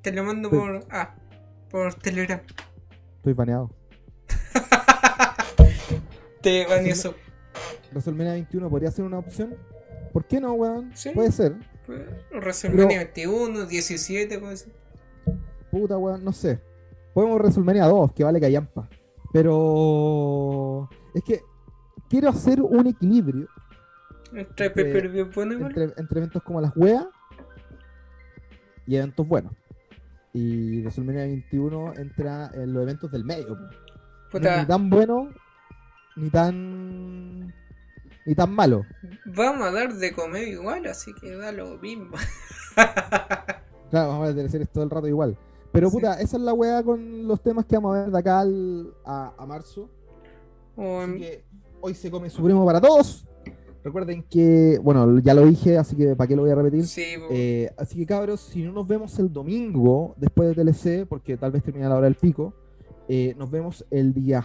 Te 0.01 0.12
lo 0.12 0.24
mando 0.24 0.49
por. 0.49 0.84
Ah, 0.89 1.14
por 1.70 1.93
Telegram. 1.93 2.41
Estoy 3.18 3.34
baneado. 3.34 3.70
Te 6.41 6.66
van 6.66 6.88
eso. 6.88 7.14
WrestleMania 7.91 8.34
21 8.34 8.68
podría 8.68 8.89
ser 8.89 9.06
una 9.06 9.20
opción. 9.20 9.56
¿Por 10.12 10.26
qué 10.26 10.41
no, 10.41 10.53
weón? 10.53 10.89
Sí. 10.95 11.12
Puede 11.12 11.32
ser. 11.32 11.56
Pues, 11.86 12.01
WrestleMania 12.32 12.97
21, 12.97 13.68
17, 13.68 14.39
cosas 14.39 14.64
así. 14.64 14.72
Puta, 15.70 15.99
weón, 15.99 16.24
no 16.24 16.34
sé. 16.34 16.60
Podemos 17.16 17.39
WrestleMania 17.39 17.86
2, 17.86 18.11
que 18.11 18.26
vale 18.26 18.41
callampa. 18.41 18.89
Pero. 19.32 20.89
Es 21.13 21.24
que 21.24 21.39
quiero 22.09 22.28
hacer 22.28 22.61
un 22.61 22.88
equilibrio 22.88 23.47
Entre 24.34 24.66
Entre- 24.66 25.24
bueno 25.24 25.66
entre, 25.66 25.84
entre 25.95 26.20
eventos 26.20 26.43
como 26.43 26.59
las 26.59 26.76
weas 26.76 27.05
y 28.86 28.97
eventos 28.97 29.26
buenos. 29.26 29.53
Y 30.34 30.82
WrestleMania 30.82 31.22
21 31.24 31.93
entra 31.95 32.51
en 32.53 32.74
los 32.74 32.84
eventos 32.84 33.09
del 33.09 33.24
medio. 33.24 33.57
Puta, 34.30 34.59
ni 34.59 34.68
tan 34.68 34.89
bueno 34.89 35.30
ni 36.18 36.30
tan. 36.30 37.47
ni 38.26 38.36
tan 38.36 38.53
malo. 38.53 38.84
vamos 39.26 39.66
a 39.68 39.72
dar 39.72 39.93
de 39.93 40.11
comer 40.11 40.49
igual, 40.49 40.86
así 40.88 41.13
que 41.13 41.34
da 41.38 41.53
lo 41.53 41.78
mismo. 41.78 42.18
Claro, 43.91 44.09
vamos 44.09 44.30
a 44.30 44.36
tener 44.36 44.49
series 44.51 44.70
todo 44.70 44.84
el 44.84 44.89
rato 44.89 45.07
igual. 45.07 45.38
Pero 45.76 45.90
Sí. 45.90 45.96
puta, 45.98 46.20
esa 46.20 46.38
es 46.38 46.44
la 46.44 46.54
wea 46.54 46.82
con 46.82 47.28
los 47.28 47.42
temas 47.42 47.66
que 47.66 47.76
vamos 47.76 47.96
a 47.96 48.02
ver 48.02 48.12
de 48.12 48.18
acá 48.18 48.40
al- 48.40 48.94
a, 49.06 49.34
a 49.38 49.46
marzo. 49.46 49.90
Así 50.78 51.18
que 51.20 51.46
hoy 51.82 51.94
se 51.94 52.10
come 52.10 52.30
supremo 52.30 52.66
para 52.66 52.82
todos. 52.82 53.28
Recuerden 53.84 54.24
que, 54.24 54.80
bueno, 54.82 55.20
ya 55.20 55.36
lo 55.36 55.46
dije, 55.46 55.78
así 55.78 55.96
que 55.96 56.16
para 56.16 56.28
qué 56.28 56.36
lo 56.36 56.42
voy 56.42 56.50
a 56.52 56.56
repetir. 56.56 56.88
Sí. 56.88 57.04
Eh, 57.30 57.70
así 57.78 57.98
que 58.00 58.06
cabros, 58.08 58.40
si 58.42 58.64
no 58.64 58.72
nos 58.72 58.88
vemos 58.88 59.18
el 59.20 59.32
domingo 59.32 60.16
después 60.18 60.50
de 60.50 60.56
TLC, 60.56 61.06
porque 61.08 61.38
tal 61.38 61.52
vez 61.52 61.62
termina 61.64 61.88
la 61.90 61.96
hora 61.96 62.06
del 62.06 62.16
pico, 62.16 62.54
eh, 63.08 63.36
nos 63.38 63.52
vemos 63.52 63.86
el 63.92 64.14
día 64.14 64.44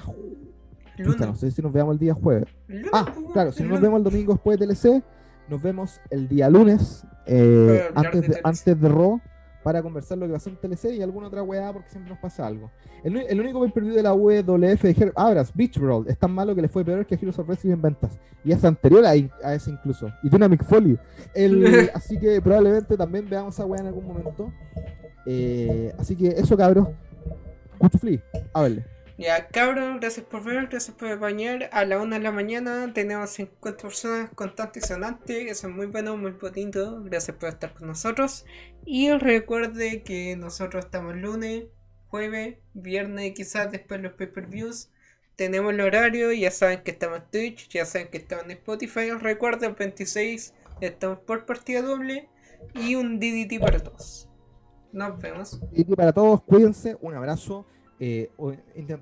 Puta, 1.03 1.25
no 1.25 1.35
sé 1.35 1.51
si 1.51 1.63
nos 1.63 1.73
veamos 1.73 1.95
el 1.95 1.99
día 1.99 2.13
jueves. 2.13 2.47
Lunes, 2.69 2.91
Ah, 2.93 3.07
claro, 3.33 3.53
si 3.53 3.63
no 3.63 3.71
nos 3.71 3.81
vemos 3.81 3.99
el 3.99 4.05
domingo 4.05 4.35
después 4.35 4.59
de 4.59 4.67
TLC, 4.67 5.03
nos 5.49 5.63
vemos 5.63 5.99
el 6.11 6.29
día 6.29 6.51
lunes, 6.51 7.05
eh, 7.27 7.89
antes, 7.95 8.29
de 8.29 8.41
antes 8.45 8.79
de 8.81 8.89
Raw, 8.89 9.19
para 9.63 9.83
conversar 9.83 10.17
lo 10.19 10.27
que 10.27 10.33
pasó 10.33 10.49
en 10.51 10.57
TLC 10.57 10.95
y 10.97 11.03
alguna 11.03 11.27
otra 11.29 11.43
weá, 11.43 11.73
porque 11.73 11.91
siempre 11.91 12.11
nos 12.11 12.19
pasa 12.21 12.47
algo. 12.47 12.71
El, 13.05 13.17
el 13.17 13.41
único 13.41 13.61
pay-per-view 13.61 13.95
de 13.95 14.03
la 14.03 14.15
WWF 14.15 14.83
de 14.83 15.13
Abras, 15.17 15.53
Beach 15.55 15.79
Brawl, 15.79 16.07
es 16.09 16.19
tan 16.19 16.33
malo 16.33 16.55
que 16.55 16.63
le 16.63 16.69
fue 16.69 16.85
peor 16.85 17.05
que 17.07 17.15
Heroes 17.15 17.39
of 17.39 17.47
Wrestling 17.47 17.73
en 17.73 17.83
ventas. 17.83 18.19
Y 18.45 18.53
es 18.53 18.65
anterior 18.65 19.05
a, 19.05 19.11
a 19.11 19.55
ese 19.55 19.71
incluso. 19.71 20.09
Y 20.23 20.31
Dynamic 20.31 20.65
Foley. 20.65 20.99
El- 21.35 21.91
así 21.95 22.19
que 22.19 22.41
probablemente 22.41 22.97
también 22.97 23.29
veamos 23.29 23.55
esa 23.55 23.67
weá 23.67 23.81
en 23.81 23.89
algún 23.89 24.07
momento. 24.07 24.53
Eh, 25.27 25.93
así 25.99 26.17
que 26.17 26.29
eso, 26.29 26.57
cabros. 26.57 26.89
Cuchufli, 27.79 28.21
háblale. 28.53 28.85
Ya, 29.21 29.49
cabros, 29.49 30.01
gracias 30.01 30.25
por 30.25 30.43
ver, 30.43 30.69
gracias 30.69 30.97
por 30.97 31.09
acompañar. 31.09 31.69
A 31.73 31.85
la 31.85 32.01
una 32.01 32.17
de 32.17 32.23
la 32.23 32.33
mañana 32.33 32.91
tenemos 32.95 33.29
50 33.29 33.83
personas 33.83 34.31
constantes 34.35 34.83
y 34.83 34.87
sonantes, 34.87 35.45
que 35.45 35.55
son 35.55 35.77
muy 35.77 35.85
buenos, 35.89 36.17
muy 36.17 36.31
bonitos. 36.31 37.05
Gracias 37.05 37.37
por 37.37 37.51
estar 37.51 37.75
con 37.75 37.89
nosotros. 37.89 38.47
Y 38.87 39.11
recuerde 39.11 40.03
que 40.05 40.37
nosotros 40.37 40.87
estamos 40.87 41.17
lunes, 41.17 41.65
jueves, 42.09 42.57
viernes 42.73 43.35
quizás 43.35 43.71
después 43.71 44.01
los 44.01 44.15
pay-per-views. 44.15 44.91
Tenemos 45.37 45.75
el 45.75 45.83
horario, 45.83 46.33
ya 46.33 46.51
saben 46.51 46.83
que 46.83 46.93
estamos 46.93 47.19
en 47.19 47.31
Twitch, 47.31 47.69
ya 47.69 47.85
saben 47.85 48.09
que 48.09 48.17
estamos 48.17 48.47
en 48.47 48.53
Spotify. 48.53 49.11
Recuerden, 49.11 49.77
26 49.79 50.55
estamos 50.81 51.19
por 51.19 51.45
partida 51.45 51.83
doble 51.83 52.31
y 52.73 52.95
un 52.95 53.21
DDT 53.21 53.61
para 53.61 53.81
todos. 53.81 54.31
Nos 54.93 55.21
vemos. 55.21 55.61
Y 55.73 55.85
para 55.85 56.11
todos, 56.11 56.43
cuídense, 56.43 56.97
un 57.03 57.15
abrazo. 57.15 57.67
Eh, 58.01 58.31
o- 58.39 58.53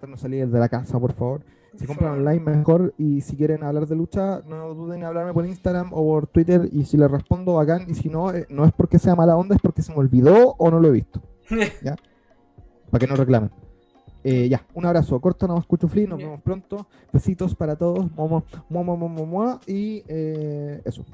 no 0.09 0.17
salir 0.17 0.49
de 0.49 0.59
la 0.59 0.69
casa, 0.69 0.99
por 0.99 1.13
favor. 1.13 1.41
Si 1.77 1.87
compran 1.87 2.13
online, 2.15 2.41
mejor. 2.41 2.93
Y 2.99 3.21
si 3.21 3.37
quieren 3.37 3.63
hablar 3.63 3.87
de 3.87 3.95
lucha, 3.95 4.43
no 4.49 4.75
duden 4.75 5.01
en 5.01 5.05
hablarme 5.07 5.33
por 5.33 5.47
Instagram 5.47 5.93
o 5.93 6.03
por 6.03 6.27
Twitter. 6.27 6.69
Y 6.73 6.85
si 6.85 6.97
les 6.97 7.09
respondo, 7.11 7.55
bacán. 7.55 7.85
Y 7.89 7.95
si 7.95 8.09
no, 8.09 8.33
eh, 8.35 8.47
no 8.51 8.65
es 8.65 8.73
porque 8.73 8.99
sea 8.99 9.15
mala 9.15 9.37
onda, 9.37 9.55
es 9.55 9.63
porque 9.63 9.83
se 9.83 9.93
me 9.93 9.99
olvidó 9.99 10.55
o 10.59 10.71
no 10.71 10.81
lo 10.81 10.89
he 10.89 10.93
visto. 10.93 11.23
Para 12.91 12.99
que 13.01 13.07
no 13.07 13.17
reclamen. 13.17 13.51
Eh, 14.25 14.49
ya, 14.49 14.65
un 14.75 14.85
abrazo. 14.87 15.21
Corto, 15.21 15.47
no 15.47 15.59
escucho 15.59 15.89
free. 15.89 16.07
Nos 16.07 16.19
Ya. 16.19 16.27
vemos 16.27 16.43
pronto. 16.43 16.87
Besitos 17.13 17.55
para 17.55 17.77
todos. 17.77 18.11
Momo, 18.17 18.43
momo, 18.69 18.97
momo, 18.97 19.27
momo, 19.27 19.61
y 19.67 20.03
eh, 20.09 20.81
eso. 20.85 21.05